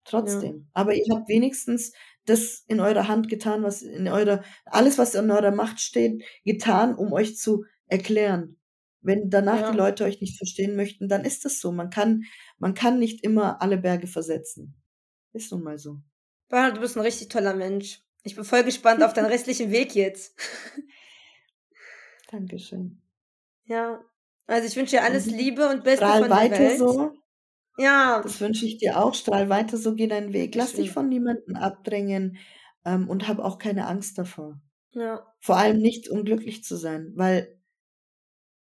Trotzdem. 0.04 0.56
Ja. 0.56 0.64
Aber 0.72 0.94
ihr 0.94 1.04
habt 1.12 1.28
wenigstens 1.28 1.92
das 2.24 2.64
in 2.68 2.80
eurer 2.80 3.06
Hand 3.06 3.28
getan, 3.28 3.62
was 3.62 3.82
in 3.82 4.08
eurer, 4.08 4.42
alles, 4.64 4.96
was 4.96 5.14
in 5.14 5.30
eurer 5.30 5.50
Macht 5.50 5.78
steht, 5.78 6.24
getan, 6.46 6.94
um 6.94 7.12
euch 7.12 7.36
zu 7.36 7.64
erklären. 7.86 8.56
Wenn 9.02 9.30
danach 9.30 9.60
ja. 9.60 9.70
die 9.70 9.76
Leute 9.76 10.04
euch 10.04 10.20
nicht 10.20 10.36
verstehen 10.36 10.76
möchten, 10.76 11.08
dann 11.08 11.24
ist 11.24 11.44
das 11.44 11.60
so. 11.60 11.72
Man 11.72 11.90
kann, 11.90 12.24
man 12.58 12.74
kann 12.74 12.98
nicht 12.98 13.24
immer 13.24 13.62
alle 13.62 13.78
Berge 13.78 14.06
versetzen. 14.06 14.74
Ist 15.32 15.52
nun 15.52 15.62
mal 15.62 15.78
so. 15.78 16.00
Bernhard, 16.48 16.76
du 16.76 16.80
bist 16.80 16.96
ein 16.96 17.02
richtig 17.02 17.28
toller 17.28 17.54
Mensch. 17.54 18.02
Ich 18.22 18.34
bin 18.34 18.44
voll 18.44 18.64
gespannt 18.64 19.02
auf 19.02 19.12
deinen 19.12 19.26
restlichen 19.30 19.70
Weg 19.70 19.94
jetzt. 19.94 20.38
Dankeschön. 22.30 23.00
Ja. 23.64 24.04
Also 24.46 24.66
ich 24.66 24.76
wünsche 24.76 24.96
dir 24.96 25.04
alles 25.04 25.26
Liebe 25.26 25.68
und 25.68 25.84
Beste 25.84 26.04
Strahl 26.04 26.20
von 26.20 26.28
der 26.28 26.38
weiter 26.38 26.58
Welt. 26.58 26.78
so. 26.78 27.12
Ja. 27.78 28.20
Das 28.22 28.40
wünsche 28.40 28.66
ich 28.66 28.78
dir 28.78 28.98
auch. 28.98 29.14
Strahl 29.14 29.48
weiter, 29.48 29.76
so 29.76 29.94
geh 29.94 30.08
deinen 30.08 30.32
Weg. 30.32 30.54
Lass 30.54 30.74
dich 30.74 30.90
von 30.90 31.08
niemandem 31.08 31.56
abdrängen 31.56 32.36
ähm, 32.84 33.08
und 33.08 33.28
hab 33.28 33.38
auch 33.38 33.58
keine 33.58 33.86
Angst 33.86 34.18
davor. 34.18 34.60
Ja. 34.92 35.24
Vor 35.38 35.56
allem 35.56 35.78
nicht 35.78 36.08
unglücklich 36.08 36.64
zu 36.64 36.76
sein, 36.76 37.12
weil 37.14 37.59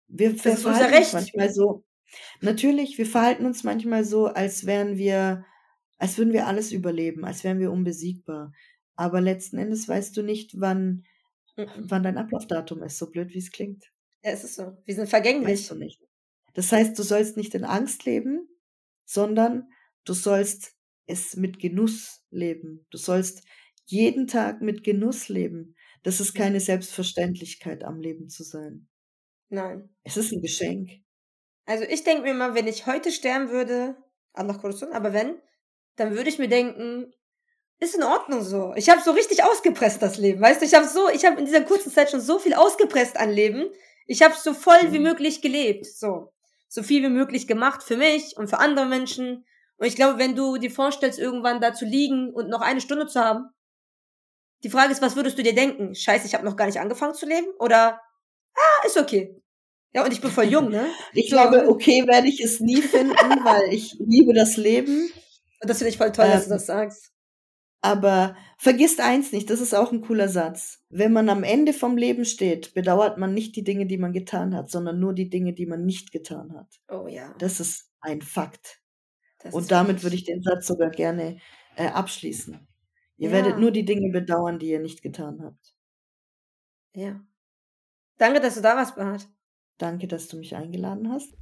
wir, 0.08 0.32
wir 0.34 0.52
das 0.52 0.62
verhalten 0.62 0.98
uns 0.98 1.14
manchmal 1.14 1.54
so. 1.54 1.84
Natürlich, 2.42 2.98
wir 2.98 3.06
verhalten 3.06 3.46
uns 3.46 3.64
manchmal 3.64 4.06
so, 4.06 4.28
als 4.28 4.66
wären 4.66 4.98
wir, 4.98 5.46
als 5.98 6.18
würden 6.18 6.34
wir 6.34 6.48
alles 6.48 6.72
überleben, 6.72 7.26
als 7.26 7.44
wären 7.44 7.60
wir 7.60 7.72
unbesiegbar. 7.72 8.54
Aber 8.96 9.22
letzten 9.22 9.58
Endes 9.58 9.88
weißt 9.88 10.16
du 10.16 10.22
nicht, 10.22 10.60
wann, 10.60 11.04
mhm. 11.58 11.68
wann 11.78 12.04
dein 12.04 12.18
Ablaufdatum 12.18 12.84
ist, 12.84 12.98
so 12.98 13.10
blöd 13.10 13.34
wie 13.34 13.40
es 13.40 13.52
klingt. 13.52 13.84
Ja, 14.24 14.32
es 14.32 14.44
ist 14.44 14.56
so. 14.56 14.78
Wir 14.86 14.96
sind 14.96 15.10
vergänglich. 15.10 15.60
Weißt 15.60 15.72
du 15.72 15.76
nicht. 15.76 16.02
Das 16.54 16.72
heißt, 16.72 16.98
du 16.98 17.04
sollst 17.04 17.38
nicht 17.38 17.54
in 17.54 17.66
Angst 17.66 18.06
leben, 18.06 18.48
sondern 19.04 19.70
du 20.06 20.14
sollst 20.14 20.74
es 21.06 21.36
mit 21.36 21.60
Genuss 21.60 22.24
leben. 22.32 22.86
Du 22.90 22.98
sollst 22.98 23.44
jeden 23.86 24.28
Tag 24.28 24.62
mit 24.62 24.84
Genuss 24.84 25.30
leben. 25.30 25.76
Das 26.04 26.20
ist 26.20 26.34
keine 26.34 26.60
Selbstverständlichkeit 26.60 27.84
am 27.84 28.00
Leben 28.00 28.30
zu 28.30 28.44
sein. 28.44 28.88
Nein. 29.50 29.90
Es 30.04 30.18
ist 30.18 30.32
ein 30.32 30.42
Geschenk. 30.42 30.90
Also 31.66 31.84
ich 31.84 32.04
denke 32.04 32.24
mir 32.24 32.34
mal, 32.34 32.56
wenn 32.56 32.68
ich 32.68 32.86
heute 32.86 33.12
sterben 33.12 33.50
würde, 33.50 33.96
Allah 34.34 34.54
Korruption, 34.54 34.94
aber 34.94 35.14
wenn, 35.14 35.40
dann 35.96 36.16
würde 36.16 36.30
ich 36.30 36.40
mir 36.40 36.50
denken, 36.50 37.14
ist 37.80 37.96
in 37.96 38.04
Ordnung 38.04 38.42
so. 38.44 38.74
Ich 38.76 38.90
habe 38.90 39.02
so 39.02 39.12
richtig 39.12 39.44
ausgepresst 39.44 40.02
das 40.02 40.18
Leben, 40.18 40.42
weißt 40.42 40.62
du? 40.62 40.66
Ich 40.66 40.74
habe 40.74 40.88
so, 40.88 41.10
ich 41.10 41.26
habe 41.26 41.40
in 41.40 41.46
dieser 41.46 41.62
kurzen 41.62 41.92
Zeit 41.92 42.12
schon 42.12 42.22
so 42.22 42.40
viel 42.40 42.54
ausgepresst 42.54 43.18
an 43.18 43.32
Leben. 43.32 43.70
Ich 44.06 44.22
habe 44.22 44.36
so 44.36 44.54
voll 44.54 44.92
wie 44.92 45.00
mhm. 45.00 45.04
möglich 45.06 45.42
gelebt, 45.42 45.86
so 45.86 46.32
so 46.76 46.84
viel 46.84 47.04
wie 47.04 47.10
möglich 47.10 47.48
gemacht 47.48 47.84
für 47.84 47.98
mich 47.98 48.36
und 48.38 48.50
für 48.50 48.60
andere 48.60 48.86
Menschen. 48.86 49.46
Und 49.78 49.88
ich 49.88 49.96
glaube, 49.96 50.20
wenn 50.20 50.36
du 50.36 50.58
dir 50.58 50.70
vorstellst, 50.70 51.18
irgendwann 51.18 51.62
da 51.62 51.74
zu 51.74 51.86
liegen 51.86 52.34
und 52.34 52.50
noch 52.50 52.62
eine 52.62 52.82
Stunde 52.82 53.08
zu 53.08 53.20
haben, 53.20 53.50
die 54.64 54.70
Frage 54.70 54.92
ist, 54.92 55.02
was 55.02 55.16
würdest 55.16 55.38
du 55.38 55.44
dir 55.44 55.56
denken? 55.56 55.96
Scheiße, 55.96 56.26
ich 56.26 56.34
habe 56.34 56.46
noch 56.46 56.58
gar 56.58 56.66
nicht 56.66 56.80
angefangen 56.80 57.14
zu 57.14 57.26
leben? 57.26 57.48
Oder, 57.60 58.02
ah, 58.56 58.86
ist 58.86 58.98
okay. 58.98 59.36
Ja, 59.94 60.04
und 60.04 60.12
ich 60.12 60.20
bin 60.20 60.30
voll 60.30 60.46
jung, 60.46 60.70
ne? 60.70 60.88
Ich 61.14 61.30
glaube, 61.30 61.70
okay 61.70 62.06
werde 62.06 62.28
ich 62.28 62.42
es 62.42 62.60
nie 62.60 62.82
finden, 62.82 63.16
weil 63.46 63.74
ich 63.74 63.96
liebe 64.00 64.34
das 64.34 64.58
Leben. 64.58 65.10
Und 65.62 65.70
das 65.70 65.78
finde 65.78 65.90
ich 65.90 65.98
voll 65.98 66.12
toll, 66.12 66.26
ähm, 66.26 66.32
dass 66.32 66.44
du 66.44 66.50
ähm, 66.50 66.58
das 66.58 66.66
sagst. 66.66 67.12
Aber 67.82 68.36
vergisst 68.58 69.00
eins 69.00 69.32
nicht, 69.32 69.50
das 69.50 69.62
ist 69.62 69.76
auch 69.76 69.92
ein 69.92 70.02
cooler 70.02 70.28
Satz. 70.28 70.84
Wenn 70.90 71.14
man 71.14 71.30
am 71.30 71.44
Ende 71.44 71.72
vom 71.72 71.98
Leben 71.98 72.26
steht, 72.26 72.74
bedauert 72.74 73.18
man 73.20 73.34
nicht 73.34 73.56
die 73.56 73.64
Dinge, 73.64 73.86
die 73.86 73.98
man 73.98 74.12
getan 74.12 74.56
hat, 74.56 74.72
sondern 74.72 75.00
nur 75.00 75.14
die 75.14 75.30
Dinge, 75.30 75.54
die 75.54 75.68
man 75.68 75.86
nicht 75.86 76.12
getan 76.12 76.54
hat. 76.58 76.82
Oh 76.90 77.08
ja. 77.08 77.36
Das 77.38 77.60
ist 77.60 77.92
ein 78.02 78.22
Fakt. 78.22 78.82
Das 79.40 79.54
Und 79.54 79.72
damit 79.72 80.02
würde 80.02 80.16
ich 80.16 80.24
den 80.24 80.42
Satz 80.42 80.66
sogar 80.66 80.90
gerne 80.90 81.38
äh, 81.76 81.88
abschließen. 81.88 82.68
Ihr 83.18 83.30
ja. 83.30 83.36
werdet 83.36 83.60
nur 83.60 83.72
die 83.72 83.86
Dinge 83.86 84.12
bedauern, 84.12 84.60
die 84.60 84.72
ihr 84.72 84.80
nicht 84.80 85.02
getan 85.02 85.42
habt. 85.44 85.76
Ja. 86.94 87.22
Danke, 88.18 88.40
dass 88.40 88.56
du 88.56 88.62
da 88.62 88.76
warst, 88.76 88.96
Bart. 88.96 89.28
Danke, 89.78 90.08
dass 90.08 90.28
du 90.28 90.38
mich 90.38 90.56
eingeladen 90.56 91.12
hast. 91.12 91.36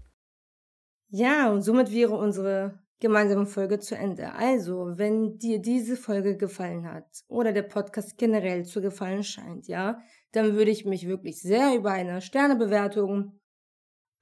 Ja, 1.10 1.52
und 1.52 1.62
somit 1.62 1.92
wäre 1.92 2.18
unsere 2.18 2.80
gemeinsame 3.00 3.46
Folge 3.46 3.80
zu 3.80 3.96
Ende. 3.96 4.34
Also, 4.34 4.98
wenn 4.98 5.38
dir 5.38 5.60
diese 5.60 5.96
Folge 5.96 6.38
gefallen 6.38 6.92
hat 6.92 7.06
oder 7.28 7.52
der 7.52 7.64
Podcast 7.64 8.18
generell 8.18 8.66
zu 8.66 8.82
gefallen 8.82 9.24
scheint, 9.24 9.68
ja, 9.68 10.00
dann 10.32 10.56
würde 10.56 10.72
ich 10.72 10.86
mich 10.86 11.08
wirklich 11.08 11.42
sehr 11.42 11.76
über 11.76 11.92
eine 11.92 12.22
Sternebewertung, 12.22 13.40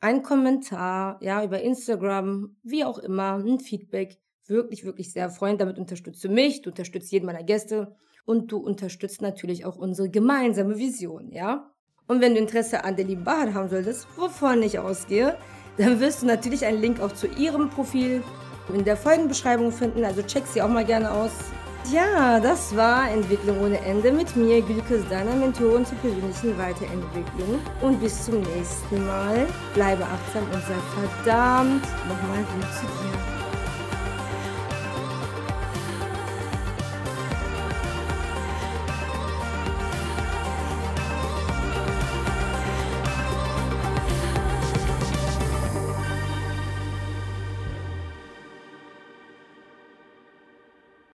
ein 0.01 0.23
Kommentar, 0.23 1.19
ja, 1.21 1.43
über 1.43 1.61
Instagram, 1.61 2.57
wie 2.63 2.83
auch 2.83 2.97
immer, 2.97 3.35
ein 3.35 3.59
Feedback, 3.59 4.19
wirklich, 4.47 4.83
wirklich 4.83 5.13
sehr 5.13 5.29
freuen. 5.29 5.57
Damit 5.57 5.77
unterstützt 5.77 6.23
du 6.23 6.29
mich, 6.29 6.63
du 6.63 6.71
unterstützt 6.71 7.11
jeden 7.11 7.27
meiner 7.27 7.43
Gäste 7.43 7.95
und 8.25 8.51
du 8.51 8.57
unterstützt 8.57 9.21
natürlich 9.21 9.63
auch 9.63 9.77
unsere 9.77 10.09
gemeinsame 10.09 10.77
Vision, 10.77 11.31
ja. 11.31 11.71
Und 12.11 12.19
wenn 12.19 12.33
du 12.33 12.41
Interesse 12.41 12.83
an 12.83 12.97
der 12.97 13.05
lieben 13.05 13.23
Bahad 13.23 13.53
haben 13.53 13.69
solltest, 13.69 14.05
wovon 14.17 14.61
ich 14.63 14.77
ausgehe, 14.77 15.37
dann 15.77 16.01
wirst 16.01 16.21
du 16.21 16.25
natürlich 16.25 16.65
einen 16.65 16.81
Link 16.81 16.99
auch 16.99 17.13
zu 17.13 17.25
ihrem 17.25 17.69
Profil 17.69 18.21
in 18.73 18.83
der 18.83 18.97
Folgenbeschreibung 18.97 19.71
finden, 19.71 20.03
also 20.03 20.21
check 20.21 20.43
sie 20.45 20.61
auch 20.61 20.67
mal 20.67 20.83
gerne 20.83 21.09
aus. 21.09 21.31
Ja, 21.89 22.41
das 22.41 22.75
war 22.75 23.09
Entwicklung 23.09 23.61
ohne 23.61 23.79
Ende 23.79 24.11
mit 24.11 24.35
mir, 24.35 24.61
Gülke, 24.61 25.01
deiner 25.09 25.35
Mentorin 25.35 25.85
zur 25.85 25.97
persönlichen 25.99 26.57
Weiterentwicklung. 26.57 27.61
Und 27.81 28.01
bis 28.01 28.25
zum 28.25 28.41
nächsten 28.41 29.07
Mal. 29.07 29.47
Bleibe 29.73 30.03
achtsam 30.03 30.43
und 30.43 30.61
sei 30.67 31.23
verdammt 31.23 31.83
nochmal 32.09 32.43
gut 32.53 32.73
zu 32.73 32.81
dir. 32.81 33.30